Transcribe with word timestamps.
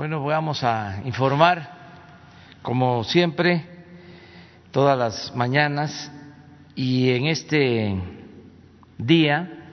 Bueno, 0.00 0.24
vamos 0.24 0.64
a 0.64 1.02
informar, 1.04 1.72
como 2.62 3.04
siempre, 3.04 3.66
todas 4.70 4.98
las 4.98 5.36
mañanas 5.36 6.10
y 6.74 7.10
en 7.10 7.26
este 7.26 8.00
día 8.96 9.68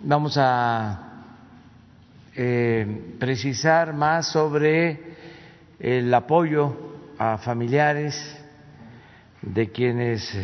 vamos 0.00 0.36
a 0.38 1.24
eh, 2.36 3.16
precisar 3.18 3.92
más 3.94 4.28
sobre 4.28 5.16
el 5.80 6.14
apoyo 6.14 6.76
a 7.18 7.38
familiares 7.38 8.14
de 9.42 9.72
quienes 9.72 10.40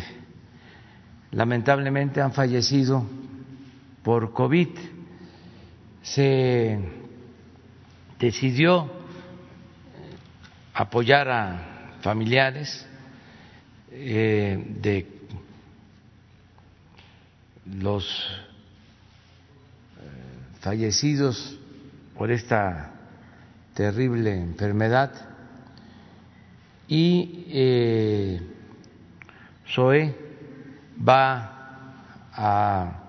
lamentablemente 1.31 2.19
han 2.19 2.33
fallecido 2.33 3.05
por 4.03 4.33
COVID. 4.33 4.67
Se 6.01 6.77
decidió 8.19 8.94
apoyar 10.75 11.29
a 11.29 11.97
familiares 12.01 12.85
eh, 13.91 14.61
de 14.81 15.07
los 17.79 18.05
eh, 19.97 20.59
fallecidos 20.59 21.57
por 22.17 22.29
esta 22.29 22.91
terrible 23.73 24.33
enfermedad. 24.37 25.13
Y 26.89 27.45
eh, 27.47 28.41
SOE 29.67 30.13
va 31.07 31.53
a 32.33 32.99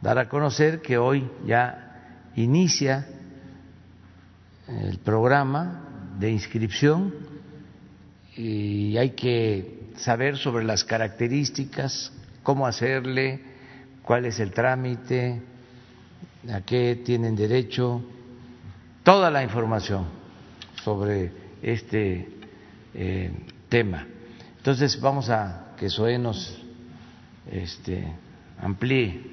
dar 0.00 0.18
a 0.18 0.28
conocer 0.30 0.80
que 0.80 0.96
hoy 0.96 1.30
ya 1.44 2.30
inicia 2.34 3.06
el 4.66 4.98
programa 4.98 5.91
de 6.22 6.30
inscripción 6.30 7.12
y 8.36 8.96
hay 8.96 9.10
que 9.10 9.90
saber 9.96 10.38
sobre 10.38 10.64
las 10.64 10.84
características, 10.84 12.12
cómo 12.42 12.66
hacerle, 12.66 13.40
cuál 14.02 14.24
es 14.24 14.40
el 14.40 14.52
trámite, 14.52 15.42
a 16.50 16.60
qué 16.62 17.02
tienen 17.04 17.36
derecho, 17.36 18.02
toda 19.02 19.30
la 19.30 19.42
información 19.42 20.06
sobre 20.82 21.32
este 21.60 22.28
eh, 22.94 23.30
tema. 23.68 24.06
Entonces 24.58 25.00
vamos 25.00 25.28
a 25.28 25.74
que 25.76 25.90
SOE 25.90 26.18
nos 26.18 26.62
este, 27.50 28.06
amplíe. 28.60 29.31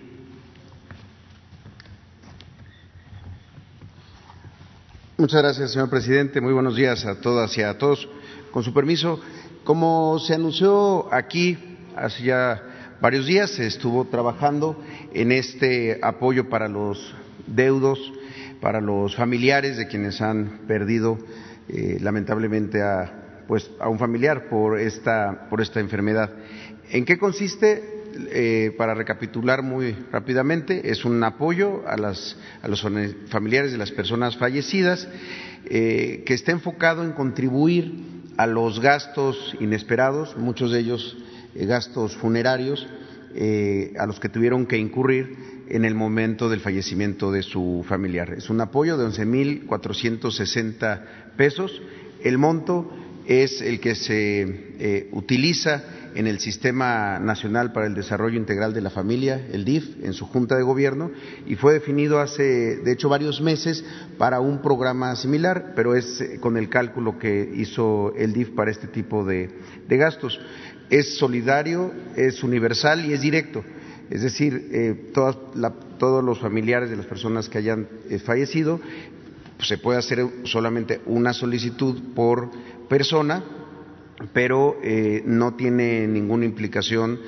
Muchas 5.19 5.41
gracias, 5.41 5.71
señor 5.71 5.89
presidente. 5.89 6.39
Muy 6.39 6.53
buenos 6.53 6.77
días 6.77 7.05
a 7.05 7.19
todas 7.19 7.57
y 7.57 7.61
a 7.61 7.77
todos. 7.77 8.07
Con 8.51 8.63
su 8.63 8.73
permiso, 8.73 9.19
como 9.65 10.17
se 10.17 10.33
anunció 10.33 11.13
aquí 11.13 11.57
hace 11.93 12.23
ya 12.23 12.95
varios 13.01 13.25
días, 13.25 13.51
se 13.51 13.67
estuvo 13.67 14.05
trabajando 14.05 14.81
en 15.13 15.33
este 15.33 15.99
apoyo 16.01 16.47
para 16.47 16.69
los 16.69 17.13
deudos, 17.47 17.99
para 18.61 18.79
los 18.79 19.13
familiares 19.17 19.75
de 19.75 19.89
quienes 19.89 20.21
han 20.21 20.61
perdido 20.69 21.17
eh, 21.67 21.97
lamentablemente 21.99 22.81
a, 22.81 23.43
pues, 23.45 23.69
a 23.81 23.89
un 23.89 23.99
familiar 23.99 24.47
por 24.47 24.79
esta, 24.79 25.49
por 25.49 25.59
esta 25.59 25.81
enfermedad. 25.81 26.29
¿En 26.91 27.03
qué 27.03 27.17
consiste? 27.17 27.98
Eh, 28.31 28.73
para 28.77 28.93
recapitular 28.93 29.63
muy 29.63 29.95
rápidamente, 30.11 30.91
es 30.91 31.05
un 31.05 31.23
apoyo 31.23 31.87
a, 31.87 31.95
las, 31.95 32.35
los 32.67 32.85
familiares 33.27 33.71
de 33.71 33.77
las 33.77 33.91
personas 33.91 34.35
fallecidas 34.35 35.07
eh, 35.65 36.23
que 36.25 36.33
está 36.33 36.51
enfocado 36.51 37.03
en 37.03 37.13
contribuir 37.13 37.93
a 38.37 38.47
los 38.47 38.79
gastos 38.79 39.55
inesperados, 39.59 40.35
muchos 40.37 40.71
de 40.71 40.79
ellos 40.79 41.17
eh, 41.55 41.65
gastos 41.65 42.15
funerarios, 42.17 42.87
a 43.99 44.07
los 44.07 44.19
que 44.19 44.27
tuvieron 44.27 44.65
que 44.65 44.79
incurrir 44.79 45.37
en 45.69 45.85
el 45.85 45.93
momento 45.93 46.49
del 46.49 46.61
fallecimiento 46.61 47.31
de 47.31 47.43
su 47.43 47.85
familiar. 47.87 48.33
Es 48.33 48.49
un 48.49 48.59
apoyo 48.59 48.97
de 48.97 49.05
11.460 49.05 51.01
pesos. 51.37 51.79
El 52.23 52.39
monto 52.39 52.91
es 53.27 53.61
el 53.61 53.79
que 53.79 53.93
se 53.93 55.09
utiliza 55.11 55.83
en 56.15 56.27
el 56.27 56.39
Sistema 56.39 57.19
Nacional 57.19 57.71
para 57.71 57.87
el 57.87 57.93
Desarrollo 57.93 58.37
Integral 58.37 58.73
de 58.73 58.81
la 58.81 58.89
Familia, 58.89 59.47
el 59.51 59.65
DIF, 59.65 60.03
en 60.03 60.13
su 60.13 60.25
Junta 60.25 60.55
de 60.55 60.63
Gobierno, 60.63 61.11
y 61.45 61.55
fue 61.55 61.73
definido 61.73 62.19
hace, 62.19 62.77
de 62.77 62.91
hecho, 62.91 63.09
varios 63.09 63.41
meses 63.41 63.83
para 64.17 64.39
un 64.39 64.61
programa 64.61 65.15
similar, 65.15 65.73
pero 65.75 65.95
es 65.95 66.21
eh, 66.21 66.39
con 66.39 66.57
el 66.57 66.69
cálculo 66.69 67.17
que 67.17 67.51
hizo 67.55 68.13
el 68.15 68.33
DIF 68.33 68.49
para 68.49 68.71
este 68.71 68.87
tipo 68.87 69.25
de, 69.25 69.49
gastos. 69.87 70.39
Es 70.89 71.17
solidario, 71.17 71.91
es 72.15 72.43
universal 72.43 73.05
y 73.05 73.13
es 73.13 73.21
directo. 73.21 73.63
Es 74.09 74.23
decir, 74.23 74.69
eh, 74.71 75.11
todos 75.13 76.23
los 76.23 76.39
familiares 76.39 76.89
de 76.89 76.97
las 76.97 77.05
personas 77.05 77.47
que 77.47 77.59
hayan 77.59 77.87
eh, 78.09 78.17
fallecido, 78.17 78.79
pues, 79.57 79.67
se 79.67 79.77
puede 79.77 79.99
hacer 79.99 80.25
solamente 80.45 81.01
una 81.05 81.33
solicitud 81.33 82.01
por 82.15 82.49
persona 82.87 83.43
pero 84.33 84.77
eh, 84.83 85.23
no 85.25 85.55
tiene 85.55 86.07
ninguna 86.07 86.45
implicación 86.45 87.19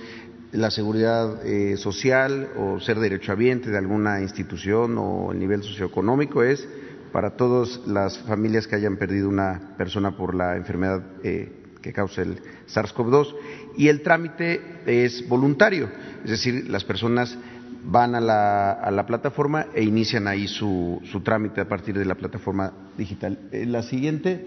la 0.52 0.70
seguridad 0.70 1.46
eh, 1.46 1.78
social 1.78 2.50
o 2.58 2.80
ser 2.80 3.00
derechohabiente 3.00 3.70
de 3.70 3.78
alguna 3.78 4.22
institución 4.22 4.98
o 4.98 5.32
el 5.32 5.40
nivel 5.40 5.64
socioeconómico 5.64 6.44
es 6.44 6.68
para 7.12 7.32
todas 7.38 7.82
las 7.88 8.18
familias 8.20 8.68
que 8.68 8.76
hayan 8.76 8.98
perdido 8.98 9.30
una 9.30 9.76
persona 9.78 10.16
por 10.18 10.36
la 10.36 10.58
enfermedad 10.58 11.04
eh, 11.24 11.52
que 11.82 11.94
causa 11.94 12.22
el 12.22 12.42
SARS-CoV-2 12.68 13.36
y 13.78 13.88
el 13.88 14.02
trámite 14.02 14.62
es 14.86 15.28
voluntario, 15.28 15.90
es 16.24 16.32
decir, 16.32 16.70
las 16.70 16.84
personas 16.84 17.38
van 17.84 18.14
a 18.14 18.20
la, 18.20 18.74
a 18.74 18.92
la 18.92 19.08
plataforma 19.08 19.68
e 19.74 19.84
inician 19.84 20.28
ahí 20.28 20.48
su, 20.48 21.02
su, 21.12 21.22
trámite 21.22 21.62
a 21.62 21.68
partir 21.68 21.98
de 21.98 22.06
la 22.06 22.14
plataforma 22.16 22.72
digital. 22.98 23.40
la 23.52 23.82
siguiente, 23.82 24.46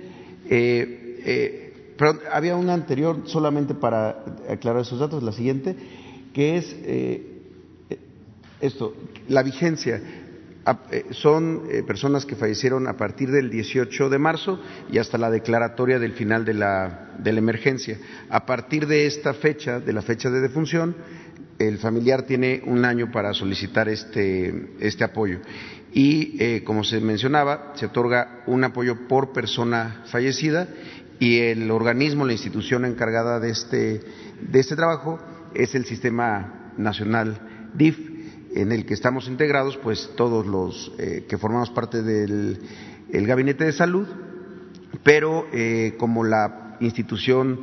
pero 1.96 2.18
había 2.32 2.56
una 2.56 2.74
anterior 2.74 3.22
solamente 3.26 3.74
para 3.74 4.24
aclarar 4.48 4.82
esos 4.82 4.98
datos, 4.98 5.22
la 5.22 5.32
siguiente, 5.32 5.76
que 6.32 6.56
es 6.56 6.76
eh, 6.82 7.42
esto, 8.60 8.94
la 9.28 9.42
vigencia. 9.42 10.02
Eh, 10.90 11.04
son 11.10 11.64
eh, 11.70 11.82
personas 11.82 12.24
que 12.24 12.36
fallecieron 12.36 12.88
a 12.88 12.96
partir 12.96 13.30
del 13.30 13.50
18 13.50 14.08
de 14.08 14.18
marzo 14.18 14.58
y 14.90 14.98
hasta 14.98 15.18
la 15.18 15.30
declaratoria 15.30 15.98
del 15.98 16.12
final 16.12 16.44
de 16.44 16.54
la, 16.54 17.12
de 17.18 17.32
la 17.32 17.38
emergencia. 17.38 17.98
A 18.30 18.44
partir 18.46 18.86
de 18.86 19.06
esta 19.06 19.34
fecha, 19.34 19.78
de 19.78 19.92
la 19.92 20.02
fecha 20.02 20.30
de 20.30 20.40
defunción, 20.40 20.96
el 21.58 21.78
familiar 21.78 22.22
tiene 22.22 22.62
un 22.66 22.84
año 22.84 23.12
para 23.12 23.32
solicitar 23.32 23.88
este, 23.88 24.70
este 24.80 25.04
apoyo. 25.04 25.38
Y, 25.92 26.60
como 26.62 26.82
se 26.82 27.00
mencionaba, 27.00 27.72
se 27.76 27.86
otorga 27.86 28.42
un 28.46 28.64
apoyo 28.64 29.06
por 29.06 29.32
persona 29.32 30.02
fallecida 30.06 30.66
y 31.18 31.38
el 31.38 31.70
organismo, 31.70 32.24
la 32.24 32.32
institución 32.32 32.84
encargada 32.84 33.40
de 33.40 33.50
este, 33.50 34.00
de 34.40 34.60
este 34.60 34.76
trabajo 34.76 35.18
es 35.54 35.74
el 35.74 35.84
Sistema 35.84 36.72
Nacional 36.76 37.70
DIF, 37.74 37.98
en 38.54 38.72
el 38.72 38.86
que 38.86 38.94
estamos 38.94 39.28
integrados, 39.28 39.76
pues 39.76 40.10
todos 40.16 40.46
los 40.46 40.92
eh, 40.98 41.24
que 41.28 41.38
formamos 41.38 41.70
parte 41.70 42.02
del 42.02 42.58
Gabinete 43.10 43.64
de 43.64 43.72
Salud, 43.72 44.06
pero 45.02 45.46
eh, 45.52 45.94
como 45.98 46.24
la 46.24 46.76
institución 46.80 47.60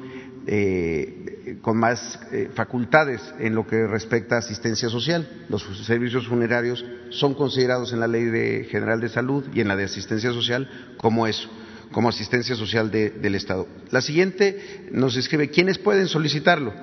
eh, 0.47 1.57
con 1.62 1.78
más 1.78 2.19
facultades 2.56 3.22
en 3.39 3.53
lo 3.53 3.68
que 3.68 3.85
respecta 3.85 4.35
a 4.35 4.39
asistencia 4.39 4.89
social. 4.89 5.45
Los 5.50 5.63
servicios 5.85 6.28
funerarios 6.28 6.83
son 7.09 7.33
considerados 7.33 7.94
en 7.94 8.00
la 8.00 8.07
Ley 8.07 8.66
General 8.66 9.00
de 9.00 9.09
Salud 9.09 9.45
y 9.53 9.62
en 9.62 9.68
la 9.68 9.75
de 9.75 9.83
Asistencia 9.83 10.31
Social 10.31 10.69
como 10.97 11.28
eso 11.28 11.50
como 11.91 12.09
asistencia 12.09 12.56
social 12.56 12.89
del 12.92 13.36
Estado. 13.36 13.68
La 13.89 14.01
siguiente 14.01 14.88
nos 14.92 15.18
escribe 15.18 15.50
quiénes 15.50 15.77
pueden 15.77 16.07
solicitarlo. 16.07 16.74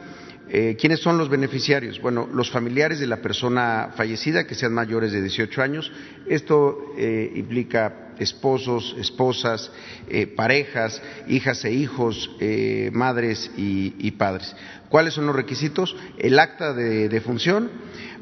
Eh, 0.50 0.76
¿Quiénes 0.80 1.00
son 1.00 1.18
los 1.18 1.28
beneficiarios? 1.28 2.00
Bueno, 2.00 2.26
los 2.32 2.50
familiares 2.50 2.98
de 3.00 3.06
la 3.06 3.18
persona 3.18 3.90
fallecida 3.94 4.46
que 4.46 4.54
sean 4.54 4.72
mayores 4.72 5.12
de 5.12 5.20
18 5.20 5.62
años. 5.62 5.92
Esto 6.26 6.94
eh, 6.96 7.32
implica 7.34 8.14
esposos, 8.18 8.96
esposas, 8.98 9.70
eh, 10.08 10.26
parejas, 10.26 11.02
hijas 11.28 11.64
e 11.64 11.72
hijos, 11.72 12.30
madres 12.92 13.50
y, 13.56 14.10
padres. 14.12 14.56
¿Cuáles 14.88 15.14
son 15.14 15.26
los 15.26 15.36
requisitos? 15.36 15.94
El 16.16 16.38
acta 16.38 16.72
de 16.72 17.08
defunción, 17.08 17.70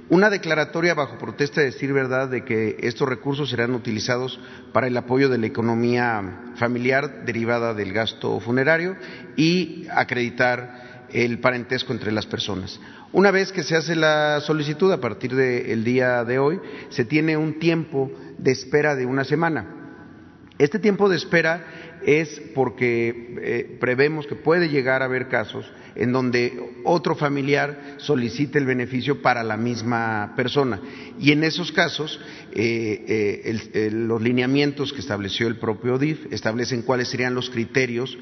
una 0.08 0.28
declaratoria 0.28 0.94
bajo 0.94 1.18
protesta 1.18 1.60
de 1.60 1.68
decir 1.68 1.92
verdad 1.92 2.28
de 2.28 2.44
que 2.44 2.76
estos 2.80 3.08
recursos 3.08 3.50
serán 3.50 3.72
utilizados 3.72 4.38
para 4.72 4.88
el 4.88 4.96
apoyo 4.96 5.28
de 5.28 5.38
la 5.38 5.46
economía 5.46 6.52
familiar 6.56 7.24
derivada 7.24 7.72
del 7.72 7.92
gasto 7.92 8.38
funerario 8.40 8.96
y 9.36 9.86
acreditar 9.90 10.85
el 11.12 11.38
parentesco 11.38 11.92
entre 11.92 12.12
las 12.12 12.26
personas. 12.26 12.80
Una 13.12 13.30
vez 13.30 13.52
que 13.52 13.62
se 13.62 13.76
hace 13.76 13.96
la 13.96 14.40
solicitud 14.40 14.92
a 14.92 15.00
partir 15.00 15.34
del 15.34 15.84
día 15.84 16.24
de 16.24 16.38
hoy, 16.38 16.60
se 16.90 17.04
tiene 17.04 17.36
un 17.36 17.58
tiempo 17.58 18.10
de 18.38 18.52
espera 18.52 18.94
de 18.94 19.06
una 19.06 19.24
semana. 19.24 19.66
Este 20.58 20.78
tiempo 20.78 21.08
de 21.08 21.16
espera 21.16 21.85
es 22.06 22.40
porque 22.54 23.34
eh, 23.42 23.76
prevemos 23.80 24.28
que 24.28 24.36
puede 24.36 24.68
llegar 24.68 25.02
a 25.02 25.06
haber 25.06 25.26
casos 25.26 25.66
en 25.96 26.12
donde 26.12 26.56
otro 26.84 27.16
familiar 27.16 27.96
solicite 27.96 28.58
el 28.58 28.64
beneficio 28.64 29.22
para 29.22 29.42
la 29.42 29.56
misma 29.56 30.34
persona. 30.36 30.80
Y 31.18 31.32
en 31.32 31.42
esos 31.42 31.72
casos, 31.72 32.20
eh, 32.52 33.42
eh, 33.74 33.90
los 33.90 34.22
lineamientos 34.22 34.92
que 34.92 35.00
estableció 35.00 35.48
el 35.48 35.56
propio 35.56 35.98
DIF 35.98 36.32
establecen 36.32 36.82
cuáles 36.82 37.08
serían 37.08 37.34
los 37.34 37.50
criterios 37.50 38.16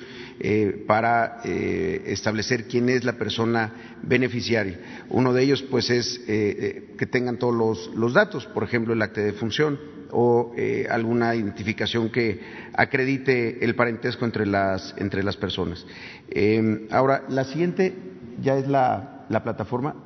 para 0.88 1.42
establecer 1.44 2.66
quién 2.66 2.88
es 2.88 3.04
la 3.04 3.18
persona 3.18 3.98
beneficiaria. 4.02 5.04
Uno 5.08 5.32
de 5.32 5.42
ellos, 5.44 5.62
pues, 5.62 5.90
es 5.90 6.18
que 6.26 7.08
tengan 7.08 7.38
todos 7.38 7.54
los, 7.54 7.94
los 7.94 8.14
datos, 8.14 8.44
por 8.46 8.64
ejemplo, 8.64 8.94
el 8.94 9.02
acta 9.02 9.20
de 9.20 9.32
función, 9.32 9.78
o 10.14 10.52
eh, 10.56 10.86
alguna 10.88 11.34
identificación 11.34 12.10
que 12.10 12.40
acredite 12.72 13.64
el 13.64 13.74
parentesco 13.74 14.24
entre 14.24 14.46
las, 14.46 14.94
entre 14.96 15.24
las 15.24 15.36
personas. 15.36 15.84
Eh, 16.30 16.86
ahora, 16.90 17.24
la 17.28 17.44
siguiente 17.44 17.92
ya 18.40 18.56
es 18.56 18.66
la, 18.68 19.26
la, 19.28 19.42
plataforma. 19.42 19.96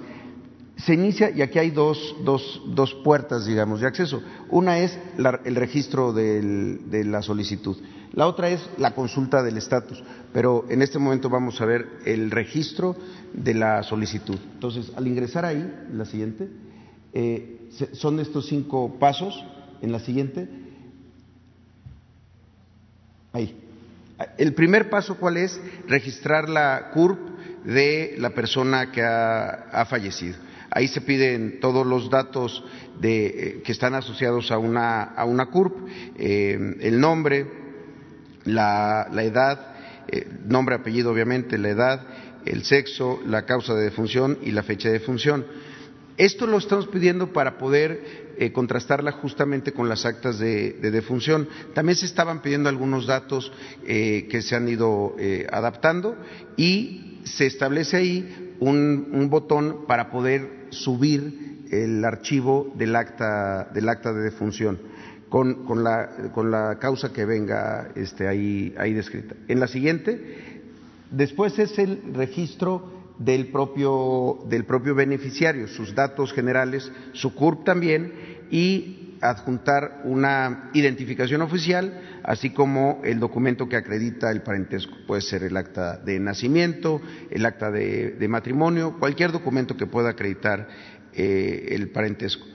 Se 0.76 0.96
inicia, 0.96 1.30
y 1.30 1.42
aquí 1.42 1.60
hay 1.60 1.70
dos, 1.70 2.16
dos, 2.26 2.62
dos 2.68 2.94
puertas, 2.96 3.46
digamos, 3.46 3.80
de 3.80 3.88
acceso. 3.88 4.22
Una 4.50 4.80
es 4.80 5.00
el 5.18 5.56
registro 5.56 6.12
de 6.12 7.04
la 7.06 7.22
solicitud. 7.22 7.78
La 8.14 8.28
otra 8.28 8.50
es 8.50 8.70
la 8.78 8.94
consulta 8.94 9.42
del 9.42 9.58
estatus, 9.58 10.04
pero 10.34 10.66
en 10.70 10.84
este 10.84 11.00
momento 11.00 11.30
vamos 11.30 11.60
a 11.62 11.66
ver 11.66 11.88
el 12.06 12.30
registro 12.30 12.96
de 13.34 13.56
la 13.56 13.82
solicitud. 13.82 14.38
Entonces, 14.54 14.92
al 14.96 15.08
ingresar 15.08 15.46
ahí, 15.46 15.88
la 15.92 16.06
siguiente, 16.06 16.48
eh, 17.14 17.70
son 17.94 18.20
estos 18.20 18.46
cinco 18.48 18.98
pasos 19.00 19.44
en 19.84 19.92
la 19.92 20.00
siguiente. 20.00 20.48
Ahí. 23.34 23.54
El 24.38 24.54
primer 24.54 24.90
paso, 24.90 25.18
¿cuál 25.18 25.38
es? 25.38 25.60
Registrar 25.88 26.48
la 26.48 26.92
CURP 26.94 27.20
de 27.66 28.16
la 28.18 28.30
persona 28.30 28.92
que 28.92 29.02
ha, 29.04 29.86
fallecido. 29.90 30.38
Ahí 30.72 30.88
se 30.88 31.02
piden 31.02 31.60
todos 31.60 31.86
los 31.86 32.10
datos 32.10 32.64
de, 33.00 33.26
eh, 33.26 33.62
que 33.64 33.74
están 33.74 33.94
asociados 33.94 34.52
a 34.52 34.58
una, 34.58 35.04
a 35.04 35.26
una 35.26 35.48
CURP, 35.48 35.76
eh, 36.18 36.76
el 36.80 37.00
nombre, 37.00 37.46
la, 38.46 39.08
edad, 39.22 39.76
eh, 40.08 40.28
nombre, 40.46 40.76
apellido, 40.76 41.12
obviamente, 41.12 41.58
la 41.58 41.70
edad, 41.70 42.08
el 42.46 42.64
sexo, 42.64 43.20
la 43.26 43.46
causa 43.46 43.74
de 43.74 43.84
defunción 43.84 44.38
y 44.42 44.52
la 44.52 44.64
fecha 44.64 44.88
de 44.88 45.00
defunción. 45.00 45.46
Esto 46.16 46.48
lo 46.48 46.58
estamos 46.58 46.88
pidiendo 46.88 47.34
para 47.34 47.58
poder 47.58 48.23
eh, 48.38 48.52
contrastarla 48.52 49.12
justamente 49.12 49.74
con 49.74 49.90
las 49.90 50.06
actas 50.06 50.40
de, 50.40 50.74
defunción. 50.74 51.48
También 51.74 51.96
se 51.96 52.06
estaban 52.06 52.42
pidiendo 52.42 52.70
algunos 52.70 53.06
datos 53.06 53.52
eh, 53.86 54.28
que 54.30 54.42
se 54.42 54.56
han 54.56 54.68
ido 54.68 55.16
eh, 55.20 55.48
adaptando 55.52 56.16
y 56.58 57.20
se 57.26 57.46
establece 57.46 57.98
ahí 57.98 58.56
un, 58.60 59.30
botón 59.30 59.86
para 59.88 60.10
poder 60.10 60.68
subir 60.70 61.66
el 61.72 62.04
archivo 62.06 62.72
del 62.76 62.96
acta, 62.96 63.70
del 63.74 63.90
acta 63.90 64.14
de 64.14 64.22
defunción. 64.22 64.80
Con, 65.30 65.84
la, 65.84 66.30
con, 66.32 66.52
la, 66.52 66.78
causa 66.78 67.12
que 67.12 67.26
venga 67.26 67.90
este, 67.96 68.28
ahí, 68.28 68.76
ahí 68.78 68.94
descrita. 68.94 69.34
En 69.48 69.60
la 69.60 69.68
siguiente, 69.68 70.62
después 71.10 71.58
es 71.58 71.80
el 71.80 72.14
registro 72.14 72.93
del 73.18 73.48
propio, 73.48 74.40
del 74.48 74.66
propio 74.66 74.96
beneficiario, 74.96 75.68
sus 75.68 75.94
datos 75.94 76.34
generales, 76.34 76.92
su 77.14 77.34
CURP 77.34 77.64
también, 77.64 78.14
y 78.50 79.18
adjuntar 79.22 80.02
una 80.04 80.70
identificación 80.74 81.42
oficial, 81.42 82.20
así 82.24 82.50
como 82.50 83.02
el 83.06 83.20
documento 83.20 83.70
que 83.70 83.78
acredita 83.78 84.30
el 84.30 84.42
parentesco. 84.42 84.96
Puede 85.08 85.22
ser 85.22 85.44
el 85.44 85.56
acta 85.56 85.98
de 85.98 86.20
nacimiento, 86.20 87.02
el 87.32 87.46
acta 87.46 87.72
de, 87.72 88.28
matrimonio, 88.28 88.98
cualquier 89.00 89.32
documento 89.32 89.78
que 89.78 89.88
pueda 89.88 90.10
acreditar 90.10 90.68
eh, 91.14 91.68
el 91.72 91.90
parentesco. 91.90 92.46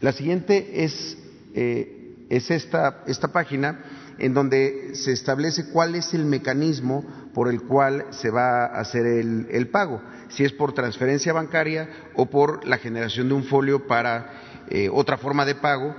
La 0.00 0.12
siguiente 0.12 0.84
es, 0.84 1.16
eh, 1.54 2.26
es 2.28 2.50
esta, 2.50 3.04
esta 3.06 3.28
página 3.28 4.01
en 4.18 4.34
donde 4.34 4.94
se 4.94 5.12
establece 5.12 5.66
cuál 5.66 5.94
es 5.94 6.14
el 6.14 6.24
mecanismo 6.24 7.04
por 7.34 7.48
el 7.48 7.62
cual 7.62 8.06
se 8.10 8.30
va 8.30 8.66
a 8.66 8.80
hacer 8.80 9.06
el, 9.06 9.68
pago, 9.68 10.02
si 10.28 10.44
es 10.44 10.52
por 10.52 10.72
transferencia 10.74 11.32
bancaria 11.32 11.88
o 12.14 12.26
por 12.26 12.66
la 12.66 12.78
generación 12.78 13.28
de 13.28 13.34
un 13.34 13.44
folio 13.44 13.86
para 13.86 14.64
eh, 14.68 14.88
otra 14.92 15.16
forma 15.16 15.44
de 15.44 15.54
pago 15.54 15.94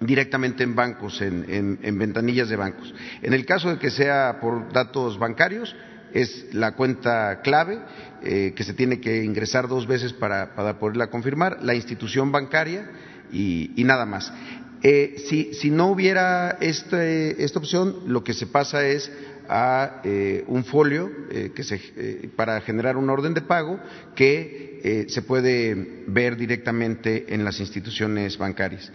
directamente 0.00 0.62
en 0.62 0.74
bancos, 0.74 1.20
en, 1.20 1.98
ventanillas 1.98 2.48
de 2.48 2.56
bancos. 2.56 2.94
En 3.20 3.34
el 3.34 3.44
caso 3.44 3.70
de 3.70 3.78
que 3.78 3.90
sea 3.90 4.38
por 4.40 4.72
datos 4.72 5.18
bancarios, 5.18 5.74
es 6.14 6.54
la 6.54 6.72
cuenta 6.72 7.42
clave 7.42 7.80
eh, 8.22 8.54
que 8.56 8.64
se 8.64 8.74
tiene 8.74 9.00
que 9.00 9.24
ingresar 9.24 9.68
dos 9.68 9.86
veces 9.86 10.12
para, 10.12 10.54
poderla 10.78 11.08
confirmar, 11.08 11.58
la 11.62 11.74
institución 11.74 12.32
bancaria 12.32 12.88
y 13.30 13.84
nada 13.84 14.06
más. 14.06 14.32
Eh, 14.82 15.16
si, 15.52 15.70
no 15.70 15.88
hubiera 15.88 16.58
este, 16.60 17.42
esta 17.42 17.58
opción, 17.58 17.96
lo 18.06 18.22
que 18.22 18.32
se 18.32 18.46
pasa 18.46 18.86
es 18.86 19.10
a 19.48 20.02
eh, 20.04 20.44
un 20.46 20.64
folio 20.64 21.10
eh, 21.30 21.52
que 21.54 21.64
se, 21.64 21.78
para 22.36 22.60
generar 22.60 22.96
un 22.96 23.08
orden 23.10 23.34
de 23.34 23.40
pago 23.40 23.80
que 24.14 25.06
se 25.08 25.22
puede 25.22 26.04
ver 26.06 26.36
directamente 26.36 27.34
en 27.34 27.44
las 27.44 27.58
instituciones 27.58 28.38
bancarias. 28.38 28.92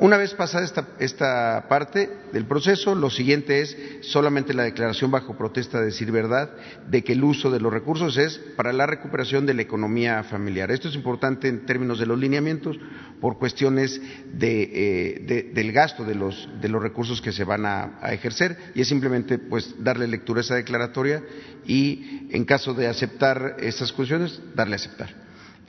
Una 0.00 0.16
vez 0.16 0.32
pasada 0.34 0.64
esta, 1.00 1.66
parte 1.68 2.08
del 2.32 2.44
proceso, 2.46 2.94
lo 2.94 3.10
siguiente 3.10 3.62
es 3.62 3.76
solamente 4.02 4.54
la 4.54 4.62
declaración 4.62 5.10
bajo 5.10 5.36
protesta 5.36 5.80
de 5.80 5.86
decir 5.86 6.12
verdad 6.12 6.50
de 6.86 7.02
que 7.02 7.14
el 7.14 7.24
uso 7.24 7.50
de 7.50 7.58
los 7.58 7.72
recursos 7.72 8.16
es 8.16 8.38
para 8.54 8.72
la 8.72 8.86
recuperación 8.86 9.44
de 9.44 9.54
la 9.54 9.62
economía 9.62 10.22
familiar. 10.22 10.70
Esto 10.70 10.86
es 10.86 10.94
importante 10.94 11.48
en 11.48 11.66
términos 11.66 11.98
de 11.98 12.06
los 12.06 12.16
lineamientos 12.16 12.78
por 13.20 13.38
cuestiones 13.38 14.00
eh, 14.40 15.50
del 15.52 15.72
gasto 15.72 16.04
de 16.04 16.14
los, 16.14 16.48
recursos 16.62 17.20
que 17.20 17.32
se 17.32 17.42
van 17.42 17.66
a, 17.66 17.98
ejercer 18.12 18.56
y 18.76 18.82
es 18.82 18.88
simplemente 18.88 19.38
pues 19.38 19.74
darle 19.80 20.06
lectura 20.06 20.38
a 20.38 20.42
esa 20.42 20.54
declaratoria 20.54 21.24
y 21.66 22.28
en 22.30 22.44
caso 22.44 22.72
de 22.72 22.86
aceptar 22.86 23.56
esas 23.58 23.92
cuestiones, 23.92 24.40
darle 24.54 24.74
a 24.74 24.76
aceptar. 24.76 25.08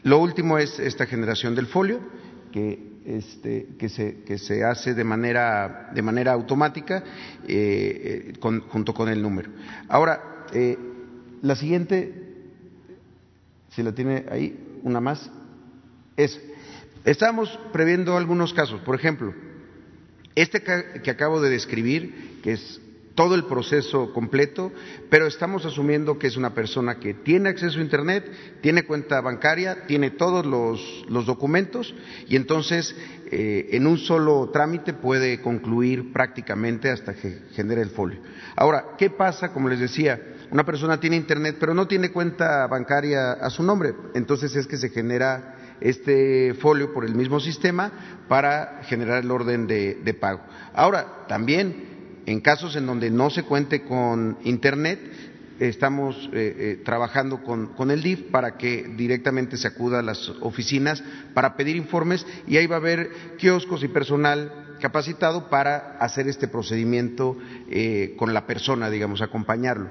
Lo 0.04 0.20
último 0.20 0.60
es 0.60 0.78
esta 0.78 1.08
generación 1.08 1.56
del 1.56 1.66
folio 1.66 2.00
que 2.52 2.89
este, 3.06 3.68
que, 3.78 3.90
se, 3.90 4.24
que 4.24 4.38
se 4.38 4.64
hace 4.64 4.94
de 4.94 5.04
manera, 5.04 5.90
de 5.94 6.02
manera 6.02 6.34
automática 6.34 7.04
eh, 7.48 8.34
eh, 8.34 8.62
junto 8.70 8.94
con 8.94 9.10
el 9.10 9.22
número. 9.22 9.52
Ahora, 9.88 10.46
eh, 10.54 10.78
la 11.42 11.56
siguiente, 11.56 12.14
si 13.70 13.84
la 13.84 13.94
tiene 13.94 14.26
ahí, 14.30 14.80
una 14.84 15.00
más, 15.00 15.32
es, 16.18 16.40
estamos 17.06 17.60
previendo 17.72 18.18
algunos 18.18 18.54
casos, 18.54 18.82
por 18.82 18.96
ejemplo, 18.96 19.34
este 20.36 20.62
que 20.62 21.12
acabo 21.12 21.42
de 21.42 21.50
describir, 21.50 22.40
que 22.44 22.54
es 22.54 22.82
todo 23.20 23.36
el 23.36 23.44
proceso 23.44 24.14
completo, 24.14 24.72
pero 25.10 25.28
estamos 25.28 25.66
asumiendo 25.66 26.18
que 26.18 26.28
es 26.28 26.38
una 26.38 26.54
persona 26.54 27.02
que 27.02 27.14
tiene 27.14 27.50
acceso 27.50 27.78
a 27.78 27.82
Internet, 27.82 28.32
tiene 28.62 28.84
cuenta 28.84 29.20
bancaria, 29.20 29.86
tiene 29.88 30.12
todos 30.12 30.46
los, 30.46 31.26
documentos 31.26 31.94
y 32.30 32.38
entonces 32.38 32.96
eh, 33.30 33.72
en 33.72 33.88
un 33.88 33.98
solo 33.98 34.50
trámite 34.54 34.94
puede 34.94 35.42
concluir 35.42 36.14
prácticamente 36.14 36.90
hasta 36.90 37.14
que 37.14 37.42
genere 37.52 37.82
el 37.82 37.90
folio. 37.90 38.22
Ahora, 38.56 38.96
¿qué 38.98 39.10
pasa? 39.10 39.52
Como 39.52 39.68
les 39.68 39.82
decía, 39.82 40.22
una 40.50 40.64
persona 40.64 41.02
tiene 41.02 41.18
Internet 41.18 41.58
pero 41.60 41.74
no 41.74 41.90
tiene 41.90 42.12
cuenta 42.12 42.66
bancaria 42.68 43.34
a 43.34 43.50
su 43.50 43.64
nombre, 43.64 43.96
entonces 44.16 44.56
es 44.56 44.66
que 44.66 44.78
se 44.78 44.92
genera 44.92 45.76
este 45.82 46.54
folio 46.54 46.94
por 46.94 47.04
el 47.04 47.16
mismo 47.16 47.42
sistema 47.42 47.92
para 48.30 48.80
generar 48.84 49.26
el 49.26 49.30
orden 49.30 49.68
de 49.68 50.18
pago. 50.22 50.40
Ahora, 50.74 51.26
también 51.28 51.99
en 52.30 52.42
casos 52.42 52.76
en 52.76 52.86
donde 52.86 53.10
no 53.10 53.32
se 53.32 53.42
cuente 53.42 53.82
con 53.82 54.38
Internet, 54.44 55.00
estamos 55.60 56.30
eh, 56.32 56.56
eh, 56.58 56.82
trabajando 56.86 57.42
con, 57.44 57.90
el 57.90 58.04
DIF 58.04 58.30
para 58.30 58.56
que 58.56 58.84
directamente 58.96 59.58
se 59.58 59.68
acuda 59.68 60.00
a 60.00 60.04
las 60.04 60.30
oficinas 60.42 61.04
para 61.34 61.58
pedir 61.58 61.76
informes 61.76 62.26
y 62.48 62.58
ahí 62.58 62.68
va 62.68 62.76
a 62.76 62.80
haber 62.80 63.10
kioscos 63.40 63.84
y 63.84 63.88
personal 63.88 64.76
capacitado 64.80 65.50
para 65.50 65.98
hacer 66.00 66.28
este 66.28 66.48
procedimiento 66.48 67.36
eh, 67.68 68.14
con 68.16 68.32
la 68.32 68.46
persona, 68.46 68.92
digamos, 68.92 69.24
acompañarlo. 69.24 69.90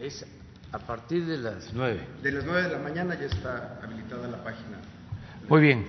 Es 0.00 0.24
a 0.72 0.78
partir 0.78 1.24
de 1.26 1.38
las 1.38 1.72
nueve. 1.72 2.00
De 2.22 2.32
las 2.32 2.44
nueve 2.44 2.62
de 2.62 2.70
la 2.70 2.78
mañana 2.78 3.14
ya 3.18 3.26
está 3.26 3.80
habilitada 3.82 4.28
la 4.28 4.42
página. 4.42 4.78
Muy 5.48 5.60
bien. 5.62 5.84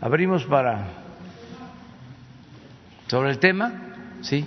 Abrimos 0.00 0.44
para. 0.44 0.88
¿Sobre 3.08 3.30
el 3.30 3.38
tema? 3.38 3.72
Sí. 4.22 4.44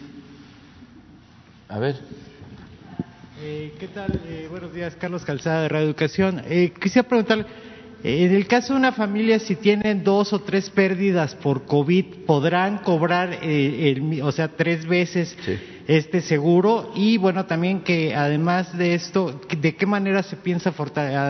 A 1.70 1.80
ver. 1.80 2.00
Eh, 3.42 3.76
¿Qué 3.80 3.88
tal? 3.88 4.20
Eh, 4.26 4.48
buenos 4.50 4.74
días, 4.74 4.96
Carlos 4.96 5.24
Calzada 5.24 5.64
de 5.64 5.70
Radio 5.70 5.86
Educación. 5.86 6.42
Eh, 6.46 6.74
quisiera 6.80 7.08
preguntarle 7.08 7.46
en 8.08 8.36
el 8.36 8.46
caso 8.46 8.74
de 8.74 8.80
una 8.80 8.92
familia, 8.92 9.40
si 9.40 9.56
tienen 9.56 10.04
dos 10.04 10.32
o 10.32 10.40
tres 10.40 10.70
pérdidas 10.70 11.34
por 11.34 11.66
COVID, 11.66 12.26
podrán 12.28 12.78
cobrar, 12.78 13.40
eh, 13.42 14.22
o 14.22 14.32
sea, 14.32 14.50
tres 14.50 14.86
veces 14.86 15.36
este 15.88 16.22
seguro. 16.22 16.92
Y 16.96 17.18
bueno, 17.18 17.48
también 17.48 17.82
que 17.82 18.14
además 18.14 18.78
de 18.78 18.94
esto, 18.94 19.42
¿de 19.58 19.76
qué 19.76 19.88
manera 19.88 20.22
se 20.22 20.36
piensa 20.36 20.72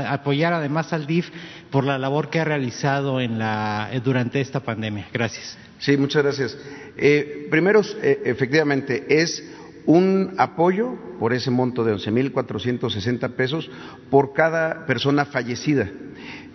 apoyar 0.10 0.52
además 0.52 0.92
al 0.92 1.08
DIF 1.08 1.30
por 1.72 1.86
la 1.86 1.98
labor 1.98 2.30
que 2.30 2.42
ha 2.42 2.44
realizado 2.44 3.22
en 3.22 3.40
la, 3.40 3.90
durante 4.04 4.42
esta 4.42 4.60
pandemia? 4.60 5.08
Gracias. 5.14 5.58
Sí, 5.80 5.96
muchas 5.96 6.24
gracias. 6.24 6.58
Eh, 6.98 7.48
primero, 7.50 7.82
eh, 8.02 8.22
efectivamente, 8.26 9.06
es 9.08 9.42
un 9.86 10.34
apoyo 10.38 10.96
por 11.20 11.32
ese 11.32 11.52
monto 11.52 11.86
de 11.86 11.94
11.460 11.94 13.30
pesos 13.32 13.70
por 14.10 14.34
cada 14.34 14.86
persona 14.86 15.24
fallecida. 15.24 15.90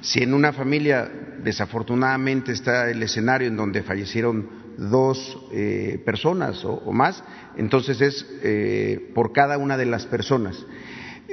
Si 0.02 0.22
en 0.22 0.32
una 0.32 0.52
familia 0.52 1.10
desafortunadamente 1.42 2.52
está 2.52 2.90
el 2.90 3.02
escenario 3.02 3.48
en 3.48 3.56
donde 3.56 3.82
fallecieron 3.82 4.48
dos 4.78 5.38
eh, 5.52 6.00
personas 6.06 6.64
o, 6.64 6.90
más, 6.92 7.22
entonces 7.56 8.00
es 8.00 8.26
eh, 8.42 9.10
por 9.14 9.32
cada 9.32 9.58
una 9.58 9.76
de 9.76 9.84
las 9.84 10.06
personas. 10.06 10.56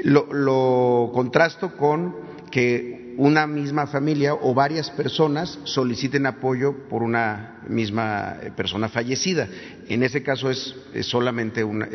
Lo, 0.03 1.11
contrasto 1.13 1.77
con 1.77 2.15
que 2.51 3.15
una 3.17 3.47
misma 3.47 3.87
familia 3.87 4.33
o 4.35 4.53
varias 4.53 4.91
personas 4.91 5.57
soliciten 5.63 6.25
apoyo 6.25 6.87
por 6.87 7.03
una 7.03 7.61
misma 7.67 8.35
eh, 8.41 8.51
persona 8.55 8.89
fallecida. 8.89 9.47
En 9.87 10.03
ese 10.03 10.21
caso 10.23 10.51
es, 10.51 10.75
solamente 11.01 11.63
una, 11.63 11.87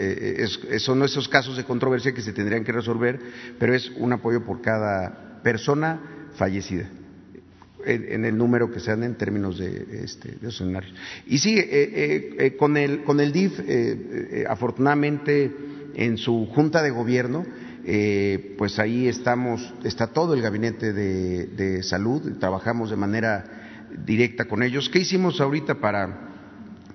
son 0.78 1.02
esos 1.02 1.28
casos 1.28 1.56
de 1.56 1.64
controversia 1.64 2.12
que 2.12 2.22
se 2.22 2.32
tendrían 2.32 2.64
que 2.64 2.72
resolver, 2.72 3.20
pero 3.58 3.74
es 3.74 3.90
un 3.98 4.14
apoyo 4.14 4.42
por 4.42 4.62
cada 4.62 5.40
persona 5.42 6.21
fallecida 6.34 6.88
en, 7.84 8.24
el 8.24 8.36
número 8.36 8.70
que 8.70 8.80
sean 8.80 9.02
en 9.02 9.14
términos 9.16 9.58
de, 9.58 10.04
este, 10.04 10.36
de 10.40 10.48
escenarios. 10.48 10.94
Y 11.26 11.38
sí, 11.38 11.58
eh, 11.58 11.66
eh, 11.70 12.36
eh, 12.38 12.56
con, 12.56 12.76
el, 12.76 13.02
con 13.02 13.20
el 13.20 13.32
DIF, 13.32 13.60
afortunadamente 14.48 15.50
en 15.94 16.16
su 16.16 16.46
junta 16.46 16.82
de 16.82 16.90
gobierno, 16.90 17.44
pues 18.56 18.78
ahí 18.78 19.08
estamos, 19.08 19.72
está 19.84 20.08
todo 20.08 20.34
el 20.34 20.42
gabinete 20.42 20.92
de, 20.92 21.82
salud, 21.82 22.38
trabajamos 22.38 22.90
de 22.90 22.96
manera 22.96 23.88
directa 24.04 24.44
con 24.46 24.62
ellos. 24.62 24.88
¿Qué 24.88 25.00
hicimos 25.00 25.40
ahorita 25.40 25.74
para 25.76 26.30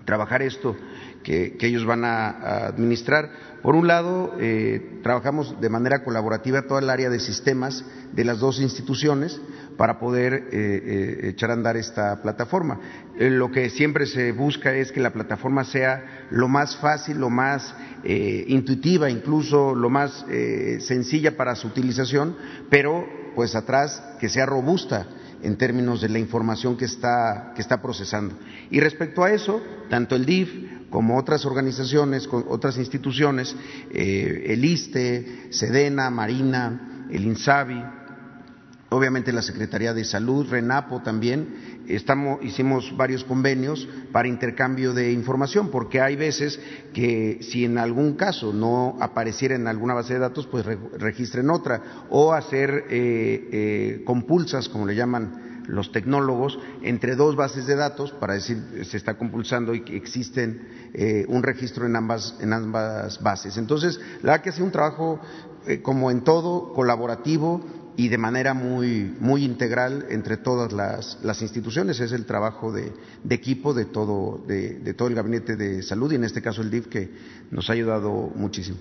trabajar 0.06 0.42
esto 0.42 0.76
que, 1.24 1.58
ellos 1.62 1.86
van 1.86 2.06
a 2.06 2.68
administrar? 2.68 3.30
Por 3.62 3.76
un 3.76 3.88
lado, 3.88 4.36
eh, 4.40 5.00
trabajamos 5.04 5.60
de 5.60 5.70
manera 5.70 6.04
colaborativa 6.04 6.64
toda 6.64 6.80
el 6.80 6.90
área 6.90 7.10
de 7.10 7.20
sistemas 7.20 7.84
de 8.14 8.24
las 8.24 8.40
dos 8.40 8.60
instituciones 8.60 9.40
para 9.78 10.00
poder 10.00 10.34
eh, 10.34 10.48
eh, 10.52 11.30
echar 11.30 11.50
a 11.50 11.54
andar 11.54 11.78
esta 11.78 12.22
plataforma. 12.22 12.80
lo 13.20 13.52
que 13.52 13.70
siempre 13.70 14.06
se 14.06 14.32
busca 14.32 14.74
es 14.74 14.92
que 14.92 15.00
la 15.00 15.12
plataforma 15.12 15.64
sea 15.64 16.28
lo 16.30 16.48
más 16.48 16.78
fácil, 16.78 17.18
lo 17.18 17.30
más 17.30 17.76
intuitiva, 18.04 19.10
incluso 19.10 19.76
lo 19.76 19.90
más 19.90 20.26
sencilla 20.80 21.36
para 21.36 21.56
su 21.56 21.68
utilización, 21.68 22.38
pero 22.70 23.06
pues 23.36 23.56
atrás 23.56 24.02
que 24.20 24.30
sea 24.30 24.46
robusta 24.46 25.08
en 25.44 25.58
términos 25.58 26.02
de 26.02 26.10
la 26.10 26.20
información 26.20 26.78
que 26.78 26.86
está, 26.86 27.54
que 27.56 27.62
está 27.62 27.82
procesando. 27.82 28.36
Y 28.70 28.80
respecto 28.80 29.24
a 29.24 29.32
eso, 29.32 29.62
tanto 29.90 30.16
el 30.16 30.26
DIF 30.26 30.50
como 30.90 31.18
otras 31.18 31.46
organizaciones, 31.46 32.28
otras 32.32 32.78
instituciones, 32.78 33.56
eh, 33.92 34.46
el 34.48 34.64
ISTE, 34.64 35.48
SEDENA, 35.52 36.10
Marina, 36.10 37.08
el 37.12 37.26
INSABI, 37.26 37.84
obviamente 38.90 39.34
la 39.34 39.42
Secretaría 39.42 39.94
de 39.94 40.06
Salud, 40.06 40.48
RENAPO 40.50 41.02
también, 41.02 41.67
estamos, 41.88 42.44
hicimos 42.44 42.96
varios 42.96 43.24
convenios 43.24 43.88
para 44.12 44.28
intercambio 44.28 44.94
de 44.94 45.12
información, 45.12 45.70
porque 45.70 46.02
hay 46.02 46.16
veces 46.16 46.60
que 46.94 47.40
si 47.42 47.66
en 47.66 47.78
algún 47.78 48.14
caso 48.14 48.54
no 48.54 48.98
apareciera 49.00 49.56
en 49.56 49.68
alguna 49.68 49.94
base 49.94 50.14
de 50.14 50.20
datos, 50.20 50.48
pues 50.48 50.66
registren 50.66 51.50
otra, 51.50 52.06
o 52.10 52.34
hacer 52.34 52.86
eh, 52.90 53.50
eh, 53.52 54.04
compulsas, 54.06 54.70
como 54.70 54.86
le 54.86 54.96
llaman 54.96 55.48
los 55.68 55.92
tecnólogos 55.92 56.58
entre 56.82 57.16
dos 57.16 57.36
bases 57.36 57.68
de 57.68 57.76
datos 57.76 58.12
para 58.12 58.34
decir 58.34 58.86
se 58.90 58.98
está 58.98 59.16
compulsando 59.18 59.76
y 59.76 59.82
que 59.82 59.98
existen 59.98 60.90
eh, 60.94 61.26
un 61.28 61.44
registro 61.44 61.86
en 61.86 61.96
ambas, 61.96 62.36
en 62.40 62.54
ambas 62.54 63.22
bases. 63.22 63.58
Entonces, 63.58 64.00
la 64.24 64.32
verdad 64.32 64.44
que 64.44 64.50
es 64.50 64.60
un 64.60 64.72
trabajo, 64.72 65.20
eh, 65.68 65.82
como 65.82 66.10
en 66.10 66.24
todo, 66.24 66.74
colaborativo 66.74 67.62
y 67.98 68.10
de 68.10 68.18
manera 68.20 68.54
muy, 68.54 69.16
muy 69.20 69.44
integral 69.44 70.06
entre 70.10 70.38
todas 70.38 70.72
las, 70.72 71.18
las 71.24 71.42
instituciones. 71.42 72.00
Es 72.00 72.12
el 72.12 72.26
trabajo 72.26 72.72
de, 72.72 72.94
equipo 73.30 73.74
de 73.74 73.86
todo, 73.86 74.42
de, 74.48 74.76
de 74.76 74.94
todo 74.94 75.08
el 75.08 75.16
Gabinete 75.16 75.56
de 75.56 75.82
Salud 75.82 76.12
y 76.12 76.16
en 76.16 76.24
este 76.24 76.42
caso 76.42 76.62
el 76.62 76.70
DIF 76.70 76.88
que 76.88 77.10
nos 77.50 77.70
ha 77.70 77.74
ayudado 77.74 78.32
muchísimo. 78.36 78.78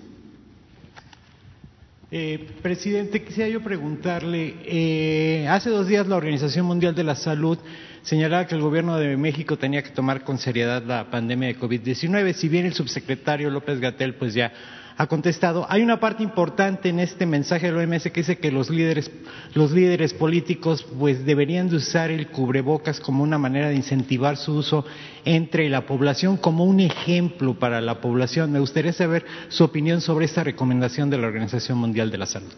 Eh, 2.09 2.47
presidente, 2.61 3.21
quisiera 3.21 3.49
yo 3.49 3.61
preguntarle, 3.61 4.55
eh, 4.65 5.47
hace 5.49 5.69
dos 5.69 5.87
días 5.87 6.07
la 6.07 6.15
Organización 6.15 6.65
Mundial 6.65 6.95
de 6.95 7.03
la 7.03 7.15
Salud 7.15 7.57
señalaba 8.01 8.47
que 8.47 8.55
el 8.55 8.61
gobierno 8.61 8.97
de 8.97 9.17
México 9.17 9.57
tenía 9.57 9.83
que 9.83 9.89
tomar 9.89 10.23
con 10.23 10.37
seriedad 10.37 10.81
la 10.83 11.09
pandemia 11.11 11.49
de 11.49 11.59
COVID-19, 11.59 12.31
si 12.31 12.47
bien 12.47 12.65
el 12.65 12.73
subsecretario 12.73 13.49
López 13.49 13.81
Gatel 13.81 14.13
pues 14.15 14.33
ya 14.33 14.53
ha 14.97 15.05
contestado. 15.05 15.67
Hay 15.69 15.83
una 15.83 15.99
parte 15.99 16.23
importante 16.23 16.89
en 16.89 16.99
este 16.99 17.27
mensaje 17.27 17.71
del 17.71 17.77
OMS 17.77 18.03
que 18.03 18.21
dice 18.21 18.39
que 18.39 18.51
los 18.51 18.71
líderes, 18.71 19.11
los 19.53 19.71
líderes 19.71 20.13
políticos 20.13 20.83
pues 20.97 21.23
deberían 21.23 21.69
de 21.69 21.75
usar 21.75 22.09
el 22.09 22.29
cubrebocas 22.29 22.99
como 22.99 23.21
una 23.21 23.37
manera 23.37 23.69
de 23.69 23.75
incentivar 23.75 24.37
su 24.37 24.55
uso 24.55 24.85
entre 25.23 25.69
la 25.69 25.85
población, 25.85 26.37
como 26.37 26.65
un 26.65 26.79
ejemplo 26.79 27.53
para 27.53 27.79
la 27.79 28.01
población. 28.01 28.51
Me 28.51 28.59
gustaría 28.59 28.91
saber 28.91 29.23
su 29.49 29.63
opinión 29.63 30.01
sobre 30.01 30.25
esta 30.25 30.43
recomendación 30.43 31.11
de 31.11 31.19
la 31.19 31.27
Organización 31.27 31.77
Mundial 31.77 32.09
de 32.09 32.17
la 32.17 32.25
Salud. 32.25 32.53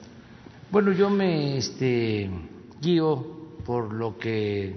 Bueno, 0.72 0.94
yo 0.94 1.10
me 1.10 1.58
este, 1.58 2.30
guío 2.82 3.58
por 3.66 3.94
lo 3.94 4.18
que 4.18 4.76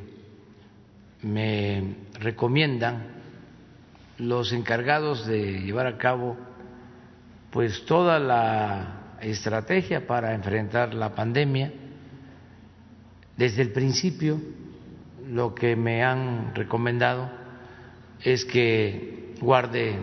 me 1.23 1.95
recomiendan 2.19 3.23
los 4.19 4.53
encargados 4.53 5.27
de 5.27 5.61
llevar 5.61 5.87
a 5.87 5.97
cabo 5.97 6.37
pues 7.53 7.85
toda 7.85 8.19
la 8.19 9.19
estrategia 9.21 10.07
para 10.07 10.35
enfrentar 10.35 10.95
la 10.95 11.15
pandemia. 11.15 11.71
Desde 13.37 13.63
el 13.63 13.73
principio 13.73 14.41
lo 15.29 15.55
que 15.55 15.77
me 15.77 16.03
han 16.03 16.55
recomendado 16.55 17.31
es 18.23 18.45
que 18.45 19.35
guarde 19.41 19.97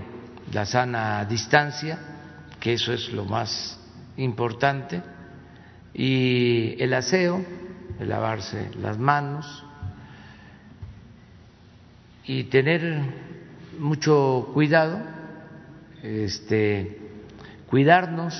la 0.53 0.65
sana 0.65 1.25
distancia, 1.25 1.99
que 2.59 2.73
eso 2.73 2.93
es 2.93 3.11
lo 3.11 3.25
más 3.25 3.79
importante, 4.17 5.01
y 5.93 6.75
el 6.81 6.93
aseo 6.93 7.43
el 7.99 8.09
lavarse 8.09 8.69
las 8.79 8.97
manos 8.97 9.65
y 12.25 12.45
tener 12.45 13.01
mucho 13.79 14.51
cuidado, 14.53 15.01
este, 16.03 17.08
cuidarnos, 17.69 18.33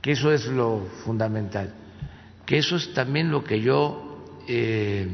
que 0.00 0.12
eso 0.12 0.32
es 0.32 0.46
lo 0.46 0.86
fundamental, 1.04 1.74
que 2.46 2.58
eso 2.58 2.76
es 2.76 2.94
también 2.94 3.30
lo 3.30 3.44
que 3.44 3.60
yo 3.60 4.24
eh, 4.48 5.06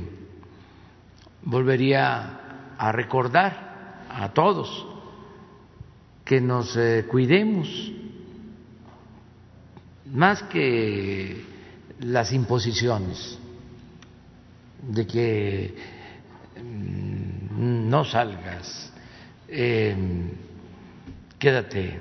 volvería 1.43 2.75
a 2.79 2.93
recordar 2.93 4.05
a 4.09 4.33
todos, 4.33 4.87
que 6.25 6.41
nos 6.41 6.77
eh, 6.77 7.07
cuidemos 7.11 7.69
más 10.07 10.45
que 10.45 11.45
las 11.99 12.33
imposiciones 12.33 13.37
de 14.81 15.07
que 15.07 15.75
mm, 16.63 17.89
no 17.89 18.05
salgas, 18.05 18.93
em, 19.49 20.44
quédate 21.45 22.01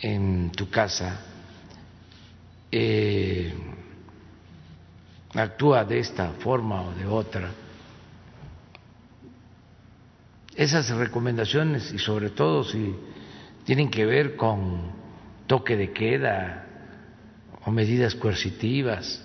en 0.00 0.50
tu 0.52 0.70
casa, 0.70 1.20
eh, 2.72 3.52
actúa 5.34 5.84
de 5.84 5.98
esta 5.98 6.32
forma 6.40 6.80
o 6.80 6.94
de 6.94 7.04
otra. 7.04 7.50
Esas 10.56 10.88
recomendaciones 10.88 11.92
y 11.92 11.98
sobre 11.98 12.30
todo 12.30 12.64
si 12.64 12.94
tienen 13.66 13.90
que 13.90 14.06
ver 14.06 14.34
con 14.34 14.90
toque 15.46 15.76
de 15.76 15.92
queda 15.92 16.64
o 17.66 17.70
medidas 17.70 18.14
coercitivas, 18.14 19.22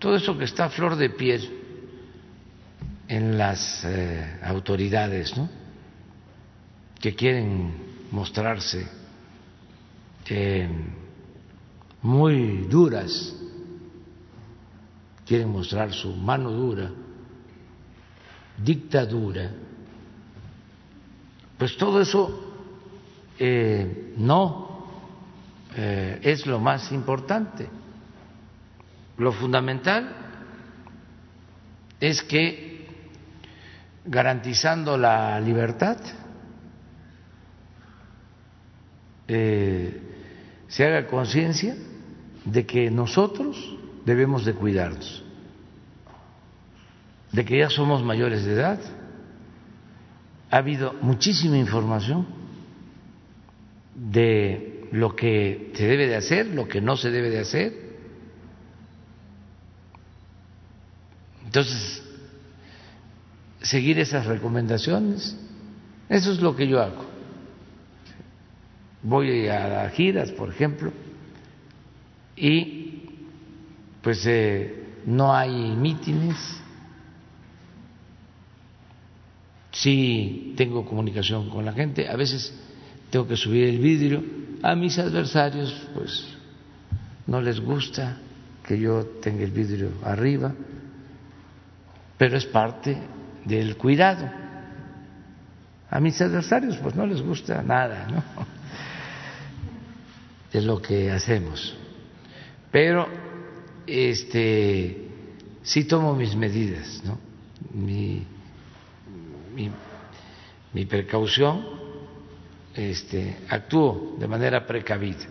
todo 0.00 0.16
eso 0.16 0.36
que 0.36 0.46
está 0.46 0.64
a 0.64 0.70
flor 0.70 0.96
de 0.96 1.10
piel 1.10 1.48
en 3.06 3.38
las 3.38 3.84
eh, 3.84 4.40
autoridades, 4.42 5.36
¿no? 5.36 5.65
Que 7.00 7.14
quieren 7.14 7.74
mostrarse 8.10 8.86
eh, 10.28 10.68
muy 12.02 12.66
duras, 12.68 13.34
quieren 15.24 15.50
mostrar 15.50 15.92
su 15.92 16.14
mano 16.14 16.50
dura, 16.50 16.90
dictadura, 18.56 19.50
pues 21.58 21.76
todo 21.76 22.00
eso 22.00 22.54
eh, 23.38 24.14
no 24.16 24.86
eh, 25.74 26.20
es 26.22 26.46
lo 26.46 26.60
más 26.60 26.92
importante. 26.92 27.68
Lo 29.18 29.32
fundamental 29.32 30.14
es 31.98 32.22
que 32.22 32.86
garantizando 34.04 34.96
la 34.98 35.40
libertad 35.40 35.98
eh, 39.28 40.00
se 40.68 40.84
haga 40.84 41.06
conciencia 41.06 41.76
de 42.44 42.66
que 42.66 42.90
nosotros 42.90 43.76
debemos 44.04 44.44
de 44.44 44.54
cuidarnos, 44.54 45.24
de 47.32 47.44
que 47.44 47.58
ya 47.58 47.70
somos 47.70 48.02
mayores 48.02 48.44
de 48.44 48.52
edad. 48.52 48.80
Ha 50.50 50.58
habido 50.58 50.94
muchísima 51.02 51.58
información 51.58 52.26
de 53.94 54.88
lo 54.92 55.16
que 55.16 55.72
se 55.74 55.86
debe 55.86 56.06
de 56.06 56.16
hacer, 56.16 56.46
lo 56.46 56.68
que 56.68 56.80
no 56.80 56.96
se 56.96 57.10
debe 57.10 57.30
de 57.30 57.40
hacer. 57.40 57.86
Entonces, 61.44 62.02
seguir 63.62 63.98
esas 63.98 64.26
recomendaciones, 64.26 65.36
eso 66.08 66.32
es 66.32 66.40
lo 66.40 66.54
que 66.54 66.68
yo 66.68 66.80
hago. 66.80 67.15
Voy 69.08 69.46
a 69.46 69.88
giras, 69.90 70.32
por 70.32 70.48
ejemplo, 70.48 70.90
y 72.34 73.04
pues 74.02 74.26
eh, 74.26 74.84
no 75.06 75.32
hay 75.32 75.76
mítines, 75.76 76.36
sí 79.70 80.54
tengo 80.56 80.84
comunicación 80.84 81.50
con 81.50 81.64
la 81.64 81.72
gente, 81.72 82.08
a 82.08 82.16
veces 82.16 82.52
tengo 83.08 83.28
que 83.28 83.36
subir 83.36 83.68
el 83.68 83.78
vidrio 83.78 84.24
a 84.60 84.74
mis 84.74 84.98
adversarios, 84.98 85.72
pues 85.94 86.26
no 87.28 87.40
les 87.40 87.60
gusta 87.60 88.16
que 88.66 88.76
yo 88.76 89.04
tenga 89.22 89.44
el 89.44 89.52
vidrio 89.52 89.92
arriba, 90.02 90.52
pero 92.18 92.36
es 92.36 92.46
parte 92.46 92.98
del 93.44 93.76
cuidado. 93.76 94.28
A 95.88 96.00
mis 96.00 96.20
adversarios, 96.20 96.76
pues 96.78 96.96
no 96.96 97.06
les 97.06 97.22
gusta 97.22 97.62
nada, 97.62 98.08
¿no? 98.08 98.55
De 100.52 100.62
lo 100.62 100.80
que 100.80 101.10
hacemos. 101.10 101.76
Pero, 102.70 103.08
este, 103.86 105.08
sí 105.62 105.84
tomo 105.84 106.14
mis 106.14 106.34
medidas, 106.34 107.02
¿no? 107.04 107.18
Mi, 107.72 108.22
mi, 109.54 109.70
mi 110.72 110.84
precaución 110.86 111.64
este, 112.74 113.36
actúo 113.48 114.16
de 114.18 114.28
manera 114.28 114.66
precavida. 114.66 115.26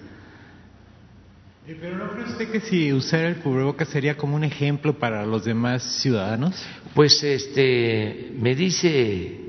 Eh, 1.67 1.77
¿Pero 1.79 1.97
no 1.97 2.11
cree 2.11 2.25
usted 2.25 2.51
que 2.51 2.59
si 2.59 2.93
usar 2.93 3.21
el 3.21 3.37
cubrebocas 3.37 3.87
sería 3.89 4.17
como 4.17 4.35
un 4.35 4.43
ejemplo 4.43 4.97
para 4.97 5.25
los 5.25 5.45
demás 5.45 5.83
ciudadanos? 6.01 6.63
Pues 6.93 7.23
este, 7.23 8.31
me 8.37 8.55
dice 8.55 9.39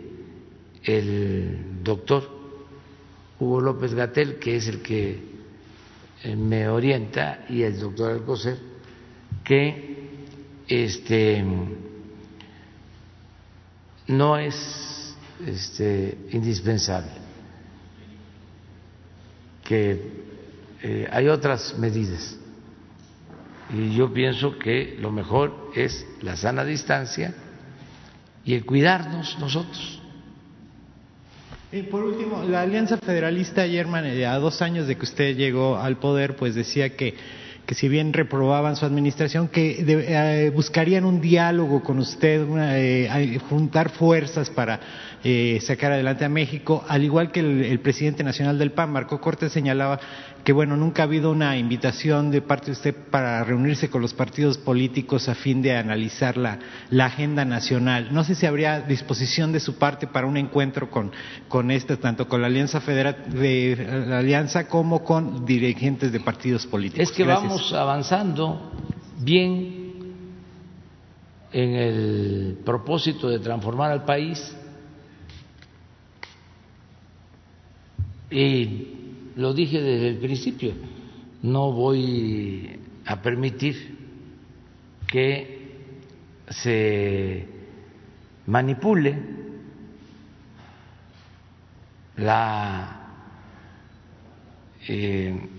el 0.85 1.83
doctor 1.83 2.31
Hugo 3.39 3.61
López 3.61 3.95
Gatel, 3.95 4.37
que 4.39 4.57
es 4.57 4.69
el 4.69 4.83
que 4.83 5.36
me 6.25 6.69
orienta, 6.69 7.45
y 7.49 7.63
el 7.63 7.79
doctor 7.79 8.13
Alcocer, 8.13 8.59
que 9.45 9.97
este, 10.69 11.45
no 14.09 14.39
es 14.39 15.15
este, 15.47 16.19
indispensable 16.33 17.27
que 19.67 20.01
eh, 20.83 21.09
hay 21.11 21.29
otras 21.29 21.77
medidas. 21.79 22.37
Y 23.71 23.97
yo 23.97 24.13
pienso 24.13 24.59
que 24.59 24.97
lo 25.01 25.11
mejor 25.11 25.73
es 25.75 26.07
la 26.23 26.37
sana 26.37 26.65
distancia 26.65 27.35
y 28.45 28.55
el 28.55 28.65
cuidarnos 28.65 29.39
nosotros. 29.41 30.01
Y 31.73 31.83
por 31.83 32.05
último, 32.05 32.45
la 32.45 32.63
Alianza 32.63 32.97
Federalista 32.97 33.63
ayer, 33.63 33.87
a 33.87 34.39
dos 34.39 34.63
años 34.63 34.87
de 34.87 34.97
que 34.97 35.03
usted 35.05 35.37
llegó 35.37 35.77
al 35.77 35.99
poder, 35.99 36.37
pues 36.37 36.55
decía 36.55 36.97
que 36.97 37.15
que 37.67 37.75
si 37.75 37.89
bien 37.89 38.13
reprobaban 38.13 38.77
su 38.77 38.87
administración, 38.87 39.49
que 39.49 39.85
eh, 39.87 40.51
buscarían 40.55 41.05
un 41.05 41.21
diálogo 41.21 41.83
con 41.83 41.99
usted, 41.99 42.47
eh, 42.59 43.41
juntar 43.49 43.91
fuerzas 43.91 44.49
para 44.51 44.81
eh, 45.25 45.59
sacar 45.61 45.91
adelante 45.91 46.25
a 46.25 46.29
México, 46.29 46.85
al 46.87 47.03
igual 47.03 47.33
que 47.33 47.41
el, 47.41 47.81
presidente 47.81 48.23
nacional 48.23 48.59
del 48.59 48.71
PAN, 48.71 48.93
Marco 48.93 49.21
Cortés, 49.21 49.51
señalaba 49.51 49.99
que 50.45 50.53
bueno, 50.53 50.77
nunca 50.77 51.03
ha 51.03 51.07
habido 51.07 51.33
una 51.33 51.59
invitación 51.59 52.31
de 52.31 52.41
parte 52.41 52.67
de 52.67 52.73
usted 52.73 52.95
para 53.11 53.43
reunirse 53.43 53.91
con 53.91 54.01
los 54.01 54.15
partidos 54.15 54.59
políticos 54.59 55.29
a 55.29 55.35
fin 55.35 55.61
de 55.61 55.77
analizar 55.77 56.37
la, 56.37 56.61
la 56.91 57.07
agenda 57.07 57.45
nacional. 57.45 58.11
No 58.13 58.23
sé 58.23 58.37
si 58.37 58.47
habría 58.47 58.81
disposición 58.81 59.51
de 59.51 59.59
su 59.59 59.75
parte 59.75 60.07
para 60.07 60.29
un 60.29 60.37
encuentro 60.37 60.89
con, 60.89 61.11
con 61.49 61.73
este, 61.73 61.97
tanto 61.97 62.29
con 62.29 62.41
la 62.41 62.47
Alianza 62.47 62.81
Federal, 62.81 63.25
de, 63.29 64.05
la 64.07 64.19
Alianza 64.19 64.69
como 64.69 65.03
con 65.03 65.45
dirigentes 65.45 66.13
de 66.13 66.21
partidos 66.21 66.65
políticos. 66.65 67.11
Es 67.11 67.17
que 67.17 67.25
vamos 67.25 67.56
avanzando 67.73 68.61
bien 69.21 69.87
en 71.53 71.75
el 71.75 72.59
propósito 72.65 73.29
de 73.29 73.39
transformar 73.39 73.91
al 73.91 74.05
país. 74.05 74.55
Y 78.31 78.89
lo 79.37 79.55
dije 79.55 79.81
desde 79.81 80.09
el 80.09 80.19
principio, 80.19 80.73
no 81.43 81.73
voy 81.73 82.81
a 83.07 83.23
permitir 83.23 83.97
que 85.07 85.57
se 86.49 87.49
manipule 88.47 89.19
la 92.17 93.07
eh, 94.89 95.56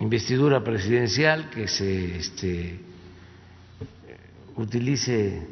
investidura 0.00 0.62
presidencial, 0.62 1.50
que 1.50 1.68
se 1.68 2.16
este, 2.18 2.80
utilice 4.56 5.46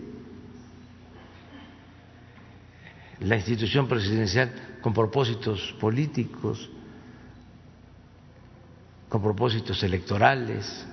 la 3.20 3.36
institución 3.36 3.88
presidencial 3.88 4.78
con 4.80 4.92
propósitos 4.92 5.74
políticos 5.80 6.70
con 9.08 9.22
propósitos 9.22 9.82
electorales. 9.82 10.86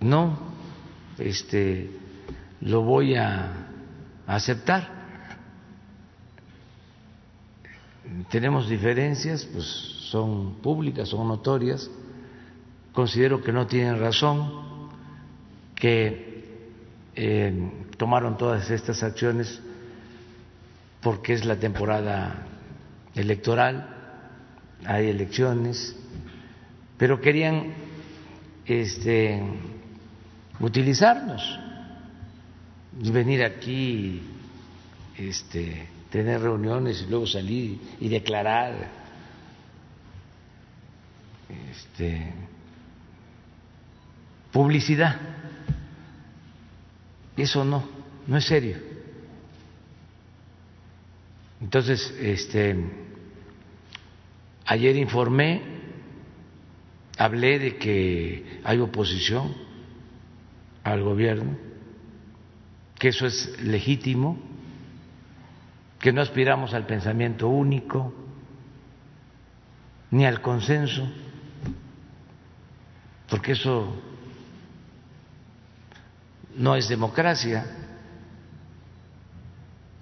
No, 0.00 0.38
este, 1.18 1.90
lo 2.60 2.82
voy 2.82 3.16
a 3.16 3.66
aceptar. 4.26 4.97
Tenemos 8.30 8.68
diferencias, 8.68 9.44
pues 9.44 9.64
son 10.10 10.54
públicas, 10.62 11.08
son 11.08 11.28
notorias. 11.28 11.90
Considero 12.92 13.42
que 13.42 13.52
no 13.52 13.66
tienen 13.66 14.00
razón, 14.00 14.88
que 15.74 16.28
eh, 17.14 17.70
tomaron 17.96 18.36
todas 18.36 18.70
estas 18.70 19.02
acciones 19.02 19.60
porque 21.00 21.32
es 21.32 21.44
la 21.44 21.56
temporada 21.56 22.46
electoral, 23.14 23.88
hay 24.84 25.08
elecciones, 25.08 25.96
pero 26.96 27.20
querían 27.20 27.72
este, 28.66 29.40
utilizarnos 30.60 31.58
y 33.00 33.10
venir 33.10 33.44
aquí, 33.44 34.22
este, 35.16 35.88
tener 36.10 36.40
reuniones 36.40 37.02
y 37.02 37.10
luego 37.10 37.26
salir 37.26 37.78
y 38.00 38.08
declarar. 38.08 38.88
Este, 41.70 42.32
publicidad. 44.52 45.16
Eso 47.36 47.64
no, 47.64 47.88
no 48.26 48.36
es 48.36 48.44
serio. 48.44 48.76
Entonces, 51.60 52.14
este, 52.20 52.76
ayer 54.64 54.96
informé, 54.96 55.62
hablé 57.16 57.58
de 57.58 57.76
que 57.76 58.60
hay 58.64 58.78
oposición 58.78 59.54
al 60.84 61.02
gobierno, 61.02 61.56
que 62.98 63.08
eso 63.08 63.26
es 63.26 63.60
legítimo, 63.62 64.38
que 65.98 66.12
no 66.12 66.20
aspiramos 66.20 66.74
al 66.74 66.86
pensamiento 66.86 67.48
único 67.48 68.14
ni 70.10 70.24
al 70.24 70.40
consenso, 70.40 71.06
porque 73.28 73.52
eso 73.52 73.94
no 76.56 76.76
es 76.76 76.88
democracia. 76.88 77.66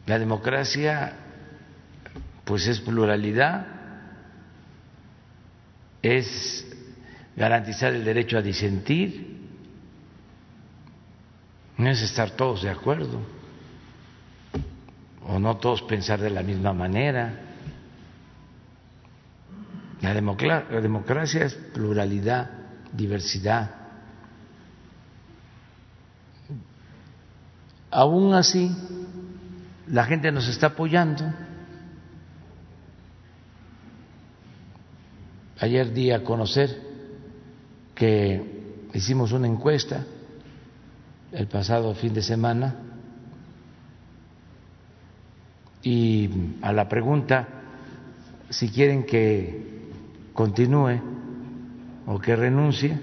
La 0.07 0.19
democracia 0.19 1.15
pues 2.45 2.69
es 2.69 2.81
pluralidad, 2.81 3.67
es 6.03 6.65
garantizar 7.35 7.93
el 7.93 8.05
derecho 8.05 8.39
a 8.39 8.43
disentir, 8.43 9.35
no 11.77 11.91
es 11.91 12.01
estar 12.03 12.31
todos 12.31 12.63
de 12.63 12.71
acuerdo 12.71 13.36
o 15.29 15.39
no 15.39 15.57
todos 15.57 15.83
pensar 15.83 16.21
de 16.21 16.31
la 16.31 16.43
misma 16.43 16.73
manera. 16.73 17.43
La 20.01 20.15
democracia, 20.15 21.45
es 21.45 21.55
pluralidad, 21.55 22.51
diversidad. 22.93 23.71
Aún 27.91 28.35
así, 28.35 28.71
la 29.89 30.05
gente 30.05 30.31
nos 30.31 30.49
está 30.49 30.69
apoyando. 30.69 31.25
Ayer 35.59 35.93
di 35.93 36.12
a 36.12 36.23
conocer 36.23 36.83
que 37.95 38.87
hicimos 38.93 39.33
una 39.33 39.49
encuesta 39.49 40.05
el 41.33 41.49
pasado 41.49 41.95
fin 41.95 42.12
de 42.12 42.23
semana 42.23 42.86
y 45.87 46.29
a 46.62 46.72
la 46.72 46.88
pregunta 46.88 47.46
si 48.51 48.70
quieren 48.70 49.07
que 49.07 49.87
continúe 50.35 50.99
o 52.09 52.18
que 52.18 52.35
renuncie, 52.35 52.99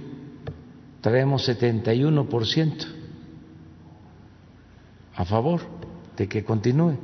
traemos 0.99 1.47
71% 1.47 2.85
a 5.15 5.23
favor 5.23 5.61
de 6.17 6.27
que 6.27 6.43
continúe. 6.43 6.99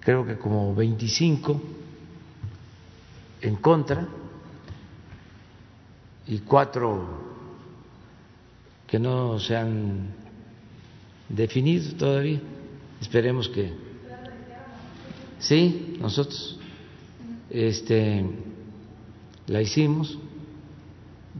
Creo 0.00 0.26
que 0.26 0.36
como 0.36 0.74
25 0.74 1.62
en 3.40 3.56
contra 3.56 4.06
y 6.26 6.40
cuatro 6.40 7.24
que 8.86 8.98
no 8.98 9.38
se 9.38 9.56
han 9.56 10.12
definido 11.26 11.96
todavía. 11.96 12.40
Esperemos 13.00 13.48
que 13.48 13.85
sí, 15.38 15.96
nosotros 16.00 16.58
este 17.50 18.24
la 19.46 19.62
hicimos. 19.62 20.18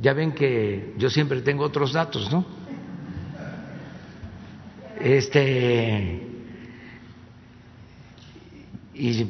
Ya 0.01 0.13
ven 0.13 0.33
que 0.33 0.95
yo 0.99 1.09
siempre 1.09 1.41
tengo 1.41 1.65
otros 1.65 1.93
datos, 1.93 2.31
¿no? 2.31 2.45
Este 5.01 6.23
y 8.95 9.27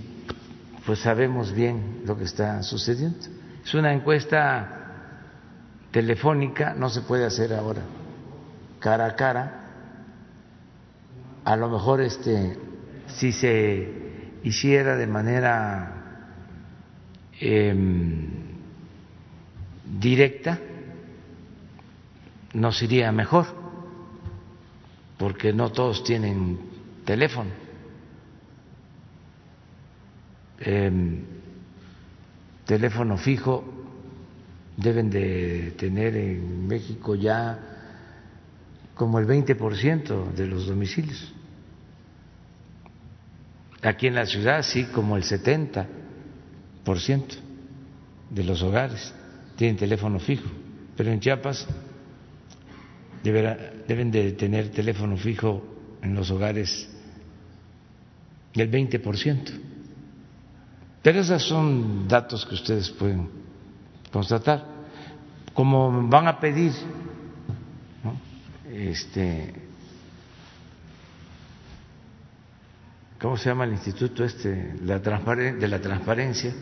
pues 0.85 1.01
sabemos 1.01 1.53
bien 1.53 2.03
lo 2.05 2.17
que 2.17 2.25
está 2.25 2.63
sucediendo. 2.63 3.19
Es 3.65 3.75
una 3.75 3.93
encuesta 3.93 4.73
telefónica, 5.91 6.75
no 6.75 6.89
se 6.89 7.01
puede 7.01 7.25
hacer 7.25 7.53
ahora 7.53 7.83
cara 8.79 9.07
a 9.07 9.17
cara. 9.17 9.63
A 11.45 11.57
lo 11.57 11.69
mejor 11.69 12.01
este 12.01 12.59
si 13.07 13.33
se 13.33 14.06
hiciera 14.47 14.97
de 14.97 15.07
manera 15.07 15.93
em, 17.41 18.29
directa 19.85 20.59
nos 22.55 22.81
iría 22.83 23.11
mejor, 23.13 23.47
porque 25.19 25.53
no 25.53 25.73
todos 25.73 26.05
tienen 26.05 26.59
teléfono 27.05 27.51
eh, 30.61 30.91
teléfono 32.65 33.19
fijo 33.19 33.65
deben 34.77 35.11
de 35.11 35.75
tener 35.77 36.17
en 36.17 36.67
México 36.67 37.15
ya 37.15 37.59
como 38.95 39.19
el 39.19 39.27
20% 39.27 40.33
de 40.33 40.47
los 40.47 40.67
domicilios. 40.67 41.36
Aquí 43.87 44.09
en 44.09 44.17
la 44.17 44.27
ciudad 44.27 44.63
sí 44.63 44.87
como 44.87 45.17
el 45.17 45.23
70% 45.23 45.87
de 48.31 48.43
los 48.43 48.61
hogares 48.61 49.15
tienen 49.55 49.77
teléfono 49.77 50.19
fijo, 50.19 50.49
pero 50.97 51.13
en 51.13 51.21
Chiapas 51.21 51.69
deben 53.23 54.11
de 54.11 54.33
tener 54.33 54.71
teléfono 54.71 55.17
fijo 55.17 55.63
en 56.03 56.17
los 56.17 56.33
hogares 56.33 56.89
el 58.55 58.69
20%. 58.69 59.61
Pero 61.01 61.21
esos 61.21 61.45
son 61.45 62.09
datos 62.09 62.45
que 62.45 62.57
ustedes 62.57 62.91
pueden 62.91 63.29
constatar. 64.13 64.65
Como 65.55 66.09
van 66.09 66.27
a 66.27 66.41
pedir 66.41 66.73
este 68.69 69.55
¿cómo 73.21 73.37
se 73.37 73.49
llama 73.49 73.65
el 73.65 73.73
instituto 73.73 74.25
este 74.25 74.51
de 74.51 75.69
la 75.69 75.81
transparencia? 75.81 76.53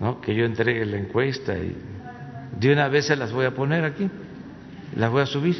¿no? 0.00 0.20
que 0.20 0.34
yo 0.34 0.44
entregue 0.44 0.84
la 0.86 0.98
encuesta 0.98 1.56
y 1.56 1.76
de 2.58 2.72
una 2.72 2.88
vez 2.88 3.06
se 3.06 3.16
las 3.16 3.32
voy 3.32 3.46
a 3.46 3.54
poner 3.54 3.84
aquí, 3.84 4.08
las 4.96 5.10
voy 5.10 5.22
a 5.22 5.26
subir. 5.26 5.56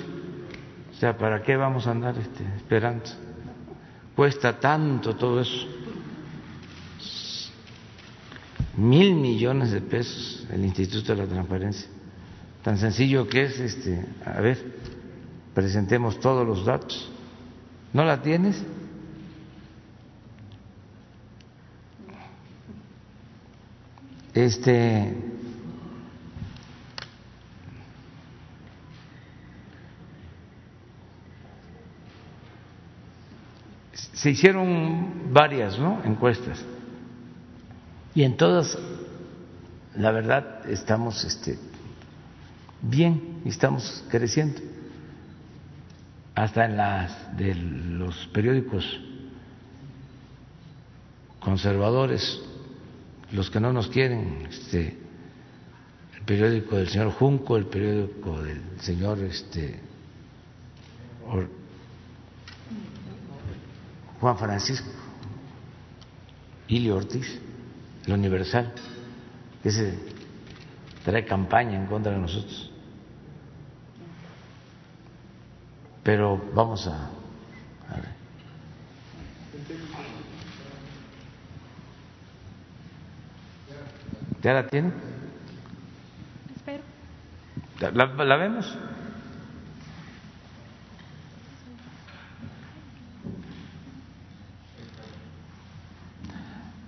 O 0.93 1.01
sea, 1.01 1.17
¿para 1.17 1.43
qué 1.43 1.57
vamos 1.57 1.87
a 1.87 1.93
andar 1.93 2.17
este, 2.19 2.45
esperando? 2.57 3.05
Cuesta 4.17 4.59
tanto 4.59 5.15
todo 5.15 5.41
eso 5.41 5.67
mil 8.79 9.17
millones 9.17 9.73
de 9.73 9.81
pesos 9.81 10.47
el 10.53 10.65
Instituto 10.65 11.15
de 11.15 11.23
la 11.23 11.29
Transparencia. 11.29 11.89
Tan 12.63 12.79
sencillo 12.79 13.29
que 13.29 13.43
es, 13.45 13.59
este, 13.59 14.05
a 14.25 14.41
ver, 14.41 14.59
presentemos 15.53 16.21
todos 16.21 16.47
los 16.47 16.65
datos. 16.65 17.11
¿No 17.93 18.05
la 18.05 18.23
tienes? 18.23 18.63
Este 24.39 25.17
se 34.13 34.31
hicieron 34.31 35.33
varias 35.33 35.77
¿no? 35.77 36.01
encuestas 36.05 36.65
y 38.15 38.23
en 38.23 38.37
todas 38.37 38.79
la 39.97 40.13
verdad 40.13 40.71
estamos 40.71 41.25
este, 41.25 41.59
bien 42.81 43.41
estamos 43.45 44.05
creciendo. 44.09 44.61
Hasta 46.37 46.67
en 46.67 46.77
las 46.77 47.37
de 47.37 47.57
los 47.57 48.29
periódicos 48.29 48.85
conservadores, 51.41 52.41
los 53.33 53.51
que 53.51 53.61
no 53.61 53.73
nos 53.73 53.89
quieren, 53.89 54.47
este, 54.49 54.97
el 56.17 56.23
periódico 56.25 56.77
del 56.77 56.89
señor 56.89 57.13
Junco, 57.13 57.57
el 57.57 57.67
periódico 57.67 58.41
del 58.43 58.63
señor 58.81 59.19
este, 59.21 59.81
Juan 64.21 64.39
Francisco, 64.39 64.89
Ilio 66.69 66.97
Ortiz, 66.97 67.41
el 68.07 68.13
Universal, 68.13 68.73
que 69.63 69.71
se 69.71 69.95
trae 71.05 71.25
campaña 71.25 71.77
en 71.77 71.87
contra 71.87 72.13
de 72.13 72.19
nosotros. 72.19 72.71
Pero 76.03 76.41
vamos 76.55 76.87
a, 76.87 77.11
a 77.91 77.97
ver. 77.97 78.19
¿Ya 84.43 84.53
la 84.53 84.67
tiene? 84.69 84.93
Espero. 86.57 86.83
¿La, 87.81 88.25
la 88.25 88.37
vemos? 88.37 88.77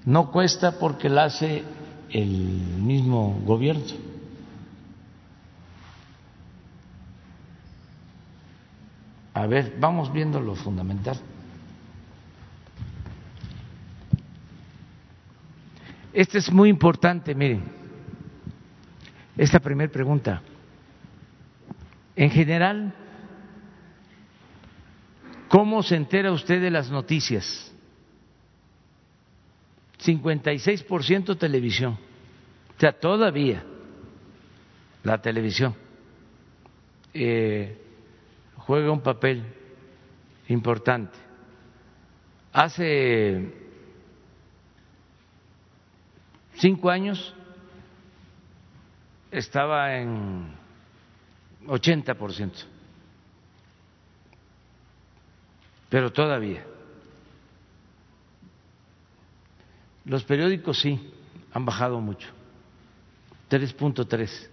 No 0.05 0.31
cuesta 0.31 0.79
porque 0.79 1.09
la 1.09 1.25
hace 1.25 1.63
el 2.11 2.29
mismo 2.29 3.41
gobierno. 3.45 3.85
A 9.35 9.47
ver, 9.47 9.77
vamos 9.79 10.13
viendo 10.13 10.41
lo 10.41 10.55
fundamental. 10.55 11.17
Este 16.13 16.39
es 16.39 16.51
muy 16.51 16.69
importante, 16.69 17.35
miren, 17.35 17.63
esta 19.37 19.61
primera 19.61 19.91
pregunta. 19.91 20.43
En 22.17 22.31
general, 22.31 22.93
¿cómo 25.49 25.83
se 25.83 25.97
entera 25.97 26.33
usted 26.33 26.61
de 26.61 26.71
las 26.71 26.91
noticias? 26.91 27.73
56% 30.03 31.39
televisión. 31.39 31.93
O 32.77 32.81
sea, 32.81 32.93
todavía 32.93 33.63
la 35.05 35.21
televisión 35.23 35.75
eh, 37.15 37.79
juega 38.57 38.91
un 38.91 39.01
papel 39.01 39.45
importante. 40.49 41.17
Hace 42.53 43.60
cinco 46.61 46.91
años 46.91 47.35
estaba 49.31 49.97
en 49.97 50.53
80%, 51.67 52.53
pero 55.89 56.13
todavía. 56.13 56.65
Los 60.05 60.25
periódicos 60.25 60.81
sí, 60.81 61.13
han 61.53 61.65
bajado 61.65 62.01
mucho, 62.01 62.29
3.3. 63.51 64.49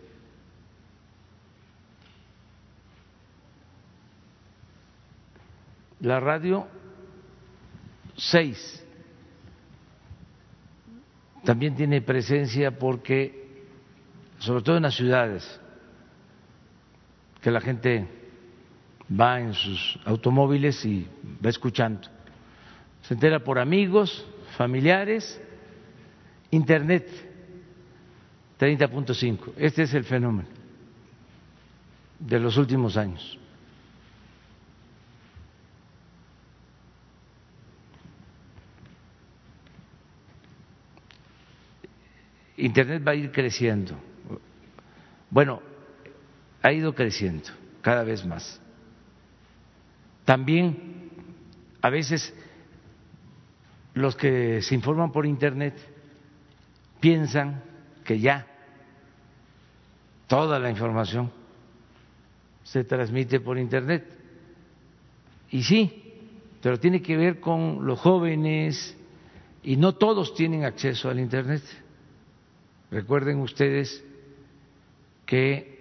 La 6.01 6.19
radio, 6.19 6.67
6. 8.15 8.86
También 11.47 11.75
tiene 11.75 12.01
presencia 12.01 12.77
porque, 12.77 13.63
sobre 14.37 14.61
todo 14.61 14.75
en 14.75 14.83
las 14.83 14.95
ciudades, 14.95 15.61
que 17.41 17.49
la 17.49 17.61
gente 17.61 18.05
va 19.09 19.39
en 19.39 19.53
sus 19.53 19.97
automóviles 20.03 20.83
y 20.83 21.07
va 21.41 21.49
escuchando. 21.49 22.01
Se 23.03 23.13
entera 23.13 23.39
por 23.39 23.59
amigos, 23.59 24.27
familiares, 24.57 25.41
Internet, 26.51 27.07
30.5. 28.59 29.53
Este 29.55 29.83
es 29.83 29.93
el 29.93 30.03
fenómeno 30.03 30.49
de 32.19 32.39
los 32.41 32.57
últimos 32.57 32.97
años. 32.97 33.39
Internet 42.57 43.03
va 43.05 43.11
a 43.11 43.15
ir 43.15 43.31
creciendo. 43.31 43.95
Bueno, 45.29 45.61
ha 46.61 46.71
ido 46.71 46.93
creciendo 46.93 47.49
cada 47.81 48.03
vez 48.03 48.25
más. 48.25 48.59
También 50.25 51.11
a 51.81 51.89
veces 51.89 52.33
los 53.93 54.15
que 54.15 54.61
se 54.61 54.75
informan 54.75 55.11
por 55.11 55.25
Internet 55.25 55.75
piensan 56.99 57.63
que 58.03 58.19
ya 58.19 58.45
toda 60.27 60.59
la 60.59 60.69
información 60.69 61.31
se 62.63 62.83
transmite 62.83 63.39
por 63.39 63.57
Internet. 63.57 64.05
Y 65.51 65.63
sí, 65.63 66.03
pero 66.61 66.79
tiene 66.79 67.01
que 67.01 67.15
ver 67.15 67.39
con 67.39 67.85
los 67.85 67.99
jóvenes 67.99 68.97
y 69.63 69.77
no 69.77 69.95
todos 69.95 70.33
tienen 70.33 70.65
acceso 70.65 71.09
al 71.09 71.19
Internet. 71.19 71.63
Recuerden 72.91 73.39
ustedes 73.39 74.03
que 75.25 75.77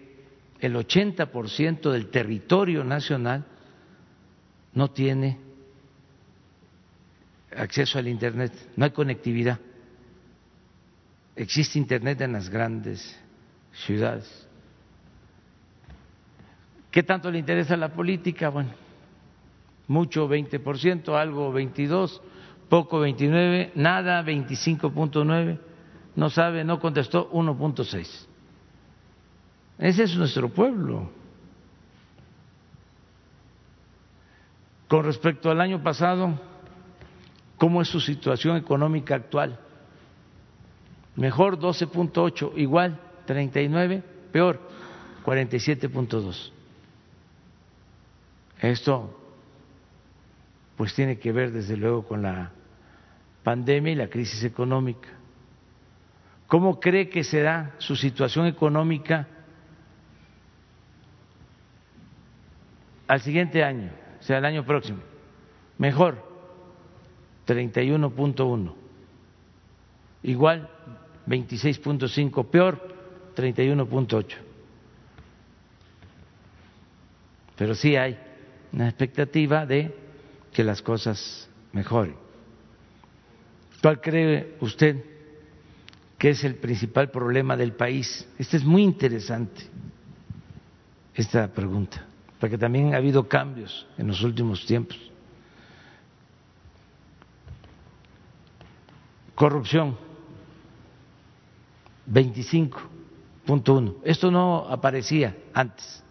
el 0.61 0.75
80% 0.75 1.91
del 1.91 2.09
territorio 2.09 2.83
nacional 2.83 3.45
no 4.75 4.91
tiene 4.91 5.39
acceso 7.57 7.99
al 7.99 8.09
Internet, 8.09 8.53
no 8.77 8.85
hay 8.85 8.91
conectividad. 8.91 9.59
Existe 11.37 11.79
Internet 11.79 12.21
en 12.23 12.33
las 12.33 12.49
grandes 12.49 13.19
ciudades. 13.73 14.47
¿Qué 16.91 17.03
tanto 17.03 17.31
le 17.31 17.39
interesa 17.39 17.77
la 17.77 17.93
política? 17.93 18.49
Bueno, 18.49 18.71
mucho 19.87 20.29
20%, 20.29 21.15
algo 21.15 21.53
22, 21.53 22.23
poco 22.69 23.01
29, 23.01 23.73
nada 23.75 24.23
25.9, 24.25 25.59
no 26.17 26.31
sabe, 26.31 26.65
no 26.65 26.81
contestó 26.81 27.31
1.6. 27.31 28.27
Ese 29.79 30.03
es 30.03 30.17
nuestro 30.17 30.49
pueblo. 30.49 31.11
Con 34.89 35.05
respecto 35.05 35.51
al 35.51 35.61
año 35.61 35.83
pasado, 35.83 36.39
¿Cómo 37.59 37.81
es 37.81 37.89
su 37.89 38.01
situación 38.01 38.57
económica 38.57 39.15
actual? 39.15 39.59
Mejor 41.17 41.59
12.8, 41.59 42.53
igual 42.57 43.01
39, 43.25 44.03
peor 44.31 44.61
47.2. 45.25 46.53
Esto 48.61 49.19
pues 50.77 50.95
tiene 50.95 51.19
que 51.19 51.33
ver 51.33 51.53
desde 51.53 51.77
luego 51.77 52.07
con 52.07 52.23
la 52.23 52.51
pandemia 53.43 53.93
y 53.93 53.97
la 53.97 54.09
crisis 54.09 54.45
económica. 54.45 55.09
¿Cómo 56.47 56.79
cree 56.79 57.09
que 57.09 57.25
será 57.25 57.75
su 57.79 57.97
situación 57.97 58.47
económica 58.47 59.27
al 63.09 63.21
siguiente 63.21 63.65
año, 63.65 63.91
o 64.21 64.23
sea, 64.23 64.39
el 64.39 64.45
año 64.45 64.65
próximo? 64.65 64.99
Mejor 65.79 66.25
31.1. 67.47 68.75
Igual 70.23 70.71
26.5, 71.27 72.47
peor 72.47 72.95
31.8. 73.35 74.37
Pero 77.57 77.75
sí 77.75 77.97
hay 77.97 78.19
una 78.73 78.89
expectativa 78.89 79.67
de 79.67 79.95
que 80.53 80.63
las 80.63 80.81
cosas 80.81 81.49
mejoren. 81.73 82.15
¿Cuál 83.83 84.01
cree 84.01 84.57
usted 84.61 85.16
que 86.19 86.31
es 86.31 86.45
el 86.45 86.57
principal 86.57 87.11
problema 87.11 87.57
del 87.57 87.73
país? 87.73 88.29
Esta 88.39 88.57
es 88.57 88.65
muy 88.65 88.83
interesante, 88.83 89.63
esta 91.15 91.49
pregunta, 91.49 92.07
porque 92.41 92.57
también 92.57 92.95
ha 92.95 92.99
habido 92.99 93.29
cambios 93.29 93.87
en 93.99 94.07
los 94.09 94.23
últimos 94.23 94.65
tiempos. 94.67 94.99
corrupción, 99.37 99.97
25.1. 102.11 103.97
Esto 104.03 104.33
no 104.33 104.67
aparecía 104.69 105.37
antes. 105.55 106.03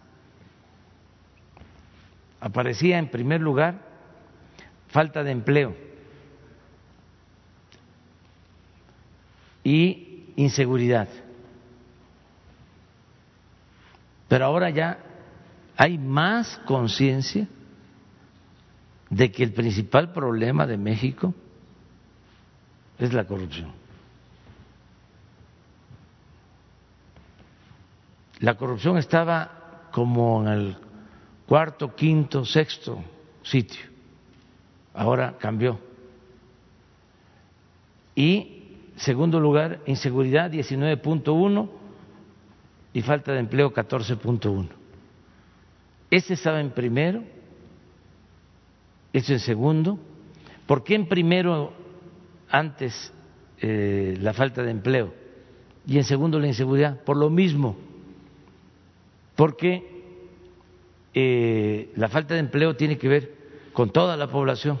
Aparecía 2.40 2.98
en 2.98 3.10
primer 3.10 3.40
lugar 3.42 3.82
falta 4.88 5.22
de 5.24 5.32
empleo 5.32 5.76
y 9.66 10.32
inseguridad. 10.36 11.08
Pero 14.28 14.44
ahora 14.44 14.70
ya 14.70 14.96
hay 15.76 15.98
más 15.98 16.56
conciencia 16.66 17.48
de 19.10 19.32
que 19.32 19.42
el 19.42 19.52
principal 19.52 20.12
problema 20.12 20.68
de 20.68 20.76
México 20.76 21.34
es 22.96 23.12
la 23.12 23.24
corrupción. 23.24 23.72
La 28.38 28.54
corrupción 28.54 28.98
estaba 28.98 29.88
como 29.90 30.42
en 30.42 30.48
el 30.48 30.76
cuarto, 31.48 31.92
quinto, 31.96 32.44
sexto 32.44 33.02
sitio. 33.42 33.84
Ahora 34.94 35.36
cambió. 35.40 35.80
Y, 38.14 38.55
segundo 38.96 39.40
lugar, 39.40 39.80
inseguridad 39.86 40.50
19.1 40.50 41.68
y 42.92 43.02
falta 43.02 43.32
de 43.32 43.40
empleo 43.40 43.72
14.1. 43.72 44.68
Ese 46.10 46.34
estaba 46.34 46.60
en 46.60 46.70
primero, 46.70 47.22
eso 49.12 49.32
en 49.32 49.40
segundo. 49.40 49.98
¿Por 50.66 50.82
qué 50.82 50.94
en 50.94 51.08
primero 51.08 51.72
antes 52.48 53.12
eh, 53.60 54.16
la 54.20 54.32
falta 54.32 54.62
de 54.62 54.70
empleo 54.70 55.12
y 55.86 55.98
en 55.98 56.04
segundo 56.04 56.38
la 56.38 56.46
inseguridad? 56.46 57.00
Por 57.02 57.16
lo 57.16 57.28
mismo, 57.28 57.76
porque 59.34 59.96
eh, 61.12 61.92
la 61.96 62.08
falta 62.08 62.34
de 62.34 62.40
empleo 62.40 62.76
tiene 62.76 62.98
que 62.98 63.08
ver 63.08 63.34
con 63.72 63.90
toda 63.90 64.16
la 64.16 64.28
población. 64.28 64.80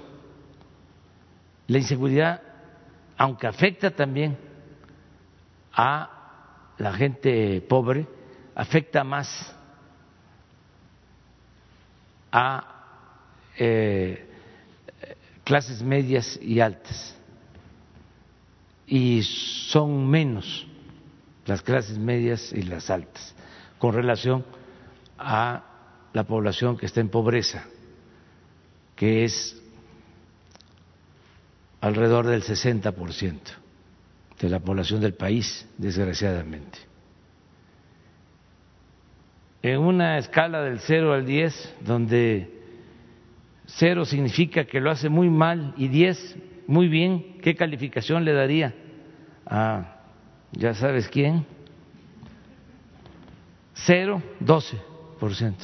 La 1.66 1.78
inseguridad, 1.78 2.42
aunque 3.16 3.46
afecta 3.46 3.90
también 3.90 4.36
a 5.72 6.10
la 6.78 6.92
gente 6.92 7.60
pobre, 7.62 8.06
afecta 8.54 9.04
más 9.04 9.54
a 12.32 12.74
eh, 13.58 14.26
clases 15.44 15.82
medias 15.82 16.38
y 16.42 16.60
altas. 16.60 17.16
Y 18.86 19.22
son 19.22 20.08
menos 20.08 20.66
las 21.46 21.62
clases 21.62 21.98
medias 21.98 22.52
y 22.52 22.62
las 22.62 22.90
altas 22.90 23.34
con 23.78 23.94
relación 23.94 24.44
a 25.18 25.64
la 26.12 26.24
población 26.24 26.76
que 26.76 26.86
está 26.86 27.00
en 27.00 27.08
pobreza, 27.08 27.64
que 28.94 29.24
es 29.24 29.60
alrededor 31.80 32.26
del 32.26 32.42
60% 32.42 33.40
de 34.40 34.48
la 34.48 34.60
población 34.60 35.00
del 35.00 35.14
país, 35.14 35.68
desgraciadamente. 35.78 36.78
En 39.62 39.80
una 39.80 40.18
escala 40.18 40.62
del 40.62 40.78
0 40.80 41.12
al 41.12 41.26
10, 41.26 41.76
donde 41.80 42.50
0 43.66 44.04
significa 44.04 44.64
que 44.64 44.80
lo 44.80 44.90
hace 44.90 45.08
muy 45.08 45.28
mal 45.28 45.74
y 45.76 45.88
10 45.88 46.36
muy 46.66 46.88
bien, 46.88 47.38
¿qué 47.42 47.54
calificación 47.54 48.24
le 48.24 48.32
daría 48.32 48.74
a, 49.46 50.00
ya 50.52 50.74
sabes 50.74 51.08
quién? 51.08 51.46
0, 53.74 54.22
12%. 54.40 55.54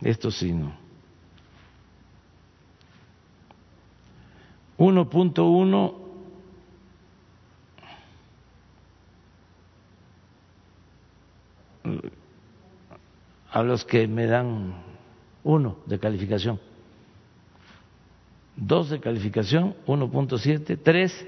Esto 0.00 0.30
sí, 0.30 0.52
no. 0.52 0.81
1.1 4.82 5.94
a 13.52 13.62
los 13.62 13.84
que 13.84 14.08
me 14.08 14.26
dan 14.26 14.74
uno 15.44 15.76
de 15.86 16.00
calificación, 16.00 16.58
dos 18.56 18.90
de 18.90 18.98
calificación, 18.98 19.76
1.7, 19.86 20.78
tres, 20.82 21.26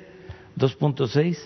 2.6, 0.57 1.39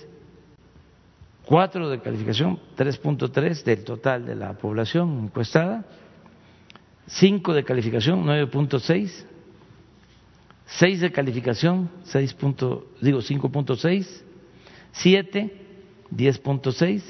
cuatro 1.44 1.90
de 1.90 2.00
calificación, 2.00 2.58
3.3 2.74 3.64
del 3.64 3.84
total 3.84 4.24
de 4.24 4.34
la 4.34 4.54
población 4.54 5.24
encuestada, 5.24 5.84
cinco 7.06 7.52
de 7.52 7.64
calificación, 7.64 8.24
9.6, 8.24 9.26
seis 10.68 11.00
de 11.00 11.10
calificación, 11.10 11.90
6 12.04 12.36
digo 13.00 13.20
5.6, 13.20 14.22
siete, 14.92 15.50
10.6, 16.14 17.02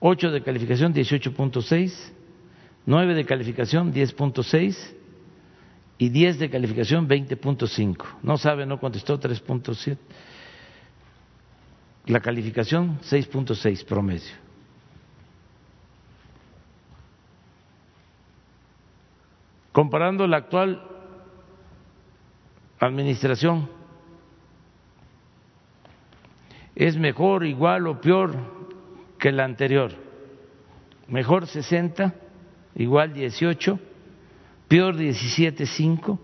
ocho 0.00 0.30
de 0.30 0.42
calificación, 0.42 0.94
18.6, 0.94 1.92
9 2.86 3.14
de 3.14 3.24
calificación 3.24 3.92
10.6 3.92 4.94
y 5.98 6.08
10 6.08 6.38
de 6.38 6.50
calificación 6.50 7.08
20.5. 7.08 8.04
No 8.22 8.36
sabe, 8.36 8.64
no 8.64 8.78
contestó 8.78 9.18
3.7. 9.18 9.96
La 12.06 12.20
calificación 12.20 13.00
6.6 13.00 13.84
promedio. 13.84 14.46
Comparando 19.72 20.26
la 20.26 20.36
actual 20.36 20.95
administración, 22.78 23.68
¿es 26.74 26.96
mejor, 26.96 27.44
igual 27.46 27.86
o 27.86 28.00
peor 28.00 28.36
que 29.18 29.32
la 29.32 29.44
anterior? 29.44 29.92
Mejor 31.08 31.46
60 31.46 32.14
igual 32.76 33.12
18, 33.12 33.78
peor 34.68 34.96
17.5, 34.96 36.18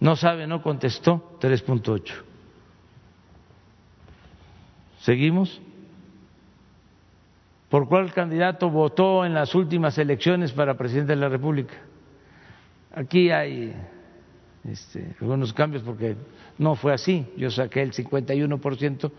no 0.00 0.16
sabe, 0.16 0.46
no 0.46 0.62
contestó 0.62 1.38
3.8. 1.40 2.02
¿Seguimos? 5.00 5.60
¿Por 7.68 7.88
cuál 7.88 8.12
candidato 8.12 8.70
votó 8.70 9.24
en 9.24 9.34
las 9.34 9.54
últimas 9.54 9.98
elecciones 9.98 10.52
para 10.52 10.76
presidente 10.76 11.12
de 11.12 11.20
la 11.20 11.28
República? 11.28 11.74
Aquí 12.94 13.30
hay 13.30 13.74
este, 14.68 15.14
algunos 15.20 15.52
cambios 15.52 15.82
porque 15.82 16.16
no 16.58 16.74
fue 16.74 16.92
así. 16.92 17.26
Yo 17.36 17.50
saqué 17.50 17.82
el 17.82 17.92
51% 17.92 19.10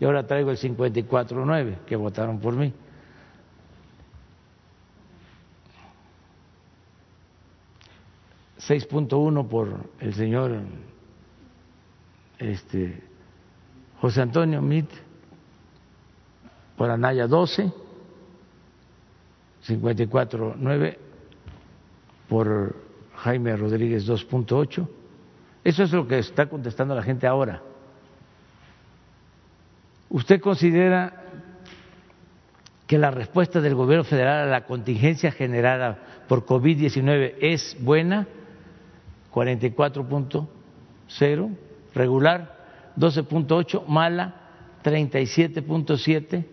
y 0.00 0.04
ahora 0.04 0.26
traigo 0.26 0.50
el 0.50 0.58
54.9% 0.58 1.84
que 1.86 1.96
votaron 1.96 2.38
por 2.40 2.54
mí. 2.54 2.72
6.1 8.68 9.48
por 9.48 9.90
el 9.98 10.14
señor 10.14 10.60
este, 12.38 13.02
José 14.00 14.22
Antonio 14.22 14.62
Mit, 14.62 14.88
por 16.76 16.90
Anaya 16.90 17.26
12, 17.26 17.72
54.9 19.66 20.96
por 22.28 22.91
Jaime 23.22 23.56
Rodríguez 23.56 24.06
2.8. 24.08 24.88
Eso 25.62 25.82
es 25.84 25.92
lo 25.92 26.08
que 26.08 26.18
está 26.18 26.46
contestando 26.46 26.94
la 26.94 27.02
gente 27.02 27.26
ahora. 27.26 27.62
¿Usted 30.10 30.40
considera 30.40 31.22
que 32.86 32.96
la 32.98 33.10
respuesta 33.12 33.60
del 33.60 33.76
gobierno 33.76 34.04
federal 34.04 34.48
a 34.48 34.50
la 34.50 34.66
contingencia 34.66 35.30
generada 35.30 35.98
por 36.28 36.44
COVID-19 36.44 37.36
es 37.40 37.76
buena? 37.80 38.26
44.0, 39.32 41.56
regular 41.94 42.58
12.8, 42.98 43.86
mala 43.86 44.34
37.7, 44.84 46.44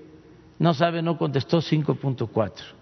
no 0.60 0.74
sabe, 0.74 1.02
no 1.02 1.18
contestó 1.18 1.58
5.4. 1.58 2.79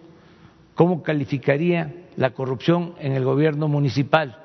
¿cómo 0.75 1.03
calificaría 1.03 2.07
la 2.17 2.31
corrupción 2.31 2.95
en 3.01 3.13
el 3.13 3.25
gobierno 3.25 3.67
municipal? 3.69 4.37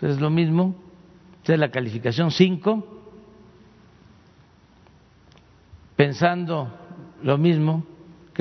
Es 0.00 0.20
lo 0.20 0.30
mismo, 0.30 0.74
es 1.44 1.58
la 1.58 1.70
calificación 1.70 2.30
5, 2.30 3.02
pensando 5.96 6.68
lo 7.22 7.38
mismo, 7.38 7.84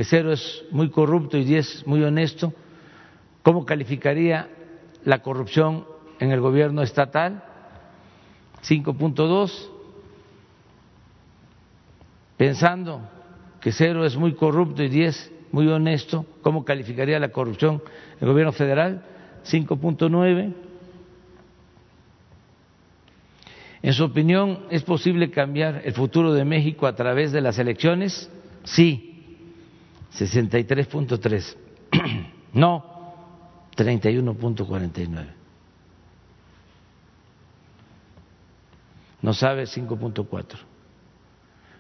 que 0.02 0.06
cero 0.06 0.32
es 0.32 0.64
muy 0.72 0.90
corrupto 0.90 1.38
y 1.38 1.44
10 1.44 1.86
muy 1.86 2.02
honesto, 2.02 2.52
¿cómo 3.44 3.68
calificaría 3.68 4.50
la 5.06 5.22
corrupción 5.22 5.86
en 6.20 6.32
el 6.32 6.42
gobierno 6.42 6.82
estatal? 6.82 7.44
5.2, 8.64 9.70
pensando 12.36 13.08
que 13.60 13.72
cero 13.72 14.04
es 14.04 14.18
muy 14.18 14.34
corrupto 14.34 14.82
y 14.82 14.90
diez 14.90 15.32
muy 15.52 15.68
honesto, 15.68 16.26
¿cómo 16.42 16.66
calificaría 16.66 17.20
la 17.20 17.30
corrupción 17.30 17.84
el 18.20 18.28
gobierno 18.28 18.54
federal? 18.54 19.04
5.9. 19.46 20.54
En 23.84 23.94
su 23.94 24.04
opinión, 24.04 24.66
¿es 24.72 24.82
posible 24.82 25.30
cambiar 25.30 25.84
el 25.86 25.94
futuro 25.94 26.34
de 26.34 26.44
México 26.44 26.88
a 26.88 26.96
través 26.96 27.32
de 27.32 27.42
las 27.42 27.60
elecciones? 27.60 28.32
Sí, 28.64 29.11
63.3. 30.14 31.56
no, 32.54 32.84
31.49. 33.76 35.26
No 39.22 39.34
sabe 39.34 39.64
5.4. 39.64 40.46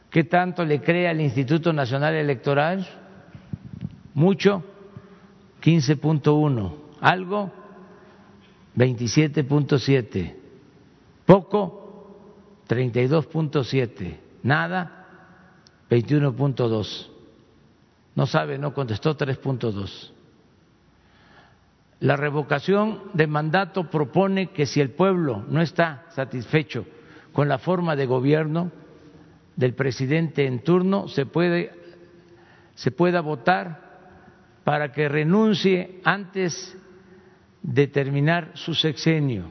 ¿Qué 0.10 0.24
tanto 0.24 0.64
le 0.66 0.82
cree 0.82 1.08
al 1.08 1.22
Instituto 1.22 1.74
Nacional 1.74 2.16
Electoral? 2.16 2.88
Mucho, 4.14 4.64
15.1. 5.62 6.76
Algo, 7.00 7.52
27.7. 8.76 10.36
Poco, 11.26 12.64
32.7. 12.68 14.18
Nada, 14.44 15.08
21.2. 15.90 17.11
No 18.22 18.28
sabe, 18.28 18.60
no 18.60 18.72
contestó 18.72 19.18
3.2. 19.18 20.12
La 22.02 22.16
revocación 22.16 23.02
de 23.14 23.26
mandato 23.26 23.90
propone 23.90 24.52
que 24.52 24.68
si 24.68 24.80
el 24.80 24.92
pueblo 24.92 25.44
no 25.50 25.60
está 25.60 26.06
satisfecho 26.10 26.86
con 27.34 27.50
la 27.50 27.58
forma 27.58 27.96
de 27.96 28.06
gobierno, 28.06 28.72
del 29.56 29.74
presidente 29.74 30.46
en 30.46 30.64
turno 30.64 31.08
se 31.08 31.26
puede 31.26 31.72
se 32.76 32.92
pueda 32.92 33.22
votar 33.22 33.90
para 34.66 34.92
que 34.92 35.10
renuncie 35.10 36.00
antes 36.04 36.78
de 37.64 37.88
terminar 37.88 38.52
su 38.54 38.76
sexenio. 38.76 39.46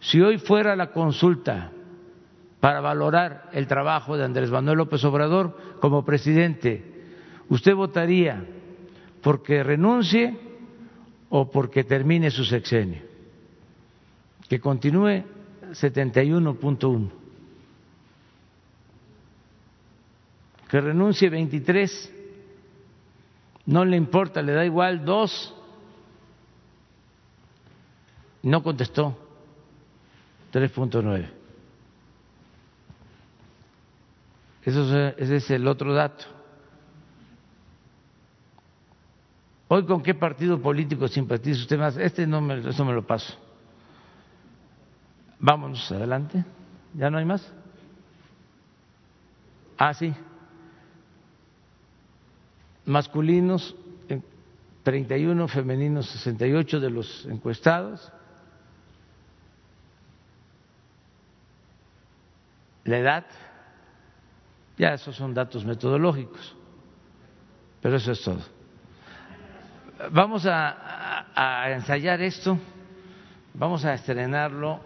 Si 0.00 0.20
hoy 0.20 0.38
fuera 0.38 0.74
la 0.74 0.90
consulta 0.90 1.70
para 2.58 2.80
valorar 2.80 3.48
el 3.52 3.68
trabajo 3.68 4.16
de 4.16 4.24
Andrés 4.24 4.50
Manuel 4.50 4.78
López 4.78 5.04
Obrador 5.04 5.56
como 5.80 6.04
presidente, 6.04 6.89
¿usted 7.50 7.74
votaría 7.74 8.42
porque 9.22 9.62
renuncie 9.62 10.38
o 11.28 11.50
porque 11.50 11.84
termine 11.84 12.30
su 12.30 12.44
sexenio? 12.44 13.02
Que 14.48 14.58
continúe 14.58 15.22
71.1. 15.72 17.20
que 20.70 20.80
renuncie 20.80 21.28
23, 21.28 22.12
no 23.66 23.84
le 23.84 23.96
importa, 23.96 24.40
le 24.40 24.52
da 24.52 24.64
igual 24.64 25.04
dos. 25.04 25.52
No 28.44 28.62
contestó 28.62 29.18
3.9. 30.52 31.28
Eso 34.62 35.08
es, 35.08 35.14
ese 35.18 35.36
es 35.36 35.50
el 35.50 35.66
otro 35.66 35.92
dato. 35.92 36.24
Hoy 39.72 39.86
con 39.86 40.02
qué 40.02 40.14
partido 40.14 40.60
político 40.60 41.06
simpatiza 41.06 41.60
usted 41.60 41.78
más? 41.78 41.96
Este 41.96 42.26
no 42.26 42.40
me, 42.40 42.68
eso 42.68 42.84
me 42.84 42.92
lo 42.92 43.06
paso. 43.06 43.34
Vámonos 45.38 45.90
adelante. 45.92 46.44
¿Ya 46.94 47.08
no 47.08 47.18
hay 47.18 47.24
más? 47.24 47.52
Ah, 49.78 49.94
sí 49.94 50.12
masculinos 52.90 53.74
31, 54.82 55.48
femeninos 55.48 56.06
68 56.10 56.80
de 56.80 56.90
los 56.90 57.26
encuestados. 57.26 58.12
La 62.84 62.98
edad, 62.98 63.26
ya 64.78 64.94
esos 64.94 65.14
son 65.14 65.34
datos 65.34 65.64
metodológicos, 65.64 66.56
pero 67.82 67.96
eso 67.96 68.12
es 68.12 68.22
todo. 68.22 68.40
Vamos 70.08 70.46
a, 70.46 71.66
ensayar 71.74 72.22
esto, 72.22 72.58
vamos 73.52 73.84
a 73.84 73.92
estrenarlo, 73.92 74.80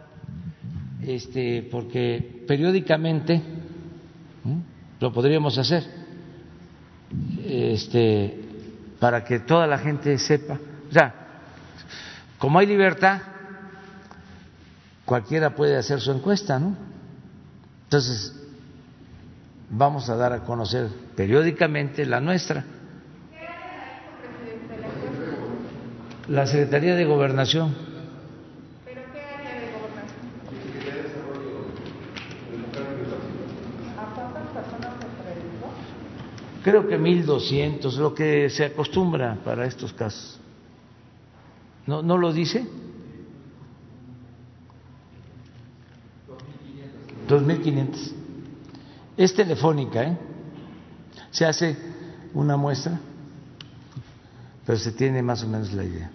este, 1.02 1.68
porque 1.70 2.44
periódicamente 2.48 3.40
lo 4.98 5.12
podríamos 5.12 5.56
hacer 5.56 5.84
este, 7.44 8.40
para 8.98 9.24
que 9.24 9.38
toda 9.40 9.68
la 9.68 9.78
gente 9.78 10.18
sepa. 10.18 10.58
O 10.88 10.92
sea, 10.92 11.14
como 12.38 12.58
hay 12.58 12.66
libertad, 12.66 13.22
cualquiera 15.04 15.54
puede 15.54 15.76
hacer 15.76 16.00
su 16.00 16.10
encuesta, 16.10 16.58
¿no? 16.58 16.76
Entonces, 17.84 18.34
vamos 19.70 20.08
a 20.08 20.16
dar 20.16 20.32
a 20.32 20.40
conocer 20.40 20.88
periódicamente 21.14 22.04
la 22.04 22.20
nuestra. 22.20 22.64
La 26.28 26.46
Secretaría 26.46 26.94
de 26.94 27.04
Gobernación. 27.04 27.94
creo 36.64 36.88
que 36.88 36.98
1.200, 36.98 37.94
lo 37.98 38.14
que 38.14 38.48
se 38.48 38.64
acostumbra 38.64 39.38
para 39.44 39.66
estos 39.66 39.92
casos. 39.92 40.40
¿No, 41.86 42.02
no 42.02 42.16
lo 42.16 42.32
dice? 42.32 42.66
2.500. 47.28 48.12
Es 49.18 49.34
telefónica, 49.34 50.04
¿eh? 50.04 50.18
Se 51.30 51.44
hace 51.44 51.76
una 52.32 52.56
muestra, 52.56 52.98
pero 54.64 54.78
se 54.78 54.92
tiene 54.92 55.22
más 55.22 55.42
o 55.42 55.48
menos 55.48 55.72
la 55.72 55.84
idea. 55.84 56.10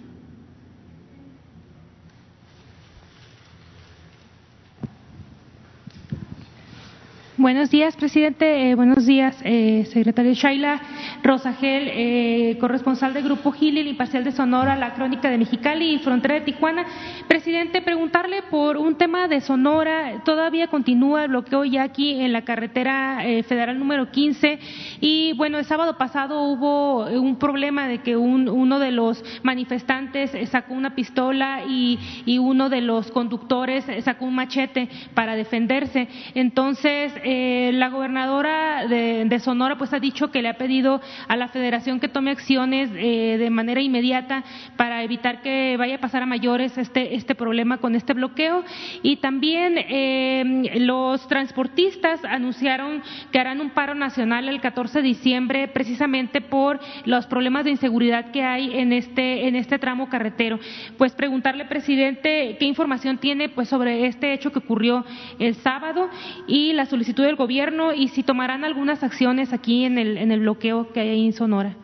Buenos 7.50 7.70
días, 7.70 7.96
presidente. 7.96 8.70
Eh, 8.70 8.76
buenos 8.76 9.06
días, 9.06 9.36
eh, 9.42 9.84
secretario 9.92 10.34
Shaila 10.34 10.80
Rosagel, 11.24 11.88
eh, 11.92 12.56
corresponsal 12.60 13.12
del 13.12 13.24
Grupo 13.24 13.50
Gilil, 13.50 13.88
imparcial 13.88 14.22
de 14.22 14.30
Sonora, 14.30 14.76
La 14.76 14.94
Crónica 14.94 15.28
de 15.28 15.36
Mexicali 15.36 15.94
y 15.94 15.98
Frontera 15.98 16.36
de 16.36 16.42
Tijuana. 16.42 16.86
Presidente, 17.26 17.82
preguntarle 17.82 18.42
por 18.42 18.76
un 18.76 18.94
tema 18.94 19.26
de 19.26 19.40
Sonora. 19.40 20.22
Todavía 20.24 20.68
continúa 20.68 21.24
el 21.24 21.30
bloqueo 21.30 21.64
ya 21.64 21.82
aquí 21.82 22.20
en 22.20 22.32
la 22.32 22.42
carretera 22.42 23.18
federal 23.48 23.80
número 23.80 24.12
15. 24.12 24.60
Y 25.00 25.32
bueno, 25.32 25.58
el 25.58 25.64
sábado 25.64 25.98
pasado 25.98 26.44
hubo 26.44 27.06
un 27.06 27.36
problema 27.36 27.88
de 27.88 27.98
que 27.98 28.16
uno 28.16 28.78
de 28.78 28.92
los 28.92 29.24
manifestantes 29.42 30.30
sacó 30.50 30.74
una 30.74 30.94
pistola 30.94 31.64
y, 31.68 31.98
y 32.26 32.38
uno 32.38 32.68
de 32.68 32.80
los 32.80 33.10
conductores 33.10 33.84
sacó 34.04 34.26
un 34.26 34.36
machete 34.36 34.88
para 35.14 35.34
defenderse. 35.34 36.06
Entonces, 36.34 37.12
eh, 37.24 37.39
la 37.72 37.88
gobernadora 37.88 38.86
de, 38.86 39.40
Sonora 39.40 39.78
pues 39.78 39.92
ha 39.92 39.98
dicho 39.98 40.30
que 40.30 40.42
le 40.42 40.48
ha 40.48 40.58
pedido 40.58 41.00
a 41.28 41.36
la 41.36 41.48
Federación 41.48 41.98
que 41.98 42.08
tome 42.08 42.30
acciones 42.30 42.90
eh, 42.94 43.36
de 43.38 43.50
manera 43.50 43.80
inmediata 43.80 44.44
para 44.76 45.02
evitar 45.02 45.40
que 45.40 45.76
vaya 45.78 45.96
a 45.96 45.98
pasar 45.98 46.22
a 46.22 46.26
mayores 46.26 46.76
este 46.76 47.14
este 47.14 47.34
problema 47.34 47.78
con 47.78 47.94
este 47.94 48.12
bloqueo 48.12 48.64
y 49.02 49.16
también 49.16 49.76
eh, 49.78 50.78
los 50.80 51.26
transportistas 51.28 52.24
anunciaron 52.24 53.02
que 53.32 53.38
harán 53.38 53.60
un 53.60 53.70
paro 53.70 53.94
nacional 53.94 54.48
el 54.48 54.60
14 54.60 54.98
de 54.98 55.08
diciembre 55.08 55.68
precisamente 55.68 56.40
por 56.40 56.80
los 57.06 57.26
problemas 57.26 57.64
de 57.64 57.70
inseguridad 57.70 58.30
que 58.30 58.42
hay 58.42 58.78
en 58.78 58.92
este 58.92 59.48
en 59.48 59.56
este 59.56 59.78
tramo 59.78 60.08
carretero. 60.08 60.58
Pues 60.98 61.12
preguntarle 61.12 61.64
presidente 61.64 62.56
qué 62.58 62.64
información 62.66 63.18
tiene 63.18 63.48
pues 63.48 63.68
sobre 63.68 64.06
este 64.06 64.32
hecho 64.32 64.52
que 64.52 64.58
ocurrió 64.58 65.04
el 65.38 65.54
sábado 65.56 66.08
y 66.46 66.72
la 66.72 66.86
solicitud 66.86 67.24
del 67.30 67.36
gobierno 67.36 67.92
y 67.94 68.08
si 68.08 68.24
tomarán 68.24 68.64
algunas 68.64 69.04
acciones 69.04 69.52
aquí 69.52 69.84
en 69.84 69.98
el, 69.98 70.18
en 70.18 70.32
el 70.32 70.40
bloqueo 70.40 70.92
que 70.92 71.00
hay 71.00 71.26
en 71.26 71.32
Sonora. 71.32 71.76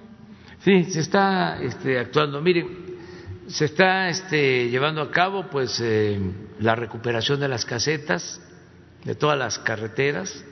Sí, 0.59 0.85
se 0.85 1.01
está 1.01 1.63
este, 1.63 1.99
actuando. 2.01 2.43
Miren, 2.43 2.67
se 3.47 3.67
está 3.67 4.09
este, 4.09 4.69
llevando 4.69 5.01
a 5.01 5.11
cabo 5.13 5.47
pues 5.49 5.81
eh, 5.81 6.19
la 6.59 6.75
recuperación 6.75 7.39
de 7.39 7.47
las 7.47 7.65
casetas 7.65 8.41
de 9.05 9.15
todas 9.15 9.39
las 9.39 9.61
carreteras. 9.61 10.45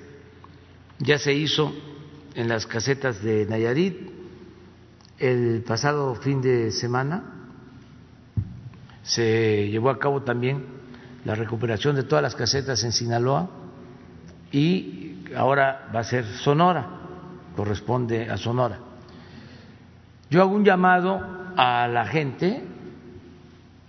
Ya 1.00 1.18
se 1.18 1.34
hizo 1.34 1.74
en 2.36 2.48
las 2.48 2.66
casetas 2.66 3.20
de 3.20 3.46
Nayarit 3.46 3.96
el 5.18 5.64
pasado 5.66 6.14
fin 6.14 6.40
de 6.40 6.70
semana. 6.70 7.48
Se 9.02 9.68
llevó 9.68 9.90
a 9.90 9.98
cabo 9.98 10.22
también 10.22 10.64
la 11.24 11.34
recuperación 11.34 11.96
de 11.96 12.04
todas 12.04 12.22
las 12.22 12.36
casetas 12.36 12.84
en 12.84 12.92
Sinaloa 12.92 13.63
y 14.54 15.24
ahora 15.36 15.88
va 15.92 16.00
a 16.00 16.04
ser 16.04 16.24
Sonora, 16.24 16.86
corresponde 17.56 18.30
a 18.30 18.36
Sonora. 18.36 18.78
Yo 20.30 20.42
hago 20.42 20.54
un 20.54 20.64
llamado 20.64 21.20
a 21.56 21.88
la 21.88 22.06
gente, 22.06 22.62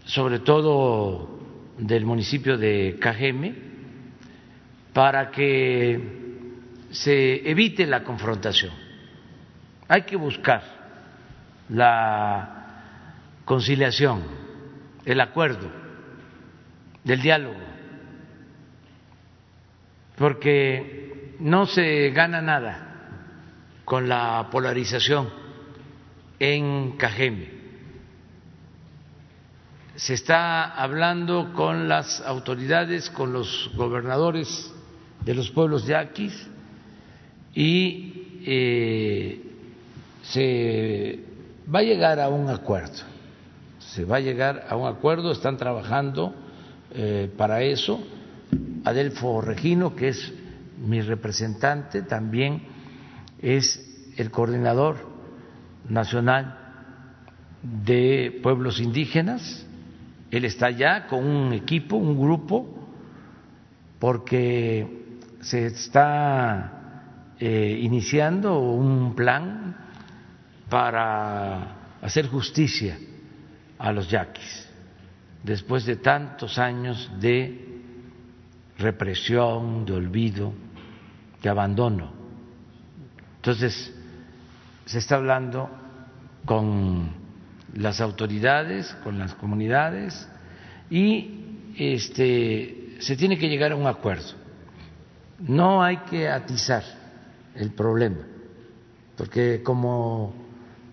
sobre 0.06 0.40
todo 0.40 1.40
del 1.78 2.04
municipio 2.04 2.58
de 2.58 2.98
Cajeme, 3.00 3.54
para 4.92 5.30
que 5.30 6.26
se 6.90 7.48
evite 7.48 7.86
la 7.86 8.04
confrontación. 8.04 8.74
Hay 9.88 10.02
que 10.02 10.16
buscar 10.16 10.64
la 11.70 12.82
conciliación, 13.46 14.24
el 15.06 15.22
acuerdo 15.22 15.70
del 17.04 17.22
diálogo, 17.22 17.75
porque 20.18 21.36
no 21.40 21.66
se 21.66 22.10
gana 22.12 22.42
nada 22.42 22.86
con 23.84 24.08
la 24.10 24.48
polarización 24.52 25.30
en 26.40 26.98
Cajeme. 26.98 27.56
Se 29.96 30.14
está 30.14 30.64
hablando 30.64 31.54
con 31.54 31.88
las 31.88 32.20
autoridades, 32.22 33.10
con 33.10 33.32
los 33.32 33.72
gobernadores 33.76 34.74
de 35.22 35.34
los 35.34 35.50
pueblos 35.52 35.86
yaquis 35.86 36.50
y 37.54 38.42
eh, 38.46 39.42
se 40.22 41.20
va 41.74 41.80
a 41.80 41.84
llegar 41.84 42.20
a 42.20 42.30
un 42.30 42.50
acuerdo. 42.50 43.04
Se 43.80 44.04
va 44.04 44.18
a 44.18 44.20
llegar 44.20 44.66
a 44.70 44.76
un 44.76 44.88
acuerdo, 44.88 45.32
están 45.32 45.58
trabajando 45.58 46.34
eh, 46.92 47.32
para 47.38 47.62
eso. 47.62 48.04
Adelfo 48.86 49.42
Regino, 49.42 49.96
que 49.96 50.10
es 50.10 50.34
mi 50.78 51.02
representante, 51.02 52.04
también 52.04 52.62
es 53.42 54.14
el 54.18 54.32
coordinador 54.32 54.98
nacional 55.90 56.58
de 57.62 58.40
pueblos 58.44 58.80
indígenas. 58.80 59.66
Él 60.32 60.46
está 60.46 60.70
ya 60.70 61.08
con 61.08 61.26
un 61.26 61.54
equipo, 61.54 61.96
un 61.96 62.20
grupo, 62.20 62.88
porque 64.00 65.06
se 65.42 65.66
está 65.66 67.32
eh, 67.40 67.80
iniciando 67.82 68.60
un 68.60 69.16
plan 69.16 69.76
para 70.70 71.98
hacer 72.02 72.28
justicia 72.28 72.98
a 73.78 73.92
los 73.92 74.10
yaquis 74.10 74.70
después 75.44 75.86
de 75.86 75.98
tantos 75.98 76.58
años 76.58 77.12
de 77.20 77.75
represión, 78.78 79.86
de 79.86 79.94
olvido, 79.94 80.54
de 81.42 81.50
abandono. 81.50 82.12
Entonces, 83.38 83.94
se 84.86 84.98
está 84.98 85.16
hablando 85.16 85.70
con 86.46 87.12
las 87.74 88.02
autoridades, 88.02 88.96
con 89.04 89.20
las 89.20 89.34
comunidades 89.36 90.28
y 90.90 91.74
este, 91.78 92.98
se 93.00 93.16
tiene 93.16 93.38
que 93.38 93.50
llegar 93.50 93.72
a 93.72 93.76
un 93.76 93.88
acuerdo. 93.88 94.34
No 95.40 95.84
hay 95.84 95.98
que 95.98 96.30
atizar 96.30 96.84
el 97.56 97.72
problema, 97.72 98.26
porque 99.18 99.62
como 99.64 100.34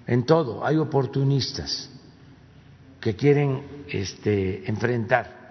en 0.06 0.24
todo 0.24 0.64
hay 0.64 0.76
oportunistas 0.76 1.90
que 3.00 3.14
quieren 3.14 3.84
este, 3.88 4.68
enfrentar 4.68 5.41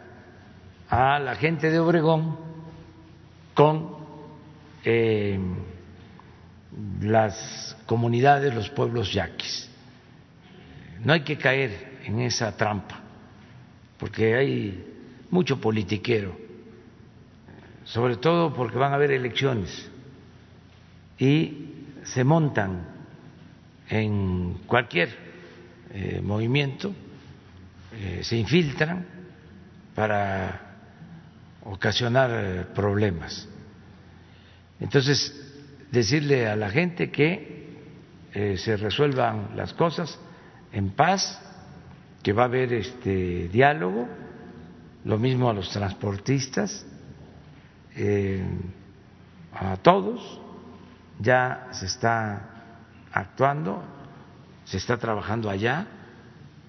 a 0.91 1.19
la 1.19 1.35
gente 1.35 1.71
de 1.71 1.79
Obregón 1.79 2.37
con 3.53 3.95
eh, 4.83 5.39
las 7.01 7.77
comunidades, 7.85 8.53
los 8.53 8.69
pueblos 8.69 9.11
yaquis. 9.13 9.69
No 11.03 11.13
hay 11.13 11.21
que 11.21 11.37
caer 11.37 12.01
en 12.03 12.19
esa 12.19 12.55
trampa, 12.57 12.99
porque 13.97 14.35
hay 14.35 14.85
mucho 15.29 15.61
politiquero, 15.61 16.37
sobre 17.85 18.17
todo 18.17 18.53
porque 18.53 18.77
van 18.77 18.91
a 18.91 18.95
haber 18.95 19.11
elecciones 19.11 19.89
y 21.17 21.69
se 22.03 22.23
montan 22.25 22.85
en 23.89 24.59
cualquier 24.67 25.09
eh, 25.93 26.21
movimiento 26.21 26.93
eh, 27.93 28.21
se 28.23 28.37
infiltran 28.37 29.05
para 29.93 30.60
ocasionar 31.65 32.31
eh, 32.33 32.65
problemas. 32.73 33.47
Entonces, 34.79 35.33
decirle 35.91 36.47
a 36.47 36.55
la 36.55 36.69
gente 36.69 37.11
que 37.11 37.69
eh, 38.33 38.57
se 38.57 38.77
resuelvan 38.77 39.51
las 39.55 39.73
cosas 39.73 40.19
en 40.71 40.91
paz, 40.91 41.39
que 42.23 42.33
va 42.33 42.43
a 42.43 42.45
haber 42.45 42.73
este 42.73 43.49
diálogo, 43.49 44.07
lo 45.03 45.17
mismo 45.17 45.49
a 45.49 45.53
los 45.53 45.69
transportistas, 45.71 46.85
a 49.53 49.77
todos, 49.77 50.39
ya 51.19 51.67
se 51.71 51.85
está 51.87 52.51
actuando, 53.11 53.83
se 54.65 54.77
está 54.77 54.97
trabajando 54.97 55.49
allá 55.49 55.87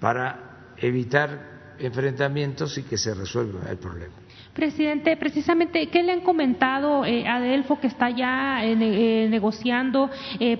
para 0.00 0.72
evitar 0.76 1.74
enfrentamientos 1.78 2.76
y 2.78 2.82
que 2.82 2.98
se 2.98 3.14
resuelva 3.14 3.70
el 3.70 3.78
problema. 3.78 4.14
Presidente, 4.52 5.16
precisamente, 5.16 5.86
¿qué 5.88 6.02
le 6.02 6.12
han 6.12 6.20
comentado 6.20 7.06
eh, 7.06 7.26
a 7.26 7.36
Adelfo 7.36 7.80
que 7.80 7.86
está 7.86 8.10
ya 8.10 8.62
eh, 8.64 8.76
eh, 8.78 9.28
negociando? 9.30 10.10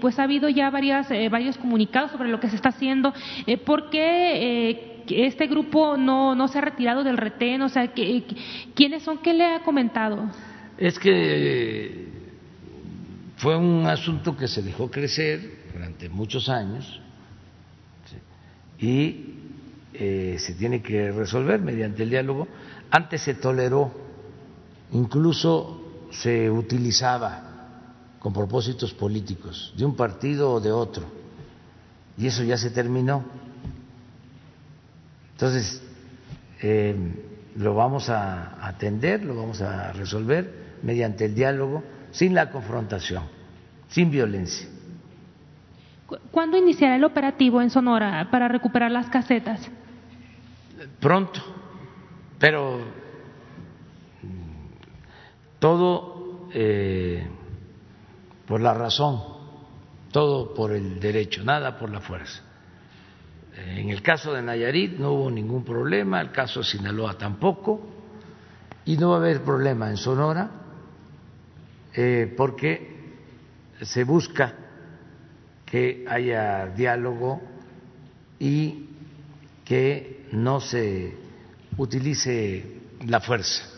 pues 0.01 0.19
ha 0.19 0.23
habido 0.23 0.49
ya 0.49 0.71
varias, 0.71 1.09
varios 1.31 1.59
comunicados 1.59 2.11
sobre 2.13 2.31
lo 2.31 2.41
que 2.41 2.49
se 2.49 2.57
está 2.57 2.71
haciendo. 2.71 3.13
¿Por 3.67 3.91
qué 3.91 5.03
este 5.09 5.47
grupo 5.47 5.97
no, 5.97 6.35
no 6.35 6.49
se 6.49 6.59
ha 6.59 6.63
retirado 6.63 7.05
del 7.05 7.17
retén? 7.17 7.61
O 7.63 7.69
sea, 7.69 7.93
¿quiénes 7.93 9.03
son? 9.03 9.19
¿Qué 9.19 9.35
le 9.35 9.45
ha 9.45 9.61
comentado? 9.61 10.31
Es 10.79 10.99
que 10.99 12.09
fue 13.37 13.57
un 13.57 13.87
asunto 13.87 14.37
que 14.37 14.49
se 14.49 14.63
dejó 14.63 14.91
crecer 14.91 15.41
durante 15.73 16.09
muchos 16.09 16.49
años 16.49 17.01
y 18.79 19.33
eh, 19.95 20.37
se 20.39 20.55
tiene 20.55 20.81
que 20.81 21.13
resolver 21.13 21.61
mediante 21.61 22.03
el 22.03 22.11
diálogo. 22.11 22.49
Antes 22.93 23.23
se 23.23 23.33
toleró, 23.33 23.91
incluso 24.93 26.09
se 26.11 26.51
utilizaba 26.51 27.43
con 28.19 28.35
propósitos 28.35 28.93
políticos, 28.93 29.73
de 29.79 29.87
un 29.87 29.97
partido 29.97 30.53
o 30.53 30.61
de 30.61 30.71
otro, 30.71 31.07
y 32.19 32.27
eso 32.27 32.45
ya 32.45 32.59
se 32.59 32.71
terminó. 32.71 33.25
Entonces, 35.33 35.83
eh, 36.61 36.95
lo 37.57 37.75
vamos 37.75 38.11
a 38.11 38.65
atender, 38.65 39.25
lo 39.25 39.37
vamos 39.37 39.63
a 39.63 39.95
resolver 39.95 40.77
mediante 40.83 41.25
el 41.25 41.35
diálogo, 41.35 41.83
sin 42.11 42.35
la 42.35 42.51
confrontación, 42.51 43.23
sin 43.89 44.11
violencia. 44.11 44.69
¿Cuándo 46.31 46.59
iniciará 46.59 46.97
el 46.97 47.05
operativo 47.05 47.63
en 47.63 47.71
Sonora 47.71 48.29
para 48.31 48.49
recuperar 48.49 48.91
las 48.91 49.09
casetas? 49.09 49.67
pronto, 51.01 51.41
pero 52.43 52.81
todo 55.61 56.49
eh, 56.53 57.25
por 58.49 58.61
la 58.61 58.75
razón, 58.75 59.23
todo 60.11 60.53
por 60.53 60.73
el 60.73 60.99
derecho, 60.99 61.45
nada 61.45 61.79
por 61.79 61.89
la 61.89 62.01
fuerza. 62.01 62.43
En 63.57 63.91
el 63.91 64.03
caso 64.03 64.33
de 64.33 64.43
Nayarit 64.43 64.99
no 64.99 65.13
hubo 65.13 65.31
ningún 65.31 65.65
problema, 65.65 66.21
el 66.21 66.33
caso 66.33 66.59
de 66.59 66.67
Sinaloa 66.67 67.17
tampoco, 67.17 67.81
y 68.87 68.97
no 68.97 69.11
va 69.11 69.19
a 69.19 69.19
haber 69.21 69.43
problema 69.43 69.89
en 69.89 69.97
Sonora 69.97 70.51
eh, 71.95 72.35
porque 72.37 73.15
se 73.83 74.03
busca 74.03 74.53
que 75.65 76.05
haya 76.09 76.67
diálogo 76.75 77.41
y 78.41 78.89
que 79.65 80.27
no 80.33 80.59
se 80.59 81.22
utilice 81.77 82.65
la 83.07 83.21
fuerza. 83.21 83.73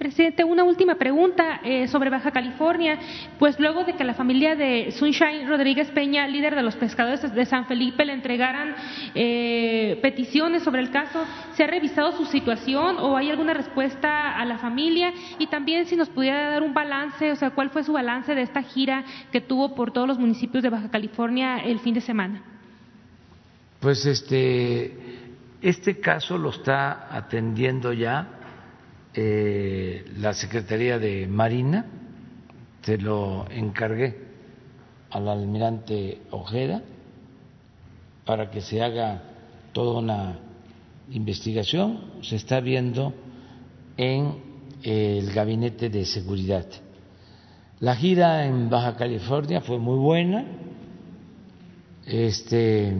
Presidente, 0.00 0.44
una 0.44 0.64
última 0.64 0.94
pregunta 0.94 1.60
eh, 1.62 1.86
sobre 1.86 2.08
Baja 2.08 2.30
California. 2.30 2.98
Pues 3.38 3.60
luego 3.60 3.84
de 3.84 3.96
que 3.96 4.02
la 4.02 4.14
familia 4.14 4.56
de 4.56 4.92
Sunshine 4.92 5.46
Rodríguez 5.46 5.90
Peña, 5.90 6.26
líder 6.26 6.54
de 6.54 6.62
los 6.62 6.74
pescadores 6.76 7.20
de 7.34 7.44
San 7.44 7.66
Felipe, 7.66 8.06
le 8.06 8.14
entregaran 8.14 8.74
eh, 9.14 9.98
peticiones 10.00 10.62
sobre 10.62 10.80
el 10.80 10.90
caso, 10.90 11.26
¿se 11.54 11.64
ha 11.64 11.66
revisado 11.66 12.12
su 12.12 12.24
situación 12.24 12.96
o 12.98 13.14
hay 13.14 13.28
alguna 13.28 13.52
respuesta 13.52 14.38
a 14.38 14.44
la 14.46 14.56
familia? 14.56 15.12
Y 15.38 15.48
también 15.48 15.84
si 15.84 15.96
nos 15.96 16.08
pudiera 16.08 16.48
dar 16.48 16.62
un 16.62 16.72
balance, 16.72 17.32
o 17.32 17.36
sea, 17.36 17.50
¿cuál 17.50 17.68
fue 17.68 17.84
su 17.84 17.92
balance 17.92 18.34
de 18.34 18.40
esta 18.40 18.62
gira 18.62 19.04
que 19.30 19.42
tuvo 19.42 19.74
por 19.74 19.92
todos 19.92 20.08
los 20.08 20.18
municipios 20.18 20.62
de 20.62 20.70
Baja 20.70 20.90
California 20.90 21.58
el 21.58 21.78
fin 21.78 21.92
de 21.92 22.00
semana? 22.00 22.42
Pues 23.80 24.06
este, 24.06 25.09
este 25.62 26.00
caso 26.00 26.38
lo 26.38 26.50
está 26.50 27.14
atendiendo 27.14 27.92
ya 27.92 28.28
eh, 29.14 30.04
la 30.18 30.32
Secretaría 30.32 30.98
de 30.98 31.26
Marina, 31.26 31.86
se 32.82 32.96
lo 32.96 33.46
encargué 33.50 34.16
al 35.10 35.28
almirante 35.28 36.22
Ojeda 36.30 36.82
para 38.24 38.50
que 38.50 38.60
se 38.60 38.82
haga 38.82 39.22
toda 39.72 39.98
una 40.00 40.38
investigación, 41.10 42.22
se 42.22 42.36
está 42.36 42.60
viendo 42.60 43.12
en 43.96 44.50
el 44.82 45.32
gabinete 45.32 45.90
de 45.90 46.04
seguridad. 46.04 46.66
La 47.80 47.96
gira 47.96 48.46
en 48.46 48.70
Baja 48.70 48.96
California 48.96 49.60
fue 49.60 49.78
muy 49.78 49.98
buena. 49.98 50.44
Este 52.06 52.94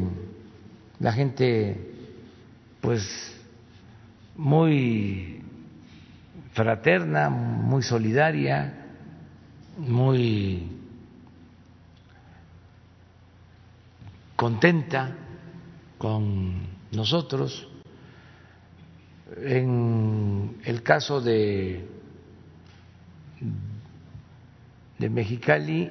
la 0.99 1.13
gente 1.13 1.90
pues 2.81 3.37
muy 4.37 5.43
fraterna, 6.53 7.29
muy 7.31 7.83
solidaria, 7.83 8.87
muy 9.77 10.67
contenta 14.37 15.17
con 15.99 16.67
nosotros. 16.93 17.69
En 19.37 20.57
el 20.65 20.83
caso 20.83 21.21
de, 21.21 21.87
de 24.99 25.11
Mexicali, 25.11 25.91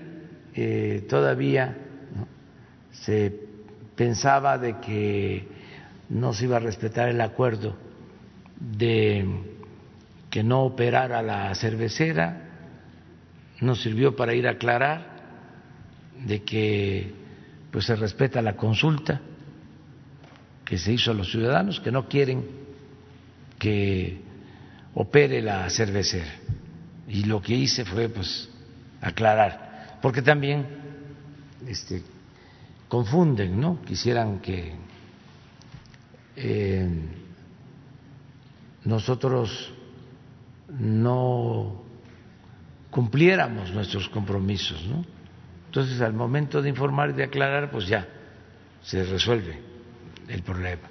eh, 0.54 1.06
todavía 1.08 1.78
se 2.92 3.34
pensaba 3.96 4.58
de 4.58 4.80
que 4.80 5.59
no 6.10 6.34
se 6.34 6.46
iba 6.46 6.58
a 6.58 6.60
respetar 6.60 7.10
el 7.10 7.22
acuerdo 7.22 7.76
de 8.60 9.26
que 10.30 10.44
no 10.44 10.64
operara 10.64 11.22
la 11.22 11.54
cervecera, 11.56 12.50
nos 13.62 13.82
sirvió 13.82 14.16
para 14.16 14.34
ir 14.34 14.48
a 14.48 14.52
aclarar 14.52 15.20
de 16.26 16.44
que 16.44 17.14
pues 17.72 17.86
se 17.86 17.96
respeta 17.96 18.42
la 18.42 18.56
consulta 18.56 19.22
que 20.66 20.78
se 20.78 20.94
hizo 20.94 21.12
a 21.12 21.14
los 21.14 21.32
ciudadanos 21.32 21.80
que 21.80 21.92
no 21.92 22.08
quieren 22.08 22.46
que 23.58 24.20
opere 24.94 25.42
la 25.42 25.70
cervecera. 25.70 26.32
Y 27.08 27.24
lo 27.24 27.42
que 27.42 27.56
hice 27.56 27.86
fue 27.86 28.10
pues 28.10 28.50
aclarar 29.02 29.98
porque 30.02 30.22
también 30.22 30.66
este 31.68 32.02
confunden 32.88 33.60
no 33.60 33.82
quisieran 33.82 34.40
que 34.40 34.74
eh, 36.42 36.88
nosotros 38.86 39.74
no 40.70 41.84
cumpliéramos 42.90 43.72
nuestros 43.74 44.08
compromisos. 44.10 44.86
¿no? 44.86 45.04
Entonces, 45.66 46.00
al 46.02 46.14
momento 46.14 46.62
de 46.62 46.70
informar 46.70 47.10
y 47.10 47.14
de 47.14 47.24
aclarar, 47.24 47.70
pues 47.72 47.88
ya 47.88 48.08
se 48.82 49.04
resuelve 49.04 49.60
el 50.30 50.42
problema. 50.44 50.88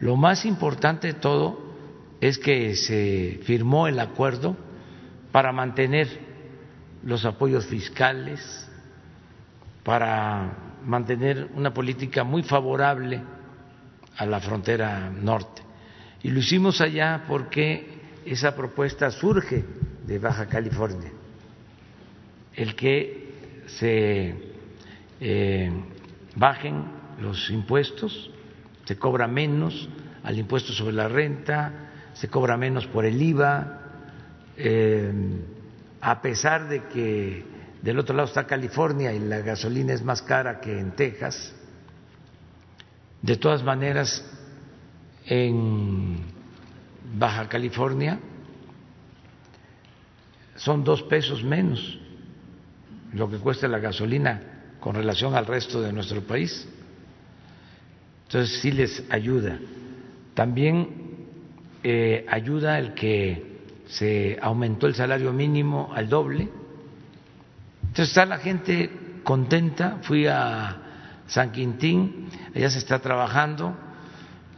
Lo 0.00 0.16
más 0.16 0.44
importante 0.44 1.08
de 1.08 1.14
todo 1.14 1.58
es 2.20 2.38
que 2.38 2.76
se 2.76 3.40
firmó 3.44 3.88
el 3.88 3.98
acuerdo 3.98 4.56
para 5.32 5.50
mantener 5.52 6.08
los 7.02 7.24
apoyos 7.24 7.66
fiscales, 7.66 8.68
para 9.82 10.76
mantener 10.84 11.48
una 11.54 11.72
política 11.72 12.22
muy 12.22 12.42
favorable 12.42 13.22
a 14.18 14.26
la 14.26 14.40
frontera 14.40 15.08
norte. 15.10 15.62
Y 16.22 16.30
lo 16.30 16.40
hicimos 16.40 16.80
allá 16.80 17.24
porque 17.26 17.98
esa 18.26 18.54
propuesta 18.54 19.10
surge 19.10 19.64
de 20.06 20.18
Baja 20.18 20.46
California, 20.46 21.10
el 22.54 22.74
que 22.74 23.62
se 23.66 24.34
eh, 25.20 25.70
bajen 26.34 26.84
los 27.20 27.48
impuestos, 27.50 28.30
se 28.84 28.96
cobra 28.98 29.28
menos 29.28 29.88
al 30.24 30.38
impuesto 30.38 30.72
sobre 30.72 30.94
la 30.94 31.08
renta, 31.08 31.90
se 32.14 32.28
cobra 32.28 32.56
menos 32.56 32.86
por 32.88 33.04
el 33.04 33.20
IVA, 33.22 33.80
eh, 34.56 35.12
a 36.00 36.20
pesar 36.20 36.68
de 36.68 36.84
que 36.84 37.44
del 37.82 37.98
otro 37.98 38.16
lado 38.16 38.28
está 38.28 38.46
California 38.46 39.12
y 39.12 39.20
la 39.20 39.38
gasolina 39.38 39.92
es 39.92 40.02
más 40.02 40.22
cara 40.22 40.60
que 40.60 40.78
en 40.78 40.92
Texas, 40.92 41.54
de 43.22 43.36
todas 43.36 43.62
maneras 43.62 44.24
en 45.26 46.18
Baja 47.14 47.48
California 47.48 48.18
son 50.56 50.84
dos 50.84 51.02
pesos 51.02 51.42
menos 51.42 51.98
lo 53.12 53.30
que 53.30 53.38
cuesta 53.38 53.68
la 53.68 53.78
gasolina 53.78 54.42
con 54.80 54.94
relación 54.94 55.34
al 55.34 55.46
resto 55.46 55.80
de 55.80 55.92
nuestro 55.92 56.22
país. 56.22 56.68
Entonces 58.26 58.60
sí 58.60 58.70
les 58.72 59.04
ayuda. 59.10 59.58
También 60.34 60.88
eh, 61.82 62.26
ayuda 62.28 62.78
el 62.78 62.94
que 62.94 63.58
se 63.86 64.38
aumentó 64.40 64.86
el 64.86 64.94
salario 64.94 65.32
mínimo 65.32 65.90
al 65.94 66.08
doble. 66.08 66.48
Entonces 67.82 68.08
está 68.08 68.26
la 68.26 68.38
gente 68.38 68.90
contenta. 69.24 69.98
Fui 70.02 70.26
a 70.26 70.87
San 71.28 71.52
Quintín, 71.52 72.28
allá 72.54 72.70
se 72.70 72.78
está 72.78 72.98
trabajando, 72.98 73.76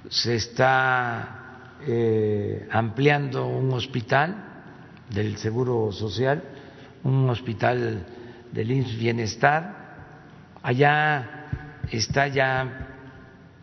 se 0.08 0.36
está 0.36 1.74
eh, 1.86 2.68
ampliando 2.70 3.46
un 3.46 3.72
hospital 3.72 4.34
del 5.10 5.36
Seguro 5.36 5.90
Social, 5.92 6.42
un 7.02 7.28
hospital 7.28 8.06
del 8.52 8.70
INS 8.70 8.96
Bienestar. 8.96 9.80
Allá 10.62 11.48
está 11.90 12.28
ya 12.28 12.88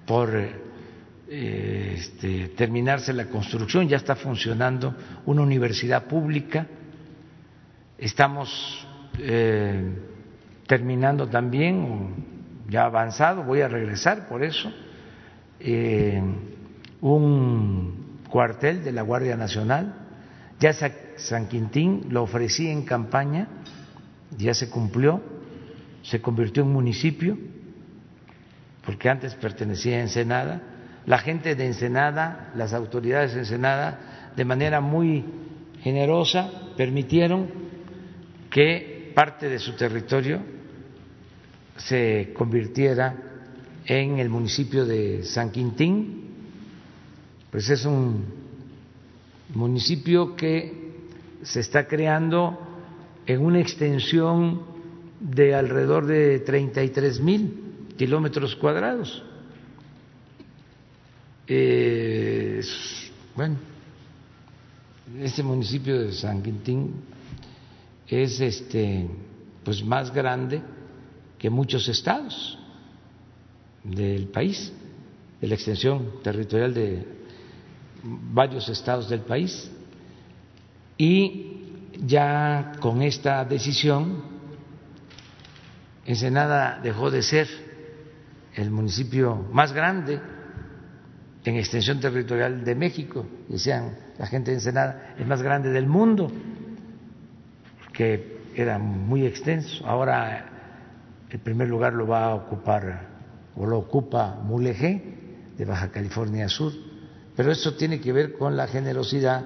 por 0.05 0.36
eh, 0.36 1.93
este, 1.97 2.49
terminarse 2.49 3.14
la 3.14 3.28
construcción, 3.28 3.88
ya 3.88 3.97
está 3.97 4.16
funcionando 4.16 4.95
una 5.26 5.41
universidad 5.41 6.05
pública. 6.05 6.68
Estamos 7.97 8.86
eh, 9.18 9.93
terminando 10.68 11.28
también, 11.28 12.36
ya 12.68 12.86
avanzado, 12.86 13.43
voy 13.43 13.61
a 13.61 13.68
regresar 13.68 14.28
por 14.28 14.43
eso, 14.43 14.72
un 17.01 18.20
cuartel 18.30 18.84
de 18.84 18.91
la 18.91 19.01
Guardia 19.01 19.38
Nacional. 19.38 19.93
Ya 20.59 20.74
San 20.74 21.47
Quintín 21.47 22.07
lo 22.09 22.24
ofrecí 22.24 22.68
en 22.68 22.84
campaña, 22.84 23.47
ya 24.38 24.53
se 24.53 24.70
cumplió, 24.70 25.22
se 26.03 26.22
convirtió 26.22 26.63
en 26.63 26.72
municipio, 26.72 27.38
porque 28.86 29.09
antes 29.09 29.36
pertenecía 29.36 29.97
a 29.97 30.01
Ensenada. 30.01 30.61
La 31.05 31.20
gente 31.20 31.55
de 31.55 31.65
Ensenada, 31.65 32.51
las 32.55 32.74
autoridades 32.74 33.34
de 33.34 33.39
Ensenada, 33.39 34.32
de 34.36 34.45
manera 34.45 34.82
muy 34.82 35.24
generosa, 35.82 36.51
permitieron 36.76 37.47
que 38.49 39.11
parte 39.15 39.47
de 39.47 39.59
su 39.59 39.74
territorio 39.76 40.57
se 41.78 42.34
convirtiera 42.36 43.15
en 43.86 44.19
el 44.19 44.30
municipio 44.30 44.86
de 44.86 45.23
San 45.23 45.51
Quintín, 45.51 46.25
pues 47.51 47.69
es 47.69 47.86
un 47.86 48.25
municipio 49.53 50.36
que 50.36 50.88
se 51.41 51.61
está 51.61 51.88
creando 51.88 52.59
en 53.25 53.45
una 53.45 53.59
extensión 53.59 54.61
de 55.19 55.55
alrededor 55.55 56.05
de 56.05 56.39
33 56.39 57.21
mil 57.21 57.63
kilómetros 57.97 58.55
cuadrados. 58.55 59.23
Eh, 61.47 62.61
bueno, 63.36 63.55
este 65.19 65.43
municipio 65.43 66.01
de 66.01 66.11
San 66.11 66.43
Quintín 66.43 66.93
es 68.07 68.41
este 68.41 69.07
pues 69.63 69.84
más 69.84 70.13
grande 70.13 70.61
que 71.38 71.49
muchos 71.49 71.88
estados 71.88 72.57
del 73.83 74.27
país, 74.27 74.73
de 75.39 75.47
la 75.47 75.55
extensión 75.55 76.21
territorial 76.23 76.73
de 76.73 77.05
varios 78.03 78.67
estados 78.69 79.09
del 79.09 79.21
país. 79.21 79.71
Y 80.97 81.61
ya 82.05 82.73
con 82.79 83.01
esta 83.01 83.45
decisión, 83.45 84.23
Ensenada 86.05 86.79
dejó 86.81 87.11
de 87.11 87.21
ser 87.21 87.47
el 88.55 88.71
municipio 88.71 89.35
más 89.51 89.73
grande 89.73 90.19
en 91.43 91.55
extensión 91.55 91.99
territorial 91.99 92.63
de 92.63 92.75
México, 92.75 93.25
decían 93.47 93.97
la 94.17 94.25
gente 94.25 94.51
de 94.51 94.57
Ensenada, 94.57 95.15
es 95.17 95.25
más 95.25 95.41
grande 95.41 95.69
del 95.69 95.88
mundo, 95.88 96.29
que 97.93 98.38
era 98.55 98.79
muy 98.79 99.25
extenso. 99.25 99.85
Ahora 99.85 100.46
el 101.30 101.39
primer 101.39 101.67
lugar 101.67 101.93
lo 101.93 102.07
va 102.07 102.25
a 102.25 102.36
ocupar 102.36 103.07
o 103.55 103.65
lo 103.65 103.80
ocupa 103.80 104.39
Mulegé 104.43 105.01
de 105.57 105.65
Baja 105.65 105.89
California 105.89 106.47
Sur, 106.47 106.71
pero 107.36 107.51
eso 107.51 107.73
tiene 107.73 107.99
que 107.99 108.13
ver 108.13 108.34
con 108.34 108.55
la 108.55 108.67
generosidad, 108.67 109.43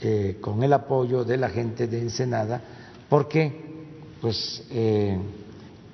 eh, 0.00 0.38
con 0.40 0.62
el 0.62 0.72
apoyo 0.72 1.24
de 1.24 1.36
la 1.36 1.48
gente 1.50 1.86
de 1.88 2.00
Ensenada, 2.00 2.60
porque 3.08 3.68
pues 4.20 4.64
eh, 4.70 5.18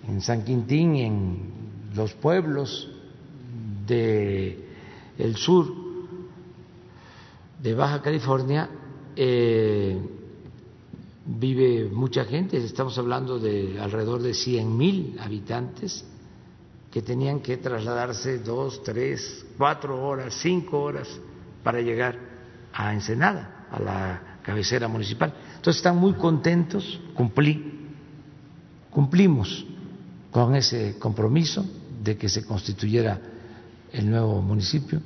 en 0.08 0.20
San 0.20 0.44
Quintín 0.44 0.96
en 0.96 1.38
los 1.94 2.12
pueblos 2.14 2.90
de 3.86 4.64
el 5.18 5.36
sur 5.36 5.66
de 7.62 7.74
Baja 7.74 8.02
California 8.02 8.68
eh, 9.16 9.98
vive 11.26 11.88
mucha 11.90 12.24
gente, 12.24 12.58
estamos 12.58 12.98
hablando 12.98 13.38
de 13.38 13.80
alrededor 13.80 14.22
de 14.22 14.34
100 14.34 14.76
mil 14.76 15.16
habitantes 15.20 16.04
que 16.90 17.02
tenían 17.02 17.40
que 17.40 17.56
trasladarse 17.56 18.38
dos, 18.38 18.82
tres, 18.82 19.44
cuatro 19.58 20.00
horas, 20.00 20.34
cinco 20.34 20.80
horas 20.80 21.08
para 21.62 21.80
llegar 21.80 22.16
a 22.72 22.92
Ensenada, 22.92 23.66
a 23.70 23.80
la 23.80 24.22
cabecera 24.42 24.86
municipal. 24.86 25.32
Entonces 25.56 25.76
están 25.76 25.96
muy 25.96 26.12
contentos, 26.12 27.00
cumplí, 27.14 27.88
cumplimos 28.90 29.66
con 30.30 30.54
ese 30.54 30.96
compromiso 30.98 31.64
de 32.02 32.16
que 32.16 32.28
se 32.28 32.44
constituyera 32.44 33.20
el 33.92 34.10
nuevo 34.10 34.42
municipio. 34.42 35.00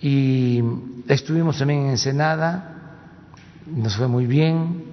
Y 0.00 0.62
estuvimos 1.06 1.58
también 1.58 1.80
en 1.80 1.90
Ensenada, 1.90 2.79
nos 3.70 3.96
fue 3.96 4.08
muy 4.08 4.26
bien, 4.26 4.84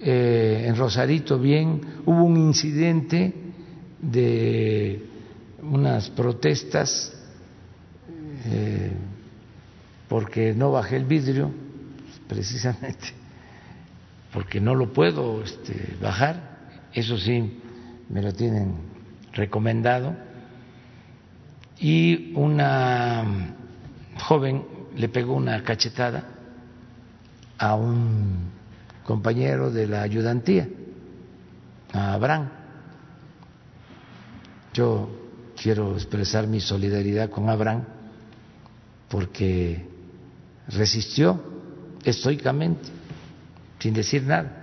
eh, 0.00 0.64
en 0.66 0.76
Rosarito 0.76 1.38
bien, 1.38 1.80
hubo 2.06 2.24
un 2.24 2.36
incidente 2.36 3.34
de 4.00 5.06
unas 5.62 6.08
protestas 6.10 7.12
eh, 8.46 8.92
porque 10.08 10.54
no 10.54 10.72
bajé 10.72 10.96
el 10.96 11.04
vidrio, 11.04 11.50
precisamente 12.28 13.20
porque 14.32 14.60
no 14.60 14.74
lo 14.74 14.92
puedo 14.92 15.42
este, 15.42 15.96
bajar, 16.00 16.58
eso 16.92 17.18
sí 17.18 17.60
me 18.08 18.22
lo 18.22 18.32
tienen 18.32 18.74
recomendado, 19.32 20.16
y 21.78 22.32
una 22.34 23.54
joven 24.18 24.62
le 24.96 25.08
pegó 25.08 25.34
una 25.34 25.62
cachetada 25.62 26.39
a 27.60 27.74
un 27.74 28.50
compañero 29.04 29.70
de 29.70 29.86
la 29.86 30.00
ayudantía, 30.00 30.66
a 31.92 32.14
Abraham. 32.14 32.48
Yo 34.72 35.10
quiero 35.60 35.94
expresar 35.94 36.46
mi 36.46 36.60
solidaridad 36.60 37.28
con 37.28 37.50
Abraham 37.50 37.84
porque 39.10 39.86
resistió 40.68 41.38
estoicamente, 42.02 42.88
sin 43.78 43.92
decir 43.92 44.22
nada. 44.22 44.56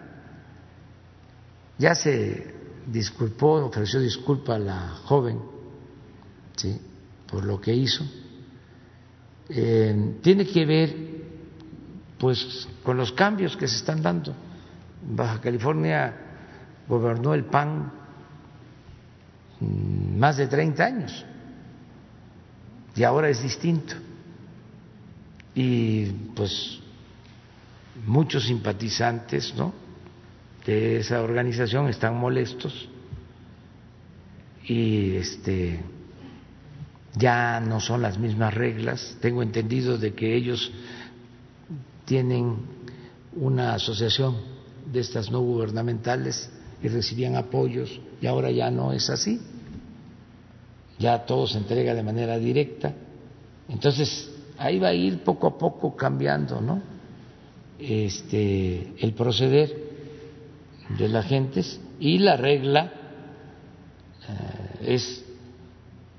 Ya 1.78 1.94
se 1.94 2.56
disculpó, 2.88 3.66
ofreció 3.66 4.00
disculpa 4.00 4.56
a 4.56 4.60
la 4.60 4.90
joven, 5.04 5.40
¿sí? 6.56 6.82
por 7.30 7.46
lo 7.46 7.62
que 7.62 7.76
hizo. 7.76 8.04
Eh, 9.50 10.16
tiene 10.24 10.48
que 10.48 10.66
ver, 10.66 11.07
pues, 12.20 12.68
con 12.84 12.98
los 12.98 13.12
cambios 13.12 13.56
que 13.58 13.68
se 13.68 13.78
están 13.78 14.02
dando. 14.02 14.34
Baja 15.10 15.40
California 15.40 16.14
gobernó 16.88 17.34
el 17.34 17.46
PAN 17.46 17.92
Mm, 19.60 20.20
más 20.20 20.38
de 20.38 20.48
30 20.48 20.86
años 20.86 21.26
y 22.96 23.04
ahora 23.04 23.30
es 23.30 23.42
distinto. 23.42 23.96
Y 25.56 26.06
pues 26.36 26.80
muchos 28.06 28.46
simpatizantes 28.46 29.56
¿no? 29.56 29.74
de 30.66 30.98
esa 30.98 31.22
organización 31.22 31.88
están 31.88 32.16
molestos 32.16 32.88
y 34.66 35.16
este 35.16 35.80
ya 37.16 37.60
no 37.60 37.80
son 37.80 38.04
las 38.04 38.20
mismas 38.20 38.54
reglas. 38.54 39.18
Tengo 39.20 39.42
entendido 39.42 39.98
de 39.98 40.14
que 40.14 40.36
ellos 40.36 40.72
tienen 42.08 42.56
una 43.36 43.74
asociación 43.74 44.38
de 44.92 45.02
estas 45.02 45.30
no 45.30 45.42
gubernamentales 45.42 46.50
y 46.82 46.88
recibían 46.88 47.36
apoyos 47.36 48.00
y 48.22 48.28
ahora 48.28 48.50
ya 48.50 48.72
no 48.72 48.94
es 48.94 49.10
así. 49.10 49.42
Ya 50.98 51.26
todo 51.26 51.46
se 51.48 51.58
entrega 51.58 51.94
de 51.94 52.02
manera 52.02 52.40
directa. 52.40 52.94
Entonces, 53.68 54.32
ahí 54.58 54.80
va 54.80 54.88
a 54.88 54.94
ir 54.94 55.20
poco 55.20 55.48
a 55.48 55.58
poco 55.58 55.96
cambiando, 55.98 56.62
¿no? 56.62 56.82
Este, 57.78 58.94
el 59.00 59.14
proceder 59.14 59.76
de 60.98 61.10
las 61.10 61.26
gentes 61.26 61.80
y 62.00 62.20
la 62.20 62.38
regla 62.38 62.94
eh, 64.30 64.96
es 64.96 65.26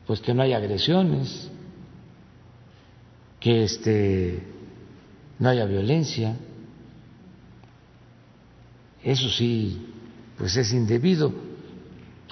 pues 0.07 0.21
que 0.21 0.35
no 0.35 0.43
haya 0.43 0.59
agresiones, 0.59 1.51
que 3.41 3.65
este 3.65 4.58
no 5.39 5.49
haya 5.49 5.65
violencia. 5.65 6.37
Eso 9.03 9.29
sí 9.29 9.89
pues 10.37 10.57
es 10.57 10.73
indebido. 10.73 11.33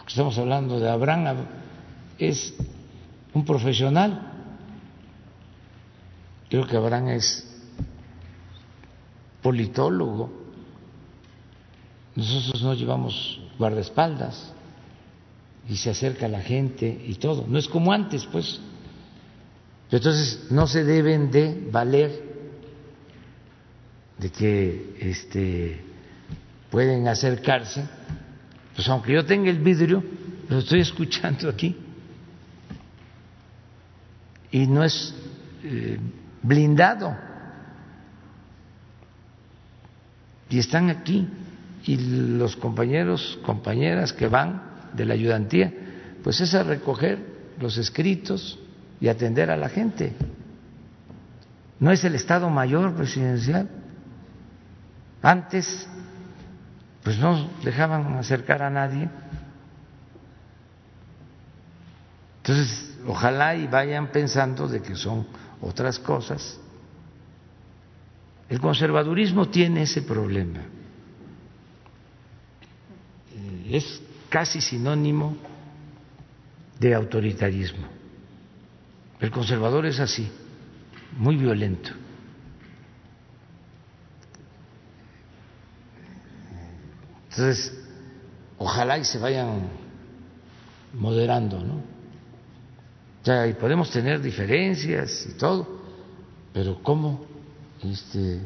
Estamos 0.07 0.39
hablando 0.39 0.79
de 0.79 0.89
Abraham, 0.89 1.47
es 2.19 2.55
un 3.35 3.45
profesional. 3.45 4.33
Creo 6.49 6.67
que 6.67 6.77
Abraham 6.77 7.09
es 7.09 7.45
politólogo. 9.43 10.31
Nosotros 12.15 12.63
no 12.63 12.75
llevamos 12.75 13.41
guardaespaldas 13.59 14.53
y 15.69 15.77
se 15.77 15.91
acerca 15.91 16.29
la 16.29 16.41
gente 16.41 17.05
y 17.07 17.17
todo. 17.17 17.45
No 17.49 17.59
es 17.59 17.69
como 17.69 17.93
antes, 17.93 18.25
pues. 18.27 18.61
Entonces 19.91 20.47
no 20.51 20.67
se 20.67 20.85
deben 20.85 21.31
de 21.31 21.69
valer 21.71 22.26
de 24.19 24.31
que 24.31 24.97
este 25.01 25.81
pueden 26.71 27.07
acercarse, 27.09 27.85
pues 28.75 28.89
aunque 28.89 29.13
yo 29.13 29.25
tenga 29.25 29.51
el 29.51 29.59
vidrio, 29.59 30.03
lo 30.49 30.59
estoy 30.59 30.81
escuchando 30.81 31.49
aquí. 31.49 31.77
Y 34.51 34.67
no 34.67 34.85
es 34.85 35.15
eh, 35.65 35.99
blindado. 36.43 37.17
Y 40.49 40.59
están 40.59 40.91
aquí. 40.91 41.27
Y 41.85 41.97
los 41.97 42.57
compañeros, 42.57 43.39
compañeras 43.45 44.13
que 44.13 44.29
van 44.29 44.63
de 44.93 45.05
la 45.05 45.15
ayudantía, 45.15 45.73
pues 46.23 46.41
es 46.41 46.55
a 46.55 46.63
recoger 46.63 47.19
los 47.61 47.79
escritos 47.79 48.59
y 49.01 49.09
atender 49.09 49.51
a 49.51 49.57
la 49.57 49.69
gente. 49.69 50.13
No 51.79 51.93
es 51.93 52.05
el 52.05 52.15
Estado 52.15 52.49
Mayor 52.51 52.95
presidencial. 52.95 53.69
Antes 55.27 55.89
pues 57.03 57.19
no 57.19 57.51
dejaban 57.65 58.15
acercar 58.15 58.63
a 58.63 58.71
nadie. 58.71 59.09
Entonces, 62.37 62.97
ojalá 63.09 63.57
y 63.57 63.67
vayan 63.67 64.07
pensando 64.13 64.69
de 64.69 64.81
que 64.81 64.95
son 64.95 65.27
otras 65.61 65.99
cosas. 65.99 66.61
El 68.49 68.61
conservadurismo 68.61 69.49
tiene 69.49 69.83
ese 69.83 70.03
problema, 70.03 70.61
es 73.69 74.01
casi 74.29 74.61
sinónimo 74.61 75.37
de 76.79 76.95
autoritarismo. 76.95 77.89
El 79.19 79.33
conservador 79.33 79.87
es 79.87 79.99
así, 79.99 80.31
muy 81.17 81.35
violento. 81.35 82.06
Entonces, 87.37 87.71
ojalá 88.57 88.97
y 88.97 89.05
se 89.05 89.19
vayan 89.19 89.69
moderando, 90.95 91.59
¿no? 91.61 91.75
O 91.75 93.25
sea, 93.25 93.47
y 93.47 93.53
podemos 93.53 93.91
tener 93.91 94.23
diferencias 94.23 95.27
y 95.29 95.37
todo, 95.37 95.67
pero 96.55 96.83
¿cómo 96.83 97.27
este, 97.83 98.41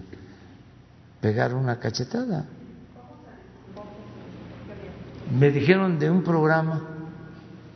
pegar 1.20 1.55
una 1.55 1.78
cachetada? 1.78 2.47
Me 5.38 5.53
dijeron 5.53 5.97
de 6.01 6.11
un 6.11 6.24
programa 6.24 6.82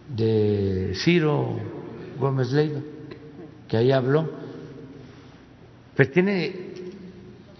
de 0.08 0.94
Ciro 0.96 1.60
Gómez 2.18 2.50
Leiva, 2.50 2.80
que 3.68 3.76
ahí 3.76 3.92
habló, 3.92 4.28
pero 5.94 6.10
tiene 6.10 6.74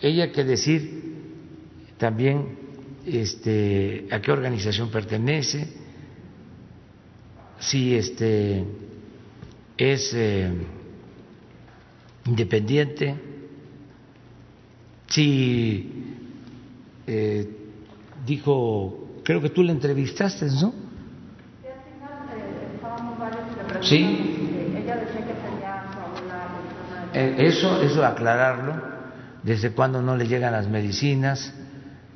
ella 0.00 0.32
que 0.32 0.42
decir 0.42 1.04
también 1.98 2.63
este, 3.06 4.06
a 4.10 4.20
qué 4.20 4.32
organización 4.32 4.90
pertenece, 4.90 5.68
si 7.58 7.94
este, 7.94 8.64
es 9.76 10.12
eh, 10.14 10.52
independiente, 12.26 13.14
si 15.08 16.16
eh, 17.06 17.48
dijo, 18.26 19.20
creo 19.22 19.40
que 19.40 19.50
tú 19.50 19.62
le 19.62 19.72
entrevistaste, 19.72 20.46
¿no? 20.46 20.72
Sí. 23.82 24.40
Eh, 27.12 27.36
eso, 27.38 27.80
eso 27.80 28.04
aclararlo, 28.04 28.74
desde 29.42 29.70
cuándo 29.70 30.02
no 30.02 30.16
le 30.16 30.26
llegan 30.26 30.52
las 30.52 30.68
medicinas, 30.68 31.54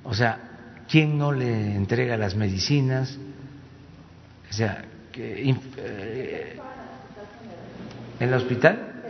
o 0.02 0.12
sea, 0.14 0.47
quién 0.88 1.18
no 1.18 1.32
le 1.32 1.74
entrega 1.76 2.16
las 2.16 2.34
medicinas, 2.34 3.18
o 4.48 4.52
sea, 4.52 4.84
que, 5.12 5.50
eh, 5.76 6.58
en 8.18 8.28
el 8.28 8.34
hospital 8.34 9.02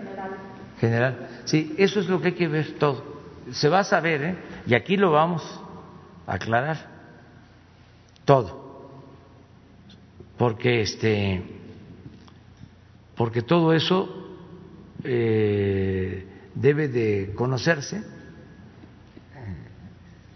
general. 0.81 1.29
Sí, 1.45 1.74
eso 1.79 2.01
es 2.01 2.09
lo 2.09 2.20
que 2.20 2.29
hay 2.29 2.35
que 2.35 2.49
ver 2.49 2.72
todo. 2.79 3.18
Se 3.53 3.68
va 3.68 3.81
a 3.81 3.85
saber, 3.85 4.22
¿eh? 4.22 4.37
y 4.66 4.74
aquí 4.74 4.97
lo 4.97 5.12
vamos 5.12 5.43
a 6.26 6.35
aclarar 6.35 6.76
todo, 8.24 8.91
porque 10.37 10.83
este, 10.83 11.43
porque 13.16 13.43
todo 13.43 13.72
eso 13.72 14.37
eh, 15.05 16.26
debe 16.55 16.89
de 16.89 17.33
conocerse, 17.35 18.03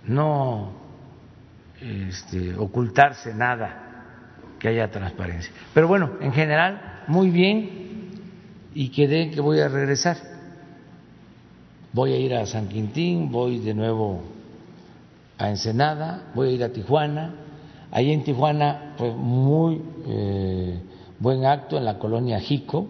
no 0.04 0.81
este, 1.82 2.54
ocultarse 2.56 3.34
nada, 3.34 4.54
que 4.58 4.68
haya 4.68 4.90
transparencia. 4.90 5.52
Pero 5.74 5.88
bueno, 5.88 6.12
en 6.20 6.32
general, 6.32 7.02
muy 7.08 7.30
bien 7.30 8.10
y 8.74 8.90
quedé 8.90 9.30
que 9.30 9.40
voy 9.40 9.60
a 9.60 9.68
regresar. 9.68 10.16
Voy 11.92 12.12
a 12.12 12.18
ir 12.18 12.34
a 12.34 12.46
San 12.46 12.68
Quintín, 12.68 13.30
voy 13.30 13.58
de 13.58 13.74
nuevo 13.74 14.22
a 15.36 15.50
Ensenada, 15.50 16.30
voy 16.34 16.48
a 16.48 16.52
ir 16.52 16.64
a 16.64 16.68
Tijuana. 16.70 17.34
Ahí 17.90 18.12
en 18.12 18.24
Tijuana 18.24 18.94
fue 18.96 19.10
muy 19.10 19.82
eh, 20.06 20.80
buen 21.18 21.44
acto 21.44 21.76
en 21.76 21.84
la 21.84 21.98
colonia 21.98 22.40
Jico, 22.40 22.86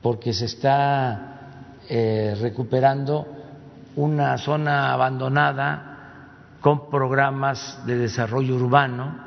porque 0.00 0.32
se 0.32 0.46
está 0.46 1.80
eh, 1.88 2.34
recuperando 2.40 3.26
una 3.96 4.38
zona 4.38 4.92
abandonada 4.92 5.91
con 6.62 6.88
programas 6.88 7.84
de 7.86 7.98
desarrollo 7.98 8.54
urbano, 8.54 9.18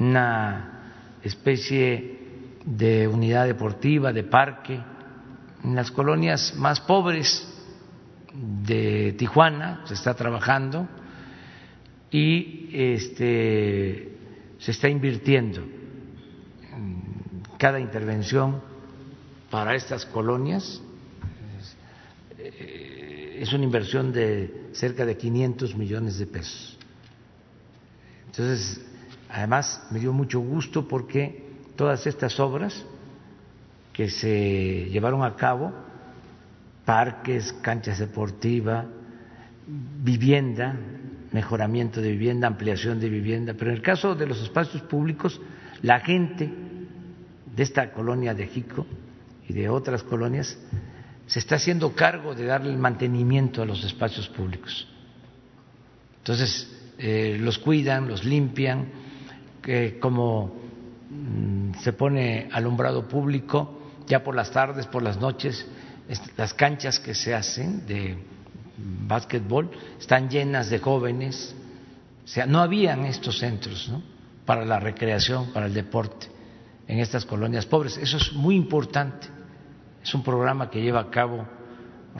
una 0.00 0.82
especie 1.22 2.18
de 2.64 3.06
unidad 3.06 3.46
deportiva, 3.46 4.12
de 4.12 4.24
parque, 4.24 4.80
en 5.62 5.74
las 5.76 5.92
colonias 5.92 6.54
más 6.56 6.80
pobres 6.80 7.48
de 8.34 9.14
Tijuana 9.16 9.82
se 9.84 9.94
está 9.94 10.14
trabajando 10.14 10.88
y 12.10 12.68
este, 12.72 14.18
se 14.58 14.70
está 14.72 14.88
invirtiendo 14.88 15.62
cada 17.58 17.78
intervención 17.78 18.60
para 19.50 19.76
estas 19.76 20.04
colonias. 20.04 20.82
Es 22.36 23.52
una 23.52 23.64
inversión 23.64 24.12
de 24.12 24.63
cerca 24.74 25.06
de 25.06 25.16
500 25.16 25.76
millones 25.76 26.18
de 26.18 26.26
pesos. 26.26 26.78
Entonces, 28.26 28.84
además 29.28 29.86
me 29.90 30.00
dio 30.00 30.12
mucho 30.12 30.40
gusto 30.40 30.86
porque 30.86 31.44
todas 31.76 32.06
estas 32.06 32.38
obras 32.40 32.84
que 33.92 34.10
se 34.10 34.88
llevaron 34.90 35.22
a 35.22 35.36
cabo, 35.36 35.72
parques, 36.84 37.52
canchas 37.62 37.98
deportivas, 38.00 38.86
vivienda, 39.66 40.76
mejoramiento 41.32 42.00
de 42.00 42.10
vivienda, 42.10 42.48
ampliación 42.48 43.00
de 43.00 43.08
vivienda, 43.08 43.54
pero 43.54 43.70
en 43.70 43.76
el 43.76 43.82
caso 43.82 44.14
de 44.14 44.26
los 44.26 44.42
espacios 44.42 44.82
públicos, 44.82 45.40
la 45.82 46.00
gente 46.00 46.50
de 47.54 47.62
esta 47.62 47.92
colonia 47.92 48.34
de 48.34 48.46
Jico 48.48 48.86
y 49.48 49.52
de 49.52 49.68
otras 49.68 50.02
colonias 50.02 50.58
se 51.26 51.38
está 51.38 51.56
haciendo 51.56 51.94
cargo 51.94 52.34
de 52.34 52.46
darle 52.46 52.70
el 52.70 52.78
mantenimiento 52.78 53.62
a 53.62 53.66
los 53.66 53.82
espacios 53.84 54.28
públicos. 54.28 54.86
Entonces, 56.18 56.70
eh, 56.98 57.36
los 57.40 57.58
cuidan, 57.58 58.08
los 58.08 58.24
limpian, 58.24 59.04
como 60.00 60.54
mm, 61.10 61.74
se 61.80 61.92
pone 61.94 62.48
alumbrado 62.52 63.08
público, 63.08 63.80
ya 64.06 64.22
por 64.22 64.34
las 64.34 64.50
tardes, 64.50 64.86
por 64.86 65.02
las 65.02 65.18
noches, 65.18 65.66
las 66.36 66.52
canchas 66.52 67.00
que 67.00 67.14
se 67.14 67.34
hacen 67.34 67.86
de 67.86 68.18
básquetbol 68.76 69.70
están 69.98 70.28
llenas 70.28 70.68
de 70.68 70.78
jóvenes. 70.78 71.54
O 72.24 72.28
sea, 72.28 72.46
no 72.46 72.60
habían 72.60 73.04
estos 73.06 73.38
centros 73.38 73.90
para 74.44 74.64
la 74.64 74.78
recreación, 74.78 75.52
para 75.52 75.66
el 75.66 75.74
deporte 75.74 76.28
en 76.86 76.98
estas 76.98 77.24
colonias 77.24 77.66
pobres. 77.66 77.96
Eso 77.96 78.18
es 78.18 78.32
muy 78.32 78.56
importante. 78.56 79.28
Es 80.04 80.14
un 80.14 80.22
programa 80.22 80.68
que 80.68 80.82
lleva 80.82 81.00
a 81.00 81.10
cabo 81.10 81.46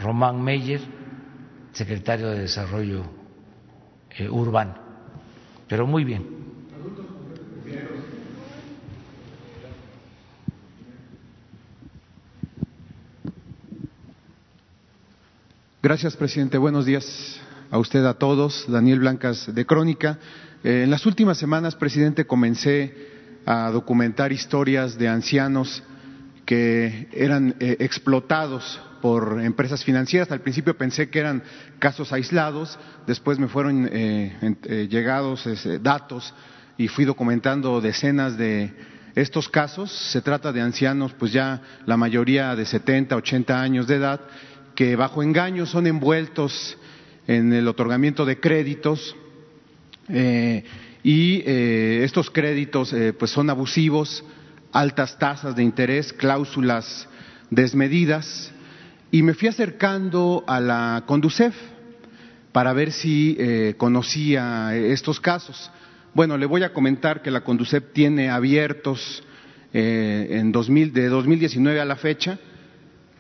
Román 0.01 0.43
Meyer, 0.43 0.81
secretario 1.73 2.31
de 2.31 2.39
Desarrollo 2.39 3.05
eh, 4.17 4.27
Urbano. 4.27 4.75
Pero 5.69 5.87
muy 5.87 6.03
bien. 6.03 6.27
Gracias, 15.83 16.17
presidente. 16.17 16.57
Buenos 16.57 16.87
días 16.87 17.39
a 17.71 17.77
usted, 17.79 18.07
a 18.07 18.15
todos. 18.15 18.65
Daniel 18.67 19.01
Blancas, 19.01 19.55
de 19.55 19.67
Crónica. 19.67 20.19
Eh, 20.65 20.85
en 20.85 20.91
las 20.91 21.05
últimas 21.05 21.37
semanas, 21.37 21.77
presidente, 21.77 22.27
comencé 22.27 23.43
a 23.45 23.71
documentar 23.71 24.33
historias 24.33 24.97
de 24.97 25.09
ancianos 25.09 25.83
que 26.45 27.09
eran 27.13 27.57
eh, 27.59 27.77
explotados 27.81 28.81
por 29.01 29.41
empresas 29.43 29.85
financieras. 29.85 30.31
Al 30.31 30.41
principio 30.41 30.77
pensé 30.77 31.09
que 31.09 31.19
eran 31.19 31.43
casos 31.79 32.13
aislados, 32.13 32.79
después 33.07 33.39
me 33.39 33.49
fueron 33.49 33.89
eh, 33.91 34.57
eh, 34.65 34.89
llegados 34.91 35.47
datos 35.83 36.35
y 36.77 36.89
fui 36.89 37.05
documentando 37.05 37.81
decenas 37.81 38.37
de 38.37 38.73
estos 39.15 39.49
casos. 39.49 39.91
Se 39.91 40.21
trata 40.23 40.53
de 40.53 40.61
ancianos, 40.61 41.13
pues 41.19 41.33
ya 41.33 41.61
la 41.87 41.97
mayoría 41.97 42.55
de 42.57 42.65
70, 42.65 43.17
80 43.17 43.61
años 43.61 43.87
de 43.87 43.97
edad, 43.97 44.21
que 44.75 44.97
bajo 44.97 45.23
engaños 45.23 45.71
son 45.71 45.87
envueltos 45.87 46.77
en 47.27 47.53
el 47.53 47.69
otorgamiento 47.69 48.27
de 48.27 48.39
créditos 48.39 49.17
y 51.03 51.43
estos 51.47 52.31
créditos 52.31 52.95
pues 53.19 53.31
son 53.31 53.49
abusivos 53.49 54.23
altas 54.75 55.19
tasas 55.19 55.57
de 55.57 55.63
interés, 55.63 56.13
cláusulas 56.13 57.09
desmedidas, 57.49 58.53
y 59.11 59.23
me 59.23 59.33
fui 59.33 59.49
acercando 59.49 60.45
a 60.47 60.61
la 60.61 61.05
Conducef 61.07 61.55
para 62.53 62.73
ver 62.73 62.93
si 62.93 63.37
eh, 63.39 63.75
conocía 63.79 64.77
estos 64.77 65.21
casos. 65.21 65.71
Bueno, 66.13 66.37
le 66.37 66.47
voy 66.47 66.65
a 66.65 66.73
comentar 66.73 67.23
que 67.23 67.31
la 67.31 67.43
Conducef 67.43 67.93
tiene 67.93 68.29
abiertos 68.29 69.23
eh, 69.73 70.27
en 70.31 70.53
2000, 70.53 70.93
de 70.93 71.09
2019 71.09 71.81
a 71.81 71.85
la 71.85 71.97
fecha 71.97 72.39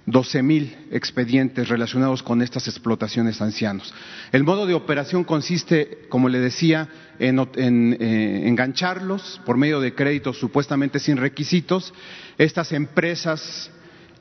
12 0.07 0.43
mil 0.43 0.77
expedientes 0.91 1.69
relacionados 1.69 2.23
con 2.23 2.43
estas 2.43 2.69
explotaciones 2.69 3.41
ancianos. 3.41 3.95
El 4.33 4.45
modo 4.45 4.67
de 4.67 4.75
operación 4.75 5.25
consiste, 5.25 6.07
como 6.09 6.29
le 6.29 6.41
decía, 6.41 6.89
en, 7.19 7.39
eh, 7.39 8.43
engancharlos 8.47 9.41
por 9.47 9.57
medio 9.57 9.81
de 9.81 9.95
créditos 9.95 10.39
supuestamente 10.39 10.99
sin 10.99 11.17
requisitos. 11.17 11.95
Estas 12.37 12.73
empresas 12.73 13.71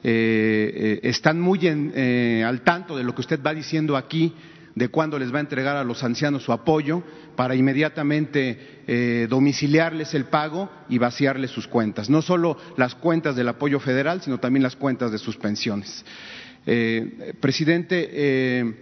eh, 0.03 0.99
eh, 1.03 1.09
están 1.09 1.41
muy 1.41 1.67
al 1.67 2.61
tanto 2.61 2.95
de 2.95 3.03
lo 3.03 3.13
que 3.13 3.21
usted 3.21 3.39
va 3.45 3.53
diciendo 3.53 3.97
aquí 3.97 4.33
de 4.75 4.87
cuándo 4.89 5.19
les 5.19 5.33
va 5.33 5.37
a 5.37 5.41
entregar 5.41 5.75
a 5.75 5.83
los 5.83 6.03
ancianos 6.03 6.43
su 6.43 6.51
apoyo 6.51 7.03
para 7.35 7.55
inmediatamente 7.55 8.81
eh, 8.87 9.27
domiciliarles 9.29 10.13
el 10.13 10.25
pago 10.25 10.69
y 10.89 10.97
vaciarles 10.97 11.51
sus 11.51 11.67
cuentas. 11.67 12.09
No 12.09 12.21
solo 12.21 12.57
las 12.77 12.95
cuentas 12.95 13.35
del 13.35 13.49
apoyo 13.49 13.79
federal, 13.79 14.21
sino 14.21 14.39
también 14.39 14.63
las 14.63 14.75
cuentas 14.75 15.11
de 15.11 15.17
sus 15.17 15.37
pensiones. 15.37 16.03
Eh, 16.65 17.33
presidente, 17.39 18.09
eh, 18.11 18.73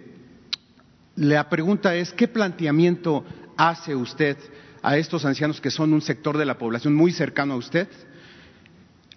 la 1.18 1.50
pregunta 1.50 1.96
es, 1.96 2.14
¿qué 2.14 2.28
planteamiento 2.28 3.26
hace 3.58 3.96
usted 3.96 4.38
a 4.82 4.98
estos 4.98 5.26
ancianos 5.26 5.60
que 5.60 5.72
son 5.72 5.94
un 5.94 6.02
sector 6.02 6.38
de 6.38 6.46
la 6.46 6.58
población 6.58 6.96
muy 6.96 7.12
cercano 7.12 7.54
a 7.54 7.58
usted, 7.58 7.88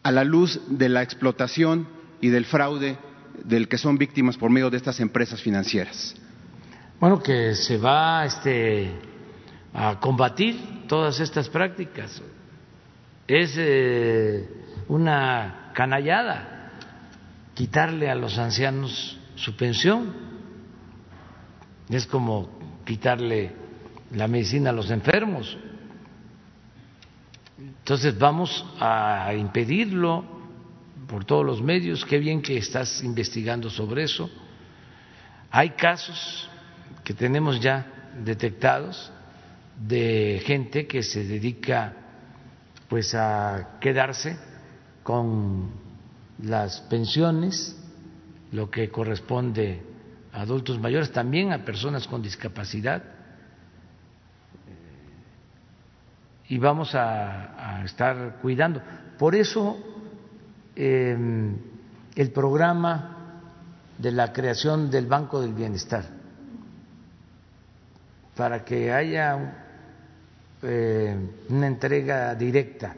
a 0.02 0.10
la 0.10 0.24
luz 0.24 0.60
de 0.68 0.88
la 0.88 1.02
explotación 1.02 1.88
y 2.20 2.28
del 2.28 2.44
fraude 2.44 2.98
del 3.44 3.68
que 3.68 3.78
son 3.78 3.96
víctimas 3.96 4.36
por 4.36 4.50
medio 4.50 4.70
de 4.70 4.76
estas 4.76 4.98
empresas 5.00 5.40
financieras? 5.40 6.16
Bueno, 7.04 7.22
que 7.22 7.54
se 7.54 7.76
va 7.76 8.24
este, 8.24 8.90
a 9.74 10.00
combatir 10.00 10.86
todas 10.88 11.20
estas 11.20 11.50
prácticas. 11.50 12.22
Es 13.28 13.56
eh, 13.58 14.48
una 14.88 15.70
canallada 15.74 16.72
quitarle 17.52 18.08
a 18.08 18.14
los 18.14 18.38
ancianos 18.38 19.18
su 19.34 19.54
pensión. 19.54 20.14
Es 21.90 22.06
como 22.06 22.48
quitarle 22.86 23.52
la 24.12 24.26
medicina 24.26 24.70
a 24.70 24.72
los 24.72 24.90
enfermos. 24.90 25.58
Entonces 27.58 28.18
vamos 28.18 28.64
a 28.80 29.30
impedirlo 29.36 30.24
por 31.06 31.26
todos 31.26 31.44
los 31.44 31.60
medios. 31.60 32.02
Qué 32.06 32.16
bien 32.16 32.40
que 32.40 32.56
estás 32.56 33.04
investigando 33.04 33.68
sobre 33.68 34.04
eso. 34.04 34.30
Hay 35.50 35.68
casos 35.72 36.48
que 37.04 37.12
tenemos 37.12 37.60
ya 37.60 37.86
detectados 38.24 39.12
de 39.86 40.42
gente 40.44 40.86
que 40.86 41.02
se 41.02 41.24
dedica 41.24 41.92
pues 42.88 43.14
a 43.14 43.76
quedarse 43.80 44.36
con 45.02 45.70
las 46.42 46.80
pensiones, 46.82 47.76
lo 48.52 48.70
que 48.70 48.88
corresponde 48.88 49.82
a 50.32 50.40
adultos 50.42 50.80
mayores, 50.80 51.12
también 51.12 51.52
a 51.52 51.64
personas 51.64 52.06
con 52.06 52.22
discapacidad. 52.22 53.02
Y 56.48 56.58
vamos 56.58 56.94
a, 56.94 57.82
estar 57.84 58.38
cuidando. 58.40 58.80
Por 59.18 59.34
eso 59.34 59.76
em, 60.76 61.56
el 62.14 62.30
programa 62.30 63.42
de 63.98 64.12
la 64.12 64.32
creación 64.32 64.90
del 64.90 65.06
Banco 65.06 65.40
del 65.40 65.52
Bienestar 65.52 66.23
para 68.36 68.64
que 68.64 68.92
haya 68.92 69.64
eh, 70.62 71.16
una 71.48 71.66
entrega 71.66 72.34
directa 72.34 72.94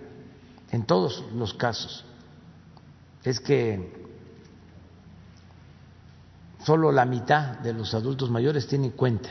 en 0.70 0.84
todos 0.84 1.24
los 1.34 1.54
casos. 1.54 2.04
Es 3.24 3.40
que 3.40 3.92
solo 6.64 6.92
la 6.92 7.04
mitad 7.04 7.58
de 7.58 7.72
los 7.72 7.94
adultos 7.94 8.30
mayores 8.30 8.66
tienen 8.66 8.92
cuenta 8.92 9.30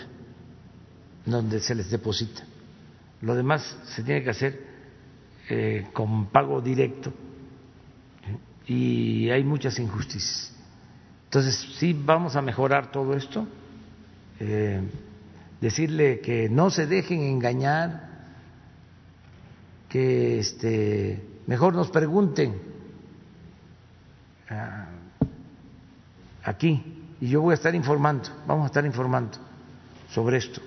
donde 1.25 1.59
se 1.59 1.75
les 1.75 1.89
deposita. 1.89 2.43
Lo 3.21 3.35
demás 3.35 3.77
se 3.85 4.03
tiene 4.03 4.23
que 4.23 4.29
hacer 4.29 4.65
eh, 5.49 5.87
con 5.93 6.27
pago 6.27 6.61
directo 6.61 7.11
y 8.67 9.29
hay 9.29 9.43
muchas 9.43 9.79
injusticias. 9.79 10.51
Entonces, 11.25 11.55
sí 11.77 11.93
vamos 11.93 12.35
a 12.35 12.41
mejorar 12.41 12.91
todo 12.91 13.13
esto. 13.13 13.47
Eh, 14.39 14.81
decirle 15.61 16.19
que 16.19 16.49
no 16.49 16.69
se 16.69 16.87
dejen 16.87 17.21
engañar, 17.21 18.09
que 19.89 20.39
este, 20.39 21.23
mejor 21.47 21.73
nos 21.73 21.89
pregunten 21.89 22.59
ah, 24.49 24.87
aquí 26.43 27.03
y 27.21 27.29
yo 27.29 27.41
voy 27.41 27.51
a 27.51 27.55
estar 27.55 27.73
informando, 27.73 28.29
vamos 28.45 28.65
a 28.65 28.67
estar 28.67 28.85
informando 28.85 29.37
sobre 30.09 30.37
esto 30.37 30.61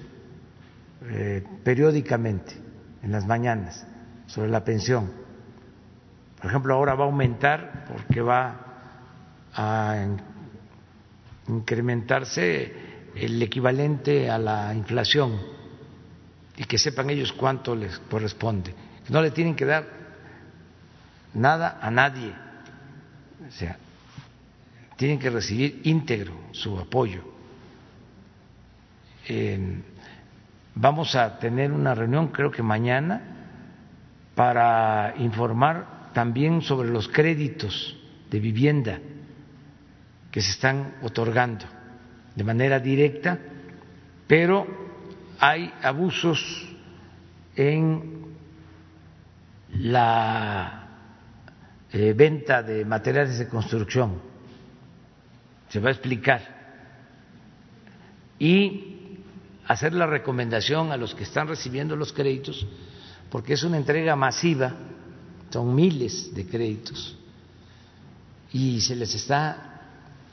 eh, 1.10 1.44
periódicamente 1.62 2.54
en 3.02 3.12
las 3.12 3.26
mañanas 3.26 3.86
sobre 4.26 4.48
la 4.50 4.64
pensión. 4.64 5.10
Por 6.40 6.50
ejemplo, 6.50 6.74
ahora 6.74 6.94
va 6.94 7.04
a 7.04 7.06
aumentar 7.06 7.84
porque 7.88 8.20
va 8.20 8.60
a 9.54 10.06
incrementarse 11.48 12.87
el 13.20 13.42
equivalente 13.42 14.30
a 14.30 14.38
la 14.38 14.74
inflación 14.74 15.40
y 16.56 16.64
que 16.64 16.78
sepan 16.78 17.10
ellos 17.10 17.32
cuánto 17.32 17.74
les 17.74 17.98
corresponde. 17.98 18.74
No 19.08 19.20
le 19.22 19.30
tienen 19.30 19.54
que 19.54 19.64
dar 19.64 19.86
nada 21.34 21.78
a 21.80 21.90
nadie. 21.90 22.32
O 23.46 23.50
sea, 23.50 23.76
tienen 24.96 25.18
que 25.18 25.30
recibir 25.30 25.80
íntegro 25.84 26.34
su 26.52 26.78
apoyo. 26.78 27.22
vamos 30.74 31.14
a 31.14 31.38
tener 31.38 31.72
una 31.72 31.94
reunión, 31.94 32.28
creo 32.28 32.50
que 32.50 32.62
mañana, 32.62 33.20
para 34.34 35.14
informar 35.18 36.10
también 36.12 36.62
sobre 36.62 36.88
los 36.88 37.08
créditos 37.08 37.96
de 38.30 38.40
vivienda 38.40 38.98
que 40.30 40.40
se 40.40 40.50
están 40.50 40.94
otorgando 41.02 41.77
de 42.34 42.44
manera 42.44 42.78
directa, 42.78 43.38
pero 44.26 44.66
hay 45.38 45.72
abusos 45.82 46.68
en 47.54 48.26
la 49.74 50.88
eh, 51.92 52.12
venta 52.16 52.62
de 52.62 52.84
materiales 52.84 53.38
de 53.38 53.48
construcción. 53.48 54.20
Se 55.68 55.80
va 55.80 55.88
a 55.88 55.92
explicar. 55.92 56.56
Y 58.38 58.98
hacer 59.66 59.92
la 59.92 60.06
recomendación 60.06 60.92
a 60.92 60.96
los 60.96 61.14
que 61.14 61.24
están 61.24 61.48
recibiendo 61.48 61.96
los 61.96 62.12
créditos, 62.12 62.66
porque 63.30 63.54
es 63.54 63.62
una 63.62 63.76
entrega 63.76 64.16
masiva, 64.16 64.74
son 65.50 65.74
miles 65.74 66.34
de 66.34 66.46
créditos, 66.46 67.16
y 68.52 68.80
se 68.80 68.96
les 68.96 69.14
está 69.14 69.82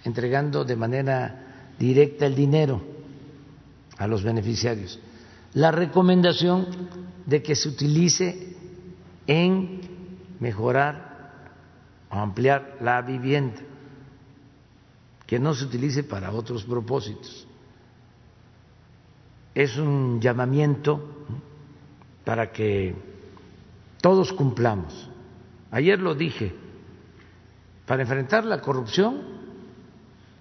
entregando 0.04 0.64
de 0.64 0.76
manera 0.76 1.45
directa 1.80 2.26
el 2.26 2.36
dinero 2.36 2.82
a 3.98 4.08
los 4.08 4.24
beneficiarios. 4.24 5.00
La 5.54 5.72
recomendación 5.72 6.68
de 7.26 7.42
que 7.42 7.56
se 7.56 7.70
utilice 7.70 8.56
en 9.28 9.82
mejorar 10.40 11.16
o 12.10 12.16
ampliar 12.16 12.78
la 12.82 13.02
vivienda, 13.02 13.62
que 15.26 15.40
no 15.40 15.54
se 15.54 15.66
utilice 15.66 16.04
para 16.04 16.32
otros 16.32 16.64
propósitos. 16.64 17.48
Es 19.56 19.78
un 19.78 20.20
llamamiento 20.22 21.26
para 22.24 22.52
que 22.52 22.94
todos 24.02 24.34
cumplamos. 24.34 25.10
Ayer 25.72 26.00
lo 26.00 26.14
dije, 26.14 26.54
para 27.86 28.04
enfrentar 28.04 28.44
la 28.46 28.62
corrupción 28.62 29.22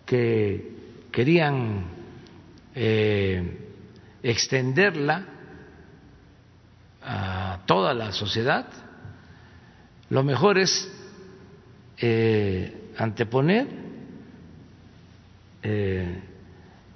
que 0.04 0.73
querían 1.14 1.84
eh, 2.74 3.56
extenderla 4.20 5.24
a 7.00 7.60
toda 7.66 7.94
la 7.94 8.10
sociedad, 8.10 8.66
lo 10.10 10.24
mejor 10.24 10.58
es 10.58 10.90
eh, 11.98 12.90
anteponer 12.98 13.68
eh, 15.62 16.20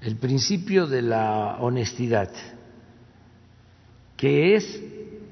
el 0.01 0.17
principio 0.17 0.89
de 0.89 1.03
la 1.03 1.59
honestidad, 1.61 2.33
que 4.17 4.57
es 4.57 4.83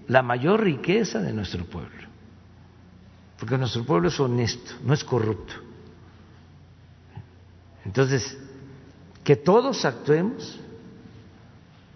la 0.06 0.22
mayor 0.22 0.62
riqueza 0.62 1.20
de 1.20 1.32
nuestro 1.32 1.64
pueblo, 1.64 2.06
porque 3.36 3.58
nuestro 3.58 3.84
pueblo 3.84 4.10
es 4.10 4.20
honesto, 4.20 4.74
no 4.84 4.94
es 4.94 5.02
corrupto. 5.02 5.54
Entonces, 7.84 8.38
que 9.26 9.34
todos 9.34 9.84
actuemos 9.84 10.56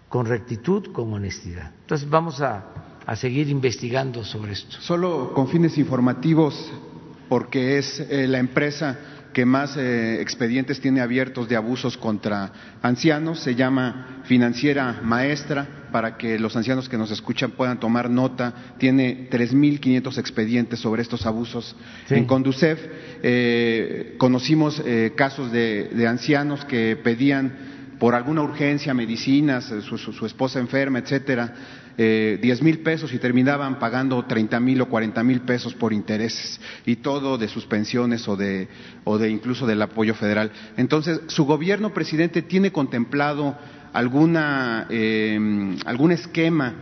con 0.09 0.25
rectitud, 0.25 0.91
con 0.91 1.13
honestidad. 1.13 1.71
Entonces 1.79 2.09
vamos 2.09 2.41
a, 2.41 2.65
seguir 3.15 3.47
investigando 3.47 4.25
sobre 4.25 4.51
esto. 4.51 4.77
Solo 4.81 5.33
con 5.33 5.47
fines 5.47 5.77
informativos, 5.77 6.71
porque 7.29 7.77
es 7.77 8.01
eh, 8.01 8.27
la 8.27 8.39
empresa 8.39 8.97
que 9.33 9.45
más 9.45 9.77
eh, 9.77 10.21
expedientes 10.21 10.81
tiene 10.81 10.99
abiertos 10.99 11.47
de 11.47 11.55
abusos 11.55 11.97
contra 11.97 12.51
ancianos. 12.81 13.39
Se 13.39 13.55
llama 13.55 14.21
Financiera 14.25 14.99
Maestra, 15.01 15.80
para 15.91 16.17
que 16.17 16.39
los 16.39 16.55
ancianos 16.55 16.89
que 16.89 16.97
nos 16.97 17.11
escuchan 17.11 17.51
puedan 17.51 17.79
tomar 17.79 18.09
nota. 18.09 18.53
Tiene 18.77 19.29
3.500 19.29 20.17
expedientes 20.17 20.79
sobre 20.79 21.01
estos 21.01 21.25
abusos 21.25 21.75
en 22.09 22.25
Conducef. 22.25 22.79
Eh, 23.23 24.15
conocimos 24.17 24.81
eh, 24.85 25.13
casos 25.15 25.51
de, 25.51 26.05
ancianos 26.07 26.65
que 26.65 26.95
pedían 26.95 27.71
por 27.99 28.15
alguna 28.15 28.41
urgencia, 28.41 28.93
medicinas, 28.93 29.65
su, 29.65 29.97
su 29.97 30.25
esposa 30.25 30.59
enferma, 30.59 30.99
etcétera, 30.99 31.53
eh, 31.97 32.39
10 32.41 32.61
mil 32.63 32.79
pesos 32.79 33.13
y 33.13 33.19
terminaban 33.19 33.77
pagando 33.77 34.23
30 34.25 34.59
mil 34.59 34.81
o 34.81 34.89
40 34.89 35.23
mil 35.23 35.41
pesos 35.41 35.73
por 35.73 35.91
intereses 35.91 36.59
y 36.85 36.95
todo 36.97 37.37
de 37.37 37.47
sus 37.47 37.65
pensiones 37.65 38.27
o 38.27 38.35
de, 38.35 38.69
o 39.03 39.17
de 39.17 39.29
incluso 39.29 39.67
del 39.67 39.81
apoyo 39.81 40.15
federal. 40.15 40.51
Entonces, 40.77 41.21
su 41.27 41.45
gobierno, 41.45 41.93
presidente, 41.93 42.41
tiene 42.41 42.71
contemplado 42.71 43.57
alguna, 43.93 44.87
eh, 44.89 45.75
algún 45.85 46.11
esquema 46.11 46.73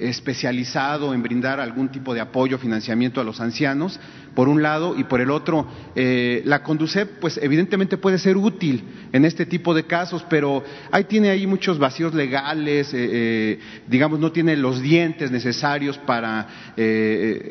especializado 0.00 1.14
en 1.14 1.22
brindar 1.22 1.60
algún 1.60 1.88
tipo 1.88 2.14
de 2.14 2.20
apoyo, 2.20 2.58
financiamiento 2.58 3.20
a 3.20 3.24
los 3.24 3.40
ancianos, 3.40 4.00
por 4.34 4.48
un 4.48 4.62
lado, 4.62 4.96
y 4.96 5.04
por 5.04 5.20
el 5.20 5.30
otro, 5.30 5.66
eh, 5.94 6.42
la 6.44 6.62
Conducep, 6.62 7.18
pues 7.20 7.38
evidentemente 7.42 7.96
puede 7.96 8.18
ser 8.18 8.36
útil 8.36 8.84
en 9.12 9.24
este 9.24 9.44
tipo 9.44 9.74
de 9.74 9.84
casos, 9.84 10.24
pero 10.30 10.62
ahí 10.90 11.04
tiene 11.04 11.30
ahí 11.30 11.46
muchos 11.46 11.78
vacíos 11.78 12.14
legales, 12.14 12.94
eh, 12.94 13.08
eh, 13.10 13.58
digamos, 13.88 14.20
no 14.20 14.30
tiene 14.30 14.56
los 14.56 14.80
dientes 14.80 15.30
necesarios 15.30 15.98
para 15.98 16.48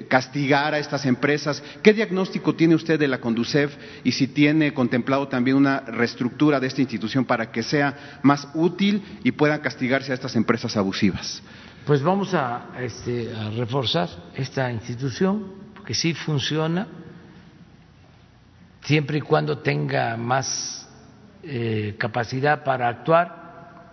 castigar 0.07 0.73
a 0.73 0.79
estas 0.79 1.05
empresas. 1.05 1.61
¿Qué 1.83 1.93
diagnóstico 1.93 2.55
tiene 2.55 2.75
usted 2.75 2.99
de 2.99 3.07
la 3.07 3.19
Conducef 3.19 3.75
y 4.03 4.11
si 4.11 4.27
tiene 4.27 4.73
contemplado 4.73 5.27
también 5.27 5.57
una 5.57 5.81
reestructura 5.81 6.59
de 6.59 6.67
esta 6.67 6.81
institución 6.81 7.25
para 7.25 7.51
que 7.51 7.61
sea 7.61 8.19
más 8.23 8.47
útil 8.53 9.03
y 9.23 9.31
puedan 9.31 9.59
castigarse 9.59 10.11
a 10.11 10.15
estas 10.15 10.35
empresas 10.35 10.75
abusivas? 10.77 11.43
Pues 11.89 12.03
vamos 12.03 12.35
a, 12.35 12.67
este, 12.81 13.35
a 13.35 13.49
reforzar 13.49 14.07
esta 14.35 14.71
institución, 14.71 15.53
porque 15.73 15.95
sí 15.95 16.13
funciona, 16.13 16.85
siempre 18.83 19.17
y 19.17 19.21
cuando 19.21 19.57
tenga 19.57 20.15
más 20.15 20.87
eh, 21.41 21.95
capacidad 21.97 22.63
para 22.63 22.89
actuar. 22.89 23.89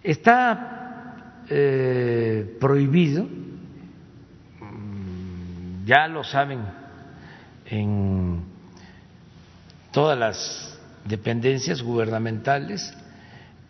Está 0.00 1.42
eh, 1.48 2.56
prohibido, 2.60 3.24
mm, 4.60 5.84
ya 5.84 6.06
lo 6.06 6.22
saben 6.22 6.60
en 7.66 8.44
todas 9.90 10.16
las 10.16 10.78
dependencias 11.04 11.82
gubernamentales, 11.82 12.94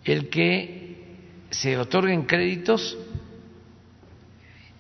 el 0.04 0.28
que 0.28 1.46
se 1.48 1.78
otorguen 1.78 2.24
créditos 2.24 2.98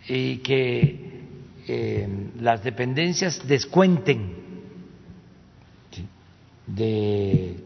y 0.08 0.38
que 0.38 1.22
eh, 1.68 2.30
las 2.40 2.64
dependencias 2.64 3.46
descuenten 3.46 4.42
del 6.66 7.56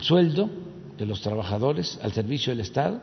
sueldo 0.00 0.50
de 0.98 1.06
los 1.06 1.20
trabajadores 1.22 1.98
al 2.02 2.12
servicio 2.12 2.52
del 2.52 2.60
Estado 2.60 3.00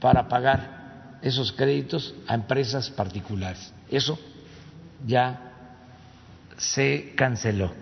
para 0.00 0.28
pagar 0.28 1.18
esos 1.22 1.52
créditos 1.52 2.14
a 2.26 2.34
empresas 2.34 2.90
particulares. 2.90 3.72
Eso 3.90 4.18
ya 5.06 5.52
se 6.56 7.12
canceló 7.16 7.72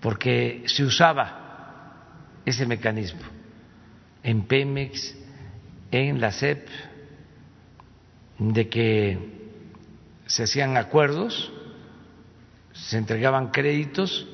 porque 0.00 0.64
se 0.66 0.84
usaba 0.84 2.40
ese 2.44 2.66
mecanismo 2.66 3.22
en 4.22 4.42
Pemex, 4.46 5.14
en 5.90 6.20
la 6.20 6.32
CEP, 6.32 6.68
de 8.38 8.68
que 8.68 9.18
se 10.26 10.44
hacían 10.44 10.76
acuerdos, 10.76 11.52
se 12.72 12.98
entregaban 12.98 13.50
créditos 13.50 14.26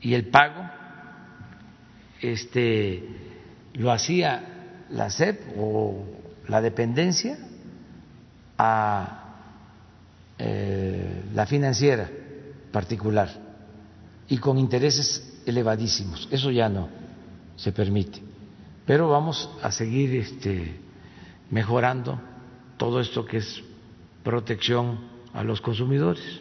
y 0.00 0.14
el 0.14 0.28
pago 0.28 0.68
este 2.20 3.02
lo 3.74 3.90
hacía 3.90 4.86
la 4.90 5.10
SEP 5.10 5.40
o 5.58 6.04
la 6.48 6.60
dependencia 6.60 7.38
a 8.58 9.20
eh, 10.38 11.22
la 11.34 11.46
financiera 11.46 12.10
particular 12.70 13.28
y 14.28 14.38
con 14.38 14.58
intereses 14.58 15.42
elevadísimos. 15.46 16.28
Eso 16.30 16.50
ya 16.50 16.68
no 16.68 16.88
se 17.56 17.72
permite. 17.72 18.22
Pero 18.86 19.08
vamos 19.08 19.50
a 19.62 19.70
seguir 19.70 20.14
este, 20.16 20.76
mejorando 21.50 22.20
todo 22.76 23.00
esto 23.00 23.24
que 23.24 23.38
es 23.38 23.62
protección 24.22 24.98
a 25.32 25.44
los 25.44 25.60
consumidores. 25.60 26.40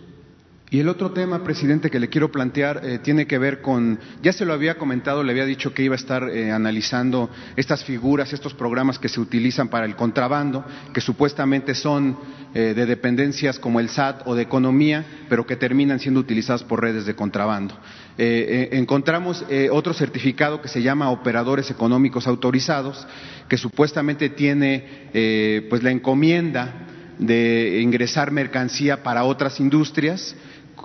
Y 0.73 0.79
el 0.79 0.89
otro 0.89 1.11
tema, 1.11 1.43
presidente, 1.43 1.91
que 1.91 1.99
le 1.99 2.09
quiero 2.09 2.31
plantear 2.31 2.81
eh, 2.83 2.97
tiene 2.97 3.27
que 3.27 3.37
ver 3.37 3.61
con, 3.61 3.99
ya 4.23 4.33
se 4.33 4.43
lo 4.43 4.53
había 4.53 4.79
comentado, 4.79 5.21
le 5.21 5.31
había 5.31 5.45
dicho 5.45 5.71
que 5.71 5.83
iba 5.83 5.93
a 5.93 5.97
estar 5.97 6.27
eh, 6.29 6.51
analizando 6.51 7.29
estas 7.55 7.83
figuras, 7.83 8.33
estos 8.33 8.55
programas 8.55 8.97
que 8.97 9.07
se 9.07 9.19
utilizan 9.19 9.67
para 9.67 9.85
el 9.85 9.95
contrabando, 9.95 10.65
que 10.91 10.99
supuestamente 10.99 11.75
son 11.75 12.17
eh, 12.55 12.73
de 12.75 12.87
dependencias 12.87 13.59
como 13.59 13.79
el 13.79 13.89
SAT 13.89 14.23
o 14.25 14.33
de 14.33 14.41
economía, 14.41 15.05
pero 15.29 15.45
que 15.45 15.57
terminan 15.57 15.99
siendo 15.99 16.19
utilizadas 16.19 16.63
por 16.63 16.81
redes 16.81 17.05
de 17.05 17.15
contrabando. 17.15 17.77
Encontramos 18.17 19.43
otro 19.71 19.93
certificado 19.93 20.61
que 20.61 20.67
se 20.67 20.81
llama 20.81 21.09
operadores 21.09 21.71
económicos 21.71 22.27
autorizados, 22.27 23.07
que 23.47 23.57
supuestamente 23.57 24.29
tiene 24.29 25.65
pues 25.69 25.81
la 25.81 25.91
encomienda 25.91 26.87
de 27.17 27.79
ingresar 27.81 28.31
mercancía 28.31 29.03
para 29.03 29.23
otras 29.23 29.59
industrias 29.59 30.35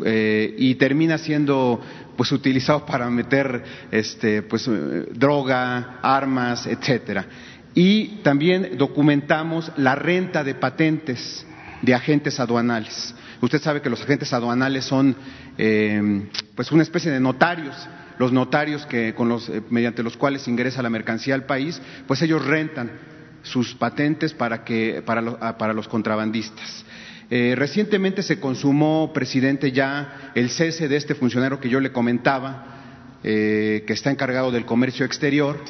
eh, 0.04 0.54
y 0.58 0.74
termina 0.76 1.18
siendo 1.18 1.80
pues 2.16 2.30
utilizado 2.32 2.84
para 2.84 3.08
meter 3.10 3.62
este, 3.90 4.42
pues, 4.42 4.68
eh, 4.68 5.06
droga, 5.12 5.98
armas, 6.02 6.66
etcétera. 6.66 7.26
Y 7.74 8.18
también 8.22 8.76
documentamos 8.76 9.70
la 9.76 9.94
renta 9.94 10.42
de 10.44 10.54
patentes 10.54 11.46
de 11.82 11.94
agentes 11.94 12.40
aduanales. 12.40 13.14
Usted 13.40 13.60
sabe 13.60 13.80
que 13.80 13.90
los 13.90 14.02
agentes 14.02 14.32
aduanales 14.32 14.84
son 14.84 15.14
eh, 15.58 16.28
pues 16.54 16.72
una 16.72 16.82
especie 16.82 17.10
de 17.10 17.20
notarios 17.20 17.76
los 18.18 18.32
notarios 18.32 18.84
que, 18.86 19.14
con 19.14 19.28
los, 19.28 19.50
mediante 19.70 20.02
los 20.02 20.16
cuales 20.16 20.48
ingresa 20.48 20.82
la 20.82 20.90
mercancía 20.90 21.34
al 21.34 21.44
país, 21.44 21.80
pues 22.06 22.20
ellos 22.22 22.44
rentan 22.44 22.90
sus 23.42 23.74
patentes 23.74 24.34
para, 24.34 24.64
que, 24.64 25.02
para, 25.06 25.56
para 25.56 25.72
los 25.72 25.88
contrabandistas. 25.88 26.84
Eh, 27.30 27.54
recientemente 27.56 28.22
se 28.22 28.40
consumó, 28.40 29.12
presidente, 29.12 29.70
ya 29.70 30.32
el 30.34 30.50
cese 30.50 30.88
de 30.88 30.96
este 30.96 31.14
funcionario 31.14 31.60
que 31.60 31.68
yo 31.68 31.78
le 31.78 31.92
comentaba, 31.92 33.18
eh, 33.22 33.84
que 33.86 33.92
está 33.92 34.10
encargado 34.10 34.50
del 34.50 34.64
comercio 34.64 35.04
exterior. 35.04 35.60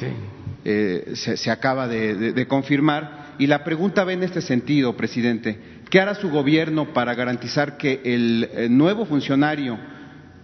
Eh, 0.65 1.13
se, 1.15 1.51
acaba 1.51 1.87
de, 1.87 2.45
confirmar. 2.47 3.35
Y 3.39 3.47
la 3.47 3.63
pregunta 3.63 4.03
va 4.03 4.13
en 4.13 4.23
este 4.23 4.41
sentido, 4.41 4.95
presidente. 4.95 5.57
¿Qué 5.89 5.99
hará 5.99 6.13
su 6.13 6.29
gobierno 6.29 6.93
para 6.93 7.15
garantizar 7.15 7.75
que 7.77 8.01
el, 8.03 8.67
nuevo 8.77 9.05
funcionario 9.05 9.79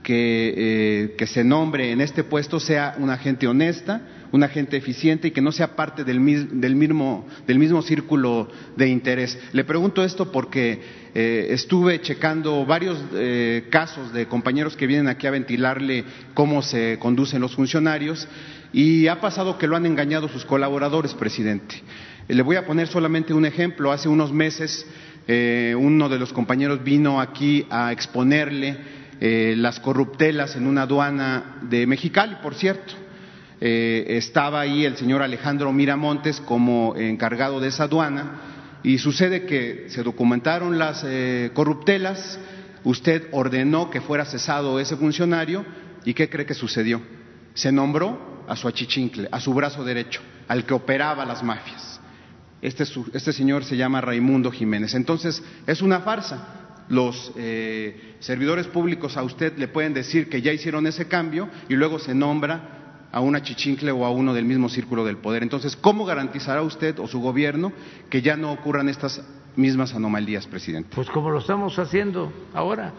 que, 0.02 1.14
que 1.18 1.28
se 1.28 1.44
nombre 1.44 1.92
en 1.92 2.02
este 2.02 2.24
puesto 2.24 2.60
sea 2.60 2.96
una 2.98 3.18
gente 3.18 3.48
honesta, 3.48 4.02
una 4.32 4.48
gente 4.48 4.76
eficiente 4.76 5.28
y 5.28 5.32
que 5.32 5.42
no 5.42 5.52
sea 5.52 5.76
parte 5.76 6.04
del, 6.04 6.20
mismo, 6.20 7.28
del 7.46 7.60
mismo 7.60 7.82
círculo 7.84 8.50
de 8.76 8.90
interés. 8.90 9.38
Le 9.54 9.64
pregunto 9.64 10.04
esto 10.04 10.32
porque 10.32 10.82
eh, 11.14 11.48
estuve 11.52 12.02
checando 12.02 12.66
varios 12.66 13.00
eh, 13.14 13.68
casos 13.70 14.14
de 14.14 14.28
compañeros 14.28 14.76
que 14.76 14.88
vienen 14.88 15.08
aquí 15.08 15.28
a 15.28 15.32
ventilarle 15.32 16.04
cómo 16.34 16.64
se 16.64 16.98
conducen 17.00 17.40
los 17.40 17.56
funcionarios 17.56 18.28
y 18.74 19.08
ha 19.08 19.22
pasado 19.22 19.58
que 19.58 19.68
lo 19.68 19.76
han 19.76 19.86
engañado 19.86 20.28
sus 20.28 20.44
colaboradores, 20.44 21.14
presidente. 21.14 21.84
Le 22.28 22.42
voy 22.42 22.56
a 22.56 22.66
poner 22.66 22.88
solamente 22.88 23.34
un 23.34 23.46
ejemplo. 23.46 23.92
Hace 23.92 24.10
unos 24.10 24.34
meses 24.34 24.86
eh, 25.28 25.76
uno 25.78 26.10
de 26.10 26.20
los 26.20 26.34
compañeros 26.34 26.84
vino 26.84 27.20
aquí 27.20 27.66
a 27.70 27.92
exponerle 27.92 29.06
las 29.18 29.80
corruptelas 29.80 30.58
en 30.58 30.68
una 30.68 30.82
aduana 30.82 31.60
de 31.64 31.88
Mexicali, 31.88 32.36
por 32.44 32.54
cierto. 32.54 32.94
Eh, 33.62 34.18
estaba 34.18 34.60
ahí 34.60 34.86
el 34.86 34.98
señor 34.98 35.22
Alejandro 35.22 35.72
Miramontes 35.72 36.42
como 36.42 36.94
encargado 36.98 37.62
de 37.62 37.70
esa 37.70 37.86
aduana 37.86 38.42
y 38.84 38.98
sucede 38.98 39.46
que 39.46 39.86
se 39.88 40.04
documentaron 40.04 40.78
las 40.78 41.04
eh, 41.06 41.52
corruptelas, 41.54 42.38
usted 42.84 43.28
ordenó 43.32 43.90
que 43.90 44.02
fuera 44.02 44.26
cesado 44.26 44.80
ese 44.80 44.98
funcionario 44.98 45.66
y 46.04 46.14
¿qué 46.14 46.30
cree 46.30 46.46
que 46.46 46.54
sucedió? 46.54 47.02
Se 47.54 47.72
nombró 47.72 48.44
a 48.48 48.56
su 48.58 48.68
achichincle, 48.68 49.30
a 49.32 49.40
su 49.40 49.54
brazo 49.54 49.86
derecho, 49.86 50.22
al 50.50 50.66
que 50.66 50.74
operaba 50.74 51.26
las 51.26 51.42
mafias. 51.42 52.00
Este, 52.62 52.84
este 53.14 53.34
señor 53.34 53.64
se 53.64 53.78
llama 53.78 54.02
Raimundo 54.02 54.52
Jiménez. 54.52 54.94
Entonces, 54.96 55.44
es 55.68 55.82
una 55.82 56.00
farsa 56.02 56.66
los 56.90 57.32
eh, 57.36 58.16
servidores 58.20 58.68
públicos 58.68 59.18
a 59.18 59.24
usted 59.24 59.58
le 59.58 59.68
pueden 59.68 59.94
decir 59.94 60.30
que 60.30 60.42
ya 60.42 60.54
hicieron 60.54 60.86
ese 60.88 61.08
cambio 61.08 61.50
y 61.68 61.74
luego 61.74 62.00
se 62.00 62.14
nombra 62.14 63.08
a 63.12 63.22
una 63.22 63.42
chichincle 63.42 63.92
o 63.92 64.06
a 64.06 64.12
uno 64.12 64.34
del 64.34 64.46
mismo 64.46 64.70
círculo 64.70 65.06
del 65.06 65.18
poder. 65.18 65.42
Entonces, 65.42 65.76
¿cómo 65.76 66.06
garantizará 66.06 66.62
usted 66.62 67.00
o 67.00 67.08
su 67.08 67.22
gobierno 67.22 67.72
que 68.10 68.22
ya 68.22 68.36
no 68.36 68.52
ocurran 68.52 68.90
estas 68.90 69.22
mismas 69.56 69.94
anomalías, 69.94 70.46
presidente? 70.48 70.90
Pues 70.94 71.10
como 71.10 71.32
lo 71.32 71.40
estamos 71.40 71.80
haciendo 71.80 72.32
ahora. 72.54 72.94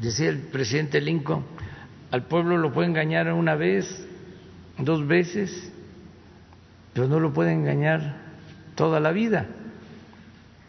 Decía 0.00 0.30
el 0.30 0.38
presidente 0.38 1.00
Lincoln, 1.00 1.44
al 2.10 2.24
pueblo 2.24 2.56
lo 2.56 2.72
puede 2.72 2.88
engañar 2.88 3.32
una 3.32 3.54
vez, 3.54 4.06
dos 4.78 5.06
veces, 5.06 5.70
pero 6.94 7.08
no 7.08 7.20
lo 7.20 7.32
puede 7.32 7.52
engañar 7.52 8.16
toda 8.74 9.00
la 9.00 9.12
vida. 9.12 9.46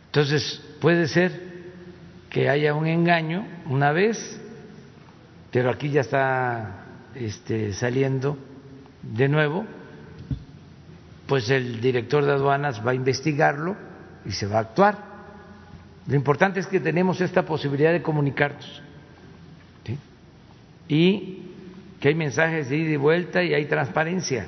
Entonces, 0.07 0.61
puede 0.81 1.07
ser 1.07 1.31
que 2.29 2.49
haya 2.49 2.73
un 2.73 2.87
engaño 2.87 3.45
una 3.67 3.91
vez, 3.91 4.41
pero 5.51 5.69
aquí 5.69 5.89
ya 5.89 6.01
está 6.01 6.85
este, 7.15 7.73
saliendo 7.73 8.37
de 9.01 9.29
nuevo, 9.29 9.65
pues 11.27 11.49
el 11.49 11.79
director 11.79 12.25
de 12.25 12.31
aduanas 12.31 12.85
va 12.85 12.91
a 12.91 12.95
investigarlo 12.95 13.75
y 14.25 14.31
se 14.31 14.47
va 14.47 14.57
a 14.57 14.61
actuar. 14.61 14.97
Lo 16.07 16.15
importante 16.15 16.59
es 16.59 16.67
que 16.67 16.79
tenemos 16.79 17.21
esta 17.21 17.45
posibilidad 17.45 17.91
de 17.91 18.01
comunicarnos 18.01 18.81
y 20.87 21.41
que 21.99 22.09
hay 22.09 22.15
mensajes 22.15 22.69
de 22.69 22.77
ida 22.77 22.91
y 22.91 22.97
vuelta 22.97 23.43
y 23.43 23.53
hay 23.53 23.65
transparencia. 23.65 24.45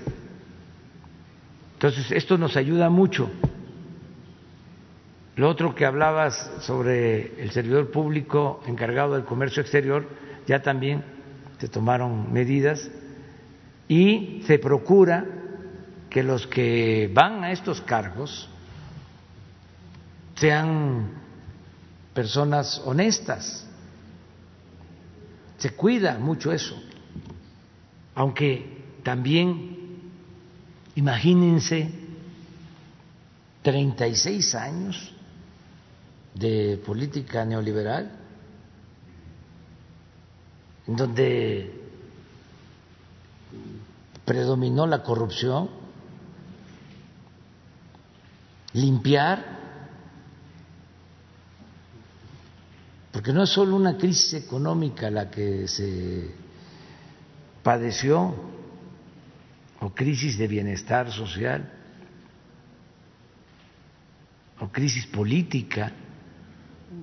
Entonces, 1.78 2.12
esto 2.12 2.40
nos 2.40 2.58
ayuda 2.58 2.90
mucho. 2.90 3.30
Lo 5.36 5.48
otro 5.48 5.76
que 5.76 5.86
hablabas 5.86 6.50
sobre 6.62 7.40
el 7.40 7.52
servidor 7.52 7.92
público 7.92 8.64
encargado 8.66 9.14
del 9.14 9.26
comercio 9.26 9.62
exterior, 9.62 10.10
ya 10.48 10.64
también 10.64 11.04
se 11.60 11.68
tomaron 11.68 12.34
medidas 12.34 12.90
y 13.88 14.42
se 14.48 14.58
procura 14.58 15.24
que 16.10 16.24
los 16.24 16.48
que 16.48 17.12
van 17.14 17.44
a 17.44 17.52
estos 17.52 17.80
cargos 17.82 18.50
sean 20.34 21.12
personas 22.16 22.82
honestas. 22.86 23.70
Se 25.60 25.70
cuida 25.76 26.18
mucho 26.18 26.52
eso, 26.52 26.76
aunque 28.16 28.82
también 29.04 29.77
imagínense 30.98 31.92
36 33.62 34.56
años 34.56 35.14
de 36.34 36.82
política 36.84 37.46
neoliberal, 37.46 38.12
en 40.88 40.96
donde 40.96 41.72
predominó 44.26 44.88
la 44.88 45.04
corrupción, 45.04 45.70
limpiar, 48.74 49.58
porque 53.12 53.34
no 53.34 53.44
es 53.44 53.50
solo 53.50 53.76
una 53.76 53.98
crisis 53.98 54.34
económica 54.46 55.12
la 55.12 55.30
que 55.30 55.68
se 55.68 56.32
padeció, 57.62 58.57
o 59.80 59.90
crisis 59.90 60.38
de 60.38 60.48
bienestar 60.48 61.12
social, 61.12 61.72
o 64.60 64.68
crisis 64.70 65.06
política, 65.06 65.92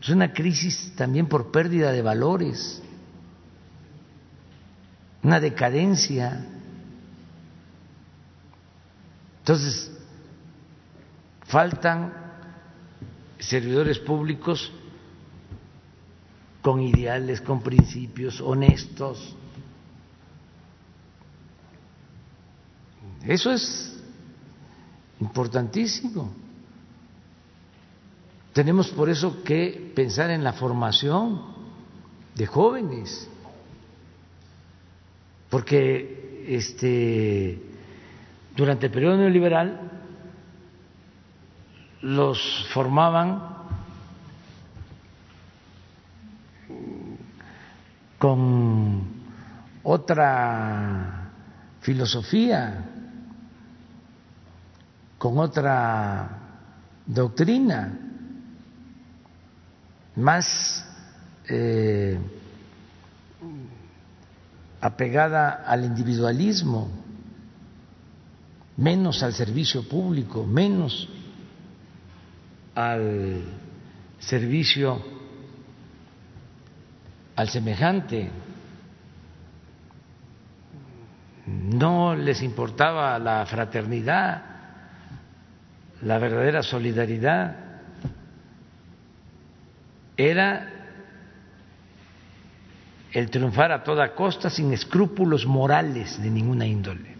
es 0.01 0.09
una 0.09 0.33
crisis 0.33 0.93
también 0.97 1.27
por 1.27 1.51
pérdida 1.51 1.93
de 1.93 2.03
valores, 2.03 2.83
una 5.23 5.41
decadencia. 5.41 6.45
Entonces, 9.39 9.93
faltan 11.45 12.13
servidores 13.39 13.99
públicos 13.99 14.73
con 16.63 16.81
ideales, 16.81 17.41
con 17.41 17.63
principios 17.63 18.41
honestos. 18.41 19.37
Eso 23.27 23.53
es 23.53 23.97
importantísimo. 25.21 26.33
Tenemos 28.53 28.89
por 28.89 29.09
eso 29.09 29.43
que 29.43 29.93
pensar 29.95 30.31
en 30.31 30.45
la 30.45 30.53
formación 30.53 31.43
de 32.35 32.47
jóvenes, 32.47 33.29
porque 35.51 36.45
este, 36.49 37.61
durante 38.55 38.87
el 38.87 38.93
periodo 38.93 39.17
neoliberal 39.17 39.91
los 42.03 42.67
formaban 42.73 43.55
con 48.19 49.03
otra 49.83 51.33
filosofía, 51.81 52.94
con 55.25 55.39
otra 55.39 56.29
doctrina 57.07 57.99
más 60.17 60.85
eh, 61.49 62.19
apegada 64.83 65.65
al 65.67 65.83
individualismo, 65.87 66.91
menos 68.77 69.23
al 69.23 69.33
servicio 69.33 69.89
público, 69.89 70.45
menos 70.45 71.09
al 72.75 73.45
servicio 74.19 75.03
al 77.35 77.49
semejante. 77.49 78.31
No 81.47 82.15
les 82.15 82.43
importaba 82.43 83.19
la 83.19 83.47
fraternidad, 83.47 84.54
la 86.05 86.19
verdadera 86.19 86.63
solidaridad 86.63 87.57
era 90.17 90.71
el 93.11 93.31
triunfar 93.31 93.73
a 93.73 93.83
toda 93.83 94.15
costa 94.15 94.51
sin 94.51 94.73
escrúpulos 94.73 95.47
morales 95.47 96.23
de 96.23 96.31
ninguna 96.31 96.67
índole. 96.67 97.15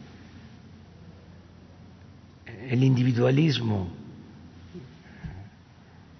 El 2.47 2.85
individualismo, 2.85 3.89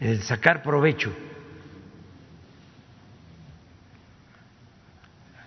el 0.01 0.23
sacar 0.23 0.63
provecho 0.63 1.13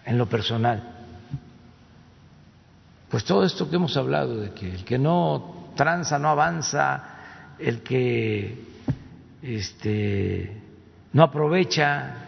en 0.06 0.18
lo 0.18 0.28
personal. 0.28 0.84
Pues 3.10 3.24
todo 3.24 3.44
esto 3.44 3.70
que 3.70 3.78
hemos 3.78 3.98
hablado 3.98 4.38
de 4.38 4.52
que 4.52 4.72
el 4.72 4.86
que 4.86 5.00
no 5.00 5.57
tranza 5.78 6.20
no 6.20 6.28
avanza, 6.28 7.56
el 7.58 7.82
que 7.82 8.66
este 9.42 10.62
no 11.14 11.24
aprovecha 11.24 12.28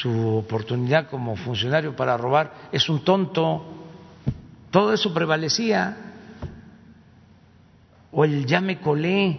su 0.00 0.36
oportunidad 0.36 1.08
como 1.08 1.36
funcionario 1.36 1.94
para 1.94 2.16
robar, 2.16 2.68
es 2.72 2.88
un 2.88 3.04
tonto. 3.04 3.76
Todo 4.70 4.92
eso 4.92 5.12
prevalecía. 5.14 5.96
O 8.12 8.24
el 8.24 8.44
ya 8.44 8.60
me 8.60 8.80
colé, 8.80 9.38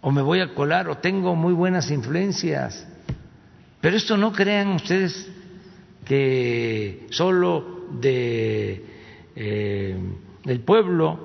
o 0.00 0.10
me 0.10 0.22
voy 0.22 0.40
a 0.40 0.54
colar, 0.54 0.88
o 0.88 0.96
tengo 0.96 1.34
muy 1.34 1.52
buenas 1.52 1.90
influencias. 1.90 2.86
Pero 3.80 3.96
esto 3.96 4.16
no 4.16 4.32
crean 4.32 4.68
ustedes 4.68 5.30
que 6.04 7.06
solo 7.10 7.88
de 8.00 8.84
eh, 9.36 9.98
el 10.44 10.60
pueblo 10.60 11.18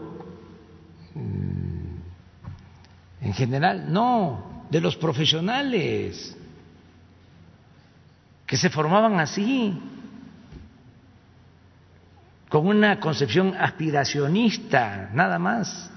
en 3.21 3.33
general, 3.33 3.91
no 3.91 4.65
de 4.69 4.81
los 4.81 4.95
profesionales 4.95 6.37
que 8.45 8.57
se 8.57 8.69
formaban 8.69 9.19
así, 9.19 9.81
con 12.49 12.67
una 12.67 12.99
concepción 12.99 13.55
aspiracionista, 13.57 15.09
nada 15.13 15.39
más. 15.39 15.91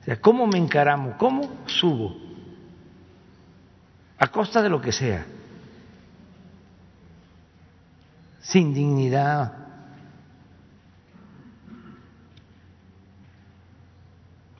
O 0.00 0.04
sea, 0.04 0.20
¿cómo 0.20 0.46
me 0.46 0.58
encaramo? 0.58 1.16
¿Cómo 1.18 1.64
subo? 1.66 2.16
A 4.18 4.28
costa 4.28 4.62
de 4.62 4.68
lo 4.68 4.80
que 4.80 4.92
sea. 4.92 5.26
Sin 8.40 8.72
dignidad. 8.72 9.63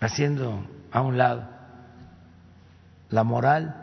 Haciendo 0.05 0.63
a 0.93 1.01
un 1.01 1.17
lado 1.17 1.49
la 3.09 3.25
moral, 3.25 3.75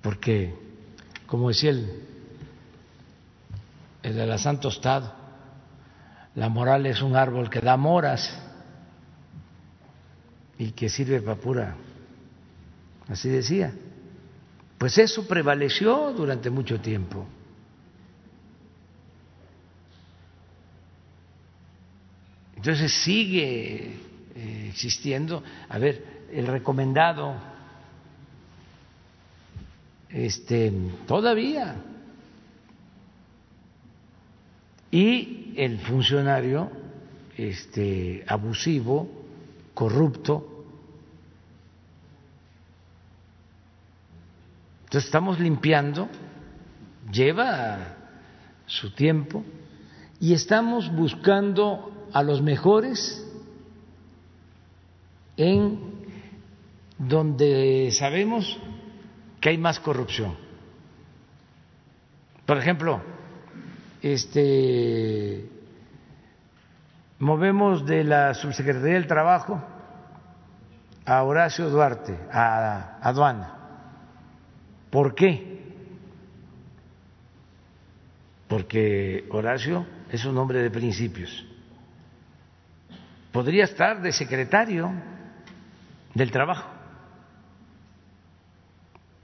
porque, 0.00 0.54
como 1.26 1.48
decía 1.48 1.70
el, 1.70 2.06
el 4.04 4.14
de 4.14 4.26
la 4.26 4.38
Santo 4.38 4.68
Estado, 4.68 5.12
la 6.36 6.48
moral 6.48 6.86
es 6.86 7.02
un 7.02 7.16
árbol 7.16 7.50
que 7.50 7.58
da 7.58 7.76
moras 7.76 8.38
y 10.58 10.70
que 10.70 10.88
sirve 10.88 11.20
para 11.20 11.40
pura, 11.40 11.74
así 13.08 13.28
decía. 13.28 13.72
Pues 14.78 14.96
eso 14.96 15.26
prevaleció 15.26 16.12
durante 16.12 16.50
mucho 16.50 16.80
tiempo. 16.80 17.26
Entonces 22.68 22.92
sigue 23.02 23.94
eh, 24.34 24.66
existiendo, 24.68 25.42
a 25.70 25.78
ver, 25.78 26.26
el 26.30 26.46
recomendado, 26.46 27.34
este, 30.10 30.70
todavía, 31.06 31.76
y 34.90 35.54
el 35.56 35.78
funcionario, 35.78 36.70
este, 37.38 38.22
abusivo, 38.28 39.08
corrupto. 39.72 40.66
Entonces 44.84 45.06
estamos 45.06 45.40
limpiando, 45.40 46.06
lleva 47.10 47.96
su 48.66 48.90
tiempo, 48.90 49.42
y 50.20 50.34
estamos 50.34 50.94
buscando 50.94 51.94
a 52.12 52.22
los 52.22 52.42
mejores 52.42 53.24
en 55.36 55.78
donde 56.98 57.90
sabemos 57.92 58.58
que 59.40 59.50
hay 59.50 59.58
más 59.58 59.78
corrupción. 59.78 60.36
Por 62.44 62.58
ejemplo, 62.58 63.00
este 64.02 65.48
movemos 67.20 67.84
de 67.86 68.04
la 68.04 68.34
Subsecretaría 68.34 68.94
del 68.94 69.06
Trabajo 69.06 69.62
a 71.04 71.22
Horacio 71.22 71.70
Duarte, 71.70 72.18
a 72.32 72.98
aduana. 73.00 73.54
¿Por 74.90 75.14
qué? 75.14 75.58
Porque 78.48 79.26
Horacio 79.30 79.86
es 80.10 80.24
un 80.24 80.38
hombre 80.38 80.62
de 80.62 80.70
principios 80.70 81.46
podría 83.38 83.66
estar 83.66 84.02
de 84.02 84.10
secretario 84.10 84.90
del 86.12 86.32
trabajo, 86.32 86.68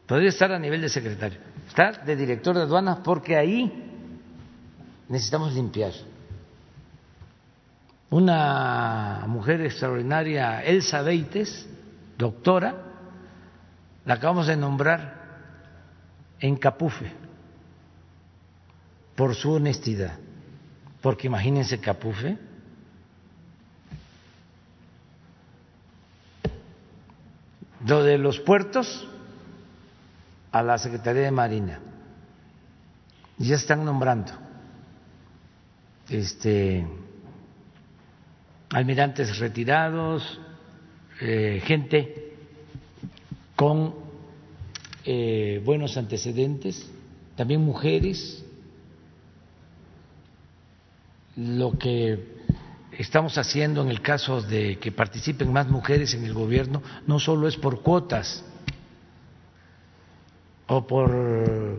podría 0.07 0.29
estar 0.29 0.53
a 0.53 0.59
nivel 0.61 0.83
de 0.83 0.89
secretario, 0.89 1.41
estar 1.67 2.05
de 2.05 2.15
director 2.15 2.55
de 2.55 2.63
aduanas 2.63 2.99
porque 3.03 3.37
ahí 3.37 3.73
necesitamos 5.09 5.53
limpiar. 5.55 5.91
Una 8.09 9.25
mujer 9.27 9.63
extraordinaria, 9.63 10.63
Elsa 10.63 11.03
Beites, 11.03 11.69
doctora, 12.17 12.73
la 14.05 14.15
acabamos 14.15 14.47
de 14.47 14.57
nombrar 14.57 15.25
en 16.39 16.55
Capufe 16.55 17.11
por 19.17 19.35
su 19.35 19.55
honestidad, 19.55 20.17
porque 21.03 21.27
imagínense 21.27 21.81
Capufe, 21.81 22.54
Lo 27.87 28.03
de 28.03 28.17
los 28.19 28.41
puertos 28.41 29.07
a 30.53 30.63
la 30.63 30.79
Secretaría 30.79 31.23
de 31.23 31.31
Marina. 31.31 31.81
Ya 33.39 33.57
están 33.57 33.85
nombrando 33.85 34.33
este 36.09 36.87
almirantes 38.71 39.39
retirados, 39.39 40.41
eh, 41.21 41.61
gente 41.65 42.35
con 43.57 43.95
eh, 45.05 45.61
buenos 45.65 45.97
antecedentes, 45.97 46.91
también 47.37 47.61
mujeres. 47.61 48.45
Lo 51.37 51.77
que 51.77 52.34
estamos 52.99 53.39
haciendo 53.39 53.83
en 53.83 53.89
el 53.89 54.01
caso 54.01 54.41
de 54.41 54.79
que 54.79 54.93
participen 54.93 55.53
más 55.53 55.69
mujeres 55.69 56.15
en 56.15 56.25
el 56.25 56.35
gobierno 56.35 56.83
no 57.07 57.19
solo 57.19 57.49
es 57.49 57.57
por 57.57 57.83
cuotas 57.83 58.45
o 60.67 60.87
por 60.87 61.11
eh, 61.13 61.77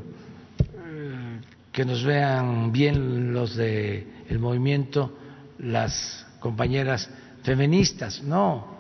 que 1.72 1.86
nos 1.86 2.04
vean 2.04 2.72
bien 2.72 3.34
los 3.34 3.56
de 3.56 4.08
el 4.30 4.40
movimiento 4.40 5.18
las 5.60 6.26
compañeras 6.40 7.10
feministas, 7.44 8.24
no, 8.24 8.76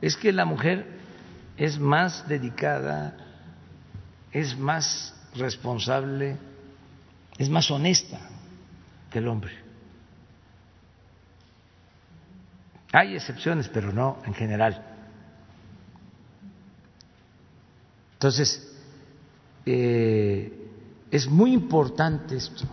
es 0.00 0.16
que 0.16 0.32
la 0.32 0.44
mujer 0.44 0.98
es 1.56 1.78
más 1.78 2.28
dedicada, 2.28 3.16
es 4.32 4.58
más 4.58 5.14
responsable, 5.34 6.36
es 7.38 7.48
más 7.48 7.70
honesta 7.70 8.18
que 9.10 9.18
el 9.18 9.28
hombre. 9.28 9.67
Hay 12.98 13.14
excepciones, 13.14 13.68
pero 13.68 13.92
no 13.92 14.18
en 14.26 14.34
general. 14.34 14.84
Entonces, 18.14 18.76
eh, 19.64 20.52
es 21.08 21.28
muy 21.28 21.52
importante 21.52 22.34
esto. 22.34 22.64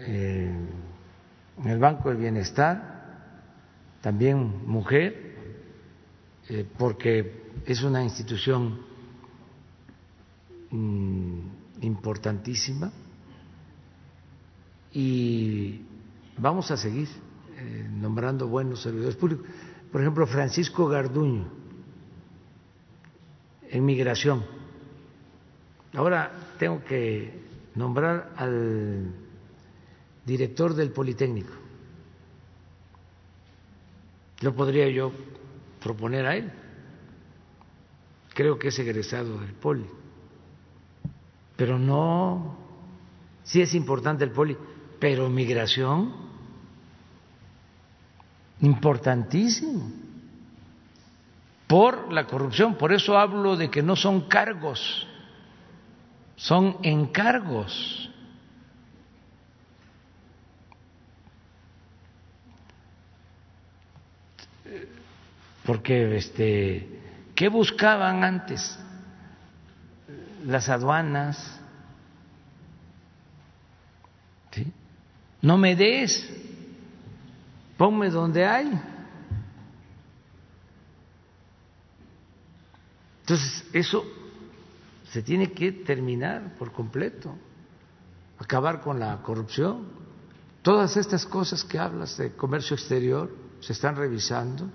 Eh, 0.00 0.52
en 1.62 1.68
el 1.68 1.78
Banco 1.78 2.08
del 2.08 2.18
Bienestar, 2.18 3.20
también 4.00 4.66
mujer, 4.66 5.36
eh, 6.48 6.66
porque 6.76 7.52
es 7.64 7.84
una 7.84 8.02
institución 8.02 8.80
mm, 10.72 11.38
importantísima 11.82 12.90
y 14.92 15.82
vamos 16.36 16.68
a 16.72 16.76
seguir 16.76 17.06
eh, 17.56 17.88
nombrando 17.90 18.48
buenos 18.48 18.82
servidores 18.82 19.16
públicos. 19.16 19.46
Por 19.90 20.00
ejemplo, 20.00 20.26
Francisco 20.26 20.86
Garduño, 20.88 21.46
en 23.68 23.84
migración. 23.84 24.44
Ahora 25.94 26.32
tengo 26.58 26.82
que 26.84 27.42
nombrar 27.74 28.32
al 28.36 29.12
director 30.24 30.74
del 30.74 30.90
Politécnico. 30.90 31.52
Lo 34.40 34.54
podría 34.54 34.88
yo 34.88 35.12
proponer 35.80 36.26
a 36.26 36.36
él. 36.36 36.50
Creo 38.34 38.58
que 38.58 38.68
es 38.68 38.78
egresado 38.78 39.38
del 39.38 39.52
Poli. 39.52 39.86
Pero 41.56 41.78
no, 41.78 42.56
sí 43.42 43.60
es 43.60 43.74
importante 43.74 44.24
el 44.24 44.30
Poli, 44.30 44.56
pero 44.98 45.28
migración 45.28 46.31
importantísimo 48.62 49.90
por 51.66 52.12
la 52.12 52.26
corrupción. 52.26 52.76
Por 52.76 52.92
eso 52.92 53.18
hablo 53.18 53.56
de 53.56 53.70
que 53.70 53.82
no 53.82 53.96
son 53.96 54.22
cargos, 54.28 55.06
son 56.36 56.78
encargos. 56.82 58.08
Porque 65.64 66.16
este 66.16 67.00
¿qué 67.34 67.48
buscaban 67.48 68.24
antes? 68.24 68.78
Las 70.44 70.68
aduanas. 70.68 71.58
No 75.40 75.58
me 75.58 75.74
des 75.74 76.51
ponme 77.82 78.10
donde 78.10 78.46
hay. 78.46 78.80
Entonces, 83.22 83.66
eso 83.72 84.04
se 85.10 85.20
tiene 85.20 85.50
que 85.50 85.72
terminar 85.72 86.54
por 86.60 86.70
completo, 86.70 87.34
acabar 88.38 88.82
con 88.82 89.00
la 89.00 89.20
corrupción. 89.22 89.88
Todas 90.62 90.96
estas 90.96 91.26
cosas 91.26 91.64
que 91.64 91.76
hablas 91.76 92.16
de 92.18 92.36
comercio 92.36 92.76
exterior 92.76 93.34
se 93.58 93.72
están 93.72 93.96
revisando 93.96 94.70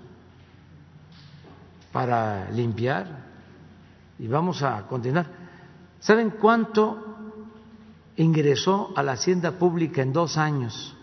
para 1.90 2.50
limpiar 2.50 3.24
y 4.18 4.28
vamos 4.28 4.62
a 4.62 4.86
continuar. 4.86 5.30
¿Saben 5.98 6.28
cuánto 6.28 7.16
ingresó 8.16 8.92
a 8.94 9.02
la 9.02 9.12
hacienda 9.12 9.52
pública 9.52 10.02
en 10.02 10.12
dos 10.12 10.36
años? 10.36 10.94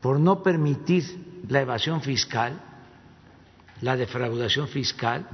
Por 0.00 0.20
no 0.20 0.42
permitir 0.42 1.42
la 1.48 1.60
evasión 1.60 2.00
fiscal, 2.02 2.60
la 3.80 3.96
defraudación 3.96 4.68
fiscal, 4.68 5.26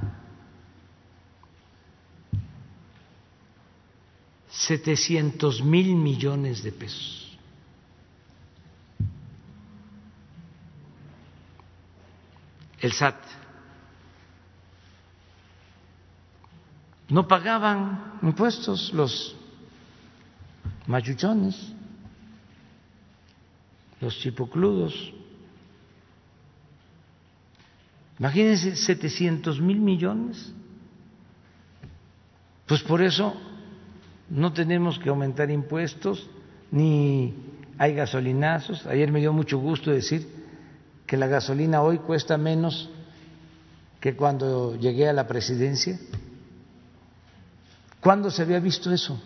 700 4.49 5.63
mil 5.63 5.95
millones 5.95 6.63
de 6.63 6.71
pesos. 6.71 7.37
El 12.79 12.93
SAT. 12.93 13.15
No 17.09 17.27
pagaban 17.27 18.19
impuestos 18.21 18.93
los 18.93 19.35
machuchones, 20.87 21.73
los 24.03 24.19
chipocludos. 24.19 25.13
Imagínense 28.19 28.75
700 28.75 29.59
mil 29.61 29.79
millones. 29.79 30.53
Pues 32.67 32.83
por 32.83 33.01
eso 33.01 33.33
no 34.29 34.53
tenemos 34.53 34.99
que 34.99 35.09
aumentar 35.09 35.49
impuestos 35.49 36.29
ni 36.71 37.33
hay 37.77 37.93
gasolinazos. 37.95 38.85
Ayer 38.85 39.11
me 39.11 39.19
dio 39.19 39.33
mucho 39.33 39.57
gusto 39.57 39.89
decir 39.91 40.27
que 41.07 41.17
la 41.17 41.27
gasolina 41.27 41.81
hoy 41.81 41.99
cuesta 41.99 42.37
menos 42.37 42.89
que 43.99 44.15
cuando 44.15 44.75
llegué 44.77 45.07
a 45.07 45.13
la 45.13 45.27
presidencia. 45.27 45.97
¿Cuándo 47.99 48.29
se 48.29 48.41
había 48.41 48.59
visto 48.59 48.91
eso? 48.91 49.21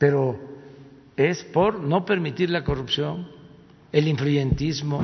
Pero 0.00 0.38
es 1.28 1.44
por 1.44 1.78
no 1.80 2.06
permitir 2.06 2.48
la 2.48 2.64
corrupción, 2.64 3.28
el 3.92 4.08
influyentismo. 4.08 5.02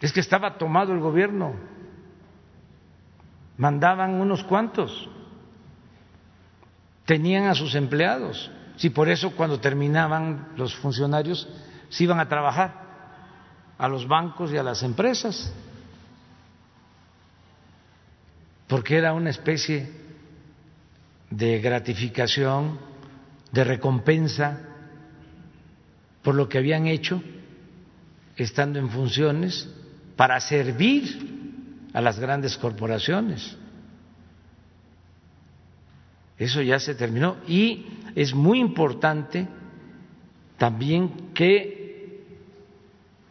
Es 0.00 0.12
que 0.12 0.20
estaba 0.20 0.56
tomado 0.56 0.92
el 0.92 1.00
gobierno, 1.00 1.54
mandaban 3.56 4.14
unos 4.14 4.44
cuantos, 4.44 5.08
tenían 7.04 7.46
a 7.48 7.56
sus 7.56 7.74
empleados. 7.74 8.52
Si 8.76 8.88
por 8.88 9.08
eso 9.08 9.32
cuando 9.32 9.58
terminaban 9.58 10.50
los 10.56 10.76
funcionarios 10.76 11.48
se 11.88 12.04
iban 12.04 12.20
a 12.20 12.28
trabajar 12.28 12.72
a 13.76 13.88
los 13.88 14.06
bancos 14.06 14.52
y 14.52 14.58
a 14.58 14.62
las 14.62 14.84
empresas, 14.84 15.52
porque 18.68 18.96
era 18.96 19.12
una 19.12 19.30
especie 19.30 19.90
de 21.30 21.58
gratificación, 21.58 22.89
de 23.52 23.64
recompensa 23.64 24.60
por 26.22 26.34
lo 26.34 26.48
que 26.48 26.58
habían 26.58 26.86
hecho 26.86 27.22
estando 28.36 28.78
en 28.78 28.90
funciones 28.90 29.68
para 30.16 30.38
servir 30.40 31.88
a 31.92 32.00
las 32.00 32.18
grandes 32.18 32.56
corporaciones. 32.56 33.56
Eso 36.38 36.62
ya 36.62 36.78
se 36.78 36.94
terminó 36.94 37.36
y 37.46 37.86
es 38.14 38.34
muy 38.34 38.60
importante 38.60 39.46
también 40.56 41.32
que 41.34 42.24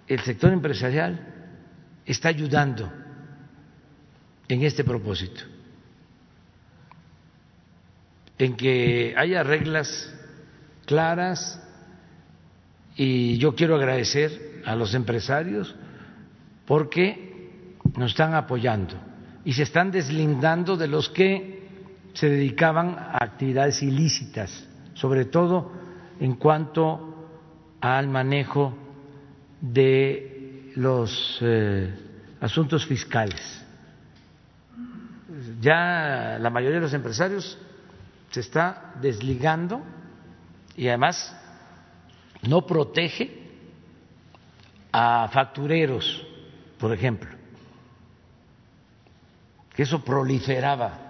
el 0.07 0.19
sector 0.21 0.51
empresarial 0.51 1.27
está 2.05 2.29
ayudando 2.29 2.91
en 4.47 4.63
este 4.63 4.83
propósito 4.83 5.41
en 8.39 8.55
que 8.55 9.13
haya 9.17 9.43
reglas 9.43 10.11
claras 10.85 11.61
y 12.95 13.37
yo 13.37 13.53
quiero 13.53 13.75
agradecer 13.75 14.61
a 14.65 14.75
los 14.75 14.95
empresarios 14.95 15.75
porque 16.65 17.57
nos 17.97 18.11
están 18.11 18.33
apoyando 18.33 18.95
y 19.43 19.53
se 19.53 19.63
están 19.63 19.91
deslindando 19.91 20.77
de 20.77 20.87
los 20.87 21.09
que 21.09 21.67
se 22.13 22.29
dedicaban 22.29 22.97
a 22.97 23.23
actividades 23.23 23.83
ilícitas, 23.83 24.67
sobre 24.93 25.25
todo 25.25 25.71
en 26.19 26.35
cuanto 26.35 27.29
al 27.81 28.07
manejo 28.07 28.75
de 29.61 30.71
los 30.75 31.39
eh, 31.41 31.93
asuntos 32.41 32.85
fiscales. 32.85 33.65
Ya 35.61 36.37
la 36.39 36.49
mayoría 36.49 36.77
de 36.77 36.81
los 36.83 36.93
empresarios 36.93 37.57
se 38.29 38.41
está 38.41 38.93
desligando 39.01 39.81
y 40.75 40.87
además 40.87 41.35
no 42.47 42.65
protege 42.65 43.39
a 44.91 45.29
factureros, 45.31 46.25
por 46.79 46.93
ejemplo, 46.93 47.29
que 49.75 49.83
eso 49.83 50.03
proliferaba. 50.03 51.05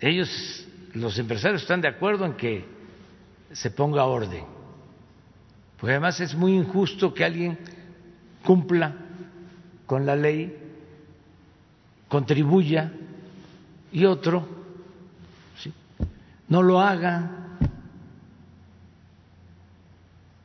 Ellos, 0.00 0.66
los 0.94 1.18
empresarios, 1.18 1.62
están 1.62 1.80
de 1.80 1.88
acuerdo 1.88 2.24
en 2.24 2.34
que 2.34 2.64
se 3.52 3.70
ponga 3.70 4.04
orden, 4.04 4.44
porque 5.78 5.92
además 5.92 6.20
es 6.20 6.34
muy 6.34 6.54
injusto 6.54 7.12
que 7.12 7.24
alguien 7.24 7.58
cumpla 8.44 8.94
con 9.86 10.06
la 10.06 10.16
ley 10.16 10.69
contribuya 12.10 12.92
y 13.92 14.04
otro 14.04 14.46
no 16.48 16.62
lo 16.62 16.80
haga 16.80 17.30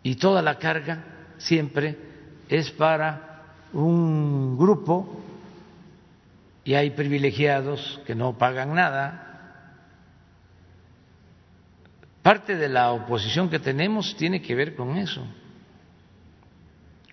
y 0.04 0.16
toda 0.16 0.44
la 0.44 0.60
carga 0.60 1.04
siempre 1.40 1.98
es 2.48 2.70
para 2.70 3.42
un 3.74 4.56
grupo 4.56 5.24
y 6.64 6.76
hay 6.76 6.92
privilegiados 6.92 8.00
que 8.06 8.14
no 8.14 8.38
pagan 8.38 8.76
nada. 8.76 9.24
Parte 12.22 12.56
de 12.56 12.70
la 12.70 12.92
oposición 12.92 13.50
que 13.50 13.60
tenemos 13.60 14.16
tiene 14.16 14.44
que 14.44 14.54
ver 14.54 14.76
con 14.76 14.98
eso, 14.98 15.26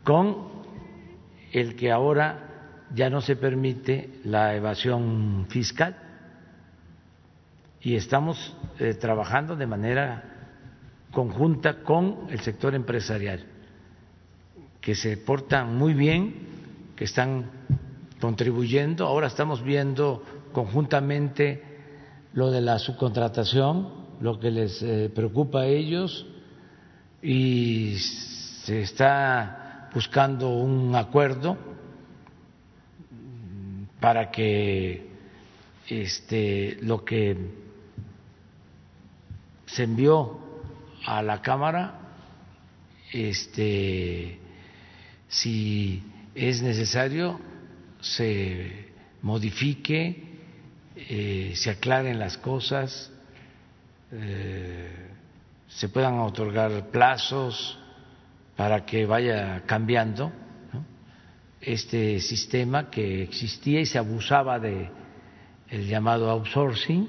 con 0.04 0.50
el 1.52 1.76
que 1.76 1.90
ahora 1.90 2.51
ya 2.94 3.08
no 3.10 3.20
se 3.20 3.36
permite 3.36 4.20
la 4.24 4.54
evasión 4.54 5.46
fiscal 5.48 5.96
y 7.80 7.96
estamos 7.96 8.54
eh, 8.78 8.94
trabajando 8.94 9.56
de 9.56 9.66
manera 9.66 10.24
conjunta 11.10 11.82
con 11.82 12.26
el 12.30 12.40
sector 12.40 12.74
empresarial, 12.74 13.44
que 14.80 14.94
se 14.94 15.16
portan 15.16 15.76
muy 15.76 15.94
bien, 15.94 16.34
que 16.96 17.04
están 17.04 17.50
contribuyendo. 18.20 19.06
Ahora 19.06 19.26
estamos 19.26 19.62
viendo 19.62 20.22
conjuntamente 20.52 21.62
lo 22.34 22.50
de 22.50 22.60
la 22.60 22.78
subcontratación, 22.78 23.88
lo 24.20 24.38
que 24.38 24.50
les 24.50 24.82
eh, 24.82 25.10
preocupa 25.14 25.62
a 25.62 25.66
ellos 25.66 26.26
y 27.20 27.96
se 27.98 28.82
está 28.82 29.88
buscando 29.92 30.50
un 30.50 30.94
acuerdo 30.94 31.71
para 34.02 34.32
que 34.32 35.06
este, 35.88 36.76
lo 36.82 37.04
que 37.04 37.36
se 39.64 39.84
envió 39.84 40.40
a 41.06 41.22
la 41.22 41.40
Cámara, 41.40 42.00
este, 43.12 44.40
si 45.28 46.02
es 46.34 46.62
necesario, 46.62 47.38
se 48.00 48.88
modifique, 49.22 50.24
eh, 50.96 51.52
se 51.54 51.70
aclaren 51.70 52.18
las 52.18 52.36
cosas, 52.36 53.08
eh, 54.10 55.10
se 55.68 55.88
puedan 55.88 56.18
otorgar 56.18 56.90
plazos 56.90 57.78
para 58.56 58.84
que 58.84 59.06
vaya 59.06 59.62
cambiando 59.64 60.41
este 61.62 62.18
sistema 62.20 62.90
que 62.90 63.22
existía 63.22 63.80
y 63.80 63.86
se 63.86 63.98
abusaba 63.98 64.58
de 64.58 64.90
el 65.68 65.86
llamado 65.86 66.28
outsourcing 66.28 67.08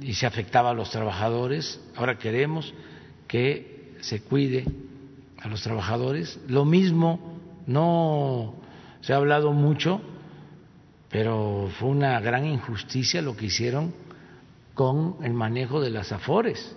y 0.00 0.12
se 0.14 0.26
afectaba 0.26 0.70
a 0.70 0.74
los 0.74 0.90
trabajadores. 0.90 1.80
Ahora 1.96 2.18
queremos 2.18 2.74
que 3.26 3.94
se 4.00 4.20
cuide 4.22 4.64
a 5.38 5.48
los 5.48 5.62
trabajadores. 5.62 6.38
Lo 6.48 6.64
mismo, 6.64 7.38
no 7.66 8.56
se 9.00 9.12
ha 9.12 9.16
hablado 9.16 9.52
mucho, 9.52 10.00
pero 11.08 11.70
fue 11.78 11.88
una 11.88 12.20
gran 12.20 12.44
injusticia 12.44 13.22
lo 13.22 13.36
que 13.36 13.46
hicieron 13.46 13.94
con 14.74 15.16
el 15.22 15.32
manejo 15.32 15.80
de 15.80 15.90
las 15.90 16.12
afores. 16.12 16.76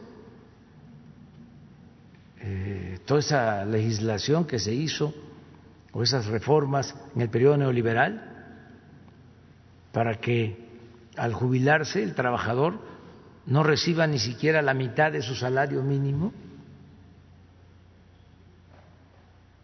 Eh, 2.41 2.99
toda 3.05 3.19
esa 3.19 3.65
legislación 3.65 4.45
que 4.45 4.59
se 4.59 4.73
hizo 4.73 5.13
o 5.91 6.03
esas 6.03 6.27
reformas 6.27 6.95
en 7.15 7.21
el 7.21 7.29
periodo 7.29 7.57
neoliberal 7.57 8.39
para 9.91 10.15
que 10.15 10.67
al 11.17 11.33
jubilarse 11.33 12.03
el 12.03 12.15
trabajador 12.15 12.79
no 13.45 13.63
reciba 13.63 14.05
ni 14.07 14.19
siquiera 14.19 14.61
la 14.61 14.73
mitad 14.73 15.11
de 15.11 15.21
su 15.21 15.35
salario 15.35 15.81
mínimo? 15.81 16.31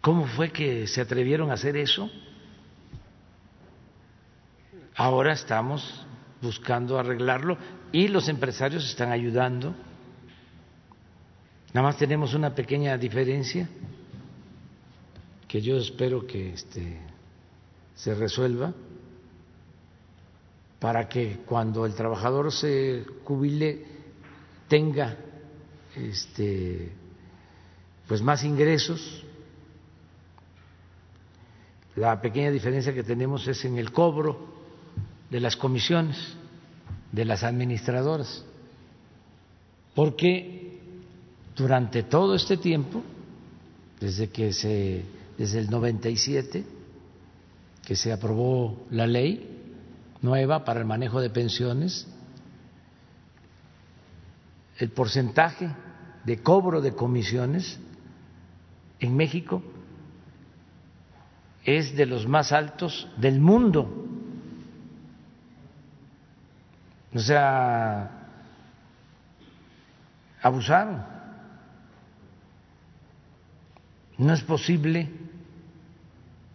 ¿Cómo 0.02 0.26
fue 0.28 0.52
que 0.52 0.88
se 0.88 1.02
atrevieron 1.02 1.50
a 1.50 1.54
hacer 1.54 1.78
eso? 1.78 2.10
Ahora 4.96 5.34
estamos 5.34 6.06
buscando 6.42 7.00
arreglarlo 7.00 7.58
y 7.92 8.08
los 8.08 8.30
empresarios 8.30 8.88
están 8.88 9.12
ayudando. 9.12 9.74
Nada 11.74 11.88
más 11.88 11.98
tenemos 11.98 12.34
una 12.34 12.54
pequeña 12.56 12.98
diferencia 12.98 13.68
que 15.48 15.62
yo 15.62 15.78
espero 15.78 16.26
que 16.26 16.54
este, 16.54 17.00
se 17.96 18.16
resuelva 18.16 18.74
para 20.80 21.08
que 21.08 21.40
cuando 21.46 21.86
el 21.86 21.96
trabajador 21.96 22.52
se 22.52 23.06
jubile 23.24 23.86
tenga 24.68 25.18
este, 25.96 26.92
pues 28.08 28.22
más 28.22 28.44
ingresos. 28.44 29.24
La 31.96 32.22
pequeña 32.22 32.52
diferencia 32.52 32.94
que 32.94 33.04
tenemos 33.04 33.48
es 33.48 33.64
en 33.64 33.78
el 33.78 33.92
cobro 33.92 34.54
de 35.30 35.40
las 35.40 35.56
comisiones 35.56 36.18
de 37.12 37.24
las 37.24 37.44
administradoras, 37.44 38.44
porque 39.94 40.78
durante 41.56 42.04
todo 42.04 42.36
este 42.36 42.58
tiempo, 42.58 43.02
desde 44.02 44.30
que 44.30 44.52
se, 44.52 45.06
desde 45.38 45.60
el 45.60 45.70
97, 45.70 46.66
que 47.84 47.96
se 47.96 48.12
aprobó 48.12 48.86
la 48.90 49.08
ley 49.08 49.52
nueva 50.22 50.64
para 50.66 50.80
el 50.80 50.86
manejo 50.86 51.22
de 51.22 51.30
pensiones, 51.30 52.08
el 54.78 54.90
porcentaje 54.92 55.70
de 56.24 56.42
cobro 56.42 56.82
de 56.82 56.94
comisiones 56.94 57.80
en 59.00 59.16
México 59.16 59.62
es 61.64 61.96
de 61.96 62.06
los 62.06 62.28
más 62.28 62.52
altos 62.52 63.08
del 63.18 63.40
mundo. 63.40 64.06
O 67.14 67.20
sea, 67.20 68.12
abusaron. 70.42 71.04
No 74.18 74.34
es 74.34 74.42
posible 74.44 75.10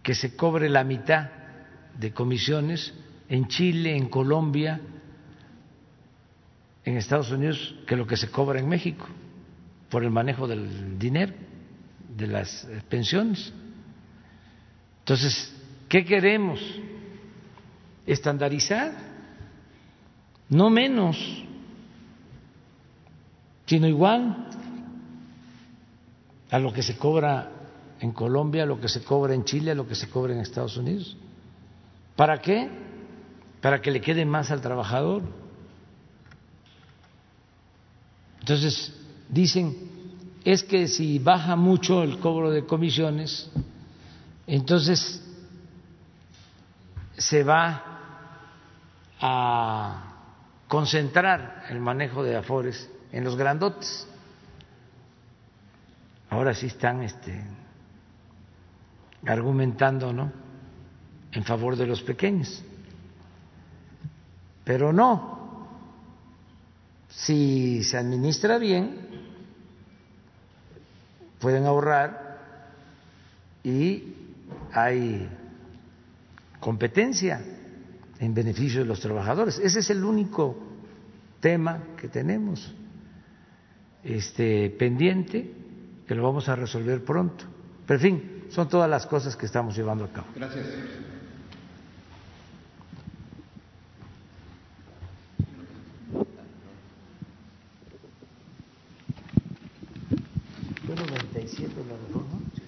que 0.03 0.15
se 0.15 0.35
cobre 0.35 0.69
la 0.69 0.83
mitad 0.83 1.29
de 1.97 2.11
comisiones 2.11 2.93
en 3.29 3.47
Chile, 3.47 3.95
en 3.95 4.09
Colombia, 4.09 4.81
en 6.83 6.97
Estados 6.97 7.31
Unidos, 7.31 7.75
que 7.85 7.95
lo 7.95 8.07
que 8.07 8.17
se 8.17 8.29
cobra 8.29 8.59
en 8.59 8.67
México 8.67 9.07
por 9.89 10.03
el 10.03 10.09
manejo 10.09 10.47
del 10.47 10.97
dinero, 10.97 11.33
de 12.15 12.27
las 12.27 12.67
pensiones. 12.89 13.53
Entonces, 14.99 15.53
¿qué 15.87 16.03
queremos? 16.03 16.59
Estandarizar 18.05 18.91
no 20.49 20.69
menos, 20.69 21.17
sino 23.65 23.87
igual 23.87 24.47
a 26.49 26.59
lo 26.59 26.73
que 26.73 26.83
se 26.83 26.97
cobra 26.97 27.49
en 28.01 28.11
Colombia, 28.11 28.65
lo 28.65 28.81
que 28.81 28.89
se 28.89 29.03
cobra 29.03 29.35
en 29.35 29.45
Chile, 29.45 29.75
lo 29.75 29.87
que 29.87 29.93
se 29.93 30.09
cobra 30.09 30.33
en 30.33 30.39
Estados 30.39 30.75
Unidos. 30.75 31.15
¿Para 32.15 32.41
qué? 32.41 32.67
Para 33.61 33.79
que 33.79 33.91
le 33.91 34.01
quede 34.01 34.25
más 34.25 34.49
al 34.49 34.59
trabajador. 34.59 35.21
Entonces, 38.39 38.91
dicen, 39.29 39.77
es 40.43 40.63
que 40.63 40.87
si 40.87 41.19
baja 41.19 41.55
mucho 41.55 42.01
el 42.01 42.17
cobro 42.17 42.49
de 42.49 42.65
comisiones, 42.65 43.51
entonces 44.47 45.23
se 47.17 47.43
va 47.43 47.83
a 49.19 50.15
concentrar 50.67 51.65
el 51.69 51.79
manejo 51.79 52.23
de 52.23 52.35
afores 52.35 52.89
en 53.11 53.23
los 53.23 53.35
grandotes. 53.35 54.07
Ahora 56.31 56.55
sí 56.55 56.65
están 56.65 57.03
este, 57.03 57.43
argumentando 59.25 60.13
¿no? 60.13 60.31
en 61.31 61.43
favor 61.43 61.75
de 61.75 61.87
los 61.87 62.01
pequeños. 62.01 62.63
Pero 64.63 64.93
no, 64.93 65.67
si 67.09 67.83
se 67.83 67.97
administra 67.97 68.57
bien, 68.57 68.95
pueden 71.39 71.65
ahorrar 71.65 72.39
y 73.63 74.15
hay 74.73 75.27
competencia 76.59 77.41
en 78.19 78.33
beneficio 78.33 78.81
de 78.81 78.85
los 78.85 78.99
trabajadores. 78.99 79.59
Ese 79.59 79.79
es 79.79 79.89
el 79.89 80.03
único 80.03 80.55
tema 81.39 81.83
que 81.97 82.07
tenemos 82.07 82.73
este, 84.03 84.69
pendiente, 84.69 85.51
que 86.07 86.15
lo 86.15 86.23
vamos 86.23 86.47
a 86.47 86.55
resolver 86.55 87.03
pronto. 87.03 87.45
Pero 87.87 87.99
en 87.99 88.01
fin, 88.01 88.40
son 88.51 88.67
todas 88.67 88.89
las 88.89 89.05
cosas 89.05 89.35
que 89.35 89.45
estamos 89.45 89.75
llevando 89.75 90.05
a 90.05 90.09
cabo. 90.09 90.27
Gracias. 90.35 90.65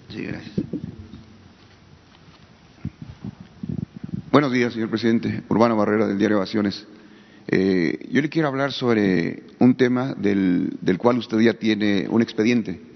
Sí, 0.08 0.22
gracias. 0.22 0.52
Buenos 4.30 4.52
días, 4.52 4.72
señor 4.72 4.90
presidente. 4.90 5.42
Urbano 5.48 5.76
Barrera, 5.76 6.06
del 6.06 6.18
diario 6.18 6.38
Ovaciones. 6.38 6.86
Eh, 7.46 8.08
yo 8.10 8.22
le 8.22 8.28
quiero 8.28 8.48
hablar 8.48 8.72
sobre 8.72 9.44
un 9.58 9.76
tema 9.76 10.14
del, 10.14 10.78
cual 10.98 11.18
usted 11.18 11.38
ya 11.40 11.54
tiene 11.54 12.06
un 12.08 12.22
expediente 12.22 12.93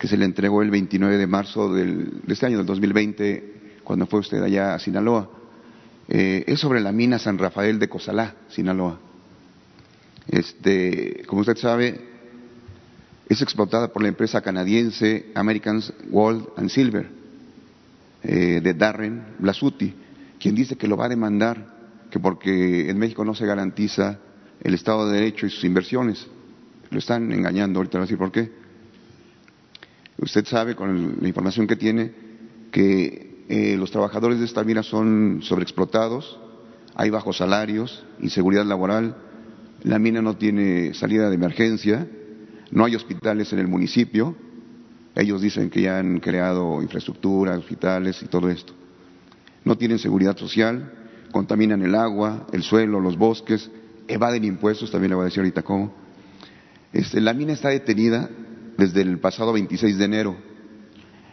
que 0.00 0.08
se 0.08 0.16
le 0.16 0.24
entregó 0.24 0.62
el 0.62 0.70
29 0.70 1.18
de 1.18 1.26
marzo 1.26 1.72
de 1.72 2.08
este 2.26 2.46
año, 2.46 2.56
del 2.56 2.66
2020, 2.66 3.80
cuando 3.84 4.06
fue 4.06 4.20
usted 4.20 4.42
allá 4.42 4.74
a 4.74 4.78
Sinaloa. 4.78 5.30
Eh, 6.08 6.42
es 6.46 6.58
sobre 6.58 6.80
la 6.80 6.90
mina 6.90 7.18
San 7.18 7.38
Rafael 7.38 7.78
de 7.78 7.88
Cozalá, 7.88 8.34
Sinaloa. 8.48 8.98
Este, 10.26 11.22
como 11.26 11.42
usted 11.42 11.56
sabe, 11.56 12.00
es 13.28 13.42
explotada 13.42 13.92
por 13.92 14.02
la 14.02 14.08
empresa 14.08 14.40
canadiense 14.40 15.26
American 15.34 15.82
Gold 16.08 16.48
and 16.56 16.70
Silver 16.70 17.08
eh, 18.22 18.60
de 18.60 18.74
Darren 18.74 19.22
Blasuti 19.38 19.94
quien 20.40 20.54
dice 20.54 20.76
que 20.76 20.88
lo 20.88 20.96
va 20.96 21.04
a 21.04 21.10
demandar, 21.10 21.66
que 22.10 22.18
porque 22.18 22.88
en 22.90 22.98
México 22.98 23.24
no 23.24 23.34
se 23.34 23.46
garantiza 23.46 24.18
el 24.62 24.74
Estado 24.74 25.08
de 25.08 25.18
Derecho 25.18 25.46
y 25.46 25.50
sus 25.50 25.64
inversiones. 25.64 26.26
Lo 26.90 26.98
están 26.98 27.30
engañando, 27.30 27.78
ahorita 27.78 27.98
voy 27.98 28.04
a 28.04 28.06
decir 28.06 28.18
por 28.18 28.32
qué. 28.32 28.50
Usted 30.20 30.44
sabe, 30.46 30.74
con 30.74 31.18
la 31.20 31.28
información 31.28 31.66
que 31.66 31.76
tiene, 31.76 32.12
que 32.70 33.44
eh, 33.48 33.76
los 33.76 33.90
trabajadores 33.90 34.38
de 34.38 34.44
esta 34.44 34.62
mina 34.64 34.82
son 34.82 35.40
sobreexplotados, 35.42 36.38
hay 36.94 37.10
bajos 37.10 37.38
salarios, 37.38 38.04
inseguridad 38.20 38.66
laboral, 38.66 39.16
la 39.82 39.98
mina 39.98 40.20
no 40.20 40.36
tiene 40.36 40.94
salida 40.94 41.28
de 41.28 41.34
emergencia, 41.34 42.06
no 42.70 42.84
hay 42.84 42.94
hospitales 42.94 43.52
en 43.52 43.60
el 43.60 43.68
municipio, 43.68 44.36
ellos 45.14 45.40
dicen 45.40 45.70
que 45.70 45.82
ya 45.82 45.98
han 45.98 46.20
creado 46.20 46.82
infraestructura, 46.82 47.56
hospitales 47.56 48.22
y 48.22 48.26
todo 48.26 48.48
esto 48.50 48.74
no 49.64 49.76
tienen 49.76 49.98
seguridad 49.98 50.36
social, 50.36 50.92
contaminan 51.32 51.82
el 51.82 51.94
agua, 51.94 52.46
el 52.52 52.62
suelo, 52.62 53.00
los 53.00 53.16
bosques, 53.16 53.70
evaden 54.08 54.44
impuestos, 54.44 54.90
también 54.90 55.10
le 55.10 55.16
voy 55.16 55.22
a 55.22 55.24
decir 55.26 55.40
ahorita 55.40 55.62
cómo. 55.62 55.92
Este, 56.92 57.20
la 57.20 57.34
mina 57.34 57.52
está 57.52 57.68
detenida 57.68 58.28
desde 58.80 59.02
el 59.02 59.18
pasado 59.18 59.52
26 59.52 59.98
de 59.98 60.04
enero 60.04 60.36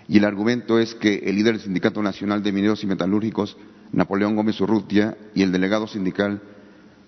y 0.10 0.18
el 0.18 0.26
argumento 0.26 0.80
es 0.80 0.94
que 0.96 1.16
el 1.16 1.36
líder 1.36 1.54
del 1.54 1.64
Sindicato 1.64 2.02
Nacional 2.02 2.44
de 2.44 2.52
Mineros 2.52 2.84
y 2.84 2.88
Metalúrgicos, 2.88 3.58
Napoleón 3.92 4.36
Gómez 4.36 4.60
Urrutia, 4.60 5.18
y 5.34 5.44
el 5.44 5.52
delegado 5.52 5.88
sindical 5.88 6.42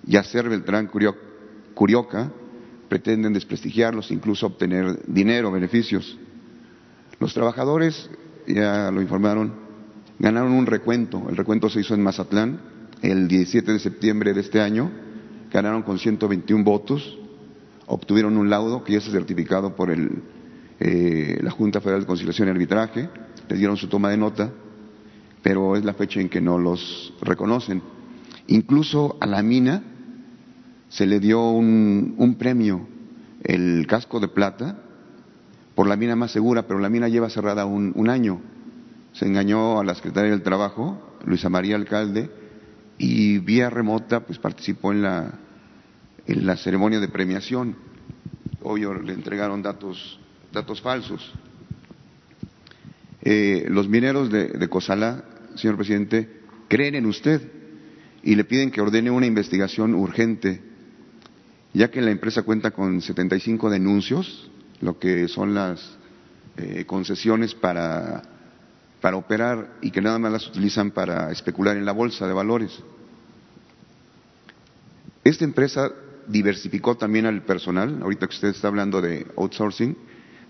Yacer 0.05 0.47
Beltrán 0.49 0.89
Curioca 1.73 2.31
pretenden 2.87 3.33
desprestigiarlos, 3.33 4.11
incluso 4.11 4.47
obtener 4.47 4.99
dinero, 5.07 5.51
beneficios. 5.51 6.17
Los 7.19 7.33
trabajadores, 7.33 8.09
ya 8.47 8.91
lo 8.91 9.01
informaron, 9.01 9.53
ganaron 10.19 10.53
un 10.53 10.65
recuento. 10.65 11.27
El 11.29 11.35
recuento 11.35 11.69
se 11.69 11.81
hizo 11.81 11.93
en 11.95 12.03
Mazatlán 12.03 12.61
el 13.01 13.27
17 13.27 13.73
de 13.73 13.79
septiembre 13.79 14.33
de 14.33 14.41
este 14.41 14.61
año. 14.61 14.89
Ganaron 15.51 15.83
con 15.83 15.99
121 15.99 16.63
votos. 16.63 17.18
Obtuvieron 17.91 18.37
un 18.37 18.51
laudo 18.51 18.83
que 18.83 18.93
ya 18.93 18.99
está 18.99 19.09
certificado 19.09 19.75
por 19.75 19.89
el, 19.89 20.21
eh, 20.79 21.39
la 21.41 21.49
Junta 21.49 21.81
Federal 21.81 22.01
de 22.01 22.07
Conciliación 22.07 22.47
y 22.47 22.51
Arbitraje. 22.51 23.09
Les 23.49 23.57
dieron 23.57 23.77
su 23.77 23.87
toma 23.87 24.11
de 24.11 24.17
nota, 24.17 24.51
pero 25.41 25.75
es 25.75 25.83
la 25.83 25.95
fecha 25.95 26.21
en 26.21 26.29
que 26.29 26.39
no 26.39 26.59
los 26.59 27.13
reconocen. 27.21 27.81
Incluso 28.45 29.17
a 29.19 29.25
la 29.25 29.41
mina 29.41 29.81
se 30.87 31.07
le 31.07 31.19
dio 31.19 31.49
un, 31.49 32.13
un 32.19 32.35
premio, 32.35 32.87
el 33.43 33.87
casco 33.87 34.19
de 34.19 34.27
plata, 34.27 34.83
por 35.73 35.87
la 35.87 35.95
mina 35.95 36.15
más 36.15 36.31
segura, 36.31 36.67
pero 36.67 36.79
la 36.79 36.89
mina 36.89 37.07
lleva 37.07 37.31
cerrada 37.31 37.65
un, 37.65 37.91
un 37.95 38.07
año. 38.07 38.39
Se 39.13 39.25
engañó 39.25 39.79
a 39.79 39.83
la 39.83 39.95
Secretaría 39.95 40.29
del 40.29 40.43
Trabajo, 40.43 41.01
Luisa 41.25 41.49
María 41.49 41.75
Alcalde, 41.75 42.29
y 42.99 43.39
vía 43.39 43.71
remota 43.71 44.19
pues 44.19 44.37
participó 44.37 44.91
en 44.91 45.01
la, 45.01 45.39
en 46.29 46.45
la 46.45 46.55
ceremonia 46.55 46.99
de 46.99 47.07
premiación. 47.07 47.75
Obvio, 48.61 48.93
le 48.93 49.13
entregaron 49.13 49.63
datos, 49.63 50.19
datos 50.53 50.79
falsos. 50.79 51.33
Eh, 53.21 53.65
los 53.69 53.89
mineros 53.89 54.31
de, 54.31 54.49
de 54.49 54.69
Cosalá, 54.69 55.23
señor 55.55 55.75
presidente, 55.75 56.41
creen 56.67 56.95
en 56.95 57.07
usted 57.07 57.41
y 58.21 58.35
le 58.35 58.43
piden 58.43 58.69
que 58.69 58.79
ordene 58.79 59.09
una 59.09 59.25
investigación 59.25 59.95
urgente, 59.95 60.61
ya 61.73 61.89
que 61.89 62.01
la 62.01 62.11
empresa 62.11 62.43
cuenta 62.43 62.71
con 62.71 63.01
75 63.01 63.69
denuncios, 63.71 64.51
lo 64.81 64.99
que 64.99 65.27
son 65.27 65.55
las 65.55 65.97
eh, 66.57 66.85
concesiones 66.85 67.55
para 67.55 68.21
operar 69.15 69.77
y 69.81 69.89
que 69.89 70.01
nada 70.01 70.19
más 70.19 70.31
las 70.31 70.47
utilizan 70.47 70.91
para 70.91 71.31
especular 71.31 71.75
en 71.75 71.85
la 71.85 71.91
bolsa 71.91 72.27
de 72.27 72.33
valores. 72.33 72.71
Esta 75.23 75.43
empresa 75.43 75.91
diversificó 76.29 76.95
también 76.95 77.25
al 77.25 77.41
personal, 77.41 77.99
ahorita 78.01 78.27
que 78.27 78.35
usted 78.35 78.47
está 78.49 78.67
hablando 78.67 79.01
de 79.01 79.27
outsourcing, 79.35 79.97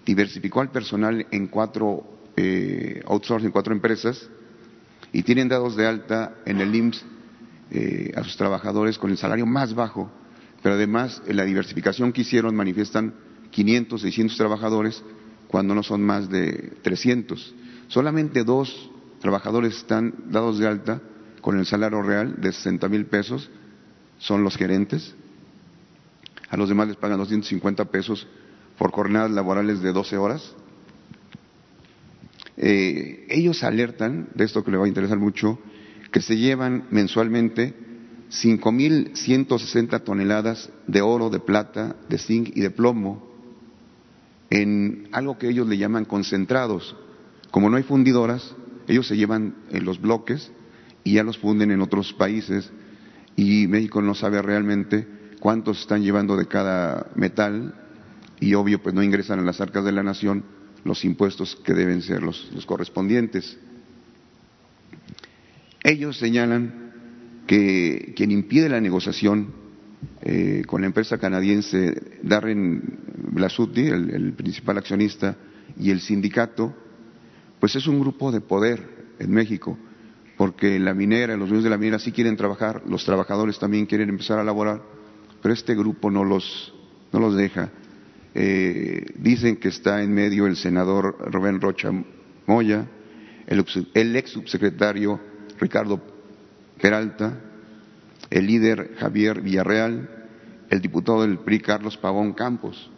diversificó 0.06 0.62
al 0.62 0.72
personal 0.72 1.26
en 1.32 1.48
cuatro 1.48 2.04
eh, 2.36 3.02
outsourcing, 3.08 3.52
cuatro 3.52 3.74
empresas, 3.74 4.30
y 5.12 5.24
tienen 5.24 5.48
dados 5.48 5.76
de 5.76 5.88
alta 5.88 6.36
en 6.46 6.60
el 6.60 6.76
IMSS 6.76 7.06
eh, 7.72 8.12
a 8.16 8.24
sus 8.24 8.36
trabajadores 8.36 8.98
con 8.98 9.10
el 9.10 9.18
salario 9.18 9.46
más 9.46 9.74
bajo, 9.74 10.12
pero 10.62 10.76
además 10.76 11.22
en 11.26 11.38
la 11.38 11.46
diversificación 11.46 12.12
que 12.12 12.22
hicieron 12.22 12.56
manifiestan 12.56 13.14
500, 13.52 14.02
600 14.02 14.38
trabajadores 14.38 15.04
cuando 15.48 15.74
no 15.74 15.82
son 15.82 16.04
más 16.04 16.30
de 16.30 16.74
300. 16.84 17.56
Solamente 17.88 18.44
dos 18.44 18.92
trabajadores 19.20 19.78
están 19.78 20.14
dados 20.28 20.60
de 20.60 20.68
alta 20.68 21.02
con 21.42 21.58
el 21.58 21.66
salario 21.66 22.02
real 22.02 22.36
de 22.40 22.52
60 22.52 22.88
mil 22.90 23.06
pesos, 23.06 23.50
son 24.20 24.44
los 24.44 24.58
gerentes. 24.58 25.16
A 26.50 26.58
los 26.58 26.70
demás 26.70 26.88
les 26.88 26.98
pagan 26.98 27.20
250 27.20 27.86
pesos 27.86 28.28
por 28.78 28.92
jornadas 28.92 29.32
laborales 29.32 29.82
de 29.82 29.92
12 29.92 30.18
horas. 30.18 30.56
Eh, 32.58 33.28
ellos 33.30 33.64
alertan, 33.64 34.30
de 34.34 34.46
esto 34.46 34.64
que 34.64 34.72
le 34.72 34.78
va 34.78 34.86
a 34.86 34.88
interesar 34.88 35.18
mucho, 35.18 35.60
que 36.12 36.22
se 36.22 36.38
llevan 36.38 36.86
mensualmente 36.90 37.74
5.160 38.32 40.04
toneladas 40.04 40.70
de 40.88 41.02
oro, 41.02 41.30
de 41.30 41.40
plata, 41.40 41.96
de 42.10 42.18
zinc 42.18 42.52
y 42.56 42.62
de 42.62 42.72
plomo 42.72 43.28
en 44.50 45.08
algo 45.12 45.38
que 45.38 45.50
ellos 45.50 45.68
le 45.68 45.78
llaman 45.78 46.06
concentrados. 46.06 46.96
Como 47.52 47.70
no 47.70 47.78
hay 47.78 47.84
fundidoras, 47.84 48.56
ellos 48.88 49.08
se 49.08 49.18
llevan 49.18 49.56
en 49.70 49.86
los 49.86 50.02
bloques 50.02 50.52
y 51.04 51.14
ya 51.14 51.24
los 51.24 51.38
funden 51.38 51.72
en 51.72 51.82
otros 51.82 52.14
países 52.14 52.72
y 53.36 53.68
México 53.68 54.02
no 54.02 54.16
sabe 54.16 54.42
realmente 54.42 55.08
cuántos 55.40 55.82
están 55.82 56.04
llevando 56.04 56.36
de 56.38 56.48
cada 56.48 57.08
metal 57.16 57.74
y 58.40 58.54
obvio 58.54 58.82
pues 58.82 58.94
no 58.96 59.04
ingresan 59.04 59.40
a 59.40 59.44
las 59.44 59.62
arcas 59.62 59.84
de 59.84 59.92
la 59.92 60.04
nación 60.04 60.44
los 60.84 61.04
impuestos 61.04 61.56
que 61.58 61.74
deben 61.74 62.02
ser 62.02 62.24
los, 62.24 62.50
correspondientes. 62.66 63.58
Ellos 65.84 66.18
señalan 66.18 66.92
que 67.48 68.14
quien 68.16 68.32
impide 68.32 68.70
la 68.70 68.82
negociación 68.82 69.54
eh, 70.22 70.64
con 70.68 70.82
la 70.82 70.88
empresa 70.88 71.18
canadiense 71.18 72.20
Darren 72.22 73.00
Blasutti, 73.32 73.88
el, 73.88 74.10
el, 74.12 74.34
principal 74.34 74.78
accionista, 74.78 75.36
y 75.78 75.92
el 75.92 76.00
sindicato, 76.00 76.74
pues 77.60 77.76
es 77.76 77.88
un 77.88 78.00
grupo 78.00 78.32
de 78.32 78.42
poder 78.42 79.16
en 79.20 79.32
México, 79.32 79.78
porque 80.38 80.80
la 80.80 80.94
minera, 80.94 81.36
los 81.36 81.50
dueños 81.50 81.64
de 81.64 81.70
la 81.70 81.78
minera 81.78 82.00
sí 82.00 82.12
quieren 82.12 82.38
trabajar, 82.38 82.84
los 82.88 83.04
trabajadores 83.04 83.60
también 83.60 83.86
quieren 83.86 84.10
empezar 84.10 84.40
a 84.40 84.44
laborar, 84.44 84.82
pero 85.42 85.54
este 85.54 85.76
grupo 85.76 86.12
no 86.12 86.24
los, 86.24 86.74
no 87.12 87.20
los 87.20 87.36
deja. 87.36 87.72
Eh, 88.36 89.06
dicen 89.18 89.58
que 89.58 89.70
está 89.70 90.04
en 90.04 90.14
medio 90.14 90.46
el 90.46 90.56
senador 90.56 91.18
Rubén 91.32 91.60
Rocha 91.60 91.90
Moya, 92.46 92.88
el, 93.48 94.16
ex 94.16 94.30
subsecretario 94.32 95.20
Ricardo 95.60 96.02
Peralta, 96.80 97.40
el 98.30 98.46
líder 98.46 98.96
Javier 98.98 99.42
Villarreal, 99.42 100.28
el 100.70 100.82
diputado 100.82 101.24
del 101.24 101.40
PRI 101.40 101.60
Carlos 101.60 101.98
Pavón 101.98 102.34
Campos. 102.34 102.92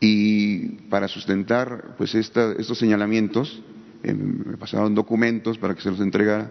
Y 0.00 0.68
para 0.90 1.08
sustentar 1.08 1.94
pues 1.96 2.14
esta, 2.14 2.52
estos 2.58 2.78
señalamientos, 2.78 3.62
eh, 4.02 4.12
me 4.12 4.56
pasaron 4.56 4.94
documentos 4.94 5.56
para 5.58 5.74
que 5.74 5.80
se 5.80 5.90
los 5.90 6.00
entregara, 6.00 6.50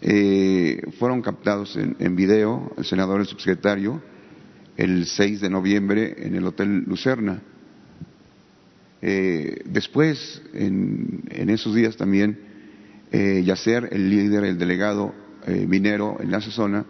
eh, 0.00 0.82
fueron 0.98 1.22
captados 1.22 1.76
en, 1.76 1.96
en, 1.98 2.16
video 2.16 2.72
el 2.76 2.84
senador, 2.84 3.20
el 3.20 3.26
subsecretario, 3.26 4.02
el 4.76 5.06
6 5.06 5.40
de 5.40 5.50
noviembre 5.50 6.14
en 6.18 6.34
el 6.34 6.46
Hotel 6.46 6.84
Lucerna. 6.86 7.42
Eh, 9.06 9.60
después, 9.66 10.40
en, 10.54 11.50
esos 11.50 11.74
días 11.74 11.94
también, 11.96 12.38
eh, 13.12 13.42
Yacer, 13.44 13.90
el 13.92 14.08
líder, 14.08 14.44
el 14.44 14.58
delegado 14.58 15.14
eh, 15.46 15.66
minero 15.68 16.16
en 16.20 16.32
esa 16.32 16.50
zona, 16.50 16.86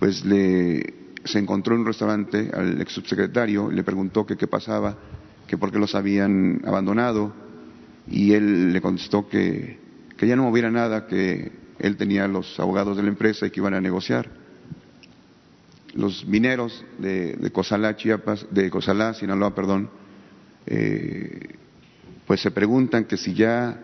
pues 0.00 0.24
le, 0.24 0.94
se 1.24 1.38
encontró 1.38 1.76
en 1.76 1.82
un 1.82 1.86
restaurante 1.86 2.50
al 2.52 2.80
ex 2.80 2.92
subsecretario, 2.92 3.70
le 3.70 3.84
preguntó 3.84 4.26
que 4.26 4.36
qué 4.36 4.48
pasaba, 4.48 4.98
que 5.46 5.56
por 5.56 5.70
qué 5.70 5.78
los 5.78 5.94
habían 5.94 6.62
abandonado, 6.64 7.32
y 8.08 8.32
él 8.32 8.72
le 8.72 8.80
contestó 8.80 9.28
que, 9.28 9.78
que 10.16 10.26
ya 10.26 10.34
no 10.34 10.42
moviera 10.42 10.72
nada, 10.72 11.06
que 11.06 11.52
él 11.80 11.96
tenía 11.96 12.28
los 12.28 12.58
abogados 12.60 12.96
de 12.96 13.02
la 13.02 13.08
empresa 13.08 13.46
y 13.46 13.50
que 13.50 13.60
iban 13.60 13.74
a 13.74 13.80
negociar. 13.80 14.28
Los 15.94 16.24
mineros 16.24 16.84
de, 16.98 17.34
de 17.34 17.50
Cosalá, 17.50 17.96
Chiapas, 17.96 18.46
de 18.50 18.70
Cosalá, 18.70 19.14
Sinaloa, 19.14 19.54
perdón, 19.54 19.90
eh, 20.66 21.56
pues 22.26 22.40
se 22.40 22.50
preguntan 22.50 23.06
que 23.06 23.16
si 23.16 23.34
ya 23.34 23.80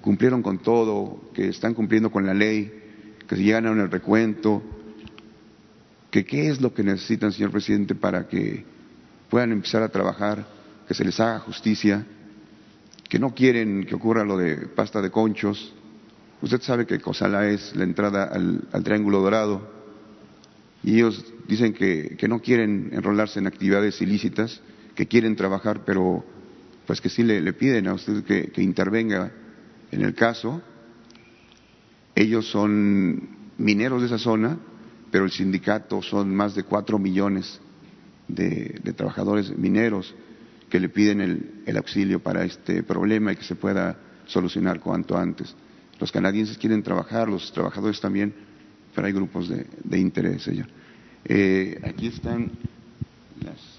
cumplieron 0.00 0.42
con 0.42 0.58
todo, 0.58 1.30
que 1.34 1.48
están 1.48 1.74
cumpliendo 1.74 2.10
con 2.10 2.26
la 2.26 2.34
ley, 2.34 2.70
que 3.26 3.36
si 3.36 3.44
llegan 3.44 3.66
el 3.66 3.90
recuento, 3.90 4.62
que 6.10 6.24
qué 6.24 6.48
es 6.48 6.60
lo 6.60 6.74
que 6.74 6.82
necesitan, 6.82 7.32
señor 7.32 7.50
presidente, 7.50 7.94
para 7.94 8.28
que 8.28 8.64
puedan 9.30 9.50
empezar 9.50 9.82
a 9.82 9.88
trabajar, 9.88 10.46
que 10.86 10.94
se 10.94 11.04
les 11.04 11.18
haga 11.18 11.38
justicia, 11.40 12.06
que 13.08 13.18
no 13.18 13.34
quieren 13.34 13.84
que 13.84 13.94
ocurra 13.94 14.24
lo 14.24 14.36
de 14.36 14.66
pasta 14.68 15.00
de 15.00 15.10
conchos. 15.10 15.74
Usted 16.42 16.60
sabe 16.60 16.86
que 16.86 16.98
Cosala 16.98 17.48
es 17.48 17.74
la 17.76 17.84
entrada 17.84 18.24
al, 18.24 18.82
Triángulo 18.82 19.20
Dorado 19.20 19.62
y 20.82 20.96
ellos 20.96 21.24
dicen 21.46 21.72
que, 21.72 22.16
no 22.28 22.40
quieren 22.40 22.90
enrolarse 22.92 23.38
en 23.38 23.46
actividades 23.46 24.02
ilícitas, 24.02 24.60
que 24.96 25.06
quieren 25.06 25.36
trabajar, 25.36 25.82
pero 25.86 26.24
pues 26.84 27.00
que 27.00 27.08
sí 27.08 27.22
le, 27.22 27.52
piden 27.52 27.86
a 27.86 27.94
usted 27.94 28.24
que, 28.24 28.48
que 28.48 28.60
intervenga 28.60 29.32
en 29.92 30.02
el 30.02 30.14
caso. 30.14 30.60
Ellos 32.16 32.50
son 32.50 33.28
mineros 33.56 34.00
de 34.00 34.08
esa 34.08 34.18
zona, 34.18 34.58
pero 35.12 35.24
el 35.24 35.30
sindicato 35.30 36.02
son 36.02 36.34
más 36.34 36.56
de 36.56 36.64
cuatro 36.64 36.98
millones 36.98 37.60
de, 38.26 38.80
de 38.82 38.92
trabajadores 38.92 39.56
mineros 39.56 40.12
que 40.68 40.80
le 40.80 40.88
piden 40.88 41.20
el, 41.20 41.62
el, 41.66 41.76
auxilio 41.76 42.20
para 42.20 42.44
este 42.44 42.82
problema 42.82 43.32
y 43.32 43.36
que 43.36 43.44
se 43.44 43.54
pueda 43.54 43.96
solucionar 44.26 44.80
cuanto 44.80 45.16
antes. 45.16 45.54
Los 46.02 46.10
canadienses 46.10 46.58
quieren 46.58 46.82
trabajar, 46.82 47.28
los 47.28 47.52
trabajadores 47.52 48.00
también, 48.00 48.34
pero 48.92 49.06
hay 49.06 49.12
grupos 49.12 49.48
de, 49.48 49.68
de 49.84 49.98
interés, 50.00 50.42
señor. 50.42 50.66
Eh, 51.24 51.80
aquí 51.84 52.08
están 52.08 52.50
las, 53.44 53.78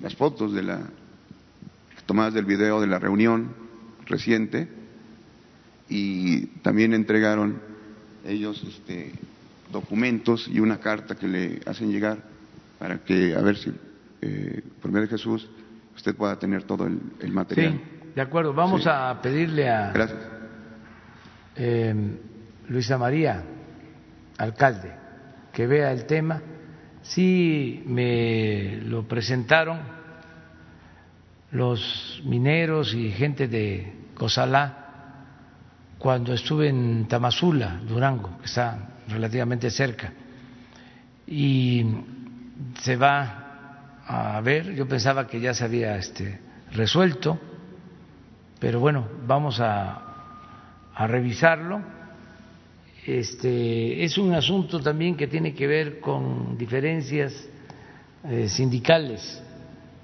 las 0.00 0.14
fotos 0.14 0.52
de 0.52 0.62
la, 0.62 0.82
tomadas 2.06 2.34
del 2.34 2.44
video 2.44 2.80
de 2.80 2.86
la 2.86 3.00
reunión 3.00 3.56
reciente 4.06 4.68
y 5.88 6.46
también 6.62 6.94
entregaron 6.94 7.60
ellos 8.24 8.62
este, 8.62 9.10
documentos 9.72 10.46
y 10.46 10.60
una 10.60 10.78
carta 10.78 11.16
que 11.16 11.26
le 11.26 11.60
hacen 11.66 11.90
llegar 11.90 12.18
para 12.78 12.98
que, 13.02 13.34
a 13.34 13.40
ver 13.40 13.56
si, 13.56 13.72
eh, 14.20 14.62
por 14.80 14.92
medio 14.92 15.08
de 15.08 15.16
Jesús, 15.16 15.48
usted 15.96 16.14
pueda 16.14 16.38
tener 16.38 16.62
todo 16.62 16.86
el, 16.86 17.00
el 17.18 17.32
material. 17.32 17.72
Sí, 17.72 18.12
de 18.14 18.20
acuerdo. 18.20 18.54
Vamos 18.54 18.84
sí. 18.84 18.88
a 18.88 19.18
pedirle 19.20 19.68
a 19.68 19.92
eh, 21.56 21.94
Luisa 22.68 22.98
María, 22.98 23.42
alcalde, 24.38 24.92
que 25.52 25.66
vea 25.66 25.92
el 25.92 26.06
tema. 26.06 26.40
Sí 27.02 27.82
me 27.86 28.76
lo 28.82 29.06
presentaron 29.08 29.80
los 31.50 32.22
mineros 32.24 32.94
y 32.94 33.10
gente 33.10 33.48
de 33.48 33.92
Cosalá 34.14 34.78
cuando 35.98 36.32
estuve 36.32 36.68
en 36.68 37.06
Tamazula, 37.08 37.80
Durango, 37.86 38.38
que 38.38 38.46
está 38.46 38.88
relativamente 39.08 39.70
cerca. 39.70 40.12
y 41.26 41.84
se 42.80 42.96
va 42.96 43.42
a 44.06 44.40
ver. 44.40 44.74
Yo 44.74 44.86
pensaba 44.86 45.26
que 45.26 45.40
ya 45.40 45.54
se 45.54 45.64
había 45.64 45.96
este, 45.96 46.40
resuelto, 46.72 47.38
pero 48.58 48.80
bueno, 48.80 49.08
vamos 49.26 49.60
a, 49.60 50.11
a 50.94 51.06
revisarlo. 51.06 51.80
Este, 53.06 54.04
es 54.04 54.16
un 54.18 54.32
asunto 54.32 54.80
también 54.80 55.16
que 55.16 55.26
tiene 55.26 55.54
que 55.54 55.66
ver 55.66 56.00
con 56.00 56.56
diferencias 56.56 57.34
eh, 58.24 58.48
sindicales. 58.48 59.42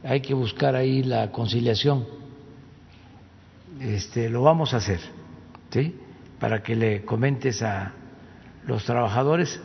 Hay 0.02 0.20
que 0.20 0.34
buscar 0.34 0.74
ahí 0.74 1.02
la 1.02 1.30
conciliación. 1.30 2.06
Este, 3.80 4.28
lo 4.28 4.42
vamos 4.42 4.74
a 4.74 4.78
hacer, 4.78 5.00
¿sí? 5.70 5.94
Para 6.40 6.62
que 6.62 6.74
le 6.74 7.04
comentes 7.04 7.62
a 7.62 7.92
los 8.66 8.84
trabajadores 8.84 9.60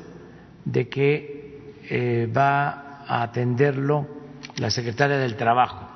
de 0.65 0.87
que 0.87 1.73
eh, 1.89 2.31
va 2.35 3.03
a 3.07 3.23
atenderlo 3.23 4.07
la 4.57 4.69
secretaria 4.69 5.17
del 5.17 5.35
Trabajo, 5.35 5.87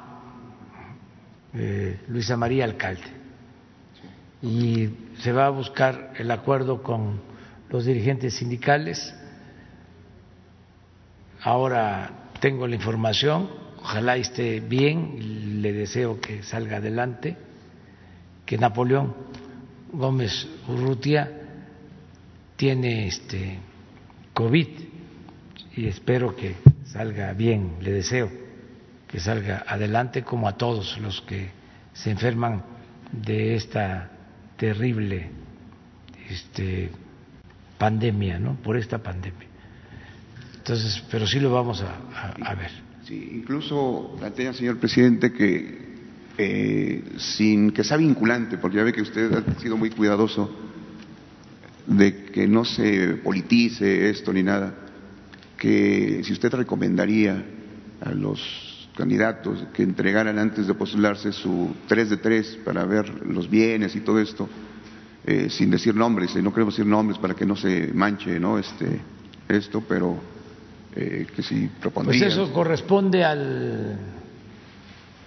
eh, 1.53 2.01
Luisa 2.07 2.35
María 2.35 2.65
Alcalde, 2.65 3.16
y 4.41 4.89
se 5.19 5.31
va 5.31 5.47
a 5.47 5.49
buscar 5.49 6.14
el 6.18 6.30
acuerdo 6.31 6.84
con 6.84 7.19
los 7.69 7.85
dirigentes 7.85 8.35
sindicales. 8.35 9.14
Ahora 11.41 12.30
tengo 12.39 12.68
la 12.68 12.76
información, 12.76 13.49
ojalá 13.80 14.15
esté 14.15 14.59
bien, 14.59 15.61
le 15.61 15.73
deseo 15.73 16.19
que 16.19 16.43
salga 16.43 16.77
adelante, 16.77 17.38
que 18.45 18.57
Napoleón 18.57 19.15
Gómez 19.91 20.47
Urrutia 20.68 21.31
tiene 22.55 23.07
este 23.07 23.59
COVID 24.34 24.68
y 25.76 25.88
espero 25.88 26.35
que 26.35 26.55
salga 26.85 27.34
bien, 27.34 27.77
le 27.81 27.91
deseo 27.91 28.30
que 29.07 29.19
salga 29.19 29.64
adelante 29.68 30.23
como 30.23 30.47
a 30.47 30.57
todos 30.57 30.97
los 30.99 31.22
que 31.22 31.49
se 31.93 32.11
enferman 32.11 32.64
de 33.11 33.55
esta 33.55 34.11
terrible 34.57 35.29
este, 36.29 36.89
pandemia, 37.77 38.39
¿no? 38.39 38.55
Por 38.55 38.77
esta 38.77 38.97
pandemia. 38.97 39.47
Entonces, 40.57 41.03
pero 41.09 41.25
sí 41.25 41.39
lo 41.39 41.51
vamos 41.51 41.81
a, 41.81 42.55
ver. 42.55 42.71
Sí, 43.05 43.29
incluso 43.35 44.15
plantea, 44.19 44.51
señor 44.53 44.79
presidente, 44.79 45.31
que 45.31 45.88
eh, 46.38 47.03
sin 47.17 47.71
que 47.71 47.84
sea 47.84 47.95
vinculante, 47.95 48.57
porque 48.57 48.77
ya 48.77 48.84
ve 48.84 48.91
que 48.91 49.01
usted 49.01 49.31
ha 49.34 49.59
sido 49.61 49.77
muy 49.77 49.91
cuidadoso 49.91 50.53
de 51.85 52.25
que 52.25 52.47
no 52.47 52.65
se 52.65 53.15
politice 53.23 54.09
esto 54.09 54.34
ni 54.34 54.43
nada, 54.43 54.75
que 55.57 56.21
si 56.25 56.34
usted 56.34 56.53
recomendaría 56.53 57.45
a 58.01 58.11
los 58.11 58.66
candidatos 58.98 59.64
que 59.74 59.84
entregaran 59.84 60.40
antes 60.40 60.65
de 60.65 60.74
postularse 60.74 61.32
su 61.32 61.74
3 61.88 62.10
de 62.10 62.18
3 62.18 62.60
para 62.65 62.84
ver 62.84 63.28
los 63.28 63.48
bienes 63.48 63.95
y 63.95 64.02
todo 64.02 64.19
esto, 64.19 64.49
eh, 65.24 65.49
sin 65.52 65.69
decir 65.69 65.94
nombres, 65.94 66.36
y 66.36 66.41
no 66.41 66.52
queremos 66.52 66.74
decir 66.74 66.90
nombres 66.90 67.19
para 67.19 67.36
que 67.36 67.45
no 67.45 67.56
se 67.56 67.94
manche 67.94 68.40
¿no? 68.40 68.57
Este, 68.57 68.99
esto, 69.48 69.84
pero 69.88 70.18
eh, 70.95 71.28
que 71.36 71.44
si 71.44 71.68
propondría. 71.80 72.19
Pues 72.19 72.34
eso 72.34 72.52
corresponde 72.52 73.24
al, 73.24 73.99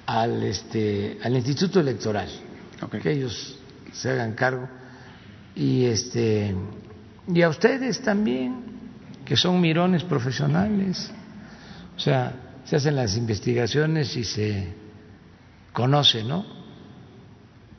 al, 0.07 0.43
este, 0.43 1.19
al 1.23 1.37
Instituto 1.37 1.79
Electoral, 1.79 2.29
que 3.01 3.13
ellos 3.13 3.57
se 3.93 4.11
hagan 4.11 4.35
cargo 4.35 4.69
y 5.55 5.85
este 5.85 6.55
y 7.33 7.43
a 7.43 7.49
ustedes 7.49 8.01
también 8.03 8.65
que 9.25 9.37
son 9.37 9.61
mirones 9.61 10.05
profesionales 10.05 11.11
o 11.97 12.01
sea 12.01 12.50
se 12.71 12.77
hacen 12.77 12.95
las 12.95 13.17
investigaciones 13.17 14.17
y 14.17 14.23
se 14.23 14.69
conoce 15.73 16.23
no 16.23 16.47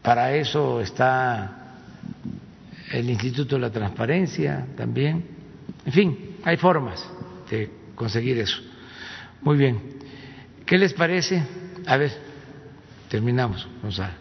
para 0.02 0.36
eso 0.36 0.82
está 0.82 1.78
el 2.92 3.10
Instituto 3.10 3.56
de 3.56 3.62
la 3.62 3.70
Transparencia 3.70 4.68
también. 4.76 5.26
En 5.86 5.94
fin 5.94 6.36
hay 6.44 6.58
formas 6.58 7.08
de 7.50 7.72
conseguir 7.96 8.38
eso. 8.40 8.60
Muy 9.44 9.56
bien. 9.56 9.80
Qué 10.66 10.78
les 10.78 10.92
parece 10.92 11.42
a 11.88 11.96
ver 11.96 12.12
terminamos. 13.08 13.66
A 13.98 14.12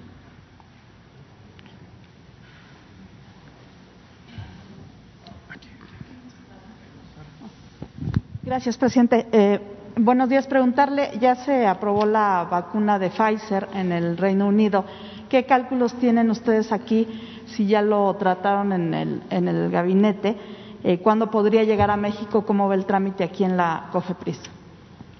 Gracias, 8.45 8.77
presidente. 8.77 9.27
Eh, 9.33 9.61
buenos 9.97 10.29
días. 10.29 10.47
Preguntarle, 10.47 11.11
ya 11.21 11.35
se 11.35 11.67
aprobó 11.67 12.07
la 12.07 12.47
vacuna 12.51 12.99
de 12.99 13.11
Pfizer 13.11 13.69
en 13.75 13.93
el 13.93 14.17
Reino 14.17 14.47
Unido. 14.47 14.85
¿Qué 15.29 15.45
cálculos 15.45 15.95
tienen 15.95 16.31
ustedes 16.31 16.73
aquí, 16.73 17.07
si 17.47 17.67
ya 17.67 17.83
lo 17.83 18.15
trataron 18.17 18.73
en 18.73 18.95
el, 18.95 19.23
en 19.31 19.49
el 19.49 19.71
gabinete? 19.71 20.37
Eh, 20.83 20.99
¿Cuándo 20.99 21.31
podría 21.31 21.63
llegar 21.65 21.91
a 21.91 21.97
México? 21.97 22.45
¿Cómo 22.45 22.69
va 22.69 22.75
el 22.75 22.87
trámite 22.87 23.23
aquí 23.23 23.45
en 23.45 23.57
la 23.57 23.89
COFEPRIS? 23.93 24.41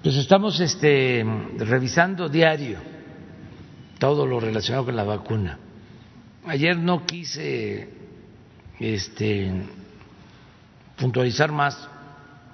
Pues 0.03 0.15
estamos 0.15 0.59
este, 0.59 1.23
revisando 1.57 2.27
diario 2.27 2.79
todo 3.99 4.25
lo 4.25 4.39
relacionado 4.39 4.85
con 4.85 4.95
la 4.95 5.03
vacuna. 5.03 5.59
Ayer 6.47 6.75
no 6.75 7.05
quise 7.05 7.87
este, 8.79 9.51
puntualizar 10.97 11.51
más 11.51 11.87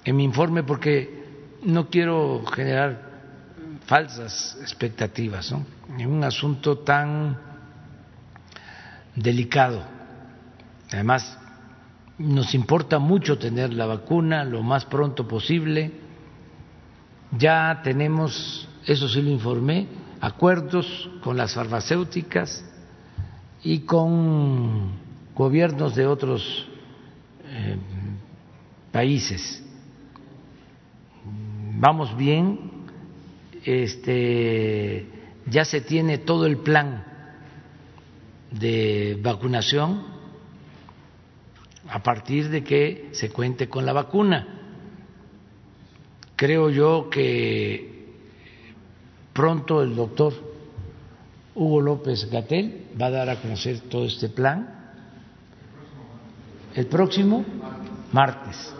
en 0.04 0.16
mi 0.16 0.24
informe 0.24 0.62
porque 0.62 1.17
no 1.62 1.88
quiero 1.88 2.44
generar 2.46 3.08
falsas 3.86 4.58
expectativas 4.60 5.52
en 5.98 6.06
un 6.06 6.24
asunto 6.24 6.78
tan 6.78 7.38
delicado. 9.14 9.82
Además, 10.92 11.38
nos 12.18 12.54
importa 12.54 12.98
mucho 12.98 13.38
tener 13.38 13.72
la 13.72 13.86
vacuna 13.86 14.44
lo 14.44 14.62
más 14.62 14.84
pronto 14.84 15.26
posible. 15.26 15.92
Ya 17.36 17.80
tenemos, 17.82 18.68
eso 18.86 19.08
sí 19.08 19.20
lo 19.22 19.30
informé, 19.30 19.86
acuerdos 20.20 21.10
con 21.22 21.36
las 21.36 21.54
farmacéuticas 21.54 22.64
y 23.62 23.80
con 23.80 24.92
gobiernos 25.34 25.94
de 25.94 26.06
otros 26.06 26.66
eh, 27.44 27.76
países 28.92 29.64
vamos 31.80 32.16
bien, 32.16 32.58
este, 33.64 35.06
ya 35.46 35.64
se 35.64 35.80
tiene 35.80 36.18
todo 36.18 36.46
el 36.46 36.58
plan 36.58 37.04
de 38.50 39.18
vacunación 39.22 40.02
a 41.88 42.02
partir 42.02 42.48
de 42.48 42.64
que 42.64 43.10
se 43.12 43.30
cuente 43.30 43.68
con 43.68 43.86
la 43.86 43.92
vacuna. 43.92 44.46
Creo 46.34 46.70
yo 46.70 47.08
que 47.10 48.06
pronto 49.32 49.82
el 49.82 49.94
doctor 49.94 50.34
Hugo 51.54 51.80
López 51.80 52.28
Gatel 52.30 52.88
va 53.00 53.06
a 53.06 53.10
dar 53.10 53.30
a 53.30 53.40
conocer 53.40 53.80
todo 53.82 54.04
este 54.04 54.28
plan 54.28 54.74
el 56.74 56.86
próximo 56.86 57.44
martes 58.12 58.74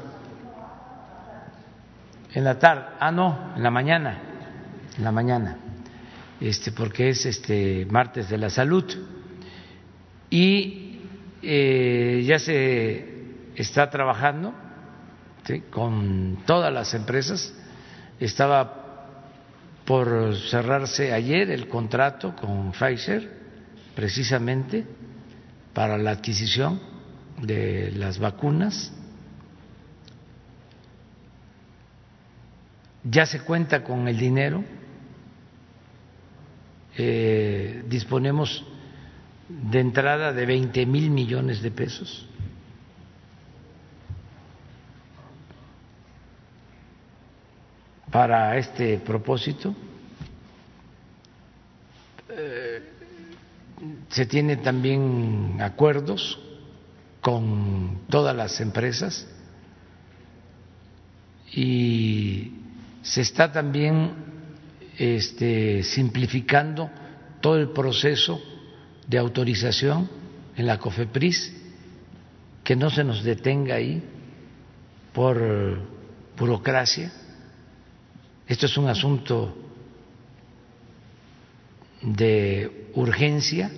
en 2.34 2.44
la 2.44 2.59
tarde, 2.59 2.84
ah 3.00 3.10
no, 3.10 3.52
en 3.56 3.62
la 3.62 3.70
mañana, 3.70 4.18
en 4.96 5.05
la 5.05 5.12
mañana, 5.12 5.56
este, 6.40 6.72
porque 6.72 7.09
es 7.10 7.24
este 7.26 7.86
martes 7.90 8.28
de 8.28 8.38
la 8.38 8.50
salud. 8.50 8.84
Y 10.30 11.00
eh, 11.42 12.22
ya 12.26 12.38
se 12.38 13.05
está 13.56 13.88
trabajando 13.88 14.52
con 15.70 16.38
todas 16.44 16.72
las 16.72 16.92
empresas. 16.92 17.55
Estaba 18.20 18.84
por 19.86 20.36
cerrarse 20.50 21.14
ayer 21.14 21.50
el 21.50 21.66
contrato 21.68 22.36
con 22.36 22.72
Pfizer, 22.72 23.38
precisamente 23.94 24.84
para 25.72 25.96
la 25.96 26.10
adquisición 26.10 26.78
de 27.40 27.92
las 27.92 28.18
vacunas 28.18 28.92
ya 33.10 33.26
se 33.26 33.40
cuenta 33.40 33.82
con 33.82 34.09
el 34.09 34.18
dinero, 34.18 34.64
eh, 36.97 37.85
disponemos 37.86 38.64
de 39.48 39.80
entrada 39.80 40.32
de 40.32 40.47
20 40.47 40.86
mil 40.86 41.10
millones 41.10 41.62
de 41.62 41.70
pesos. 41.70 42.28
para 48.10 48.56
este 48.56 48.98
propósito. 48.98 49.74
Eh, 52.30 52.82
se 54.09 54.26
tienen 54.26 54.62
también 54.62 55.59
acuerdos 55.60 56.40
con 57.20 58.01
todas 58.09 58.35
las 58.35 58.60
empresas 58.60 59.26
y 61.52 62.52
se 63.02 63.20
está 63.20 63.50
también 63.50 64.12
este, 64.98 65.82
simplificando 65.82 66.90
todo 67.40 67.56
el 67.56 67.70
proceso 67.70 68.40
de 69.06 69.18
autorización 69.18 70.10
en 70.56 70.66
la 70.66 70.78
COFEPRIS, 70.78 71.54
que 72.64 72.76
no 72.76 72.90
se 72.90 73.04
nos 73.04 73.22
detenga 73.22 73.76
ahí 73.76 74.02
por 75.12 75.80
burocracia. 76.36 77.12
Esto 78.46 78.66
es 78.66 78.76
un 78.76 78.88
asunto 78.88 79.56
de 82.02 82.90
urgencia. 82.94 83.70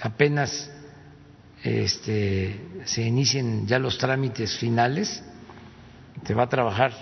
Apenas 0.00 0.70
este, 1.62 2.60
se 2.84 3.02
inicien 3.02 3.66
ya 3.66 3.78
los 3.78 3.98
trámites 3.98 4.56
finales, 4.56 5.22
se 6.24 6.34
va 6.34 6.44
a 6.44 6.48
trabajar 6.48 6.92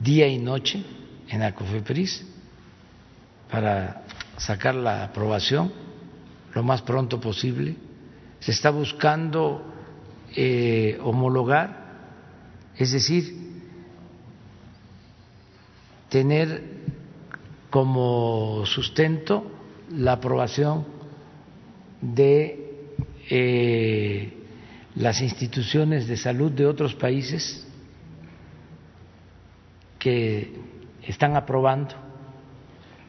día 0.00 0.26
y 0.26 0.38
noche 0.38 0.82
en 1.28 1.40
la 1.40 1.54
COFEPRIS 1.54 2.26
para 3.50 4.02
sacar 4.36 4.74
la 4.74 5.04
aprobación 5.04 5.72
lo 6.54 6.62
más 6.62 6.82
pronto 6.82 7.20
posible. 7.20 7.76
Se 8.40 8.50
está 8.50 8.70
buscando 8.70 9.62
eh, 10.34 10.98
homologar, 11.02 11.84
es 12.76 12.92
decir, 12.92 13.36
tener 16.08 16.62
como 17.70 18.64
sustento 18.66 19.50
la 19.90 20.12
aprobación 20.12 20.84
de 22.00 22.88
eh, 23.28 24.32
las 24.94 25.20
instituciones 25.20 26.08
de 26.08 26.16
salud 26.16 26.50
de 26.50 26.66
otros 26.66 26.94
países 26.94 27.65
que 29.98 30.60
están 31.02 31.36
aprobando 31.36 31.94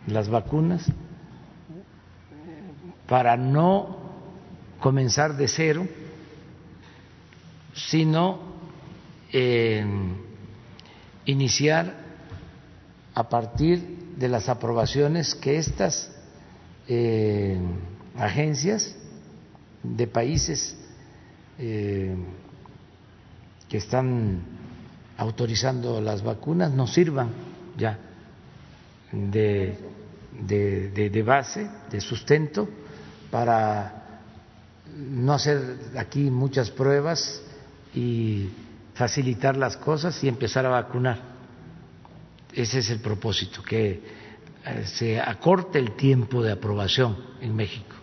las 0.08 0.30
vacunas 0.30 0.86
para 3.08 3.38
no 3.38 3.98
comenzar 4.80 5.36
de 5.36 5.48
cero, 5.48 5.88
sino 7.74 8.40
iniciar 11.26 11.94
a 13.14 13.30
partir 13.30 14.14
de 14.16 14.28
las 14.30 14.50
aprobaciones 14.50 15.36
que 15.36 15.58
estas 15.58 16.12
eh, 16.88 17.60
agencias 18.18 18.96
de 19.84 20.08
países 20.08 20.78
eh, 21.60 22.16
que 23.70 23.78
están 23.78 24.57
autorizando 25.18 26.00
las 26.00 26.24
vacunas 26.24 26.72
nos 26.72 26.94
sirvan 26.94 27.30
ya 27.76 27.98
de, 29.12 29.78
de, 30.32 31.24
base, 31.24 31.68
de 31.90 32.02
sustento, 32.02 32.68
para 33.32 34.22
no 34.96 35.34
hacer 35.34 35.78
aquí 35.98 36.30
muchas 36.30 36.72
pruebas 36.72 37.42
y 37.94 38.50
facilitar 38.94 39.58
las 39.58 39.78
cosas 39.78 40.24
y 40.24 40.28
empezar 40.28 40.66
a 40.66 40.70
vacunar. 40.70 41.20
Ese 42.54 42.80
es 42.80 42.90
el 42.90 43.00
propósito, 43.00 43.62
que 43.62 44.02
eh, 44.66 44.86
se 44.86 45.20
acorte 45.20 45.80
el 45.80 45.96
tiempo 45.96 46.42
de 46.42 46.52
aprobación 46.52 47.18
en 47.42 47.56
México. 47.56 47.96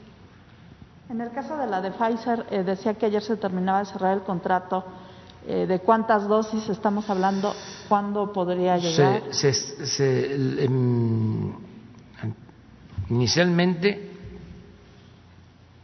En 1.09 1.20
el 1.20 1.31
caso 1.32 1.57
de 1.57 1.66
la 1.66 1.81
de 1.81 1.91
Pfizer, 1.91 2.47
eh, 2.51 2.62
decía 2.62 2.95
que 2.95 3.07
ayer 3.07 3.23
se 3.23 3.36
terminaba 3.36 3.81
de 3.81 3.86
cerrar 3.86 4.16
el 4.16 4.23
contrato. 4.23 4.85
Eh, 5.47 5.66
¿De 5.66 5.79
cuántas 5.81 6.27
dosis 6.27 6.69
estamos 6.71 7.11
hablando? 7.11 7.55
¿Cuándo 7.89 8.33
podría 8.33 8.79
llegar? 8.79 9.23
Se, 9.31 9.53
se, 9.53 9.87
se, 9.87 10.65
em, 10.65 11.53
inicialmente 13.11 14.11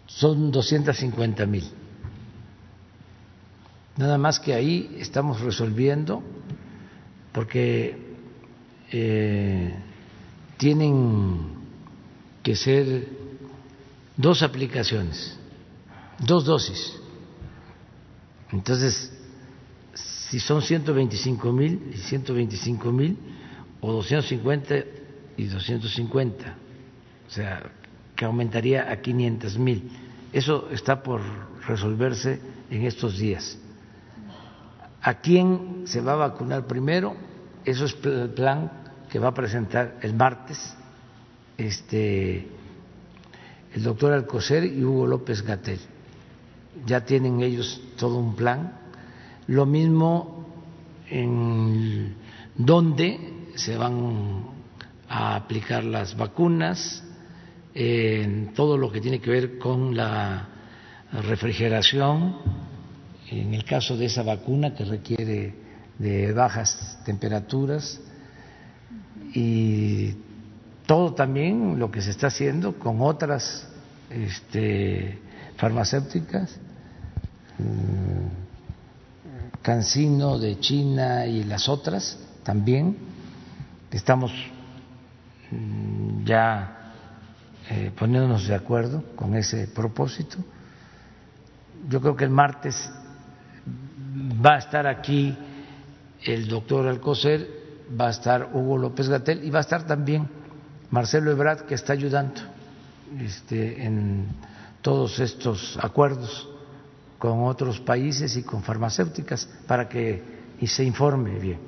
son 0.06 0.50
250 0.50 1.44
mil. 1.44 1.70
Nada 3.96 4.16
más 4.16 4.40
que 4.40 4.54
ahí 4.54 4.96
estamos 4.98 5.40
resolviendo 5.40 6.22
porque 7.32 8.16
eh, 8.90 9.74
tienen 10.56 11.54
que 12.42 12.56
ser 12.56 13.08
dos 14.16 14.42
aplicaciones, 14.42 15.38
dos 16.18 16.46
dosis. 16.46 16.96
Entonces, 18.52 19.12
si 20.30 20.38
son 20.38 20.62
125 20.62 21.52
mil 21.52 21.90
y 21.92 21.96
125 21.96 22.92
mil, 22.92 23.18
o 23.80 23.92
250 23.92 24.74
y 25.36 25.46
250, 25.46 26.54
o 27.26 27.30
sea, 27.30 27.62
que 28.14 28.24
aumentaría 28.24 28.92
a 28.92 29.00
500 29.00 29.58
mil. 29.58 29.90
Eso 30.32 30.68
está 30.70 31.02
por 31.02 31.20
resolverse 31.66 32.38
en 32.70 32.86
estos 32.86 33.18
días. 33.18 33.58
¿A 35.02 35.14
quién 35.14 35.82
se 35.86 36.00
va 36.00 36.12
a 36.12 36.30
vacunar 36.30 36.66
primero? 36.66 37.16
Eso 37.64 37.86
es 37.86 37.96
el 38.04 38.30
plan 38.30 38.70
que 39.10 39.18
va 39.18 39.28
a 39.28 39.34
presentar 39.34 39.98
el 40.02 40.14
martes 40.14 40.76
este, 41.58 42.46
el 43.74 43.82
doctor 43.82 44.12
Alcocer 44.12 44.64
y 44.64 44.84
Hugo 44.84 45.08
López 45.08 45.42
Gatel. 45.42 45.80
Ya 46.86 47.04
tienen 47.04 47.40
ellos 47.40 47.82
todo 47.96 48.16
un 48.16 48.36
plan. 48.36 48.78
Lo 49.50 49.66
mismo 49.66 50.46
en 51.08 52.14
dónde 52.54 53.48
se 53.56 53.76
van 53.76 54.44
a 55.08 55.34
aplicar 55.34 55.82
las 55.82 56.16
vacunas, 56.16 57.02
en 57.74 58.54
todo 58.54 58.78
lo 58.78 58.92
que 58.92 59.00
tiene 59.00 59.20
que 59.20 59.28
ver 59.28 59.58
con 59.58 59.96
la 59.96 60.48
refrigeración, 61.10 62.36
en 63.28 63.52
el 63.52 63.64
caso 63.64 63.96
de 63.96 64.04
esa 64.06 64.22
vacuna 64.22 64.72
que 64.72 64.84
requiere 64.84 65.54
de 65.98 66.32
bajas 66.32 67.00
temperaturas 67.04 68.00
y 69.34 70.14
todo 70.86 71.12
también 71.14 71.76
lo 71.76 71.90
que 71.90 72.02
se 72.02 72.10
está 72.12 72.28
haciendo 72.28 72.78
con 72.78 73.00
otras 73.00 73.68
este, 74.10 75.18
farmacéuticas, 75.56 76.56
mm, 77.58 78.49
Cancino 79.62 80.38
de 80.38 80.58
China 80.58 81.26
y 81.26 81.44
las 81.44 81.68
otras 81.68 82.18
también. 82.42 82.96
Estamos 83.90 84.32
mm, 85.50 86.24
ya 86.24 86.94
eh, 87.68 87.92
poniéndonos 87.96 88.46
de 88.46 88.54
acuerdo 88.54 89.04
con 89.16 89.36
ese 89.36 89.68
propósito. 89.68 90.38
Yo 91.88 92.00
creo 92.00 92.16
que 92.16 92.24
el 92.24 92.30
martes 92.30 92.90
va 94.44 94.54
a 94.54 94.58
estar 94.58 94.86
aquí 94.86 95.36
el 96.22 96.48
doctor 96.48 96.86
Alcocer, 96.86 97.48
va 97.98 98.08
a 98.08 98.10
estar 98.10 98.50
Hugo 98.52 98.78
López 98.78 99.08
Gatel 99.08 99.44
y 99.44 99.50
va 99.50 99.58
a 99.58 99.62
estar 99.62 99.86
también 99.86 100.28
Marcelo 100.90 101.30
Ebrard, 101.30 101.66
que 101.66 101.74
está 101.74 101.92
ayudando 101.92 102.40
este, 103.18 103.84
en 103.84 104.26
todos 104.82 105.20
estos 105.20 105.78
acuerdos 105.82 106.48
con 107.20 107.44
otros 107.44 107.78
países 107.80 108.34
y 108.38 108.42
con 108.42 108.62
farmacéuticas 108.62 109.46
para 109.66 109.86
que 109.86 110.22
y 110.58 110.66
se 110.66 110.82
informe 110.82 111.38
bien. 111.38 111.58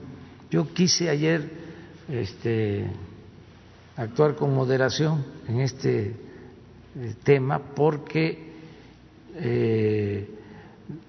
Yo 0.51 0.73
quise 0.73 1.11
ayer 1.11 1.47
este, 2.09 2.87
actuar 3.97 4.35
con 4.35 4.55
moderación 4.55 5.23
en 5.47 5.61
este 5.61 6.17
eh, 6.97 7.15
tema 7.23 7.59
porque 7.59 8.51
eh, 9.35 10.27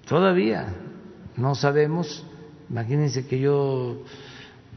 todavía 0.06 0.74
no 1.36 1.54
sabemos, 1.54 2.22
imagínense 2.68 3.26
que 3.26 3.40
yo 3.40 4.02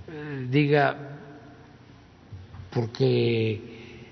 eh, 0.07 0.47
diga, 0.49 1.17
porque 2.73 4.05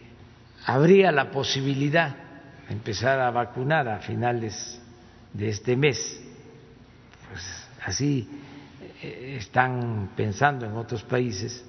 habría 0.65 1.13
la 1.13 1.31
posibilidad 1.31 2.13
de 2.67 2.73
empezar 2.73 3.21
a 3.21 3.31
vacunar 3.31 3.87
a 3.87 3.99
finales 3.99 4.81
de 5.35 5.49
este 5.49 5.75
mes, 5.75 6.21
pues 7.29 7.67
así 7.83 8.27
están 9.01 10.11
pensando 10.15 10.65
en 10.65 10.73
otros 10.73 11.03
países 11.03 11.63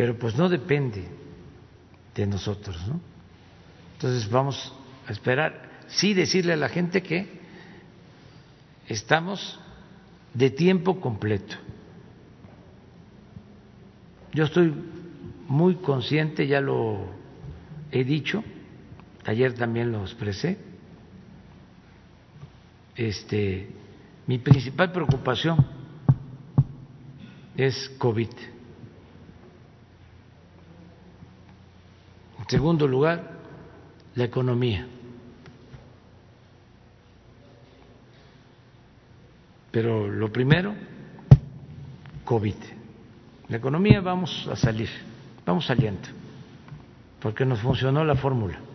pero 0.00 0.16
pues 0.16 0.34
no 0.34 0.48
depende 0.48 1.04
de 2.14 2.26
nosotros, 2.26 2.88
¿no? 2.88 2.98
Entonces 3.96 4.30
vamos 4.30 4.72
a 5.06 5.12
esperar, 5.12 5.68
sí 5.88 6.14
decirle 6.14 6.54
a 6.54 6.56
la 6.56 6.70
gente 6.70 7.02
que 7.02 7.28
estamos 8.88 9.60
de 10.32 10.48
tiempo 10.48 11.02
completo. 11.02 11.54
Yo 14.32 14.44
estoy 14.44 14.72
muy 15.48 15.74
consciente, 15.74 16.46
ya 16.46 16.62
lo 16.62 17.04
he 17.90 18.02
dicho, 18.02 18.42
ayer 19.26 19.52
también 19.52 19.92
lo 19.92 20.00
expresé, 20.00 20.56
este, 22.96 23.68
mi 24.26 24.38
principal 24.38 24.92
preocupación 24.92 25.66
es 27.56 27.88
COVID. 27.98 28.30
En 32.38 32.48
segundo 32.48 32.86
lugar, 32.88 33.38
la 34.14 34.24
economía. 34.24 34.86
Pero 39.70 40.08
lo 40.08 40.32
primero, 40.32 40.74
COVID. 42.24 42.56
La 43.48 43.56
economía 43.56 44.00
vamos 44.00 44.48
a 44.50 44.56
salir, 44.56 44.88
vamos 45.44 45.66
saliendo, 45.66 46.08
porque 47.20 47.44
nos 47.44 47.60
funcionó 47.60 48.04
la 48.04 48.14
fórmula. 48.14 48.69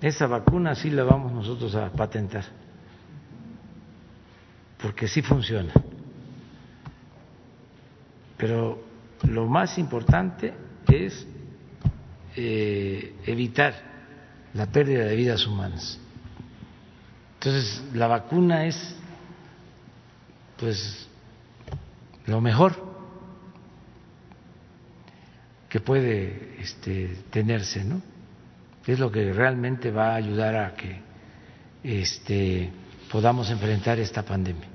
Esa 0.00 0.26
vacuna 0.26 0.74
sí 0.74 0.90
la 0.90 1.04
vamos 1.04 1.32
nosotros 1.32 1.74
a 1.74 1.90
patentar, 1.90 2.44
porque 4.78 5.08
sí 5.08 5.22
funciona. 5.22 5.72
Pero 8.36 8.82
lo 9.22 9.46
más 9.46 9.78
importante 9.78 10.52
es 10.86 11.26
eh, 12.36 13.14
evitar 13.24 13.74
la 14.52 14.66
pérdida 14.66 15.04
de 15.04 15.16
vidas 15.16 15.46
humanas. 15.46 15.98
Entonces, 17.34 17.82
la 17.94 18.06
vacuna 18.06 18.66
es, 18.66 18.96
pues, 20.58 21.08
lo 22.26 22.40
mejor 22.40 22.74
que 25.68 25.80
puede 25.80 26.56
este, 26.60 27.16
tenerse, 27.30 27.84
¿no? 27.84 28.02
Es 28.86 28.98
lo 28.98 29.10
que 29.10 29.32
realmente 29.32 29.90
va 29.90 30.12
a 30.12 30.14
ayudar 30.14 30.56
a 30.56 30.74
que 30.74 31.00
este, 31.82 32.70
podamos 33.10 33.50
enfrentar 33.50 33.98
esta 33.98 34.22
pandemia. 34.22 34.68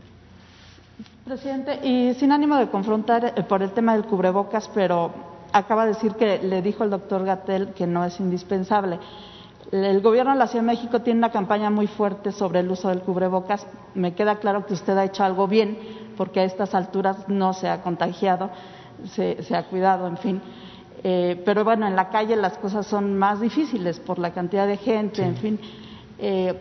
Presidente, 1.25 1.79
y 1.83 2.13
sin 2.15 2.31
ánimo 2.31 2.57
de 2.57 2.69
confrontar 2.69 3.33
eh, 3.35 3.43
por 3.43 3.61
el 3.61 3.71
tema 3.71 3.93
del 3.93 4.05
cubrebocas, 4.05 4.69
pero 4.73 5.13
acaba 5.53 5.85
de 5.85 5.93
decir 5.93 6.13
que 6.13 6.39
le 6.39 6.61
dijo 6.61 6.83
el 6.83 6.89
doctor 6.89 7.23
Gatel 7.23 7.69
que 7.69 7.87
no 7.87 8.03
es 8.03 8.19
indispensable. 8.19 8.99
El 9.71 10.01
gobierno 10.01 10.33
de 10.33 10.39
la 10.39 10.47
Ciudad 10.47 10.63
de 10.63 10.71
México 10.71 11.01
tiene 11.01 11.19
una 11.19 11.31
campaña 11.31 11.69
muy 11.69 11.87
fuerte 11.87 12.31
sobre 12.31 12.59
el 12.59 12.69
uso 12.69 12.89
del 12.89 13.01
cubrebocas. 13.01 13.65
Me 13.95 14.13
queda 14.13 14.39
claro 14.39 14.65
que 14.65 14.73
usted 14.73 14.97
ha 14.97 15.05
hecho 15.05 15.23
algo 15.23 15.47
bien, 15.47 15.77
porque 16.17 16.41
a 16.41 16.43
estas 16.43 16.75
alturas 16.75 17.29
no 17.29 17.53
se 17.53 17.69
ha 17.69 17.81
contagiado, 17.81 18.49
se, 19.13 19.55
ha 19.55 19.63
cuidado, 19.63 20.07
en 20.07 20.17
fin. 20.17 20.41
Eh, 21.03 21.41
pero 21.43 21.63
bueno, 21.63 21.87
en 21.87 21.95
la 21.95 22.09
calle 22.09 22.35
las 22.35 22.57
cosas 22.57 22.85
son 22.85 23.17
más 23.17 23.41
difíciles 23.41 23.99
por 23.99 24.19
la 24.19 24.31
cantidad 24.31 24.67
de 24.67 24.77
gente, 24.77 25.23
en 25.23 25.35
fin. 25.35 25.59
Eh, 26.19 26.53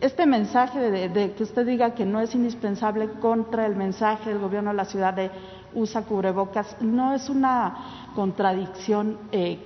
este 0.00 0.26
mensaje 0.26 0.78
de, 0.78 1.32
que 1.32 1.42
usted 1.42 1.66
diga 1.66 1.94
que 1.94 2.04
no 2.04 2.20
es 2.20 2.32
indispensable 2.34 3.08
contra 3.20 3.66
el 3.66 3.74
mensaje 3.74 4.30
del 4.30 4.38
gobierno 4.38 4.70
de 4.70 4.76
la 4.76 4.84
ciudad 4.84 5.14
de 5.14 5.30
usa 5.74 6.02
cubrebocas, 6.02 6.76
¿no 6.80 7.14
es 7.14 7.28
una 7.28 8.10
contradicción 8.14 9.18
eh, 9.32 9.58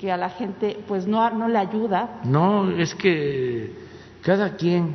que, 0.00 0.10
a 0.12 0.16
la 0.16 0.30
gente 0.30 0.78
pues 0.86 1.06
no, 1.06 1.28
no 1.30 1.48
le 1.48 1.58
ayuda? 1.58 2.20
No, 2.24 2.70
es 2.70 2.94
que 2.94 3.72
cada 4.22 4.56
quien 4.56 4.94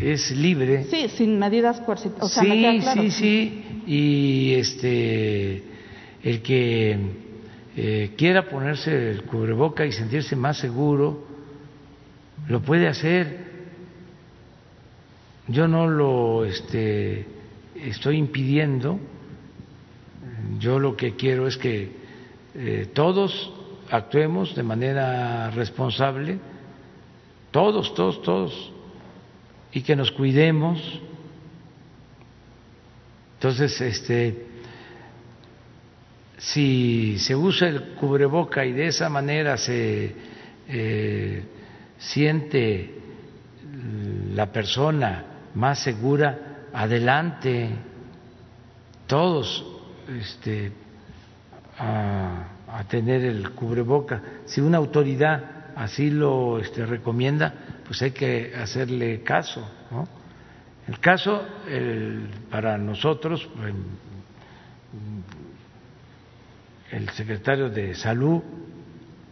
es 0.00 0.30
libre. 0.30 0.84
Sí, 0.84 1.08
sin 1.08 1.38
medidas 1.38 1.80
coercitivas. 1.82 2.32
sí, 2.32 2.80
sí, 2.80 3.10
sí, 3.10 3.82
y 3.86 4.54
este, 4.54 5.62
el 6.22 6.42
que 6.42 7.21
eh, 7.76 8.14
quiera 8.16 8.48
ponerse 8.48 9.10
el 9.10 9.22
cubreboca 9.24 9.86
y 9.86 9.92
sentirse 9.92 10.36
más 10.36 10.58
seguro, 10.58 11.26
lo 12.48 12.60
puede 12.60 12.88
hacer. 12.88 13.52
Yo 15.48 15.66
no 15.68 15.88
lo 15.88 16.44
este, 16.44 17.26
estoy 17.74 18.16
impidiendo 18.16 18.98
yo 20.58 20.78
lo 20.78 20.96
que 20.96 21.16
quiero 21.16 21.46
es 21.46 21.56
que 21.56 21.90
eh, 22.54 22.90
todos 22.94 23.52
actuemos 23.90 24.54
de 24.54 24.62
manera 24.62 25.50
responsable, 25.50 26.38
todos, 27.50 27.94
todos, 27.94 28.22
todos, 28.22 28.72
y 29.72 29.82
que 29.82 29.96
nos 29.96 30.10
cuidemos. 30.12 31.00
Entonces, 33.34 33.80
este, 33.80 34.46
si 36.42 37.18
se 37.20 37.36
usa 37.36 37.68
el 37.68 37.94
cubreboca 37.94 38.64
y 38.64 38.72
de 38.72 38.88
esa 38.88 39.08
manera 39.08 39.56
se 39.56 40.12
eh, 40.66 41.44
siente 41.98 42.98
la 44.34 44.50
persona 44.50 45.24
más 45.54 45.78
segura, 45.78 46.66
adelante, 46.72 47.70
todos 49.06 49.64
este, 50.18 50.72
a, 51.78 52.48
tener 52.88 53.24
el 53.24 53.50
cubreboca. 53.50 54.20
Si 54.44 54.60
una 54.60 54.78
autoridad 54.78 55.74
así 55.76 56.10
lo 56.10 56.58
este, 56.58 56.84
recomienda, 56.84 57.54
pues 57.86 58.02
hay 58.02 58.10
que 58.10 58.52
hacerle 58.56 59.22
caso. 59.22 59.64
El 60.88 60.98
caso 60.98 61.44
para 62.50 62.76
nosotros, 62.78 63.48
el 66.92 67.08
secretario 67.10 67.70
de 67.70 67.94
Salud. 67.94 68.42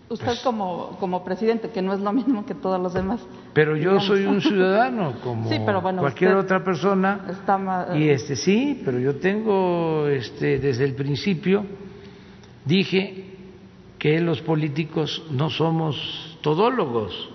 Usted 0.09 0.27
pues 0.27 0.41
como, 0.41 0.97
como 0.99 1.23
presidente, 1.23 1.71
que 1.71 1.83
no 1.83 1.93
es 1.93 2.01
lo 2.01 2.13
mismo 2.13 2.45
que 2.45 2.55
todos 2.55 2.81
los 2.81 2.95
demás. 2.95 3.21
Pero 3.53 3.77
yo 3.77 4.01
soy 4.01 4.25
un 4.25 4.41
ciudadano 4.41 5.15
como 5.23 5.49
cualquier 6.01 6.35
otra 6.35 6.65
persona. 6.65 7.27
y 7.95 8.09
este 8.09 8.35
sí, 8.35 8.83
pero 8.85 8.99
yo 8.99 9.17
tengo 9.17 10.09
este 10.09 10.59
desde 10.59 10.85
el 10.85 10.95
principio 10.95 11.65
dije 12.65 13.37
que 13.99 14.21
los 14.21 14.41
políticos 14.41 15.23
no 15.31 15.49
somos 15.51 16.39
todólogos 16.43 17.29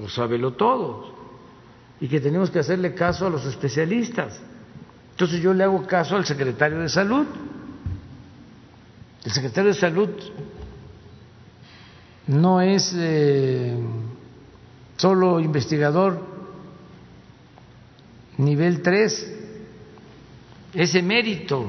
o 0.00 0.08
sabelo 0.08 0.54
todos 0.54 1.12
y 2.00 2.08
que 2.08 2.20
tenemos 2.20 2.50
que 2.50 2.60
hacerle 2.60 2.94
caso 2.94 3.26
a 3.26 3.30
los 3.30 3.44
especialistas. 3.44 4.40
Entonces 5.10 5.42
yo 5.42 5.52
le 5.52 5.64
hago 5.64 5.86
caso 5.86 6.16
al 6.16 6.24
secretario 6.24 6.78
de 6.80 6.88
Salud. 6.88 7.26
El 9.26 9.32
secretario 9.32 9.72
de 9.72 9.78
Salud 9.80 10.08
no 12.28 12.60
es 12.60 12.94
eh, 12.96 13.76
solo 14.96 15.40
investigador 15.40 16.24
nivel 18.36 18.82
3, 18.82 19.34
ese 20.74 21.02
mérito, 21.02 21.66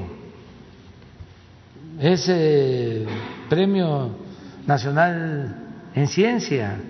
ese 1.98 3.04
premio 3.48 4.16
nacional 4.64 5.56
en 5.96 6.06
ciencia. 6.06 6.80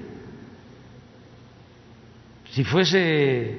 Si 2.52 2.62
fuese 2.62 3.58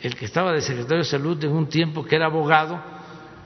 el 0.00 0.16
que 0.16 0.24
estaba 0.24 0.52
de 0.52 0.62
secretario 0.62 1.04
de 1.04 1.04
salud 1.04 1.44
en 1.44 1.52
un 1.52 1.68
tiempo 1.68 2.02
que 2.02 2.16
era 2.16 2.26
abogado, 2.26 2.80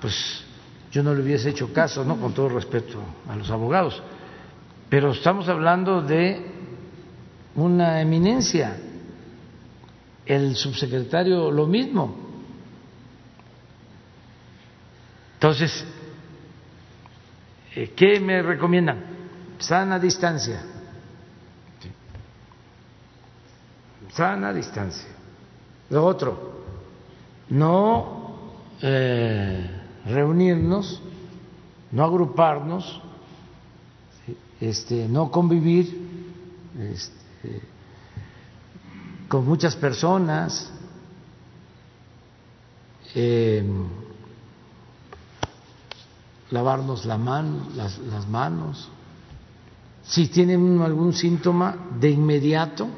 pues 0.00 0.44
yo 0.90 1.02
no 1.02 1.14
le 1.14 1.22
hubiese 1.22 1.50
hecho 1.50 1.72
caso, 1.72 2.04
¿no? 2.04 2.18
Con 2.18 2.32
todo 2.32 2.48
respeto 2.48 2.98
a 3.28 3.36
los 3.36 3.50
abogados. 3.50 4.02
Pero 4.88 5.12
estamos 5.12 5.48
hablando 5.48 6.00
de 6.00 6.46
una 7.54 8.00
eminencia, 8.00 8.76
el 10.24 10.56
subsecretario 10.56 11.50
lo 11.50 11.66
mismo. 11.66 12.16
Entonces, 15.34 15.84
eh, 17.74 17.92
¿qué 17.94 18.18
me 18.18 18.42
recomiendan? 18.42 19.04
Sana 19.58 19.98
distancia. 19.98 20.62
Sana 24.12 24.52
distancia. 24.52 25.08
Lo 25.90 26.04
otro, 26.04 26.64
no 27.50 28.50
eh, 28.82 29.77
reunirnos, 30.08 31.00
no 31.92 32.04
agruparnos, 32.04 33.00
este, 34.60 35.08
no 35.08 35.30
convivir 35.30 36.08
este, 36.78 37.62
con 39.28 39.46
muchas 39.46 39.76
personas, 39.76 40.72
eh, 43.14 43.64
lavarnos 46.50 47.04
la 47.04 47.18
mano, 47.18 47.68
las, 47.74 47.98
las 47.98 48.26
manos, 48.28 48.90
si 50.02 50.28
tienen 50.28 50.80
algún 50.80 51.12
síntoma, 51.12 51.76
de 52.00 52.10
inmediato 52.10 52.88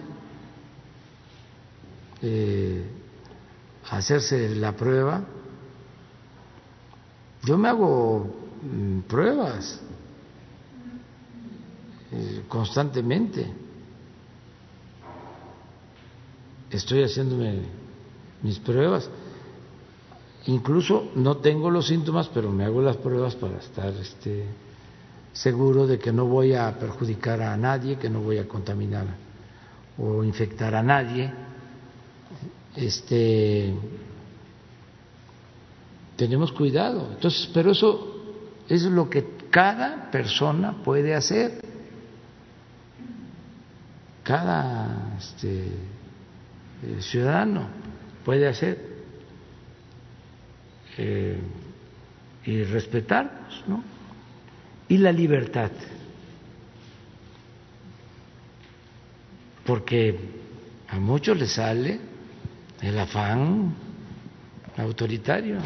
eh, 2.22 2.84
hacerse 3.90 4.54
la 4.54 4.76
prueba. 4.76 5.22
Yo 7.44 7.56
me 7.56 7.68
hago 7.68 8.26
mm, 8.62 9.00
pruebas 9.00 9.80
constantemente 12.48 13.46
estoy 16.70 17.02
haciéndome 17.02 17.60
mis 18.42 18.58
pruebas. 18.58 19.08
Incluso 20.46 21.10
no 21.16 21.36
tengo 21.38 21.70
los 21.70 21.86
síntomas, 21.86 22.28
pero 22.28 22.50
me 22.50 22.64
hago 22.64 22.80
las 22.80 22.96
pruebas 22.96 23.34
para 23.36 23.58
estar 23.58 23.92
este, 23.94 24.46
seguro 25.32 25.86
de 25.86 25.98
que 25.98 26.12
no 26.12 26.26
voy 26.26 26.54
a 26.54 26.78
perjudicar 26.78 27.42
a 27.42 27.56
nadie, 27.56 27.96
que 27.96 28.08
no 28.08 28.20
voy 28.20 28.38
a 28.38 28.48
contaminar 28.48 29.06
o 29.98 30.24
infectar 30.24 30.74
a 30.74 30.82
nadie. 30.82 31.30
Este, 32.74 33.74
tenemos 36.20 36.52
cuidado. 36.52 37.08
Entonces, 37.14 37.48
pero 37.54 37.70
eso 37.70 38.42
es 38.68 38.82
lo 38.82 39.08
que 39.08 39.26
cada 39.48 40.10
persona 40.10 40.74
puede 40.84 41.14
hacer. 41.14 41.62
Cada 44.22 45.16
este, 45.16 45.64
eh, 46.82 46.98
ciudadano 47.00 47.68
puede 48.22 48.46
hacer 48.46 48.78
eh, 50.98 51.40
y 52.44 52.64
respetarnos, 52.64 53.64
¿no? 53.66 53.82
Y 54.88 54.98
la 54.98 55.12
libertad, 55.12 55.70
porque 59.64 60.18
a 60.86 60.98
muchos 60.98 61.38
les 61.38 61.52
sale 61.52 61.98
el 62.82 62.98
afán 62.98 63.74
autoritario 64.76 65.60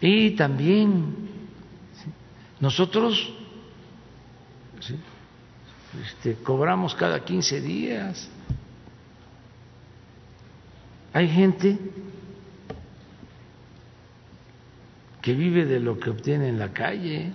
y 0.00 0.30
también 0.30 1.14
nosotros 2.58 3.32
este, 6.02 6.34
cobramos 6.36 6.94
cada 6.94 7.24
15 7.24 7.60
días. 7.60 8.30
Hay 11.12 11.28
gente 11.28 11.78
que 15.20 15.34
vive 15.34 15.66
de 15.66 15.80
lo 15.80 15.98
que 15.98 16.10
obtiene 16.10 16.48
en 16.48 16.58
la 16.58 16.72
calle. 16.72 17.32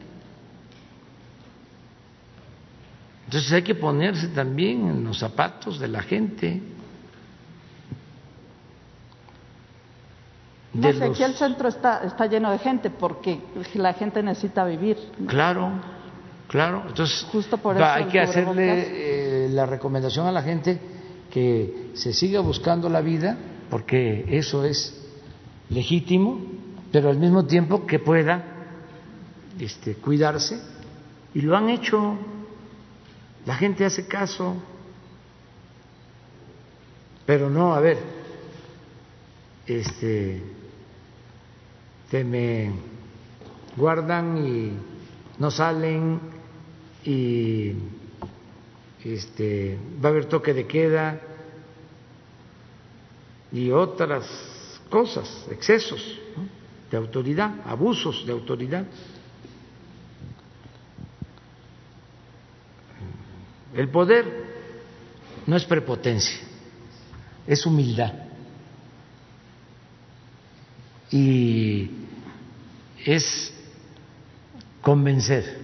Entonces 3.26 3.52
hay 3.52 3.64
que 3.64 3.76
ponerse 3.76 4.30
también 4.30 4.88
en 4.88 5.04
los 5.04 5.20
zapatos 5.20 5.80
de 5.80 5.88
la 5.88 6.02
gente. 6.02 6.62
No 10.76 10.91
sé, 10.91 11.06
aquí 11.06 11.23
el 11.23 11.35
centro 11.35 11.69
está, 11.69 12.03
está 12.03 12.26
lleno 12.26 12.52
de 12.52 12.60
gente 12.60 12.89
porque 12.89 13.39
la 13.76 13.93
gente 13.93 14.22
necesita 14.22 14.65
vivir. 14.65 14.97
Claro, 15.26 15.72
claro. 16.47 16.84
Entonces 16.88 17.26
Justo 17.31 17.57
por 17.57 17.77
eso 17.77 17.85
hay 17.85 18.06
que 18.06 18.19
hacerle 18.19 19.45
eh, 19.45 19.49
la 19.49 19.65
recomendación 19.65 20.27
a 20.27 20.34
la 20.34 20.41
gente 20.41 20.80
que 21.31 21.91
se 21.93 22.11
siga 22.11 22.41
buscando 22.41 22.89
la 22.89 22.99
vida 22.99 23.38
porque 23.69 24.26
eso 24.27 24.65
es 24.65 25.02
legítimo, 25.69 26.41
pero 26.91 27.10
al 27.10 27.18
mismo 27.18 27.45
tiempo 27.45 27.85
que 27.85 27.99
pueda 27.99 28.43
este, 29.60 29.95
cuidarse 29.95 30.60
y 31.34 31.41
lo 31.41 31.56
han 31.56 31.69
hecho. 31.69 32.18
La 33.45 33.56
gente 33.56 33.85
hace 33.85 34.07
caso, 34.07 34.56
pero 37.27 37.47
no, 37.47 37.76
a 37.76 37.80
ver, 37.80 37.99
este 39.68 40.41
se 42.10 42.23
me 42.23 42.72
guardan 43.76 44.38
y 44.38 44.72
no 45.40 45.52
salen 45.52 46.19
y 47.03 47.73
este, 49.03 49.77
va 50.03 50.10
a 50.10 50.11
haber 50.11 50.26
toque 50.26 50.53
de 50.53 50.65
queda 50.65 51.22
y 53.52 53.72
otras 53.72 54.26
cosas, 54.90 55.45
excesos 55.49 56.19
de 56.90 56.98
autoridad, 56.98 57.56
abusos 57.65 58.26
de 58.26 58.32
autoridad. 58.32 58.86
El 63.73 63.90
poder 63.90 64.26
no 65.45 65.56
es 65.56 65.65
prepotencia, 65.65 66.40
es 67.45 67.65
humildad. 67.65 68.24
Y 71.11 71.90
es 73.06 73.53
convencer, 74.82 75.60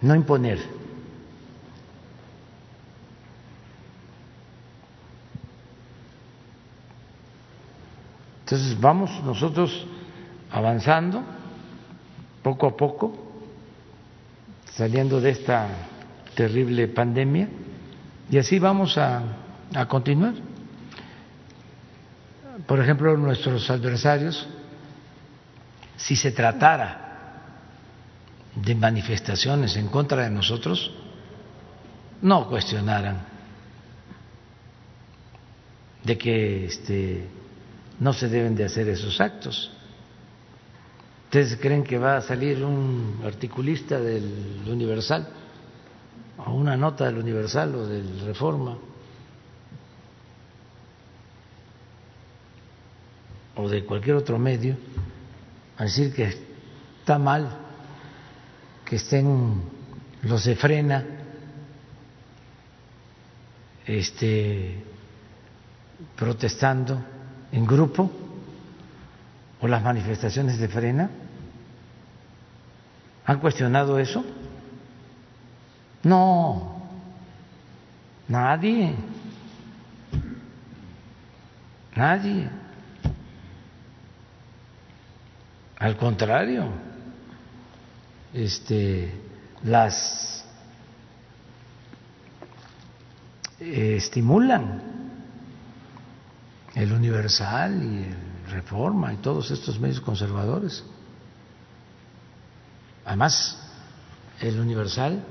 no 0.00 0.14
imponer. 0.14 0.58
Entonces 8.44 8.80
vamos 8.80 9.10
nosotros 9.22 9.86
avanzando 10.50 11.22
poco 12.42 12.66
a 12.66 12.76
poco, 12.76 13.12
saliendo 14.72 15.20
de 15.20 15.30
esta 15.30 15.68
terrible 16.34 16.88
pandemia, 16.88 17.48
y 18.28 18.38
así 18.38 18.58
vamos 18.58 18.98
a, 18.98 19.22
a 19.74 19.86
continuar. 19.86 20.49
Por 22.70 22.78
ejemplo, 22.78 23.16
nuestros 23.16 23.68
adversarios 23.68 24.46
si 25.96 26.14
se 26.14 26.30
tratara 26.30 27.42
de 28.54 28.76
manifestaciones 28.76 29.74
en 29.74 29.88
contra 29.88 30.22
de 30.22 30.30
nosotros, 30.30 30.92
no 32.22 32.48
cuestionaran 32.48 33.26
de 36.04 36.16
que 36.16 36.66
este, 36.66 37.26
no 37.98 38.12
se 38.12 38.28
deben 38.28 38.54
de 38.54 38.66
hacer 38.66 38.88
esos 38.88 39.20
actos. 39.20 39.72
¿Ustedes 41.24 41.56
creen 41.56 41.82
que 41.82 41.98
va 41.98 42.18
a 42.18 42.20
salir 42.20 42.64
un 42.64 43.20
articulista 43.24 43.98
del 43.98 44.62
Universal 44.64 45.28
o 46.46 46.52
una 46.52 46.76
nota 46.76 47.06
del 47.06 47.18
Universal 47.18 47.74
o 47.74 47.86
del 47.88 48.20
Reforma 48.20 48.78
o 53.56 53.68
de 53.68 53.84
cualquier 53.84 54.16
otro 54.16 54.38
medio 54.38 54.76
a 55.76 55.84
decir 55.84 56.14
que 56.14 56.34
está 57.00 57.18
mal 57.18 57.48
que 58.84 58.96
estén 58.96 59.62
los 60.22 60.44
de 60.44 60.56
frena 60.56 61.04
este, 63.86 64.82
protestando 66.16 67.02
en 67.52 67.66
grupo 67.66 68.10
o 69.60 69.68
las 69.68 69.82
manifestaciones 69.82 70.58
de 70.58 70.68
frena? 70.68 71.10
¿Han 73.26 73.40
cuestionado 73.40 73.98
eso? 73.98 74.24
No, 76.02 76.82
nadie, 78.28 78.94
nadie. 81.94 82.48
Al 85.80 85.96
contrario, 85.96 86.66
este, 88.34 89.10
las 89.62 90.44
eh, 93.58 93.94
estimulan 93.96 94.82
el 96.74 96.92
Universal 96.92 97.82
y 97.82 98.04
el 98.04 98.52
Reforma 98.52 99.14
y 99.14 99.16
todos 99.16 99.50
estos 99.50 99.80
medios 99.80 100.02
conservadores. 100.02 100.84
Además, 103.06 103.58
el 104.42 104.60
Universal, 104.60 105.24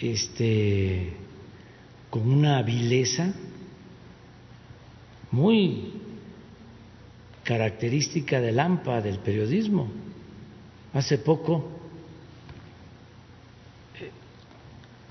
este, 0.00 1.18
con 2.08 2.32
una 2.32 2.62
vileza 2.62 3.30
muy 5.30 6.00
característica 7.44 8.40
del 8.40 8.58
AMPA, 8.58 9.00
del 9.00 9.18
periodismo. 9.18 9.88
Hace 10.94 11.18
poco 11.18 11.68
eh, 14.00 14.10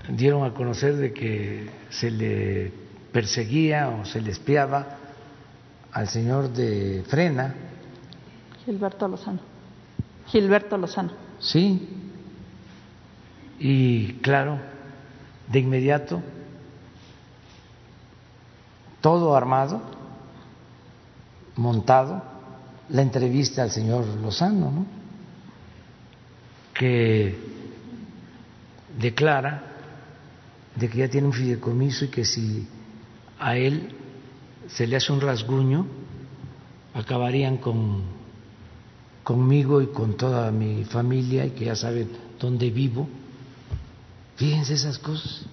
dieron 0.09 0.43
a 0.43 0.53
conocer 0.53 0.95
de 0.95 1.13
que 1.13 1.69
se 1.89 2.09
le 2.11 2.71
perseguía 3.11 3.89
o 3.89 4.05
se 4.05 4.19
le 4.19 4.31
espiaba 4.31 4.97
al 5.91 6.07
señor 6.07 6.49
de 6.49 7.03
Frena. 7.07 7.53
Gilberto 8.65 9.07
Lozano. 9.07 9.39
Gilberto 10.27 10.77
Lozano. 10.77 11.11
Sí. 11.39 11.87
Y 13.59 14.13
claro, 14.13 14.57
de 15.47 15.59
inmediato, 15.59 16.21
todo 19.01 19.35
armado, 19.35 19.81
montado, 21.55 22.23
la 22.89 23.01
entrevista 23.01 23.63
al 23.63 23.71
señor 23.71 24.05
Lozano, 24.21 24.71
¿no? 24.71 24.85
que 26.73 27.35
declara 28.97 29.63
de 30.75 30.89
que 30.89 30.97
ya 30.97 31.07
tiene 31.07 31.27
un 31.27 31.33
fideicomiso 31.33 32.05
y 32.05 32.07
que 32.09 32.25
si 32.25 32.67
a 33.39 33.55
él 33.55 33.95
se 34.67 34.87
le 34.87 34.95
hace 34.95 35.11
un 35.11 35.21
rasguño, 35.21 35.85
acabarían 36.93 37.57
con, 37.57 38.03
conmigo 39.23 39.81
y 39.81 39.87
con 39.87 40.17
toda 40.17 40.51
mi 40.51 40.83
familia 40.83 41.45
y 41.45 41.51
que 41.51 41.65
ya 41.65 41.75
saben 41.75 42.09
dónde 42.39 42.69
vivo. 42.69 43.07
Fíjense 44.35 44.73
esas 44.73 44.97
cosas. 44.97 45.45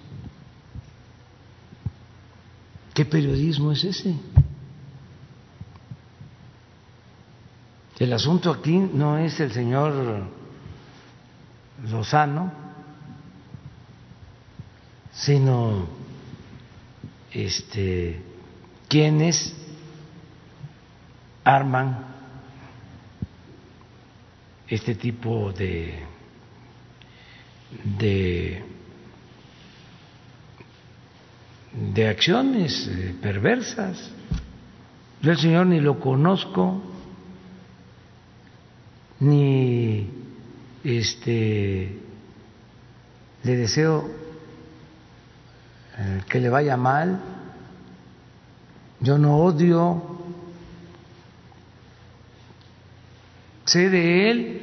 ¿Qué 2.93 3.05
periodismo 3.05 3.71
es 3.71 3.83
ese? 3.83 4.15
El 8.01 8.13
asunto 8.13 8.49
aquí 8.49 8.79
no 8.79 9.19
es 9.19 9.39
el 9.39 9.51
señor 9.51 10.23
Lozano, 11.87 12.51
sino 15.13 15.85
este 17.31 18.19
quienes 18.87 19.55
arman 21.43 22.05
este 24.67 24.95
tipo 24.95 25.53
de 25.53 26.03
de 27.99 28.65
de 31.71 32.07
acciones 32.07 32.87
eh, 32.87 33.15
perversas. 33.21 34.09
Yo 35.21 35.33
el 35.33 35.37
Señor 35.37 35.67
ni 35.67 35.79
lo 35.79 35.99
conozco, 35.99 36.90
ni 39.21 40.09
este 40.83 41.97
le 43.43 43.55
deseo 43.55 44.09
eh, 45.97 46.21
que 46.29 46.39
le 46.39 46.49
vaya 46.49 46.77
mal. 46.77 47.19
Yo 48.99 49.17
no 49.17 49.37
odio, 49.37 50.19
sé 53.65 53.89
de 53.89 54.29
él 54.29 54.61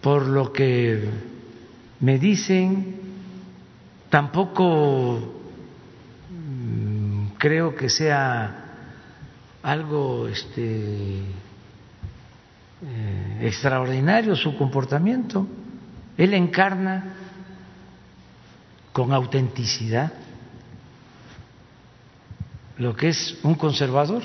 por 0.00 0.26
lo 0.26 0.52
que 0.52 1.08
me 2.00 2.18
dicen, 2.18 2.96
tampoco 4.10 5.34
creo 7.38 7.74
que 7.76 7.88
sea 7.88 8.64
algo 9.62 10.26
este, 10.28 11.22
eh, 12.80 13.40
extraordinario 13.42 14.36
su 14.36 14.56
comportamiento. 14.56 15.46
Él 16.16 16.34
encarna 16.34 17.14
con 18.92 19.12
autenticidad 19.12 20.12
lo 22.76 22.94
que 22.94 23.08
es 23.08 23.38
un 23.42 23.54
conservador. 23.54 24.22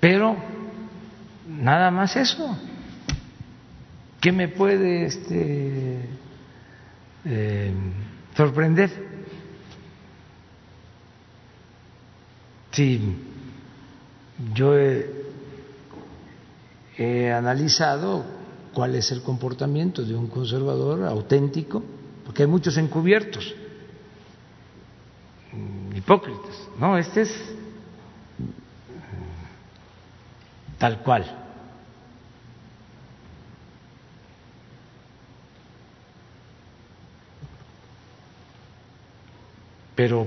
Pero 0.00 0.36
nada 1.48 1.90
más 1.90 2.16
eso. 2.16 2.56
¿Qué 4.20 4.32
me 4.32 4.48
puede 4.48 5.04
este, 5.04 6.08
eh, 7.24 7.72
sorprender? 8.36 9.15
Si 12.76 13.00
yo 14.52 14.76
he, 14.76 15.08
analizado 17.32 18.22
cuál 18.74 18.94
es 18.96 19.10
el 19.12 19.22
comportamiento 19.22 20.04
de 20.04 20.14
un 20.14 20.26
conservador 20.26 21.06
auténtico, 21.06 21.82
porque 22.22 22.42
hay 22.42 22.48
muchos 22.48 22.76
encubiertos, 22.76 23.54
hipócritas. 25.94 26.68
No, 26.78 26.98
este 26.98 27.22
es 27.22 27.34
tal 30.76 31.02
cual. 31.02 31.24
Pero 39.94 40.26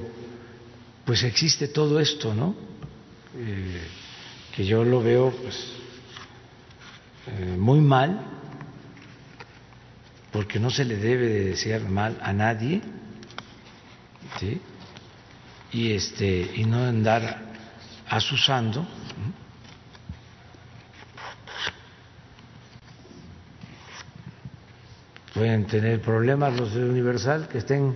pues 1.10 1.24
existe 1.24 1.68
todo 1.70 2.00
esto, 2.00 2.36
¿no? 2.36 2.54
Eh, 3.36 3.82
que 4.56 4.64
yo 4.64 4.84
lo 4.84 5.02
veo 5.02 5.32
pues 5.32 5.56
eh, 7.26 7.56
muy 7.58 7.80
mal, 7.80 8.28
porque 10.32 10.60
no 10.60 10.70
se 10.70 10.86
le 10.86 10.98
debe 10.98 11.26
de 11.26 11.46
desear 11.46 11.82
mal 11.90 12.20
a 12.22 12.32
nadie, 12.32 12.84
¿sí? 14.40 14.62
Y 15.74 15.94
este 15.94 16.52
y 16.54 16.66
no 16.66 16.78
andar 16.86 17.42
asusando. 18.08 18.88
Pueden 25.34 25.66
tener 25.66 26.04
problemas 26.04 26.56
los 26.56 26.76
de 26.76 26.88
Universal 26.88 27.48
que 27.48 27.58
estén 27.58 27.96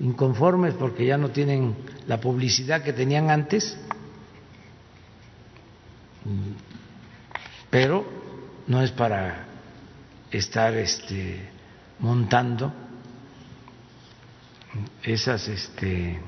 inconformes 0.00 0.74
porque 0.74 1.06
ya 1.06 1.16
no 1.16 1.30
tienen 1.30 1.97
la 2.08 2.18
publicidad 2.18 2.82
que 2.82 2.94
tenían 2.94 3.30
antes, 3.30 3.76
pero 7.70 8.04
no 8.66 8.82
es 8.82 8.90
para 8.90 9.44
estar 10.30 10.74
este, 10.74 11.48
montando 11.98 12.72
esas 15.02 15.46
este, 15.48 16.18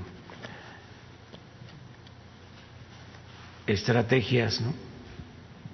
estrategias 3.66 4.60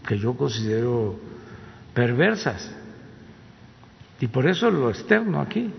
que 0.06 0.18
yo 0.18 0.36
considero 0.36 1.18
perversas. 1.92 2.70
Y 4.20 4.28
por 4.28 4.46
eso 4.48 4.70
lo 4.70 4.88
externo 4.88 5.40
aquí. 5.40 5.72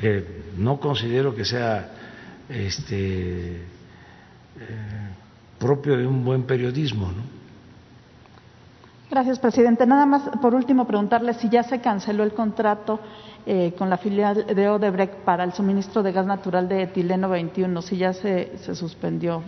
Porque 0.00 0.24
no 0.56 0.80
considero 0.80 1.34
que 1.34 1.44
sea 1.44 1.90
este, 2.48 3.56
eh, 3.56 3.64
propio 5.58 5.94
de 5.98 6.06
un 6.06 6.24
buen 6.24 6.44
periodismo. 6.44 7.08
¿no? 7.08 7.22
Gracias, 9.10 9.38
presidente. 9.38 9.86
Nada 9.86 10.06
más, 10.06 10.22
por 10.40 10.54
último, 10.54 10.86
preguntarle 10.86 11.34
si 11.34 11.50
ya 11.50 11.62
se 11.64 11.82
canceló 11.82 12.22
el 12.22 12.32
contrato 12.32 12.98
eh, 13.44 13.74
con 13.76 13.90
la 13.90 13.98
filial 13.98 14.46
de 14.46 14.68
Odebrecht 14.70 15.16
para 15.16 15.44
el 15.44 15.52
suministro 15.52 16.02
de 16.02 16.12
gas 16.12 16.24
natural 16.24 16.66
de 16.66 16.84
etileno 16.84 17.28
21, 17.28 17.82
si 17.82 17.98
ya 17.98 18.14
se, 18.14 18.56
se 18.56 18.74
suspendió. 18.74 19.42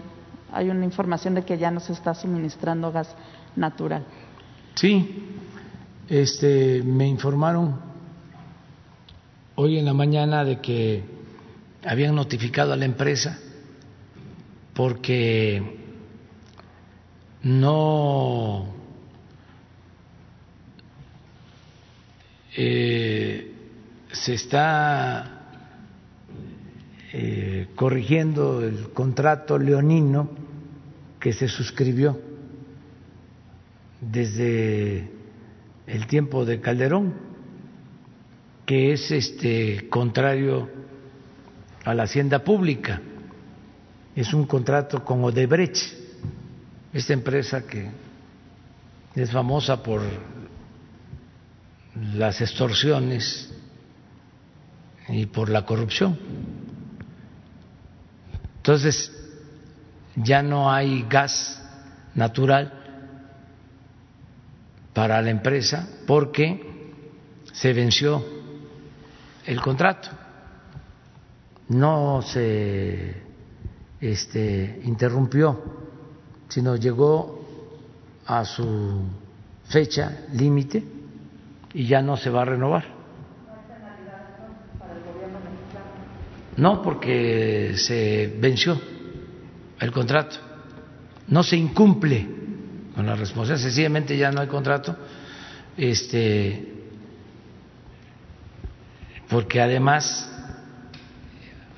Hay 0.52 0.68
una 0.68 0.84
información 0.84 1.34
de 1.34 1.44
que 1.44 1.56
ya 1.56 1.70
no 1.70 1.80
se 1.80 1.94
está 1.94 2.12
suministrando 2.12 2.92
gas 2.92 3.14
natural. 3.56 4.04
Sí, 4.74 5.28
este, 6.10 6.82
me 6.82 7.06
informaron 7.06 7.91
hoy 9.54 9.78
en 9.78 9.84
la 9.84 9.92
mañana 9.92 10.44
de 10.44 10.60
que 10.60 11.02
habían 11.84 12.14
notificado 12.14 12.72
a 12.72 12.76
la 12.76 12.84
empresa 12.84 13.38
porque 14.74 15.78
no 17.42 18.66
eh, 22.56 23.52
se 24.12 24.34
está 24.34 25.42
eh, 27.12 27.68
corrigiendo 27.74 28.62
el 28.62 28.90
contrato 28.90 29.58
leonino 29.58 30.30
que 31.20 31.32
se 31.32 31.48
suscribió 31.48 32.18
desde 34.00 35.10
el 35.86 36.06
tiempo 36.06 36.44
de 36.44 36.60
Calderón 36.60 37.31
que 38.72 38.94
es 38.94 39.10
este 39.10 39.86
contrario 39.90 40.66
a 41.84 41.92
la 41.92 42.04
hacienda 42.04 42.42
pública. 42.42 43.02
Es 44.16 44.32
un 44.32 44.46
contrato 44.46 45.04
con 45.04 45.22
Odebrecht, 45.22 45.76
esta 46.90 47.12
empresa 47.12 47.66
que 47.66 47.90
es 49.14 49.30
famosa 49.30 49.82
por 49.82 50.00
las 52.14 52.40
extorsiones 52.40 53.52
y 55.06 55.26
por 55.26 55.50
la 55.50 55.66
corrupción. 55.66 56.18
Entonces, 58.56 59.12
ya 60.16 60.42
no 60.42 60.72
hay 60.72 61.04
gas 61.10 61.62
natural 62.14 62.72
para 64.94 65.20
la 65.20 65.28
empresa 65.28 65.86
porque 66.06 66.90
se 67.52 67.74
venció 67.74 68.40
el 69.46 69.60
contrato. 69.60 70.08
No 71.68 72.22
se 72.22 73.22
este, 74.00 74.80
interrumpió, 74.84 75.62
sino 76.48 76.76
llegó 76.76 77.42
a 78.26 78.44
su 78.44 79.02
fecha 79.64 80.26
límite 80.32 80.82
y 81.72 81.86
ya 81.86 82.02
no 82.02 82.16
se 82.16 82.30
va 82.30 82.42
a 82.42 82.44
renovar. 82.44 82.84
No, 86.56 86.82
porque 86.82 87.72
se 87.76 88.36
venció 88.38 88.78
el 89.80 89.90
contrato, 89.90 90.36
no 91.28 91.42
se 91.42 91.56
incumple 91.56 92.28
con 92.94 93.06
la 93.06 93.16
responsabilidad, 93.16 93.64
sencillamente 93.64 94.16
ya 94.18 94.30
no 94.30 94.42
hay 94.42 94.48
contrato, 94.48 94.94
este, 95.76 96.71
porque 99.32 99.62
además 99.62 100.30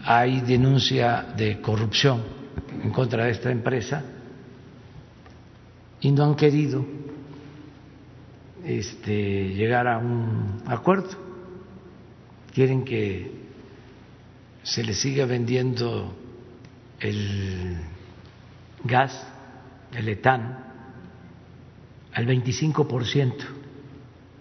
hay 0.05 0.41
denuncia 0.41 1.23
de 1.37 1.61
corrupción 1.61 2.21
en 2.83 2.91
contra 2.91 3.27
de 3.27 3.31
esta 3.31 3.53
empresa 3.53 4.03
y 6.01 6.11
no 6.11 6.25
han 6.25 6.35
querido 6.35 6.85
este, 8.65 9.55
llegar 9.55 9.87
a 9.87 9.99
un 9.99 10.65
acuerdo. 10.67 11.11
Quieren 12.53 12.85
que 12.85 13.31
se 14.65 14.83
le 14.83 14.93
siga 14.93 15.25
vendiendo 15.25 16.13
el 16.99 17.79
gas, 18.83 19.29
el 19.93 20.09
etano, 20.09 20.59
al 22.15 22.27
25% 22.27 23.35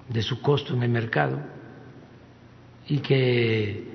de 0.10 0.22
su 0.24 0.42
costo 0.42 0.74
en 0.74 0.82
el 0.82 0.90
mercado 0.90 1.63
y 2.88 3.00
que 3.00 3.94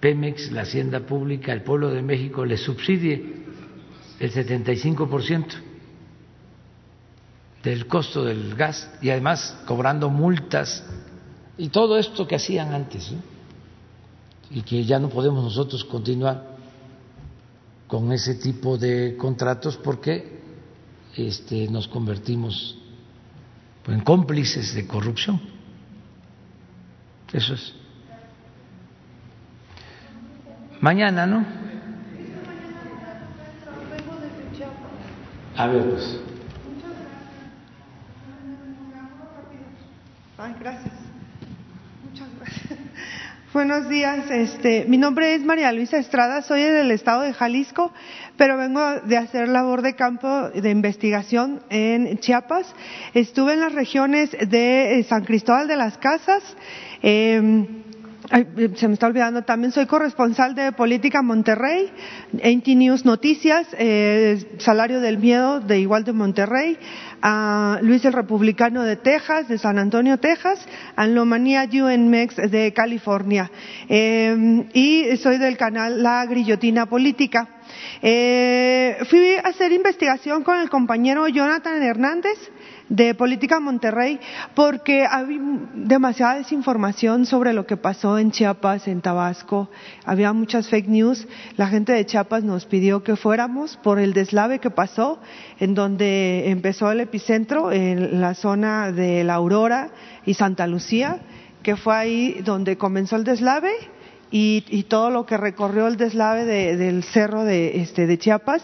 Pemex, 0.00 0.52
la 0.52 0.62
Hacienda 0.62 1.00
Pública, 1.00 1.52
el 1.52 1.62
pueblo 1.62 1.90
de 1.90 2.02
México 2.02 2.44
le 2.44 2.56
subsidie 2.56 3.44
el 4.20 4.32
75% 4.32 5.46
del 7.62 7.86
costo 7.86 8.24
del 8.24 8.54
gas 8.54 8.90
y 9.02 9.10
además 9.10 9.58
cobrando 9.66 10.08
multas 10.08 10.84
y 11.58 11.68
todo 11.68 11.98
esto 11.98 12.26
que 12.26 12.36
hacían 12.36 12.72
antes 12.72 13.12
y 14.50 14.62
que 14.62 14.84
ya 14.84 14.98
no 14.98 15.08
podemos 15.08 15.42
nosotros 15.42 15.84
continuar 15.84 16.56
con 17.88 18.12
ese 18.12 18.36
tipo 18.36 18.78
de 18.78 19.16
contratos 19.16 19.76
porque 19.76 20.40
este, 21.16 21.68
nos 21.68 21.88
convertimos 21.88 22.76
en 23.86 24.00
cómplices 24.00 24.74
de 24.74 24.86
corrupción. 24.86 25.55
Eso 27.32 27.54
es. 27.54 27.74
Mañana, 30.80 31.26
¿no? 31.26 31.44
A 35.56 35.66
ver, 35.68 35.90
pues. 35.90 36.20
Ay, 40.38 40.54
gracias. 40.60 41.05
Buenos 43.56 43.88
días. 43.88 44.30
Este, 44.30 44.84
mi 44.84 44.98
nombre 44.98 45.34
es 45.34 45.42
María 45.42 45.72
Luisa 45.72 45.96
Estrada, 45.96 46.42
soy 46.42 46.60
del 46.60 46.90
estado 46.90 47.22
de 47.22 47.32
Jalisco, 47.32 47.90
pero 48.36 48.58
vengo 48.58 48.82
de 49.00 49.16
hacer 49.16 49.48
labor 49.48 49.80
de 49.80 49.94
campo 49.94 50.50
de 50.50 50.70
investigación 50.70 51.62
en 51.70 52.18
Chiapas. 52.18 52.66
Estuve 53.14 53.54
en 53.54 53.60
las 53.60 53.72
regiones 53.72 54.30
de 54.32 54.98
eh, 54.98 55.04
San 55.04 55.24
Cristóbal 55.24 55.68
de 55.68 55.76
las 55.76 55.96
Casas. 55.96 56.42
Eh, 57.02 57.66
se 58.74 58.88
me 58.88 58.94
está 58.94 59.06
olvidando, 59.06 59.42
también 59.42 59.72
soy 59.72 59.86
corresponsal 59.86 60.54
de 60.54 60.72
Política 60.72 61.22
Monterrey, 61.22 61.90
NT 62.32 62.66
News 62.76 63.04
Noticias, 63.04 63.68
eh, 63.78 64.56
Salario 64.58 65.00
del 65.00 65.18
Miedo 65.18 65.60
de 65.60 65.78
igual 65.78 66.04
de 66.04 66.12
Monterrey, 66.12 66.76
a 67.22 67.78
Luis 67.82 68.04
el 68.04 68.12
Republicano 68.12 68.82
de 68.82 68.96
Texas, 68.96 69.48
de 69.48 69.58
San 69.58 69.78
Antonio, 69.78 70.18
Texas, 70.18 70.66
a 70.94 71.06
Lomanía 71.06 71.68
UNMEX 71.72 72.36
de 72.50 72.72
California. 72.72 73.50
Eh, 73.88 74.66
y 74.72 75.16
soy 75.16 75.38
del 75.38 75.56
canal 75.56 76.02
La 76.02 76.24
Grillotina 76.26 76.86
Política. 76.86 77.48
Eh, 78.02 78.98
fui 79.08 79.34
a 79.36 79.48
hacer 79.48 79.72
investigación 79.72 80.42
con 80.42 80.60
el 80.60 80.68
compañero 80.70 81.26
Jonathan 81.28 81.82
Hernández, 81.82 82.38
de 82.88 83.14
Política 83.14 83.60
Monterrey 83.60 84.20
porque 84.54 85.06
había 85.06 85.40
demasiada 85.74 86.36
desinformación 86.36 87.26
sobre 87.26 87.52
lo 87.52 87.66
que 87.66 87.76
pasó 87.76 88.18
en 88.18 88.30
Chiapas, 88.30 88.88
en 88.88 89.00
Tabasco. 89.00 89.68
Había 90.04 90.32
muchas 90.32 90.68
fake 90.68 90.88
news. 90.88 91.26
La 91.56 91.68
gente 91.68 91.92
de 91.92 92.06
Chiapas 92.06 92.44
nos 92.44 92.64
pidió 92.66 93.02
que 93.02 93.16
fuéramos 93.16 93.76
por 93.76 93.98
el 93.98 94.12
deslave 94.12 94.58
que 94.58 94.70
pasó, 94.70 95.20
en 95.58 95.74
donde 95.74 96.50
empezó 96.50 96.90
el 96.90 97.00
epicentro, 97.00 97.72
en 97.72 98.20
la 98.20 98.34
zona 98.34 98.92
de 98.92 99.24
La 99.24 99.34
Aurora 99.34 99.90
y 100.24 100.34
Santa 100.34 100.66
Lucía, 100.66 101.20
que 101.62 101.76
fue 101.76 101.94
ahí 101.94 102.40
donde 102.44 102.76
comenzó 102.76 103.16
el 103.16 103.24
deslave 103.24 103.72
y, 104.30 104.84
todo 104.88 105.10
lo 105.10 105.26
que 105.26 105.36
recorrió 105.36 105.86
el 105.86 105.96
deslave 105.96 106.44
del 106.44 107.02
cerro 107.04 107.44
de, 107.44 107.80
este, 107.80 108.06
de 108.06 108.18
Chiapas, 108.18 108.62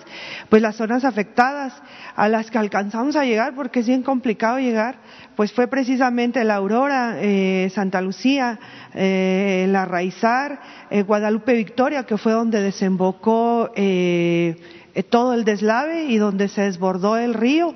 pues 0.48 0.62
las 0.62 0.76
zonas 0.76 1.05
afectadas 1.05 1.72
a 2.16 2.28
las 2.28 2.51
que 2.51 2.59
alcanzamos 2.59 3.16
a 3.16 3.24
llegar, 3.24 3.55
porque 3.55 3.80
es 3.80 3.86
bien 3.86 4.02
complicado 4.02 4.59
llegar, 4.59 4.97
pues 5.36 5.52
fue 5.52 5.68
precisamente 5.68 6.44
la 6.44 6.56
Aurora, 6.56 7.16
eh, 7.20 7.70
Santa 7.74 8.01
Lucía, 8.01 8.59
eh, 8.94 9.66
la 9.68 9.84
Raizar, 9.84 10.60
eh, 10.90 11.02
Guadalupe 11.02 11.55
Victoria, 11.55 12.05
que 12.05 12.18
fue 12.18 12.32
donde 12.32 12.60
desembocó 12.60 13.70
todo 15.09 15.32
el 15.32 15.44
deslave 15.44 16.05
y 16.05 16.18
donde 16.18 16.48
se 16.48 16.62
desbordó 16.62 17.16
el 17.16 17.34
río. 17.34 17.74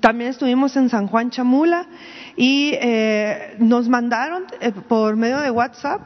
también 0.00 0.30
estuvimos 0.30 0.76
en 0.76 0.90
San 0.90 1.06
Juan 1.06 1.30
Chamula 1.30 1.86
y 2.36 2.72
eh, 2.74 3.56
nos 3.58 3.88
mandaron 3.88 4.44
eh, 4.60 4.72
por 4.72 5.16
medio 5.16 5.40
de 5.40 5.50
WhatsApp 5.50 6.02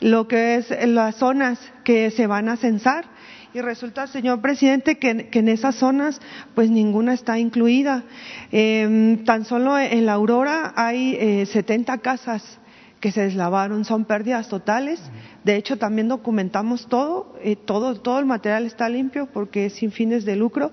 lo 0.00 0.28
que 0.28 0.56
es 0.56 0.70
las 0.86 1.16
zonas 1.16 1.58
que 1.84 2.10
se 2.10 2.26
van 2.26 2.48
a 2.48 2.56
censar 2.56 3.06
y 3.52 3.60
resulta, 3.60 4.06
señor 4.06 4.40
presidente, 4.40 4.98
que, 4.98 5.28
en 5.32 5.48
esas 5.48 5.74
zonas 5.74 6.20
pues 6.54 6.70
ninguna 6.70 7.14
está 7.14 7.38
incluida. 7.38 8.04
Em, 8.52 9.24
tan 9.24 9.44
solo 9.44 9.76
en 9.76 10.06
la 10.06 10.12
Aurora 10.12 10.72
hay 10.76 11.16
eh, 11.18 11.46
70 11.46 11.98
casas 11.98 12.60
que 13.00 13.10
se 13.10 13.22
deslavaron, 13.22 13.84
son 13.84 14.04
pérdidas 14.04 14.48
totales. 14.48 15.00
De 15.42 15.56
hecho, 15.56 15.78
también 15.78 16.06
documentamos 16.06 16.86
todo, 16.86 17.34
eh, 17.42 17.56
todo, 17.56 18.00
todo 18.00 18.20
el 18.20 18.26
material 18.26 18.66
está 18.66 18.88
limpio 18.88 19.26
porque 19.32 19.66
es 19.66 19.72
sin 19.72 19.90
fines 19.90 20.24
de 20.24 20.36
lucro. 20.36 20.70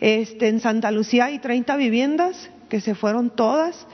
Este, 0.00 0.48
en 0.48 0.58
Santa 0.58 0.90
Lucía 0.90 1.26
hay 1.26 1.38
30 1.38 1.76
viviendas 1.76 2.50
que 2.68 2.80
se 2.80 2.94
fueron 2.96 3.30
todas. 3.30 3.86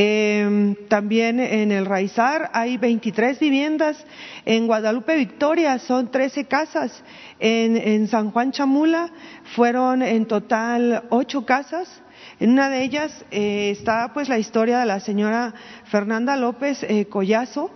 Eh, 0.00 0.76
también 0.86 1.40
en 1.40 1.72
el 1.72 1.84
Raizar 1.84 2.50
hay 2.52 2.76
23 2.76 3.40
viviendas. 3.40 3.96
En 4.44 4.68
Guadalupe 4.68 5.16
Victoria 5.16 5.76
son 5.80 6.12
13 6.12 6.44
casas. 6.44 7.02
En, 7.40 8.06
San 8.06 8.30
Juan 8.30 8.52
Chamula 8.52 9.10
fueron 9.56 10.02
en 10.02 10.26
total 10.26 11.02
8 11.10 11.44
casas. 11.44 12.00
En 12.38 12.50
una 12.50 12.70
de 12.70 12.84
ellas 12.84 13.24
eh, 13.32 13.70
está 13.72 14.12
pues 14.14 14.28
la 14.28 14.38
historia 14.38 14.78
de 14.78 14.86
la 14.86 15.00
señora 15.00 15.52
Fernanda 15.86 16.36
López 16.36 16.84
eh, 16.84 17.06
Collazo, 17.06 17.72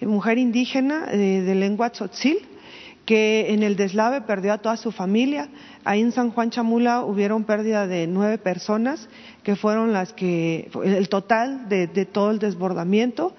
mujer 0.00 0.38
indígena 0.38 1.08
eh, 1.10 1.42
de 1.42 1.54
lengua 1.54 1.90
tzotzil, 1.90 2.38
que 3.04 3.52
en 3.52 3.62
el 3.62 3.76
deslave 3.76 4.22
perdió 4.22 4.54
a 4.54 4.58
toda 4.58 4.78
su 4.78 4.92
familia. 4.92 5.48
Ahí 5.84 6.00
en 6.00 6.12
San 6.12 6.30
Juan 6.30 6.50
Chamula 6.50 7.02
hubieron 7.04 7.44
pérdida 7.44 7.86
de 7.86 8.06
nueve 8.06 8.38
personas, 8.38 9.08
que 9.46 9.54
fueron 9.54 9.92
las 9.92 10.12
que, 10.12 10.68
el 10.82 11.08
total 11.08 11.68
de, 11.68 11.86
todo 12.04 12.32
el 12.32 12.40
desbordamiento. 12.40 13.32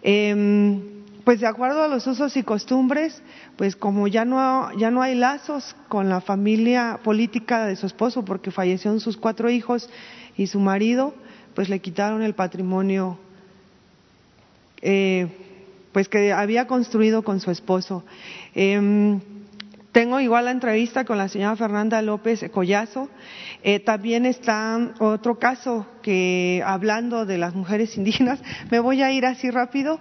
Em, 0.00 0.80
pues 1.24 1.40
de 1.40 1.48
acuerdo 1.48 1.82
a 1.82 1.88
los 1.88 2.06
usos 2.06 2.36
y 2.36 2.44
costumbres, 2.44 3.20
pues 3.56 3.74
como 3.74 4.06
ya 4.06 4.24
no, 4.24 4.70
ya 4.78 4.92
no 4.92 5.02
hay 5.02 5.16
lazos 5.16 5.74
con 5.88 6.08
la 6.08 6.20
familia 6.20 7.00
política 7.02 7.66
de 7.66 7.74
su 7.74 7.86
esposo, 7.86 8.24
porque 8.24 8.52
fallecieron 8.52 9.00
sus 9.00 9.16
cuatro 9.16 9.50
hijos 9.50 9.90
y 10.36 10.46
su 10.46 10.60
marido, 10.60 11.14
pues 11.56 11.68
le 11.68 11.80
quitaron 11.80 12.22
el 12.22 12.34
patrimonio 12.34 13.18
eh, 14.82 15.26
pues 15.90 16.08
que 16.08 16.32
había 16.32 16.68
construido 16.68 17.24
con 17.24 17.40
su 17.40 17.50
esposo. 17.50 18.04
Em, 18.54 19.20
tengo 19.92 20.20
igual 20.20 20.44
la 20.44 20.52
entrevista 20.52 21.04
con 21.04 21.18
la 21.18 21.28
señora 21.28 21.56
Fernanda 21.56 22.00
López 22.00 22.48
Collazo. 22.52 23.08
Eh, 23.62 23.80
también 23.80 24.24
está 24.24 24.94
otro 25.00 25.38
caso 25.38 25.86
que, 26.02 26.62
hablando 26.64 27.26
de 27.26 27.38
las 27.38 27.54
mujeres 27.54 27.96
indígenas, 27.96 28.40
me 28.70 28.78
voy 28.78 29.02
a 29.02 29.10
ir 29.12 29.26
así 29.26 29.50
rápido. 29.50 29.98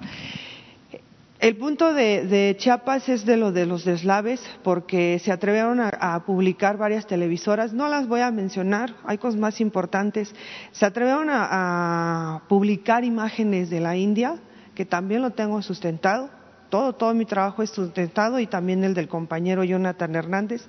El 1.40 1.56
punto 1.56 1.94
de, 1.94 2.56
Chiapas 2.60 3.08
es 3.08 3.26
de 3.26 3.38
lo 3.38 3.54
de 3.54 3.66
los 3.66 3.86
deslaves, 3.86 4.42
porque 4.62 5.20
se 5.20 5.32
atrevieron 5.32 5.80
a, 5.80 6.24
publicar 6.26 6.76
varias 6.78 7.08
televisoras, 7.08 7.72
no 7.72 7.88
las 7.88 8.10
voy 8.10 8.20
a 8.20 8.30
mencionar, 8.30 8.94
hay 9.06 9.18
cosas 9.18 9.40
más 9.40 9.62
importantes, 9.62 10.36
se 10.74 10.86
atrevieron 10.86 11.30
a 11.32 12.42
publicar 12.50 13.06
imágenes 13.06 13.70
de 13.70 13.80
la 13.80 13.96
India, 13.96 14.36
que 14.76 14.86
también 14.86 15.22
lo 15.22 15.32
tengo 15.32 15.62
sustentado, 15.62 16.30
todo, 16.70 16.94
todo 16.94 17.14
mi 17.14 17.26
trabajo 17.26 17.64
es 17.64 17.70
sustentado 17.70 18.40
y 18.40 18.48
también 18.48 18.84
el 18.84 18.94
del 18.94 19.08
compañero 19.08 19.64
Jonathan 19.64 20.16
Hernández. 20.16 20.66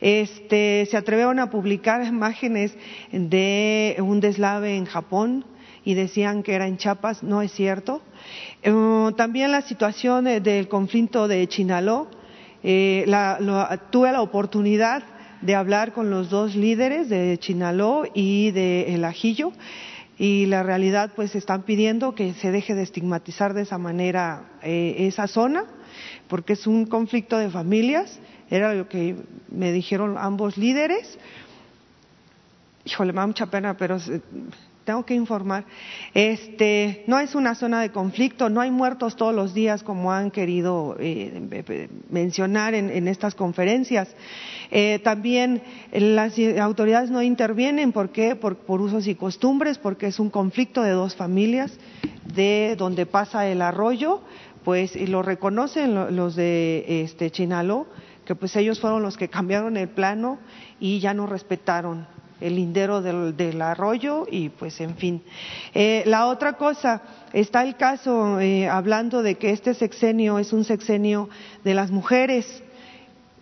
Este, 0.00 0.86
se 0.90 0.96
atrevieron 0.96 1.38
a 1.38 1.50
publicar 1.50 2.04
imágenes 2.04 2.74
de 3.10 3.96
un 3.98 4.20
deslave 4.20 4.76
en 4.76 4.86
Japón 4.86 5.44
y 5.84 5.94
decían 5.94 6.42
que 6.42 6.54
era 6.54 6.66
en 6.66 6.76
Chiapas, 6.76 7.22
no 7.22 7.42
es 7.42 7.52
cierto. 7.52 8.02
Eh, 8.62 9.10
también 9.16 9.50
la 9.52 9.62
situación 9.62 10.24
del 10.24 10.68
conflicto 10.68 11.28
de 11.28 11.46
Chinaló, 11.48 12.08
eh, 12.62 13.04
tuve 13.90 14.12
la 14.12 14.22
oportunidad 14.22 15.02
de 15.40 15.56
hablar 15.56 15.92
con 15.92 16.10
los 16.10 16.30
dos 16.30 16.54
líderes 16.54 17.08
de 17.08 17.36
Chinaló 17.38 18.04
y 18.14 18.52
de 18.52 18.94
El 18.94 19.04
Ajillo 19.04 19.52
y 20.22 20.46
la 20.46 20.62
realidad 20.62 21.10
pues 21.16 21.34
están 21.34 21.62
pidiendo 21.64 22.14
que 22.14 22.32
se 22.34 22.52
deje 22.52 22.76
de 22.76 22.84
estigmatizar 22.84 23.54
de 23.54 23.62
esa 23.62 23.76
manera 23.76 24.44
eh, 24.62 24.94
esa 25.08 25.26
zona 25.26 25.64
porque 26.28 26.52
es 26.52 26.68
un 26.68 26.86
conflicto 26.86 27.36
de 27.38 27.50
familias, 27.50 28.20
era 28.48 28.72
lo 28.72 28.88
que 28.88 29.16
me 29.50 29.72
dijeron 29.72 30.16
ambos 30.16 30.56
líderes. 30.56 31.18
Híjole, 32.84 33.12
me 33.12 33.18
da 33.18 33.26
mucha 33.26 33.46
pena, 33.46 33.76
pero 33.76 33.98
tengo 34.84 35.04
que 35.04 35.14
informar. 35.14 35.64
Este, 36.14 37.04
no 37.06 37.18
es 37.18 37.34
una 37.34 37.54
zona 37.54 37.80
de 37.80 37.90
conflicto, 37.90 38.48
no 38.48 38.60
hay 38.60 38.70
muertos 38.70 39.16
todos 39.16 39.34
los 39.34 39.54
días 39.54 39.82
como 39.82 40.12
han 40.12 40.30
querido 40.30 40.96
eh, 40.98 41.88
mencionar 42.10 42.74
en, 42.74 43.08
estas 43.08 43.34
conferencias. 43.34 44.08
Eh, 44.70 45.00
también 45.02 45.62
las 45.92 46.38
autoridades 46.60 47.10
no 47.10 47.22
intervienen, 47.22 47.92
¿por 47.92 48.10
qué? 48.10 48.36
Por, 48.36 48.56
usos 48.80 49.06
y 49.06 49.14
costumbres, 49.14 49.78
porque 49.78 50.06
es 50.06 50.18
un 50.18 50.30
conflicto 50.30 50.82
de 50.82 50.90
dos 50.90 51.14
familias, 51.14 51.72
de 52.34 52.74
donde 52.76 53.06
pasa 53.06 53.46
el 53.46 53.62
arroyo, 53.62 54.22
pues 54.64 54.96
y 54.96 55.06
lo 55.06 55.22
reconocen 55.22 56.16
los 56.16 56.36
de 56.36 57.02
este, 57.02 57.30
Chinaló, 57.30 57.86
que 58.24 58.34
pues 58.34 58.54
ellos 58.56 58.80
fueron 58.80 59.02
los 59.02 59.16
que 59.16 59.28
cambiaron 59.28 59.76
el 59.76 59.88
plano 59.88 60.38
y 60.80 61.00
ya 61.00 61.12
no 61.14 61.26
respetaron 61.26 62.06
el 62.42 62.56
lindero 62.56 63.00
del, 63.00 63.62
arroyo 63.62 64.26
y 64.30 64.48
pues 64.48 64.80
en 64.80 64.96
fin. 64.96 65.22
Eh, 65.74 66.02
la 66.06 66.26
otra 66.26 66.54
cosa, 66.54 67.02
está 67.32 67.62
el 67.62 67.76
caso 67.76 68.40
eh, 68.40 68.68
hablando 68.68 69.22
de 69.22 69.36
que 69.36 69.50
este 69.50 69.74
sexenio 69.74 70.38
es 70.38 70.52
un 70.52 70.64
sexenio 70.64 71.28
de 71.64 71.74
las 71.74 71.90
mujeres. 71.90 72.62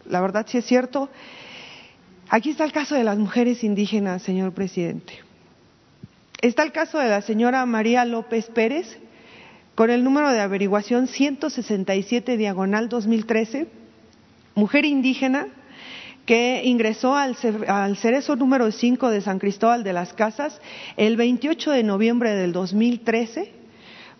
La 0.06 0.20
verdad 0.20 0.46
sí 0.48 0.58
es 0.58 0.66
cierto. 0.66 1.08
Aquí 2.28 2.50
está 2.50 2.64
el 2.64 2.72
caso 2.72 2.94
de 2.94 3.04
las 3.04 3.18
mujeres 3.18 3.64
indígenas, 3.64 4.22
señor 4.22 4.52
presidente. 4.52 5.14
Está 6.40 6.62
el 6.62 6.72
caso 6.72 6.98
de 6.98 7.08
la 7.08 7.22
señora 7.22 7.66
María 7.66 8.04
López 8.04 8.46
Pérez, 8.46 8.98
con 9.74 9.90
el 9.90 10.04
número 10.04 10.30
de 10.30 10.40
averiguación 10.40 11.06
167 11.06 12.36
diagonal 12.36 12.88
2013, 12.88 13.66
mujer 14.54 14.84
indígena, 14.84 15.48
que 16.30 16.62
ingresó 16.64 17.16
al, 17.16 17.34
cerezo 17.96 18.36
número 18.36 18.70
5 18.70 19.10
de 19.10 19.20
San 19.20 19.40
Cristóbal 19.40 19.82
de 19.82 19.92
las 19.92 20.12
Casas 20.12 20.60
el 20.96 21.16
28 21.16 21.72
de 21.72 21.82
noviembre 21.82 22.36
del 22.36 22.52
2013 22.52 23.50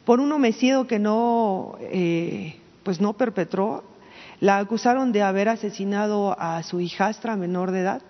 por 0.05 0.19
un 0.19 0.33
homicidio 0.33 0.89
que 0.89 0.99
no, 0.99 1.77
eh, 1.83 2.57
pues 2.83 3.01
no 3.01 3.13
perpetró. 3.13 3.85
La 4.41 4.59
acusaron 4.59 5.13
de 5.13 5.23
haber 5.23 5.49
asesinado 5.49 6.35
a 6.37 6.65
su 6.65 6.81
hijastra 6.81 7.37
menor 7.37 7.71
de 7.71 7.83
edad. 7.83 8.03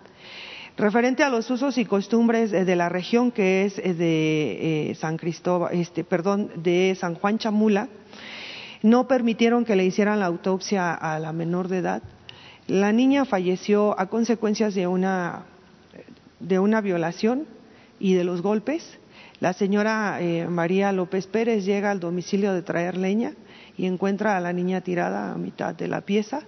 Referente 0.79 1.23
a 1.23 1.29
los 1.29 1.51
usos 1.51 1.77
y 1.77 1.85
costumbres 1.85 2.53
de 2.53 2.77
la 2.77 2.89
región 2.89 3.31
que 3.31 3.67
es 3.67 3.77
eh, 3.77 3.93
de 3.93 4.93
eh, 4.93 4.95
San 4.95 5.19
Cristóbal, 5.19 5.75
este, 5.75 6.05
perdón, 6.05 6.51
de 6.57 6.97
San 6.99 7.17
Juan 7.17 7.37
Chamula, 7.37 7.91
no 8.81 9.07
permitieron 9.07 9.67
que 9.67 9.77
le 9.77 9.85
hicieran 9.85 10.21
la 10.21 10.27
autopsia 10.27 10.95
a 10.95 11.19
la 11.19 11.35
menor 11.35 11.69
de 11.69 11.77
edad 11.77 12.03
la 12.71 12.93
niña 12.93 13.25
falleció 13.25 13.99
a 13.99 14.07
consecuencias 14.07 14.77
de 14.77 14.87
una, 14.87 15.43
de 16.39 16.61
una 16.61 16.81
violación 16.81 17.49
y 17.99 18.15
de 18.15 18.23
los 18.23 18.43
golpes. 18.43 18.97
La 19.41 19.55
señora 19.55 20.19
eh, 20.21 20.47
María 20.47 20.93
López 20.93 21.27
Pérez 21.27 21.65
llega 21.65 21.91
al 21.91 21.99
domicilio 21.99 22.53
de 22.53 22.63
traer 22.63 22.97
leña 22.97 23.35
y 23.77 23.87
encuentra 23.87 24.37
a 24.37 24.41
la 24.41 24.53
niña 24.53 24.83
tirada 24.83 25.33
a 25.33 25.37
mitad 25.37 25.75
de 25.75 25.89
la 25.89 26.03
pieza. 26.03 26.43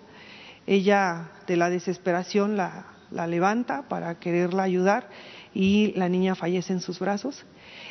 Ella, 0.65 1.33
de 1.49 1.57
la 1.57 1.71
desesperación, 1.71 2.57
la, 2.57 2.87
la 3.11 3.27
levanta 3.27 3.89
para 3.89 4.21
quererla 4.21 4.63
ayudar 4.63 5.09
y 5.53 5.93
la 5.97 6.09
niña 6.09 6.37
fallece 6.37 6.73
en 6.73 6.81
sus 6.81 7.01
brazos. 7.01 7.45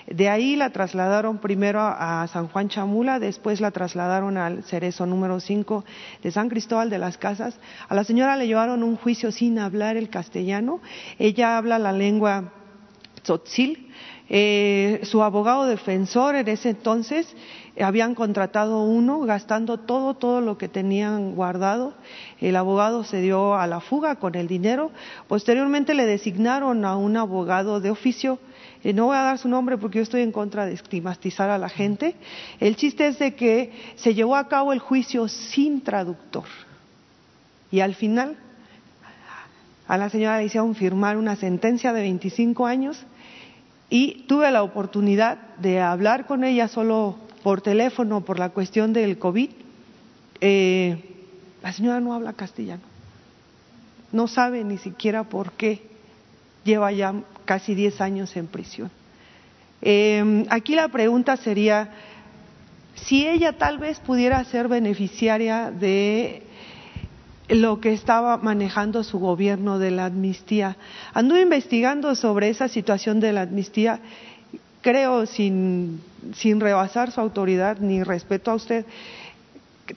De 0.08 0.30
ahí 0.30 0.56
la 0.56 0.72
trasladaron 0.72 1.38
primero 1.38 1.80
a 1.82 2.28
San 2.28 2.48
Juan 2.48 2.70
Chamula, 2.70 3.20
después 3.20 3.62
la 3.62 3.72
trasladaron 3.72 4.38
al 4.38 4.64
cerezo 4.64 5.06
número 5.06 5.40
5 5.40 5.86
de 6.24 6.32
San 6.32 6.50
Cristóbal 6.50 6.90
de 6.90 6.98
las 6.98 7.18
Casas. 7.18 7.60
A 7.88 7.96
la 7.96 8.04
señora 8.04 8.36
le 8.36 8.48
llevaron 8.48 8.84
un 8.84 8.96
juicio 8.96 9.32
sin 9.32 9.60
hablar 9.60 9.98
el 9.98 10.10
castellano. 10.10 10.82
Ella 11.20 11.58
habla 11.58 11.80
la 11.80 11.92
lengua 11.92 12.52
tzotzil. 13.22 13.88
Eh, 14.34 15.02
su 15.04 15.22
abogado 15.24 15.66
defensor 15.66 16.36
en 16.36 16.48
ese 16.48 16.70
entonces 16.70 17.36
habían 17.80 18.16
contratado 18.16 18.84
uno 18.84 19.20
gastando 19.22 19.78
todo, 19.78 20.14
todo 20.14 20.40
lo 20.40 20.58
que 20.58 20.70
tenían 20.70 21.36
guardado. 21.36 21.94
El 22.40 22.56
abogado 22.56 23.04
se 23.04 23.22
dio 23.22 23.56
a 23.56 23.68
la 23.68 23.82
fuga 23.82 24.16
con 24.16 24.36
el 24.36 24.48
dinero. 24.48 24.92
Posteriormente 25.28 25.94
le 25.94 26.06
designaron 26.06 26.86
a 26.86 26.96
un 26.96 27.18
abogado 27.18 27.82
de 27.82 27.92
oficio 27.92 28.40
eh, 28.84 28.94
no 28.94 29.06
voy 29.06 29.18
a 29.18 29.22
dar 29.22 29.38
su 29.38 29.48
nombre 29.48 29.78
porque 29.78 30.00
yo 30.00 30.04
estoy 30.04 30.22
en 30.22 30.32
contra 30.32 30.66
de 30.66 30.74
estigmatizar 30.74 31.50
a 31.50 31.58
la 31.58 31.70
gente. 31.70 32.16
El 32.60 32.76
chiste 32.76 33.08
es 33.08 33.20
de 33.20 33.36
que 33.36 33.72
se 33.96 34.14
llevó 34.14 34.36
a 34.36 34.48
cabo 34.48 34.74
el 34.74 34.80
juicio 34.80 35.28
sin 35.28 35.82
traductor. 35.82 36.46
Y 37.72 37.80
al 37.80 37.96
final 37.96 38.38
a 39.88 39.98
la 39.98 40.10
señora 40.10 40.38
le 40.38 40.46
hicieron 40.46 40.74
firmar 40.74 41.18
una 41.18 41.36
sentencia 41.36 41.94
de 41.94 42.02
25 42.02 42.66
años 42.66 43.06
y 43.90 44.24
tuve 44.24 44.50
la 44.50 44.64
oportunidad 44.64 45.38
de 45.58 45.82
hablar 45.82 46.26
con 46.26 46.44
ella 46.44 46.68
solo 46.68 47.18
por 47.44 47.62
teléfono 47.62 48.22
por 48.22 48.40
la 48.40 48.50
cuestión 48.50 48.94
del 48.94 49.20
COVID. 49.20 49.50
Eh, 50.40 51.04
la 51.62 51.74
señora 51.74 52.00
no 52.00 52.14
habla 52.14 52.34
castellano, 52.34 52.82
no 54.12 54.28
sabe 54.28 54.64
ni 54.64 54.78
siquiera 54.78 55.26
por 55.26 55.52
qué 55.52 55.84
lleva 56.64 56.92
ya 56.92 57.14
casi 57.46 57.76
10 57.76 58.02
años 58.02 58.36
en 58.36 58.48
prisión. 58.48 58.92
Eh, 59.82 60.46
aquí 60.50 60.76
la 60.76 60.88
pregunta 60.90 61.38
sería 61.38 61.90
si 62.96 63.28
ella 63.28 63.58
tal 63.58 63.80
vez 63.80 64.00
pudiera 64.00 64.44
ser 64.44 64.68
beneficiaria 64.68 65.72
de 65.72 66.44
lo 67.50 67.82
que 67.82 67.94
estaba 67.94 68.38
manejando 68.38 69.04
su 69.04 69.20
gobierno 69.20 69.80
de 69.80 69.92
la 69.92 70.06
amnistía. 70.06 70.78
Anduve 71.14 71.42
investigando 71.42 72.16
sobre 72.16 72.50
esa 72.50 72.68
situación 72.68 73.20
de 73.20 73.34
la 73.34 73.42
amnistía, 73.42 74.00
creo 74.82 75.26
sin, 75.26 76.02
sin 76.36 76.60
rebasar 76.60 77.12
su 77.12 77.20
autoridad 77.20 77.80
ni 77.80 78.04
respeto 78.04 78.52
a 78.52 78.56
usted, 78.56 78.86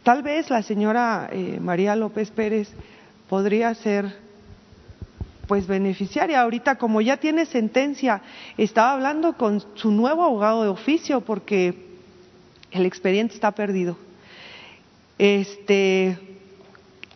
tal 0.02 0.22
vez 0.22 0.50
la 0.50 0.62
señora 0.62 1.28
eh, 1.30 1.58
María 1.60 1.94
López 1.94 2.30
Pérez 2.30 2.68
podría 3.28 3.74
ser 3.74 4.23
pues 5.46 5.66
beneficiaria. 5.66 6.40
Ahorita 6.40 6.76
como 6.76 7.00
ya 7.00 7.16
tiene 7.16 7.46
sentencia, 7.46 8.22
estaba 8.56 8.92
hablando 8.92 9.34
con 9.34 9.62
su 9.74 9.90
nuevo 9.90 10.24
abogado 10.24 10.62
de 10.62 10.68
oficio 10.68 11.20
porque 11.20 11.74
el 12.70 12.86
expediente 12.86 13.34
está 13.34 13.52
perdido. 13.52 13.96
Este, 15.18 16.18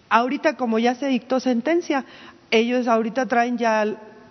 ahorita 0.08 0.56
como 0.56 0.78
ya 0.78 0.94
se 0.94 1.08
dictó 1.08 1.40
sentencia, 1.40 2.04
ellos 2.50 2.86
ahorita 2.86 3.26
traen 3.26 3.58
ya 3.58 3.84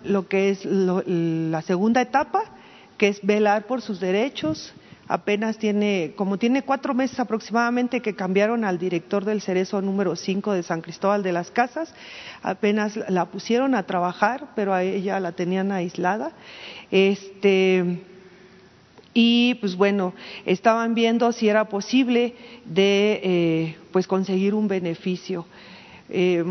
lo 0.04 0.28
que 0.28 0.50
es 0.50 0.64
la 0.64 1.62
segunda 1.62 2.00
etapa, 2.00 2.42
que 2.96 3.08
es 3.08 3.20
velar 3.22 3.66
por 3.66 3.82
sus 3.82 4.00
derechos, 4.00 4.72
apenas 5.08 5.58
tiene, 5.58 6.12
como 6.14 6.38
tiene 6.38 6.62
cuatro 6.62 6.94
meses 6.94 7.18
aproximadamente 7.18 8.00
que 8.00 8.14
cambiaron 8.14 8.64
al 8.64 8.78
director 8.78 9.24
del 9.24 9.40
Cerezo 9.40 9.80
número 9.80 10.14
5 10.14 10.52
de 10.52 10.62
San 10.62 10.82
Cristóbal 10.82 11.22
de 11.22 11.32
las 11.32 11.50
Casas, 11.50 11.92
apenas 12.42 12.96
la 13.08 13.24
pusieron 13.24 13.74
a 13.74 13.84
trabajar, 13.84 14.48
pero 14.54 14.74
a 14.74 14.82
ella 14.82 15.18
la 15.18 15.32
tenían 15.32 15.72
aislada. 15.72 16.32
Este, 16.90 18.02
y 19.14 19.54
pues 19.56 19.76
bueno, 19.76 20.14
estaban 20.44 20.94
viendo 20.94 21.32
si 21.32 21.48
era 21.48 21.64
posible 21.64 22.34
de 22.66 23.20
eh, 23.24 23.76
pues 23.90 24.06
conseguir 24.06 24.54
un 24.54 24.68
beneficio. 24.68 25.46
Eh, 26.10 26.44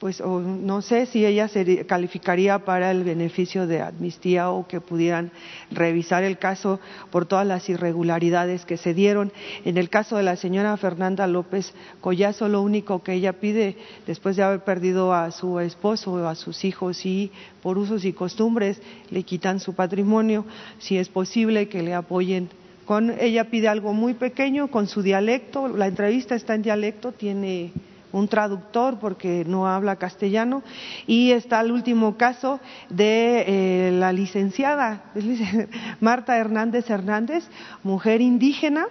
pues 0.00 0.22
no 0.22 0.80
sé 0.80 1.04
si 1.04 1.26
ella 1.26 1.46
se 1.46 1.84
calificaría 1.84 2.60
para 2.60 2.90
el 2.90 3.04
beneficio 3.04 3.66
de 3.66 3.82
amnistía 3.82 4.50
o 4.50 4.66
que 4.66 4.80
pudieran 4.80 5.30
revisar 5.70 6.24
el 6.24 6.38
caso 6.38 6.80
por 7.10 7.26
todas 7.26 7.46
las 7.46 7.68
irregularidades 7.68 8.64
que 8.64 8.78
se 8.78 8.94
dieron. 8.94 9.30
En 9.66 9.76
el 9.76 9.90
caso 9.90 10.16
de 10.16 10.22
la 10.22 10.36
señora 10.36 10.74
Fernanda 10.78 11.26
López 11.26 11.74
Collazo, 12.00 12.48
lo 12.48 12.62
único 12.62 13.02
que 13.02 13.12
ella 13.12 13.34
pide 13.34 13.76
después 14.06 14.36
de 14.36 14.42
haber 14.42 14.60
perdido 14.64 15.12
a 15.12 15.30
su 15.32 15.60
esposo 15.60 16.12
o 16.12 16.26
a 16.26 16.34
sus 16.34 16.64
hijos 16.64 17.04
y 17.04 17.30
por 17.62 17.76
usos 17.76 18.06
y 18.06 18.14
costumbres 18.14 18.80
le 19.10 19.22
quitan 19.24 19.60
su 19.60 19.74
patrimonio, 19.74 20.46
si 20.78 20.96
es 20.96 21.10
posible 21.10 21.68
que 21.68 21.82
le 21.82 21.92
apoyen 21.92 22.48
Con, 22.86 23.10
ella 23.20 23.50
pide 23.50 23.68
algo 23.68 23.92
muy 23.92 24.14
pequeño 24.14 24.68
con 24.68 24.86
su 24.86 25.02
dialecto, 25.02 25.68
la 25.68 25.88
entrevista 25.88 26.34
está 26.34 26.54
en 26.54 26.62
dialecto, 26.62 27.12
tiene 27.12 27.72
un 28.12 28.28
traductor 28.28 28.98
porque 28.98 29.44
no 29.46 29.66
habla 29.66 29.96
castellano 29.96 30.62
y 31.06 31.32
está 31.32 31.60
el 31.60 31.72
último 31.72 32.16
caso 32.16 32.60
de 32.88 33.44
eh, 33.46 33.92
la 33.92 34.12
licenciada 34.12 35.02
Marta 36.00 36.36
Hernández 36.36 36.90
Hernández, 36.90 37.48
mujer 37.82 38.20
indígena 38.20 38.86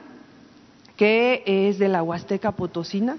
que 1.00 1.44
es 1.46 1.80
de 1.80 1.88
la 1.88 2.04
Huasteca 2.04 2.52
Potosina. 2.52 3.16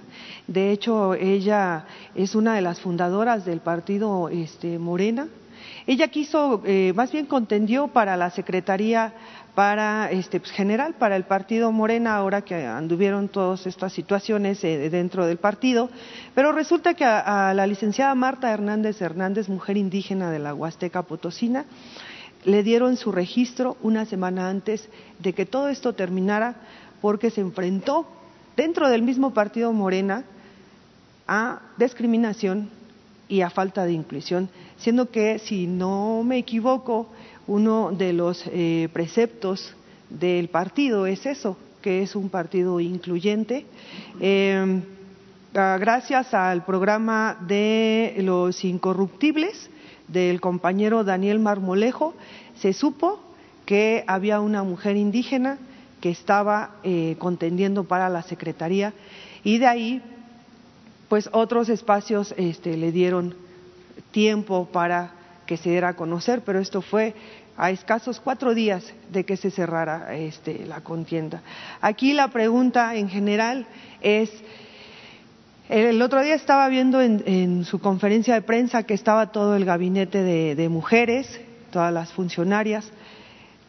De 0.46 0.70
hecho, 0.70 1.14
ella 1.14 1.86
es 2.14 2.34
una 2.34 2.54
de 2.54 2.60
las 2.60 2.78
fundadoras 2.78 3.46
del 3.46 3.60
partido 3.60 4.28
este, 4.28 4.78
Morena. 4.78 5.28
Ella 5.86 6.08
quiso, 6.08 6.60
eh, 6.66 6.92
más 6.94 7.10
bien 7.10 7.24
contendió 7.24 7.88
para 7.88 8.18
la 8.18 8.28
Secretaría 8.28 9.14
para 9.60 10.10
este 10.10 10.40
pues, 10.40 10.52
general 10.52 10.94
para 10.94 11.16
el 11.16 11.24
partido 11.24 11.70
Morena 11.70 12.16
ahora 12.16 12.40
que 12.40 12.64
anduvieron 12.64 13.28
todas 13.28 13.66
estas 13.66 13.92
situaciones 13.92 14.64
eh, 14.64 14.88
dentro 14.88 15.26
del 15.26 15.36
partido, 15.36 15.90
pero 16.34 16.50
resulta 16.52 16.94
que 16.94 17.04
a, 17.04 17.52
la 17.52 17.66
licenciada 17.66 18.14
Marta 18.14 18.50
Hernández 18.50 19.02
Hernández, 19.02 19.50
mujer 19.50 19.76
indígena 19.76 20.30
de 20.30 20.38
la 20.38 20.54
Huasteca 20.54 21.02
Potosina, 21.02 21.66
le 22.46 22.62
dieron 22.62 22.96
su 22.96 23.12
registro 23.12 23.76
una 23.82 24.06
semana 24.06 24.48
antes 24.48 24.88
de 25.18 25.34
que 25.34 25.44
todo 25.44 25.68
esto 25.68 25.92
terminara 25.92 26.54
porque 27.02 27.28
se 27.28 27.42
enfrentó 27.42 28.06
dentro 28.56 28.88
del 28.88 29.02
mismo 29.02 29.34
partido 29.34 29.74
Morena 29.74 30.24
a 31.28 31.60
discriminación 31.76 32.70
y 33.28 33.42
a 33.42 33.50
falta 33.50 33.84
de 33.84 33.92
inclusión, 33.92 34.48
siendo 34.78 35.10
que, 35.10 35.38
si 35.38 35.66
no 35.66 36.22
me 36.24 36.38
equivoco, 36.38 37.10
uno 37.50 37.90
de 37.90 38.12
los 38.12 38.44
eh, 38.46 38.88
preceptos 38.92 39.74
del 40.08 40.48
partido 40.48 41.06
es 41.06 41.26
eso, 41.26 41.56
que 41.82 42.00
es 42.02 42.14
un 42.14 42.28
partido 42.28 42.78
incluyente. 42.78 43.66
Em, 44.20 44.82
gracias 45.52 46.32
al 46.32 46.64
programa 46.64 47.36
de 47.48 48.14
los 48.18 48.64
incorruptibles 48.64 49.68
del 50.06 50.40
compañero 50.40 51.02
Daniel 51.02 51.40
Marmolejo, 51.40 52.14
se 52.54 52.72
supo 52.72 53.20
que 53.66 54.04
había 54.06 54.40
una 54.40 54.62
mujer 54.62 54.96
indígena 54.96 55.58
que 56.00 56.10
estaba 56.10 56.76
eh, 56.84 57.16
contendiendo 57.18 57.82
para 57.82 58.08
la 58.08 58.22
Secretaría 58.22 58.92
y 59.42 59.58
de 59.58 59.66
ahí 59.66 60.02
pues 61.08 61.28
otros 61.32 61.68
espacios 61.68 62.32
este, 62.36 62.76
le 62.76 62.92
dieron 62.92 63.34
tiempo 64.12 64.68
para 64.72 65.14
que 65.50 65.56
se 65.56 65.70
diera 65.70 65.88
a 65.88 65.96
conocer, 65.96 66.42
pero 66.46 66.60
esto 66.60 66.80
fue 66.80 67.12
a 67.60 67.70
escasos 67.70 68.20
cuatro 68.20 68.54
días 68.54 68.82
de 69.12 69.24
que 69.24 69.36
se 69.36 69.50
cerrara 69.50 70.16
este, 70.16 70.64
la 70.64 70.80
contienda. 70.80 71.42
Aquí 71.82 72.14
la 72.14 72.28
pregunta 72.28 72.94
en 72.94 73.10
general 73.10 73.66
es, 74.00 74.30
el 75.68 76.00
otro 76.00 76.22
día 76.22 76.34
estaba 76.34 76.68
viendo 76.68 77.02
en, 77.02 77.66
su 77.66 77.78
conferencia 77.78 78.32
de 78.32 78.40
prensa 78.40 78.84
que 78.84 78.94
estaba 78.94 79.30
todo 79.30 79.56
el 79.56 79.66
gabinete 79.66 80.22
de 80.54 80.68
mujeres, 80.70 81.38
todas 81.70 81.92
las 81.92 82.10
funcionarias, 82.14 82.90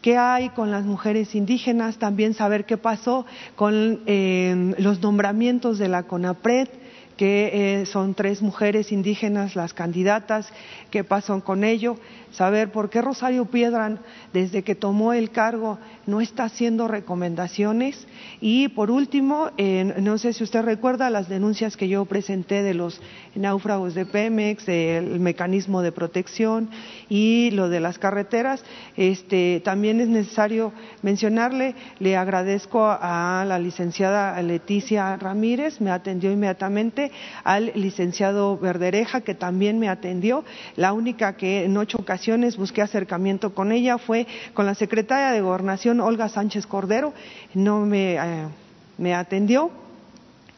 qué 0.01 0.17
hay 0.17 0.49
con 0.49 0.71
las 0.71 0.85
mujeres 0.85 1.35
indígenas, 1.35 1.97
también 1.97 2.33
saber 2.33 2.65
qué 2.65 2.77
pasó 2.77 3.25
con 3.55 4.01
eh, 4.05 4.73
los 4.77 5.01
nombramientos 5.01 5.77
de 5.77 5.87
la 5.87 6.03
CONAPRED, 6.03 6.69
que 7.17 7.81
eh, 7.81 7.85
son 7.85 8.15
tres 8.15 8.41
mujeres 8.41 8.91
indígenas 8.91 9.55
las 9.55 9.73
candidatas, 9.73 10.51
qué 10.89 11.03
pasó 11.03 11.43
con 11.43 11.63
ello 11.63 11.97
saber 12.31 12.71
por 12.71 12.89
qué 12.89 13.01
Rosario 13.01 13.45
Piedran, 13.45 13.99
desde 14.33 14.63
que 14.63 14.75
tomó 14.75 15.13
el 15.13 15.31
cargo, 15.31 15.79
no 16.05 16.21
está 16.21 16.45
haciendo 16.45 16.87
recomendaciones. 16.87 18.07
Y 18.39 18.69
por 18.69 18.91
último, 18.91 19.49
no 19.97 20.17
sé 20.17 20.33
si 20.33 20.43
usted 20.43 20.63
recuerda 20.63 21.09
las 21.09 21.29
denuncias 21.29 21.77
que 21.77 21.87
yo 21.87 22.05
presenté 22.05 22.63
de 22.63 22.73
los 22.73 23.01
náufragos 23.35 23.93
de 23.93 24.05
Pemex, 24.05 24.67
el 24.67 25.19
mecanismo 25.19 25.81
de 25.81 25.91
protección 25.91 26.69
y 27.09 27.51
lo 27.51 27.69
de 27.69 27.79
las 27.79 27.99
carreteras. 27.99 28.63
Este, 28.95 29.61
también 29.63 29.99
es 29.99 30.07
necesario 30.07 30.73
mencionarle, 31.01 31.75
le 31.99 32.17
agradezco 32.17 32.85
a 32.85 33.43
la 33.47 33.59
licenciada 33.59 34.41
Leticia 34.41 35.15
Ramírez, 35.17 35.81
me 35.81 35.91
atendió 35.91 36.31
inmediatamente, 36.31 37.11
al 37.43 37.71
licenciado 37.75 38.57
Verdereja, 38.57 39.21
que 39.21 39.35
también 39.35 39.79
me 39.79 39.89
atendió, 39.89 40.43
la 40.75 40.93
única 40.93 41.35
que 41.35 41.65
en 41.65 41.77
ocho 41.77 41.97
ocasiones 41.97 42.20
busqué 42.57 42.81
acercamiento 42.81 43.53
con 43.53 43.71
ella, 43.71 43.97
fue 43.97 44.27
con 44.53 44.65
la 44.65 44.75
secretaria 44.75 45.31
de 45.31 45.41
Gobernación, 45.41 45.99
Olga 45.99 46.29
Sánchez 46.29 46.67
Cordero, 46.67 47.13
no 47.53 47.85
me, 47.85 48.15
eh, 48.15 48.47
me 48.97 49.13
atendió. 49.13 49.71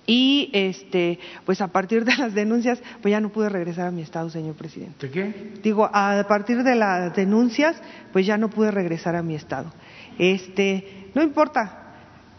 Y 0.06 0.50
este, 0.52 1.18
pues 1.46 1.62
a 1.62 1.68
partir 1.68 2.04
de 2.04 2.14
las 2.18 2.34
denuncias, 2.34 2.82
pues 3.02 3.14
ya 3.14 3.22
no 3.22 3.30
pude 3.30 3.48
regresar 3.48 3.88
a 3.88 3.92
mi 3.92 4.02
estado, 4.02 4.30
señor 4.30 4.56
presidente. 4.56 5.08
¿De 5.08 5.14
qué? 5.14 5.54
Digo, 5.64 5.90
a 5.94 6.26
partir 6.28 6.62
de 6.64 6.76
las 6.76 7.16
denuncias, 7.16 7.78
pues 8.12 8.26
ya 8.26 8.38
no 8.38 8.50
pude 8.50 8.70
regresar 8.70 9.16
a 9.16 9.24
mi 9.24 9.36
estado. 9.36 9.72
Este, 10.20 11.08
no 11.16 11.24
importa. 11.24 11.80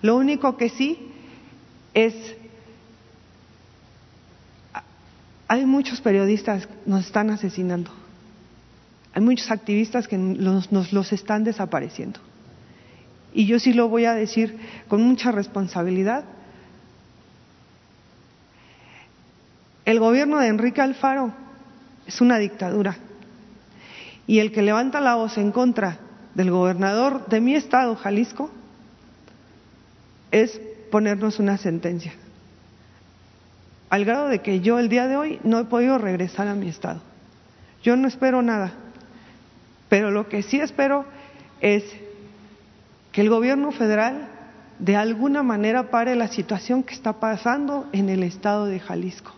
Lo 0.03 0.17
único 0.17 0.59
que 0.59 0.69
sí 0.69 0.99
es 1.95 2.15
hay 5.49 5.65
muchos 5.67 6.01
periodistas 6.01 6.67
que 6.67 6.75
nos 6.87 7.07
están 7.07 7.31
asesinando. 7.31 7.91
Hay 9.15 9.23
muchos 9.23 9.49
activistas 9.53 10.09
que 10.09 10.19
nos, 10.19 10.73
los 10.93 11.13
están 11.13 11.45
desapareciendo. 11.45 12.19
Y 13.33 13.47
yo 13.47 13.61
sí 13.61 13.73
lo 13.73 13.89
voy 13.89 14.07
a 14.07 14.15
decir 14.15 14.59
con 14.89 15.03
mucha 15.03 15.31
responsabilidad. 15.31 16.25
El 19.85 20.01
gobierno 20.01 20.41
de 20.41 20.49
Enrique 20.49 20.81
Alfaro 20.81 21.33
es 22.07 22.21
una 22.21 22.39
dictadura. 22.39 22.97
Y 24.27 24.41
el 24.41 24.51
que 24.51 24.63
levanta 24.63 25.01
la 25.01 25.15
voz 25.15 25.39
en 25.39 25.53
contra 25.53 25.99
del 26.35 26.51
gobernador 26.51 27.27
de 27.29 27.41
mi 27.41 27.55
estado, 27.55 27.95
Jalisco, 27.95 28.51
es 30.33 30.61
ponernos 30.91 31.39
una 31.39 31.57
sentencia. 31.57 32.15
Al 33.91 34.05
grado 34.05 34.27
de 34.27 34.41
que 34.41 34.59
yo 34.59 34.81
el 34.81 34.89
día 34.89 35.07
de 35.07 35.17
hoy 35.17 35.39
no 35.45 35.61
he 35.61 35.65
podido 35.67 35.99
regresar 35.99 36.49
a 36.49 36.55
mi 36.55 36.69
estado. 36.69 37.01
Yo 37.85 37.97
no 37.97 38.09
espero 38.09 38.43
nada. 38.43 38.73
Pero 39.89 40.11
lo 40.11 40.29
que 40.29 40.43
sí 40.43 40.61
espero 40.61 41.05
es 41.61 41.85
que 43.13 43.21
el 43.21 43.31
gobierno 43.31 43.71
federal 43.73 44.29
de 44.79 44.97
alguna 44.97 45.43
manera 45.43 45.91
pare 45.91 46.17
la 46.17 46.29
situación 46.29 46.83
que 46.83 46.95
está 46.95 47.15
pasando 47.15 47.87
en 47.93 48.09
el 48.09 48.23
estado 48.23 48.67
de 48.67 48.81
Jalisco. 48.81 49.33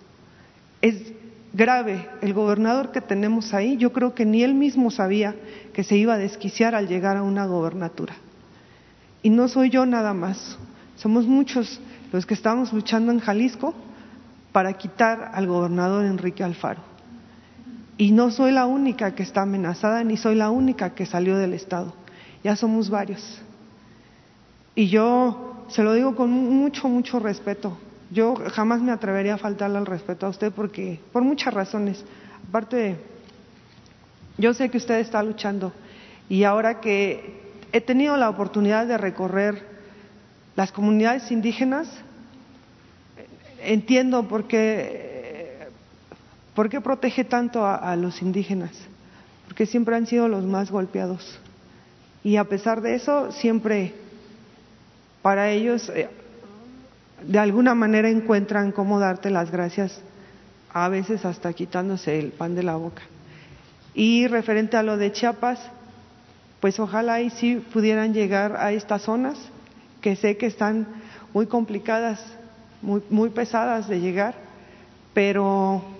Es 0.80 1.12
grave 1.52 2.08
el 2.20 2.34
gobernador 2.34 2.90
que 2.90 3.00
tenemos 3.00 3.54
ahí, 3.54 3.76
yo 3.76 3.92
creo 3.92 4.14
que 4.14 4.26
ni 4.26 4.42
él 4.42 4.54
mismo 4.54 4.90
sabía 4.90 5.34
que 5.72 5.84
se 5.84 5.96
iba 5.96 6.14
a 6.14 6.18
desquiciar 6.18 6.74
al 6.74 6.88
llegar 6.88 7.16
a 7.16 7.22
una 7.22 7.46
gobernatura. 7.46 8.14
Y 9.22 9.30
no 9.30 9.48
soy 9.48 9.70
yo 9.70 9.86
nada 9.86 10.14
más, 10.14 10.58
somos 10.96 11.26
muchos 11.26 11.80
los 12.12 12.26
que 12.26 12.34
estamos 12.34 12.72
luchando 12.72 13.12
en 13.12 13.20
Jalisco 13.20 13.74
para 14.52 14.72
quitar 14.74 15.30
al 15.34 15.46
gobernador 15.46 16.04
Enrique 16.04 16.44
Alfaro. 16.44 16.95
Y 17.98 18.12
no 18.12 18.30
soy 18.30 18.52
la 18.52 18.66
única 18.66 19.14
que 19.14 19.22
está 19.22 19.42
amenazada, 19.42 20.04
ni 20.04 20.16
soy 20.16 20.34
la 20.34 20.50
única 20.50 20.94
que 20.94 21.06
salió 21.06 21.36
del 21.36 21.54
Estado. 21.54 21.94
Ya 22.44 22.54
somos 22.56 22.90
varios. 22.90 23.40
Y 24.74 24.88
yo 24.88 25.64
se 25.68 25.82
lo 25.82 25.94
digo 25.94 26.14
con 26.14 26.30
mucho, 26.30 26.88
mucho 26.88 27.18
respeto. 27.18 27.78
Yo 28.10 28.34
jamás 28.52 28.82
me 28.82 28.92
atrevería 28.92 29.34
a 29.34 29.38
faltarle 29.38 29.78
al 29.78 29.86
respeto 29.86 30.26
a 30.26 30.28
usted 30.28 30.52
porque, 30.52 31.00
por 31.12 31.22
muchas 31.22 31.54
razones. 31.54 32.04
Aparte, 32.48 32.96
yo 34.38 34.52
sé 34.52 34.68
que 34.68 34.76
usted 34.76 35.00
está 35.00 35.22
luchando 35.22 35.72
y 36.28 36.44
ahora 36.44 36.80
que 36.80 37.40
he 37.72 37.80
tenido 37.80 38.16
la 38.16 38.28
oportunidad 38.28 38.86
de 38.86 38.98
recorrer 38.98 39.66
las 40.54 40.72
comunidades 40.72 41.30
indígenas, 41.30 41.88
entiendo 43.60 44.28
por 44.28 44.44
qué 44.44 45.15
¿Por 46.56 46.70
qué 46.70 46.80
protege 46.80 47.22
tanto 47.22 47.66
a, 47.66 47.94
los 47.96 48.22
indígenas? 48.22 48.72
Porque 49.44 49.66
siempre 49.66 49.94
han 49.94 50.06
sido 50.06 50.26
los 50.26 50.42
más 50.42 50.70
golpeados. 50.70 51.38
Y 52.24 52.36
a 52.38 52.44
pesar 52.44 52.80
de 52.80 52.94
eso, 52.94 53.30
siempre 53.30 53.92
para 55.20 55.50
ellos, 55.50 55.90
eh, 55.90 56.08
de 57.22 57.38
alguna 57.38 57.74
manera 57.74 58.08
encuentran 58.08 58.72
cómo 58.72 58.98
darte 58.98 59.28
las 59.28 59.50
gracias, 59.50 60.00
a 60.72 60.88
veces 60.88 61.26
hasta 61.26 61.52
quitándose 61.52 62.18
el 62.18 62.32
pan 62.32 62.54
de 62.54 62.62
la 62.62 62.76
boca. 62.76 63.02
Y 63.92 64.26
referente 64.26 64.78
a 64.78 64.82
lo 64.82 64.96
de 64.96 65.12
Chiapas, 65.12 65.60
pues 66.60 66.80
ojalá 66.80 67.14
ahí 67.14 67.28
sí 67.28 67.62
pudieran 67.70 68.14
llegar 68.14 68.56
a 68.56 68.72
estas 68.72 69.02
zonas, 69.02 69.36
que 70.00 70.16
sé 70.16 70.38
que 70.38 70.46
están 70.46 70.86
muy 71.34 71.48
complicadas, 71.48 72.18
muy 72.80 73.28
pesadas 73.28 73.88
de 73.88 74.00
llegar, 74.00 74.34
pero 75.12 75.95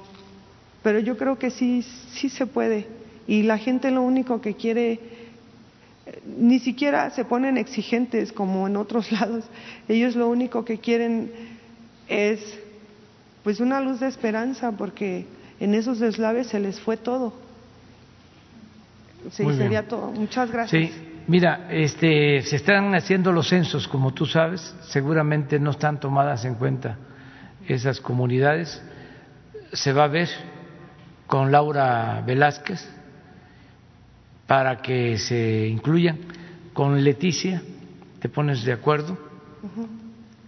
pero 0.86 1.00
yo 1.00 1.16
creo 1.16 1.36
que 1.36 1.50
sí, 1.50 1.82
sí 2.12 2.28
se 2.28 2.46
puede. 2.46 2.86
Y 3.26 3.42
la 3.42 3.58
gente 3.58 3.90
lo 3.90 4.02
único 4.02 4.40
que 4.40 4.54
quiere, 4.54 5.00
ni 6.38 6.60
siquiera 6.60 7.10
se 7.10 7.24
ponen 7.24 7.56
exigentes 7.56 8.32
como 8.32 8.68
en 8.68 8.76
otros 8.76 9.10
lados. 9.20 9.42
Ellos 9.88 10.14
lo 10.14 10.28
único 10.28 10.64
que 10.64 10.78
quieren 10.78 11.32
es 12.06 12.56
pues 13.42 13.58
una 13.58 13.80
luz 13.80 13.98
de 13.98 14.06
esperanza 14.06 14.70
porque 14.70 15.26
en 15.58 15.74
esos 15.74 15.98
deslaves 15.98 16.46
se 16.46 16.60
les 16.60 16.78
fue 16.78 16.96
todo. 16.96 17.32
Sí, 19.32 19.42
sería 19.56 19.88
todo. 19.88 20.12
Muchas 20.12 20.52
gracias. 20.52 20.88
Sí, 20.88 20.94
mira, 21.26 21.66
este, 21.68 22.42
se 22.42 22.54
están 22.54 22.94
haciendo 22.94 23.32
los 23.32 23.48
censos, 23.48 23.88
como 23.88 24.14
tú 24.14 24.24
sabes, 24.24 24.72
seguramente 24.82 25.58
no 25.58 25.72
están 25.72 25.98
tomadas 25.98 26.44
en 26.44 26.54
cuenta 26.54 26.96
esas 27.66 28.00
comunidades. 28.00 28.80
Se 29.72 29.92
va 29.92 30.04
a 30.04 30.06
ver 30.06 30.28
con 31.26 31.50
Laura 31.50 32.22
Velázquez 32.24 32.86
para 34.46 34.80
que 34.80 35.18
se 35.18 35.66
incluyan. 35.66 36.18
Con 36.72 37.02
Leticia, 37.02 37.62
te 38.20 38.28
pones 38.28 38.64
de 38.64 38.72
acuerdo. 38.72 39.16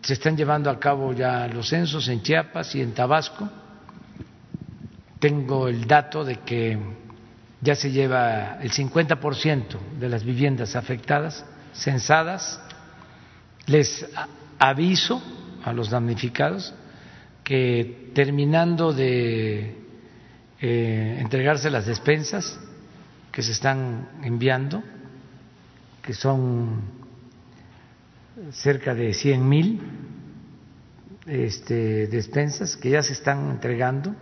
Se 0.03 0.13
están 0.13 0.37
llevando 0.37 0.71
a 0.71 0.79
cabo 0.79 1.13
ya 1.13 1.49
los 1.49 1.69
censos 1.71 2.07
en 2.09 2.23
Chiapas 2.23 2.75
y 2.75 2.83
en 2.83 2.93
Tabasco. 2.93 3.49
Tengo 5.19 5.69
el 5.69 5.87
dato 5.87 6.25
de 6.25 6.37
que 6.37 6.79
ya 7.61 7.75
se 7.75 7.91
lleva 7.91 8.59
el 8.61 8.71
50% 8.71 9.79
de 9.99 10.09
las 10.09 10.23
viviendas 10.23 10.77
afectadas, 10.77 11.45
censadas. 11.73 12.61
Les 13.67 14.07
aviso 14.59 15.23
a 15.65 15.73
los 15.73 15.91
damnificados 15.91 16.75
que 17.43 18.11
terminando 18.15 18.93
de 18.93 19.88
eh, 20.61 21.19
entregarse 21.21 21.71
las 21.71 21.87
despensas 21.87 22.59
que 23.33 23.43
se 23.43 23.53
están 23.53 24.09
enviando, 24.23 24.83
que 26.03 26.15
son 26.15 26.83
cerca 28.53 28.95
de 28.95 29.15
100 29.15 29.49
mil 29.49 29.81
este, 31.27 32.07
despensas 32.07 32.77
que 32.77 32.91
ya 32.91 33.03
se 33.03 33.13
están 33.13 33.51
entregando 33.51 34.15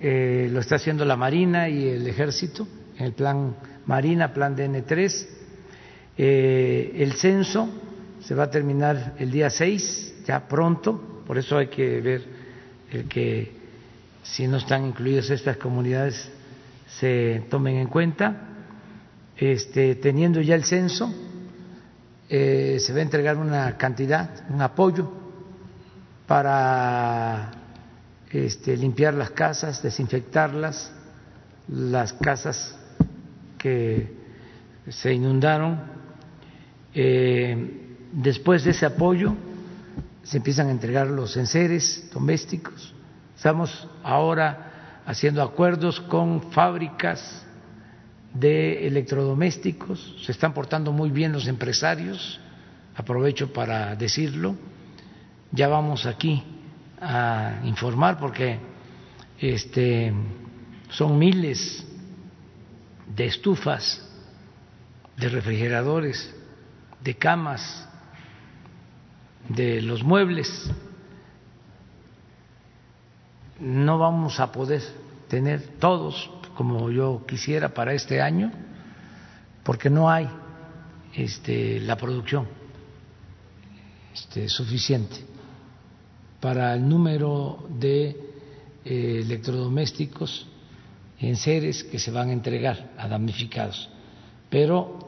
lo 0.00 0.60
está 0.60 0.76
haciendo 0.76 1.04
la 1.04 1.16
Marina 1.16 1.68
y 1.68 1.86
el 1.88 2.06
Ejército, 2.06 2.66
en 2.96 3.04
el 3.04 3.12
plan 3.12 3.54
Marina, 3.86 4.32
plan 4.32 4.56
DN3. 4.56 5.26
Eh, 6.16 6.92
el 6.96 7.12
censo 7.12 7.68
se 8.20 8.34
va 8.34 8.44
a 8.44 8.50
terminar 8.50 9.14
el 9.18 9.30
día 9.30 9.50
6, 9.50 10.22
ya 10.26 10.48
pronto, 10.48 11.22
por 11.26 11.36
eso 11.38 11.58
hay 11.58 11.68
que 11.68 12.00
ver 12.00 12.24
el 12.90 13.08
que 13.08 13.59
si 14.22 14.46
no 14.46 14.58
están 14.58 14.84
incluidas 14.84 15.30
estas 15.30 15.56
comunidades 15.56 16.30
se 16.98 17.46
tomen 17.50 17.76
en 17.76 17.88
cuenta. 17.88 18.48
Este, 19.36 19.94
teniendo 19.94 20.40
ya 20.40 20.54
el 20.54 20.64
censo, 20.64 21.12
eh, 22.28 22.76
se 22.78 22.92
va 22.92 22.98
a 22.98 23.02
entregar 23.02 23.38
una 23.38 23.76
cantidad, 23.78 24.44
un 24.50 24.60
apoyo 24.60 25.10
para 26.26 27.50
este, 28.30 28.76
limpiar 28.76 29.14
las 29.14 29.30
casas, 29.30 29.82
desinfectarlas, 29.82 30.92
las 31.68 32.12
casas 32.12 32.76
que 33.58 34.14
se 34.88 35.12
inundaron. 35.12 35.80
Eh, 36.94 37.86
después 38.12 38.64
de 38.64 38.72
ese 38.72 38.86
apoyo 38.86 39.34
se 40.22 40.36
empiezan 40.36 40.68
a 40.68 40.70
entregar 40.72 41.06
los 41.06 41.36
enseres 41.36 42.10
domésticos. 42.12 42.94
Estamos 43.40 43.88
ahora 44.04 45.00
haciendo 45.06 45.42
acuerdos 45.42 45.98
con 45.98 46.52
fábricas 46.52 47.42
de 48.34 48.86
electrodomésticos, 48.86 50.16
se 50.26 50.32
están 50.32 50.52
portando 50.52 50.92
muy 50.92 51.08
bien 51.08 51.32
los 51.32 51.48
empresarios, 51.48 52.38
aprovecho 52.94 53.50
para 53.50 53.96
decirlo, 53.96 54.56
ya 55.52 55.68
vamos 55.68 56.04
aquí 56.04 56.44
a 57.00 57.62
informar 57.64 58.18
porque 58.18 58.58
este, 59.38 60.12
son 60.90 61.18
miles 61.18 61.82
de 63.16 63.24
estufas, 63.24 64.06
de 65.16 65.30
refrigeradores, 65.30 66.30
de 67.02 67.16
camas, 67.16 67.88
de 69.48 69.80
los 69.80 70.02
muebles. 70.02 70.70
No 73.60 73.98
vamos 73.98 74.40
a 74.40 74.50
poder 74.50 74.82
tener 75.28 75.78
todos 75.78 76.30
como 76.56 76.90
yo 76.90 77.24
quisiera 77.26 77.68
para 77.68 77.92
este 77.94 78.20
año 78.20 78.50
porque 79.62 79.90
no 79.90 80.10
hay 80.10 80.28
este, 81.14 81.80
la 81.80 81.96
producción 81.96 82.46
este, 84.12 84.48
suficiente 84.48 85.16
para 86.40 86.74
el 86.74 86.88
número 86.88 87.66
de 87.68 88.08
eh, 88.84 89.20
electrodomésticos 89.22 90.46
en 91.18 91.36
seres 91.36 91.84
que 91.84 91.98
se 91.98 92.10
van 92.10 92.30
a 92.30 92.32
entregar 92.32 92.92
a 92.96 93.06
damnificados. 93.08 93.90
Pero 94.48 94.98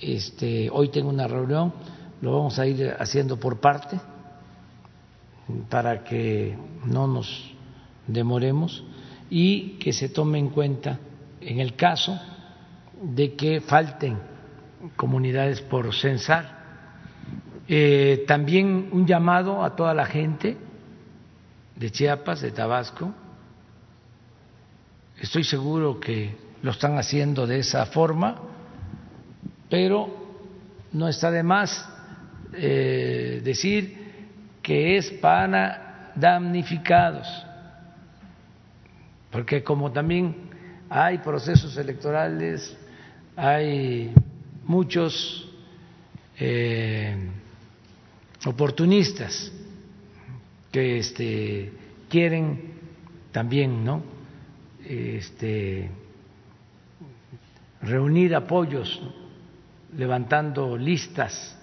este, 0.00 0.68
hoy 0.70 0.88
tengo 0.88 1.08
una 1.08 1.28
reunión, 1.28 1.72
lo 2.20 2.32
vamos 2.36 2.58
a 2.58 2.66
ir 2.66 2.94
haciendo 2.98 3.38
por 3.38 3.60
parte 3.60 3.98
para 5.70 6.02
que 6.02 6.56
no 6.84 7.06
nos 7.06 7.51
demoremos 8.06 8.84
y 9.30 9.78
que 9.78 9.92
se 9.92 10.08
tome 10.08 10.38
en 10.38 10.50
cuenta 10.50 10.98
en 11.40 11.60
el 11.60 11.74
caso 11.74 12.18
de 13.02 13.34
que 13.34 13.60
falten 13.60 14.18
comunidades 14.96 15.60
por 15.60 15.94
censar. 15.94 16.62
Eh, 17.68 18.24
también 18.26 18.88
un 18.92 19.06
llamado 19.06 19.64
a 19.64 19.74
toda 19.74 19.94
la 19.94 20.06
gente 20.06 20.56
de 21.76 21.90
Chiapas, 21.90 22.40
de 22.40 22.50
Tabasco. 22.50 23.12
Estoy 25.20 25.44
seguro 25.44 25.98
que 25.98 26.36
lo 26.62 26.72
están 26.72 26.98
haciendo 26.98 27.46
de 27.46 27.58
esa 27.58 27.86
forma, 27.86 28.40
pero 29.68 30.22
no 30.92 31.08
está 31.08 31.30
de 31.30 31.42
más 31.42 31.88
eh, 32.54 33.40
decir 33.42 34.02
que 34.62 34.96
es 34.96 35.10
para 35.10 36.12
damnificados, 36.14 37.26
porque 39.32 39.64
como 39.64 39.90
también 39.90 40.36
hay 40.90 41.18
procesos 41.18 41.74
electorales, 41.78 42.76
hay 43.34 44.12
muchos 44.64 45.48
eh, 46.38 47.16
oportunistas 48.44 49.50
que 50.70 50.98
este, 50.98 51.72
quieren 52.10 52.74
también 53.32 53.82
¿no? 53.82 54.02
este, 54.84 55.90
reunir 57.80 58.34
apoyos, 58.34 59.00
levantando 59.96 60.76
listas 60.76 61.58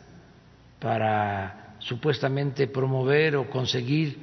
para 0.80 1.76
supuestamente 1.78 2.68
promover 2.68 3.36
o 3.36 3.48
conseguir 3.48 4.18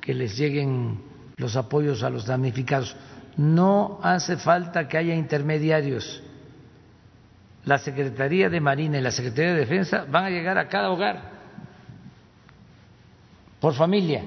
que 0.00 0.14
les 0.14 0.38
lleguen 0.38 1.11
los 1.42 1.56
apoyos 1.56 2.02
a 2.02 2.08
los 2.08 2.24
damnificados. 2.24 2.96
No 3.36 3.98
hace 4.02 4.36
falta 4.36 4.88
que 4.88 4.96
haya 4.96 5.14
intermediarios. 5.14 6.22
La 7.64 7.78
Secretaría 7.78 8.48
de 8.48 8.60
Marina 8.60 8.98
y 8.98 9.02
la 9.02 9.10
Secretaría 9.10 9.52
de 9.52 9.60
Defensa 9.60 10.06
van 10.08 10.24
a 10.24 10.30
llegar 10.30 10.56
a 10.56 10.68
cada 10.68 10.90
hogar 10.90 11.20
por 13.60 13.74
familia 13.74 14.24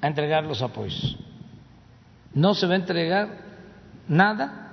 a 0.00 0.06
entregar 0.06 0.44
los 0.44 0.62
apoyos. 0.62 1.16
No 2.34 2.54
se 2.54 2.66
va 2.66 2.74
a 2.74 2.76
entregar 2.76 3.28
nada 4.06 4.68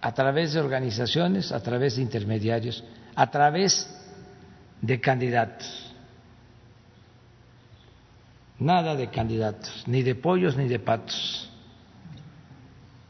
a 0.00 0.12
través 0.12 0.52
de 0.52 0.60
organizaciones, 0.60 1.50
a 1.50 1.60
través 1.60 1.96
de 1.96 2.02
intermediarios, 2.02 2.84
a 3.14 3.28
través 3.30 3.88
de 4.80 5.00
candidatos. 5.00 5.85
Nada 8.58 8.96
de 8.96 9.08
candidatos, 9.10 9.84
ni 9.86 10.02
de 10.02 10.14
pollos 10.14 10.56
ni 10.56 10.66
de 10.68 10.78
patos. 10.78 11.50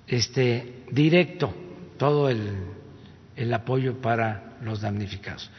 Este 0.06 0.84
directo 0.90 1.54
todo 1.98 2.28
el, 2.28 2.50
el 3.36 3.52
apoyo 3.54 4.00
para 4.00 4.56
los 4.62 4.80
damnificados. 4.80 5.50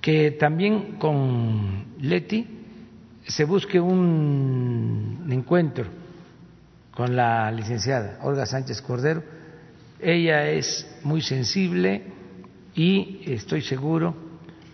Que 0.00 0.32
también 0.32 0.96
con 0.98 1.86
Leti 2.00 2.46
se 3.26 3.44
busque 3.44 3.80
un 3.80 5.28
encuentro 5.30 5.86
con 6.92 7.14
la 7.14 7.50
licenciada 7.52 8.18
Olga 8.22 8.46
Sánchez 8.46 8.82
Cordero. 8.82 9.22
Ella 10.00 10.48
es 10.50 10.98
muy 11.02 11.20
sensible 11.22 12.02
y 12.74 13.20
estoy 13.26 13.62
seguro 13.62 14.16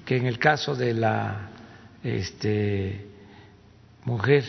que 0.05 0.17
en 0.17 0.27
el 0.27 0.39
caso 0.39 0.75
de 0.75 0.95
la 0.95 1.51
este, 2.03 3.14
mujer 4.05 4.45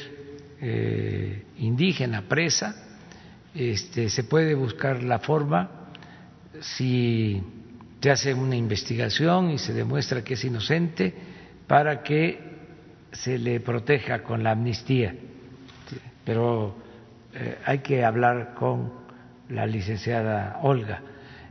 eh, 0.62 1.44
indígena 1.58 2.24
presa, 2.24 2.76
este, 3.54 4.10
se 4.10 4.24
puede 4.24 4.54
buscar 4.56 5.04
la 5.04 5.20
forma 5.20 5.90
si 6.62 7.42
se 8.02 8.12
hace 8.12 8.34
una 8.36 8.56
investigación 8.56 9.50
y 9.50 9.58
se 9.58 9.74
demuestra 9.74 10.24
que 10.24 10.36
es 10.36 10.44
inocente 10.44 11.12
para 11.66 12.04
que 12.04 12.40
se 13.12 13.40
le 13.40 13.60
proteja 13.62 14.22
con 14.22 14.44
la 14.44 14.52
amnistía. 14.52 15.16
Pero 16.24 16.76
eh, 17.34 17.58
hay 17.66 17.80
que 17.80 18.06
hablar 18.06 18.54
con 18.54 18.94
la 19.50 19.66
licenciada 19.66 20.60
Olga. 20.62 21.02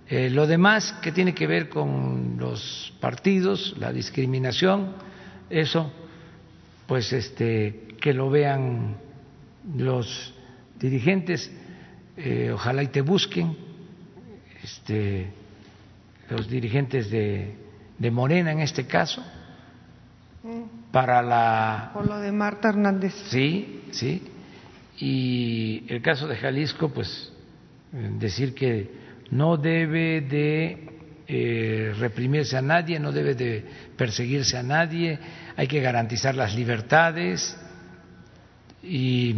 Eh, 0.06 0.30
lo 0.30 0.46
demás 0.46 0.92
que 1.02 1.10
tiene 1.10 1.34
que 1.34 1.46
ver 1.46 1.68
con 1.68 2.36
los 2.38 2.92
partidos, 3.00 3.74
la 3.78 3.92
discriminación, 3.92 4.92
eso, 5.50 5.90
pues 6.86 7.12
este, 7.12 7.83
que 8.00 8.12
lo 8.12 8.30
vean 8.30 8.96
los 9.76 10.34
dirigentes, 10.78 11.50
eh, 12.16 12.50
ojalá 12.52 12.82
y 12.82 12.88
te 12.88 13.00
busquen, 13.00 13.56
este, 14.62 15.30
los 16.30 16.48
dirigentes 16.48 17.10
de, 17.10 17.54
de 17.98 18.10
Morena 18.10 18.52
en 18.52 18.60
este 18.60 18.86
caso, 18.86 19.22
para 20.92 21.22
la... 21.22 21.90
Por 21.94 22.06
lo 22.06 22.18
de 22.18 22.30
Marta 22.30 22.68
Hernández. 22.68 23.14
Sí, 23.28 23.82
sí. 23.90 24.22
Y 24.98 25.84
el 25.88 26.02
caso 26.02 26.28
de 26.28 26.36
Jalisco, 26.36 26.90
pues 26.90 27.32
decir 27.92 28.54
que 28.54 28.90
no 29.30 29.56
debe 29.56 30.20
de 30.20 30.94
eh, 31.26 31.94
reprimirse 31.98 32.56
a 32.56 32.62
nadie, 32.62 33.00
no 33.00 33.10
debe 33.10 33.34
de 33.34 33.64
perseguirse 33.96 34.56
a 34.56 34.62
nadie, 34.62 35.18
hay 35.56 35.66
que 35.66 35.80
garantizar 35.80 36.34
las 36.34 36.54
libertades 36.54 37.58
y 38.84 39.34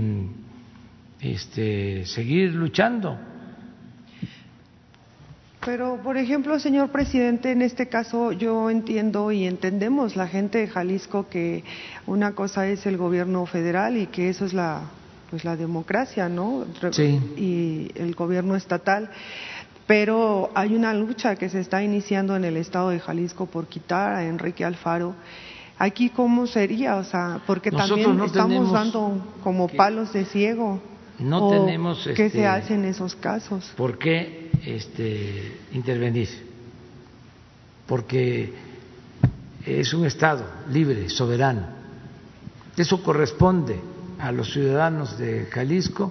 este, 1.20 2.04
seguir 2.06 2.52
luchando. 2.52 3.18
Pero, 5.64 6.00
por 6.00 6.16
ejemplo, 6.16 6.60
señor 6.60 6.90
presidente, 6.90 7.50
en 7.50 7.60
este 7.60 7.88
caso 7.88 8.30
yo 8.30 8.70
entiendo 8.70 9.32
y 9.32 9.46
entendemos 9.46 10.14
la 10.14 10.28
gente 10.28 10.58
de 10.58 10.68
Jalisco 10.68 11.28
que 11.28 11.64
una 12.06 12.36
cosa 12.36 12.68
es 12.68 12.86
el 12.86 12.96
gobierno 12.96 13.44
federal 13.46 13.96
y 13.96 14.06
que 14.06 14.28
eso 14.28 14.44
es 14.44 14.52
la, 14.52 14.82
pues, 15.28 15.44
la 15.44 15.56
democracia, 15.56 16.28
¿no? 16.28 16.64
Sí. 16.92 17.18
Y 17.36 17.90
el 17.96 18.14
gobierno 18.14 18.54
estatal. 18.54 19.10
Pero 19.88 20.52
hay 20.54 20.76
una 20.76 20.94
lucha 20.94 21.34
que 21.34 21.48
se 21.48 21.58
está 21.58 21.82
iniciando 21.82 22.36
en 22.36 22.44
el 22.44 22.56
estado 22.56 22.90
de 22.90 23.00
Jalisco 23.00 23.46
por 23.46 23.66
quitar 23.66 24.14
a 24.14 24.24
Enrique 24.24 24.64
Alfaro. 24.64 25.16
Aquí, 25.78 26.08
¿cómo 26.08 26.46
sería? 26.46 26.96
O 26.96 27.04
sea, 27.04 27.40
porque 27.46 27.70
también 27.70 28.20
estamos 28.22 28.72
dando 28.72 29.34
como 29.44 29.68
palos 29.68 30.12
de 30.12 30.24
ciego. 30.24 30.80
No 31.18 31.50
tenemos. 31.50 32.02
¿Qué 32.04 32.14
se 32.14 32.26
este, 32.26 32.46
hace 32.46 32.74
en 32.74 32.84
esos 32.86 33.14
casos? 33.14 33.72
¿Por 33.76 33.98
qué 33.98 34.50
este, 34.64 35.58
intervenir? 35.72 36.28
Porque 37.86 38.52
es 39.64 39.92
un 39.92 40.06
Estado 40.06 40.44
libre, 40.70 41.08
soberano. 41.10 41.66
Eso 42.76 43.02
corresponde 43.02 43.78
a 44.18 44.32
los 44.32 44.52
ciudadanos 44.52 45.18
de 45.18 45.46
Jalisco 45.46 46.10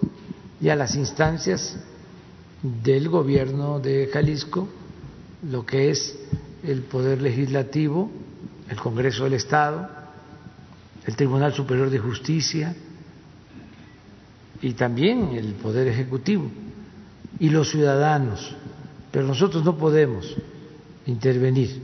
y 0.62 0.70
a 0.70 0.76
las 0.76 0.96
instancias 0.96 1.78
del 2.62 3.10
gobierno 3.10 3.80
de 3.80 4.10
Jalisco, 4.12 4.68
lo 5.50 5.66
que 5.66 5.90
es 5.90 6.18
el 6.64 6.82
Poder 6.82 7.22
Legislativo, 7.22 8.10
el 8.70 8.78
Congreso 8.78 9.26
del 9.26 9.34
Estado, 9.34 9.88
el 11.06 11.16
Tribunal 11.16 11.54
Superior 11.54 11.90
de 11.90 12.00
Justicia, 12.00 12.76
y 14.62 14.74
también 14.74 15.36
el 15.36 15.54
Poder 15.54 15.88
Ejecutivo 15.88 16.50
y 17.40 17.50
los 17.50 17.70
ciudadanos, 17.70 18.56
pero 19.12 19.28
nosotros 19.28 19.64
no 19.64 19.78
podemos 19.78 20.36
intervenir, 21.06 21.82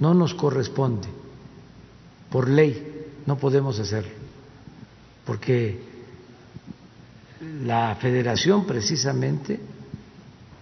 no 0.00 0.14
nos 0.14 0.34
corresponde, 0.34 1.08
por 2.30 2.48
ley 2.48 3.06
no 3.26 3.36
podemos 3.36 3.78
hacerlo, 3.78 4.12
porque 5.26 5.78
la 7.64 7.96
federación 7.96 8.64
precisamente 8.66 9.60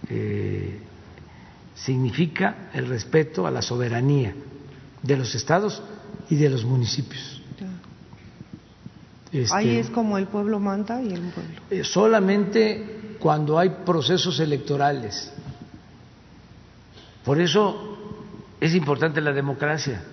eh, 0.09 0.79
significa 1.75 2.69
el 2.73 2.87
respeto 2.87 3.47
a 3.47 3.51
la 3.51 3.61
soberanía 3.61 4.33
de 5.03 5.17
los 5.17 5.35
estados 5.35 5.81
y 6.29 6.35
de 6.35 6.49
los 6.49 6.65
municipios. 6.65 7.41
Este, 9.31 9.55
Ahí 9.55 9.77
es 9.77 9.89
como 9.89 10.17
el 10.17 10.27
pueblo 10.27 10.59
manda 10.59 11.01
y 11.01 11.11
el 11.11 11.21
pueblo. 11.21 11.61
Eh, 11.69 11.83
solamente 11.83 13.17
cuando 13.19 13.57
hay 13.57 13.69
procesos 13.85 14.39
electorales. 14.39 15.31
Por 17.25 17.39
eso 17.39 17.97
es 18.59 18.75
importante 18.75 19.21
la 19.21 19.31
democracia, 19.31 20.03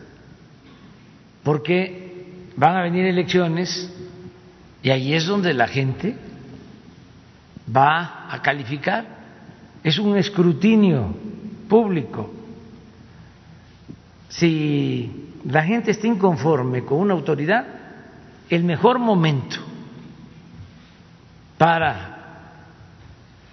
porque 1.42 2.50
van 2.56 2.76
a 2.76 2.82
venir 2.82 3.04
elecciones 3.04 3.92
y 4.82 4.90
ahí 4.90 5.12
es 5.12 5.26
donde 5.26 5.52
la 5.54 5.68
gente 5.68 6.16
va 7.74 8.32
a 8.32 8.40
calificar. 8.42 9.18
Es 9.82 9.98
un 9.98 10.16
escrutinio 10.16 11.14
público. 11.68 12.39
Si 14.31 15.39
la 15.44 15.62
gente 15.65 15.91
está 15.91 16.07
inconforme 16.07 16.84
con 16.84 16.99
una 16.99 17.15
autoridad, 17.15 17.67
el 18.49 18.65
mejor 18.65 18.99
momento 18.99 19.57
para 21.59 22.17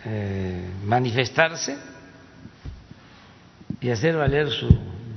eh, 0.06 0.70
manifestarse 0.86 1.78
y 3.82 3.90
hacer 3.90 4.16
valer 4.16 4.50
su 4.50 4.70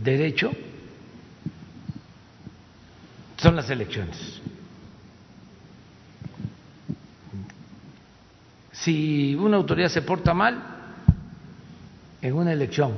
derecho 0.02 0.50
son 3.36 3.56
las 3.56 3.68
elecciones. 3.70 4.40
Si 8.72 9.34
una 9.34 9.58
autoridad 9.58 9.88
se 9.88 10.02
porta 10.02 10.32
mal 10.32 10.58
en 12.22 12.34
una 12.34 12.52
elección, 12.52 12.94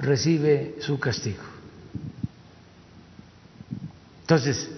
recibe 0.00 0.76
su 0.80 0.98
castigo. 0.98 1.42
Entonces, 4.22 4.70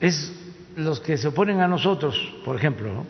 es 0.00 0.32
los 0.76 1.00
que 1.00 1.16
se 1.16 1.28
oponen 1.28 1.60
a 1.60 1.68
nosotros, 1.68 2.16
por 2.44 2.56
ejemplo. 2.56 3.04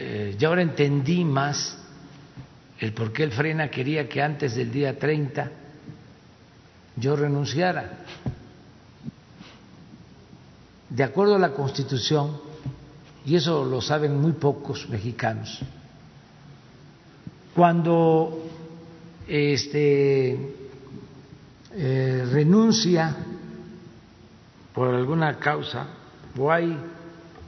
Eh, 0.00 0.34
ya 0.38 0.48
ahora 0.48 0.62
entendí 0.62 1.24
más 1.24 1.78
el 2.80 2.92
por 2.92 3.12
qué 3.12 3.22
el 3.22 3.30
Frena 3.30 3.70
quería 3.70 4.08
que 4.08 4.20
antes 4.20 4.56
del 4.56 4.72
día 4.72 4.98
30 4.98 5.50
yo 6.96 7.16
renunciara. 7.16 7.98
De 10.88 11.02
acuerdo 11.02 11.36
a 11.36 11.38
la 11.38 11.52
Constitución, 11.52 12.40
y 13.24 13.36
eso 13.36 13.64
lo 13.64 13.80
saben 13.80 14.20
muy 14.20 14.32
pocos 14.32 14.88
mexicanos, 14.88 15.60
cuando 17.54 18.43
este, 19.26 20.38
eh, 21.72 22.28
renuncia 22.30 23.16
por 24.72 24.94
alguna 24.94 25.38
causa 25.38 25.86
o 26.36 26.50
hay 26.50 26.76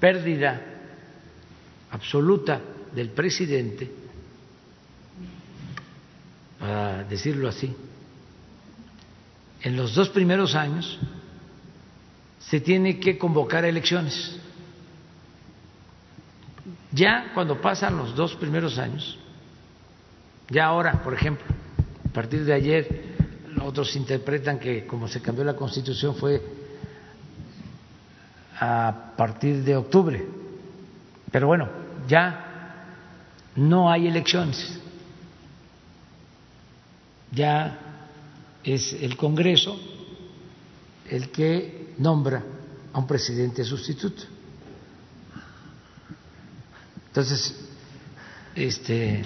pérdida 0.01 0.61
absoluta 1.91 2.61
del 2.95 3.11
presidente, 3.11 3.91
para 6.59 7.05
decirlo 7.05 7.49
así, 7.49 7.75
en 9.63 9.77
los 9.77 9.95
dos 9.95 10.09
primeros 10.11 10.55
años 10.55 10.99
se 12.39 12.61
tiene 12.61 13.01
que 13.01 13.19
convocar 13.19 13.65
elecciones. 13.65 14.39
Ya 16.93 17.33
cuando 17.35 17.61
pasan 17.61 17.97
los 17.97 18.15
dos 18.15 18.37
primeros 18.37 18.79
años, 18.79 19.19
ya 20.49 20.67
ahora, 20.67 21.03
por 21.03 21.13
ejemplo, 21.15 21.56
partir 22.17 22.47
de 22.47 22.55
ayer, 22.55 23.03
otros 23.63 23.95
interpretan 23.95 24.59
que 24.59 24.87
como 24.87 25.07
se 25.07 25.21
cambió 25.21 25.45
la 25.45 25.55
constitución 25.55 26.17
fue 26.17 26.43
a 28.59 29.13
partir 29.15 29.63
de 29.63 29.77
octubre. 29.77 30.27
Pero 31.31 31.47
bueno, 31.47 31.69
ya 32.09 32.87
no 33.55 33.91
hay 33.91 34.07
elecciones. 34.07 34.81
Ya 37.33 37.79
es 38.65 38.95
el 38.95 39.15
Congreso 39.19 39.79
el 41.11 41.29
que 41.31 41.93
nombra 41.99 42.43
a 42.95 42.99
un 42.99 43.07
presidente 43.07 43.63
sustituto. 43.63 44.23
Entonces, 47.09 47.55
este 48.55 49.23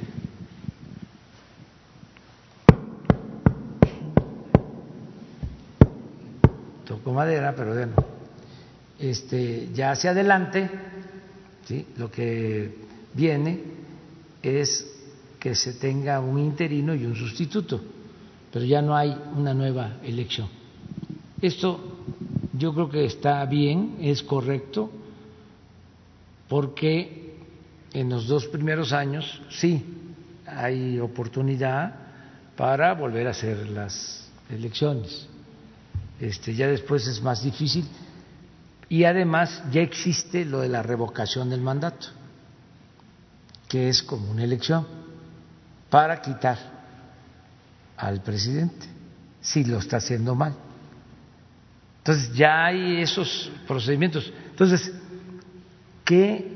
toco 7.01 7.12
madera, 7.12 7.55
pero 7.57 7.75
bueno 7.75 8.20
este, 9.01 9.70
ya 9.73 9.93
hacia 9.93 10.11
adelante, 10.11 10.70
¿sí? 11.65 11.87
lo 11.97 12.11
que 12.11 12.75
viene 13.15 13.61
es 14.43 14.87
que 15.39 15.55
se 15.55 15.75
tenga 15.75 16.20
un 16.20 16.39
interino 16.39 16.95
y 16.95 17.07
un 17.07 17.17
sustituto. 17.17 17.81
pero 18.53 18.65
ya 18.65 18.83
no 18.83 18.95
hay 18.95 19.17
una 19.37 19.55
nueva 19.55 19.99
elección. 20.03 20.49
Esto 21.41 21.99
yo 22.53 22.75
creo 22.75 22.91
que 22.91 23.07
está 23.07 23.45
bien, 23.47 23.97
es 24.01 24.23
correcto, 24.23 24.91
porque 26.49 27.37
en 27.95 28.11
los 28.11 28.27
dos 28.27 28.47
primeros 28.49 28.93
años 28.93 29.41
sí 29.49 29.83
hay 30.45 30.99
oportunidad 30.99 31.95
para 32.57 32.93
volver 32.95 33.29
a 33.29 33.31
hacer 33.31 33.69
las 33.70 34.29
elecciones. 34.51 35.30
Este, 36.20 36.55
ya 36.55 36.68
después 36.68 37.07
es 37.07 37.23
más 37.23 37.42
difícil 37.42 37.89
y 38.90 39.05
además 39.05 39.62
ya 39.73 39.81
existe 39.81 40.44
lo 40.44 40.60
de 40.60 40.68
la 40.68 40.82
revocación 40.82 41.49
del 41.49 41.62
mandato, 41.62 42.08
que 43.68 43.89
es 43.89 44.02
como 44.02 44.31
una 44.31 44.44
elección 44.44 44.86
para 45.89 46.20
quitar 46.20 46.58
al 47.97 48.23
presidente 48.23 48.86
si 49.40 49.65
lo 49.65 49.78
está 49.78 49.97
haciendo 49.97 50.34
mal. 50.34 50.55
Entonces 51.99 52.34
ya 52.34 52.66
hay 52.66 53.00
esos 53.00 53.50
procedimientos. 53.66 54.31
Entonces, 54.50 54.92
que 56.05 56.52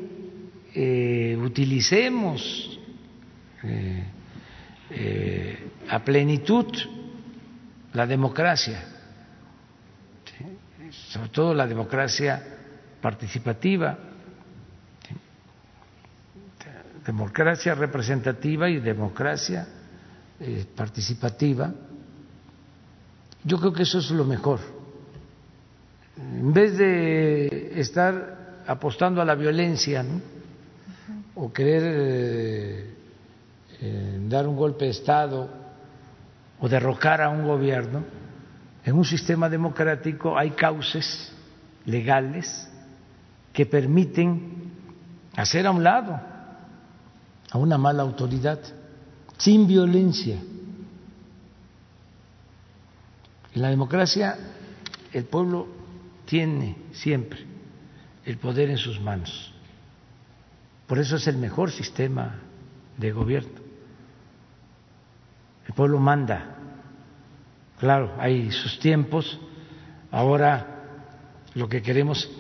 eh, 0.75 1.39
utilicemos 1.41 2.79
eh, 3.63 4.05
eh, 4.91 5.69
a 5.89 6.05
plenitud 6.05 6.67
la 7.93 8.07
democracia 8.07 8.94
sobre 11.09 11.29
todo 11.29 11.55
la 11.55 11.67
democracia 11.67 12.43
participativa, 13.01 13.99
democracia 17.05 17.75
representativa 17.75 18.69
y 18.69 18.81
democracia 18.81 19.67
eh, 20.41 20.65
participativa. 20.75 21.73
Yo 23.45 23.59
creo 23.59 23.73
que 23.73 23.83
eso 23.83 23.99
es 23.99 24.11
lo 24.11 24.25
mejor. 24.25 24.61
En 26.17 26.53
vez 26.53 26.79
de 26.79 27.79
estar 27.79 28.63
apostando 28.67 29.21
a 29.21 29.25
la 29.25 29.35
violencia 29.35 30.05
o 31.35 31.53
querer 31.53 31.83
eh, 31.85 32.95
eh, 33.81 34.19
dar 34.29 34.47
un 34.47 34.57
golpe 34.57 34.87
de 34.87 34.93
Estado 34.93 35.49
o 36.61 36.69
derrocar 36.69 37.21
a 37.21 37.29
un 37.29 37.45
gobierno, 37.47 38.05
en 38.85 38.95
un 38.95 39.05
sistema 39.05 39.49
democrático 39.49 40.37
hay 40.37 40.51
cauces 40.51 41.33
legales 41.87 42.69
que 43.53 43.65
permiten 43.65 44.73
hacer 45.37 45.67
a 45.67 45.71
un 45.71 45.83
lado 45.83 46.21
a 47.51 47.59
una 47.59 47.79
mala 47.79 48.03
autoridad 48.03 48.59
sin 49.39 49.67
violencia. 49.67 50.39
En 53.55 53.63
la 53.63 53.69
democracia 53.69 54.37
el 55.13 55.25
pueblo 55.25 55.69
tiene 56.27 56.77
siempre 56.93 57.47
el 58.25 58.37
poder 58.39 58.71
en 58.71 58.79
sus 58.79 59.01
manos. 59.01 59.53
Por 60.87 60.99
eso 60.99 61.17
es 61.17 61.27
el 61.27 61.37
mejor 61.37 61.71
sistema 61.71 62.41
de 62.99 63.13
gobierno. 63.13 63.61
El 65.67 65.75
pueblo 65.75 65.99
manda 65.99 66.54
Claro, 67.79 68.15
hay 68.19 68.51
sus 68.51 68.79
tiempos. 68.79 69.39
Ahora 70.11 70.67
lo 71.55 71.69
que 71.69 71.83
queremos 71.83 72.31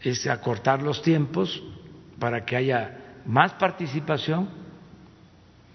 es 0.00 0.26
acortar 0.26 0.82
los 0.82 1.02
tiempos 1.02 1.62
para 2.18 2.44
que 2.44 2.56
haya 2.56 2.98
más 3.26 3.52
participación, 3.54 4.48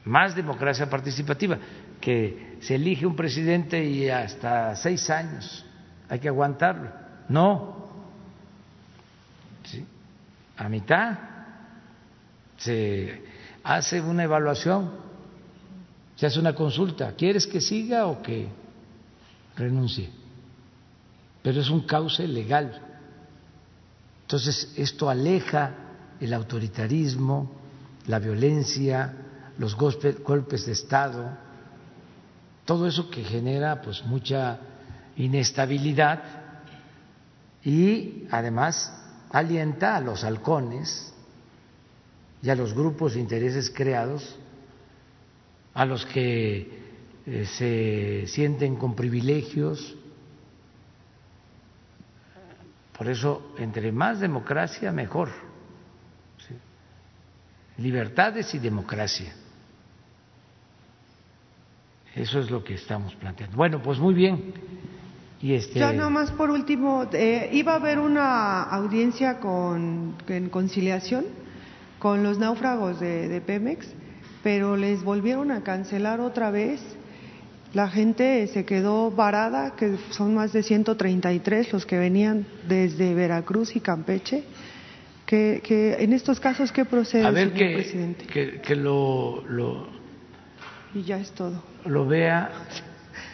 más 0.06 0.36
democracia 0.36 0.90
participativa, 0.90 1.58
que 2.00 2.58
se 2.62 2.76
elige 2.76 3.06
un 3.06 3.16
presidente 3.16 3.84
y 3.84 4.10
hasta 4.10 4.76
seis 4.76 5.10
años 5.10 5.66
hay 6.10 6.20
que 6.20 6.28
aguantarlo. 6.28 6.90
No, 7.30 7.88
a 10.58 10.70
mitad 10.70 11.18
se 12.58 13.22
hace 13.64 14.02
una 14.02 14.24
evaluación 14.24 15.07
se 16.18 16.26
hace 16.26 16.40
una 16.40 16.56
consulta, 16.56 17.14
¿quieres 17.16 17.46
que 17.46 17.62
siga 17.62 18.08
o 18.08 18.22
que 18.24 18.48
renuncie? 19.56 20.10
Pero 21.44 21.62
es 21.62 21.70
un 21.70 21.82
cauce 21.82 22.28
legal. 22.28 22.82
Entonces, 24.24 24.74
esto 24.76 25.10
aleja 25.10 25.76
el 26.20 26.34
autoritarismo, 26.34 27.52
la 28.08 28.18
violencia, 28.18 29.14
los 29.60 29.76
golpes 29.76 30.66
de 30.66 30.72
Estado, 30.72 31.38
todo 32.66 32.88
eso 32.88 33.10
que 33.12 33.24
genera 33.24 33.82
pues 33.82 34.04
mucha 34.04 34.60
inestabilidad 35.18 36.24
y 37.64 38.26
además 38.32 38.92
alienta 39.30 39.96
a 39.96 40.02
los 40.02 40.24
halcones 40.24 41.14
y 42.42 42.50
a 42.50 42.56
los 42.56 42.74
grupos 42.74 43.14
de 43.14 43.20
intereses 43.20 43.70
creados 43.70 44.36
a 45.78 45.86
los 45.86 46.08
que 46.08 46.68
eh, 47.28 47.46
se 47.46 48.26
sienten 48.26 48.78
con 48.78 48.96
privilegios. 48.96 49.96
Por 52.98 53.08
eso, 53.08 53.54
entre 53.60 53.92
más 53.92 54.20
democracia, 54.20 54.92
mejor. 54.92 55.30
Libertades 57.78 58.56
y 58.56 58.58
democracia. 58.58 59.32
Eso 62.16 62.40
es 62.40 62.50
lo 62.50 62.64
que 62.64 62.74
estamos 62.74 63.14
planteando. 63.14 63.56
Bueno, 63.56 63.80
pues 63.80 64.00
muy 64.00 64.16
bien. 64.16 64.52
Y 65.40 65.54
este... 65.54 65.78
Ya 65.78 65.94
nomás 65.94 66.32
por 66.32 66.50
último, 66.50 67.08
eh, 67.14 67.52
iba 67.54 67.74
a 67.74 67.76
haber 67.76 68.00
una 68.00 68.64
audiencia 68.64 69.40
con, 69.40 70.16
en 70.28 70.50
conciliación 70.50 71.26
con 72.00 72.24
los 72.24 72.40
náufragos 72.40 73.00
de 73.00 73.44
Pemex 73.46 73.97
pero 74.48 74.78
les 74.78 75.04
volvieron 75.04 75.52
a 75.52 75.62
cancelar 75.62 76.22
otra 76.22 76.52
vez. 76.52 76.80
La 77.74 77.90
gente 77.90 78.48
se 78.48 78.64
quedó 78.64 79.12
varada, 79.12 79.76
que 79.76 79.98
son 80.12 80.36
más 80.36 80.54
de 80.54 80.64
133 80.64 81.74
los 81.74 81.86
que 81.86 81.98
venían 81.98 82.46
desde 82.66 83.14
Veracruz 83.14 83.76
y 83.76 83.82
Campeche. 83.82 84.46
Que, 85.26 85.62
que 85.62 85.96
en 86.02 86.14
estos 86.14 86.40
casos, 86.40 86.72
¿qué 86.72 86.86
procede, 86.86 87.26
a 87.26 87.32
ver 87.32 87.52
que, 87.52 87.74
presidente? 87.74 88.26
Que, 88.26 88.74
lo, 88.78 89.44
lo, 89.50 89.90
Y 90.94 91.04
ya 91.04 91.18
es 91.18 91.32
todo. 91.32 91.62
Lo 91.84 92.08
vea 92.08 92.50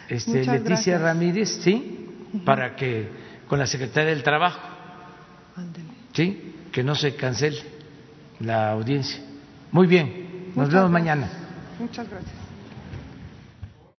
este, 0.08 0.44
Leticia 0.44 0.98
Ramírez, 0.98 1.60
¿sí? 1.62 2.08
Para 2.44 2.74
que, 2.74 3.06
con 3.46 3.60
la 3.60 3.68
Secretaria 3.68 4.10
del 4.10 4.24
Trabajo, 4.24 4.58
¿sí? 6.12 6.56
Que 6.72 6.82
no 6.82 6.96
se 6.96 7.14
cancele 7.14 7.62
la 8.40 8.72
audiencia. 8.72 9.20
Muy 9.70 9.86
bien. 9.86 10.23
Nos 10.54 10.70
vemos 10.70 10.90
mañana. 10.90 11.28
Muchas 11.78 12.08
gracias. 12.08 12.43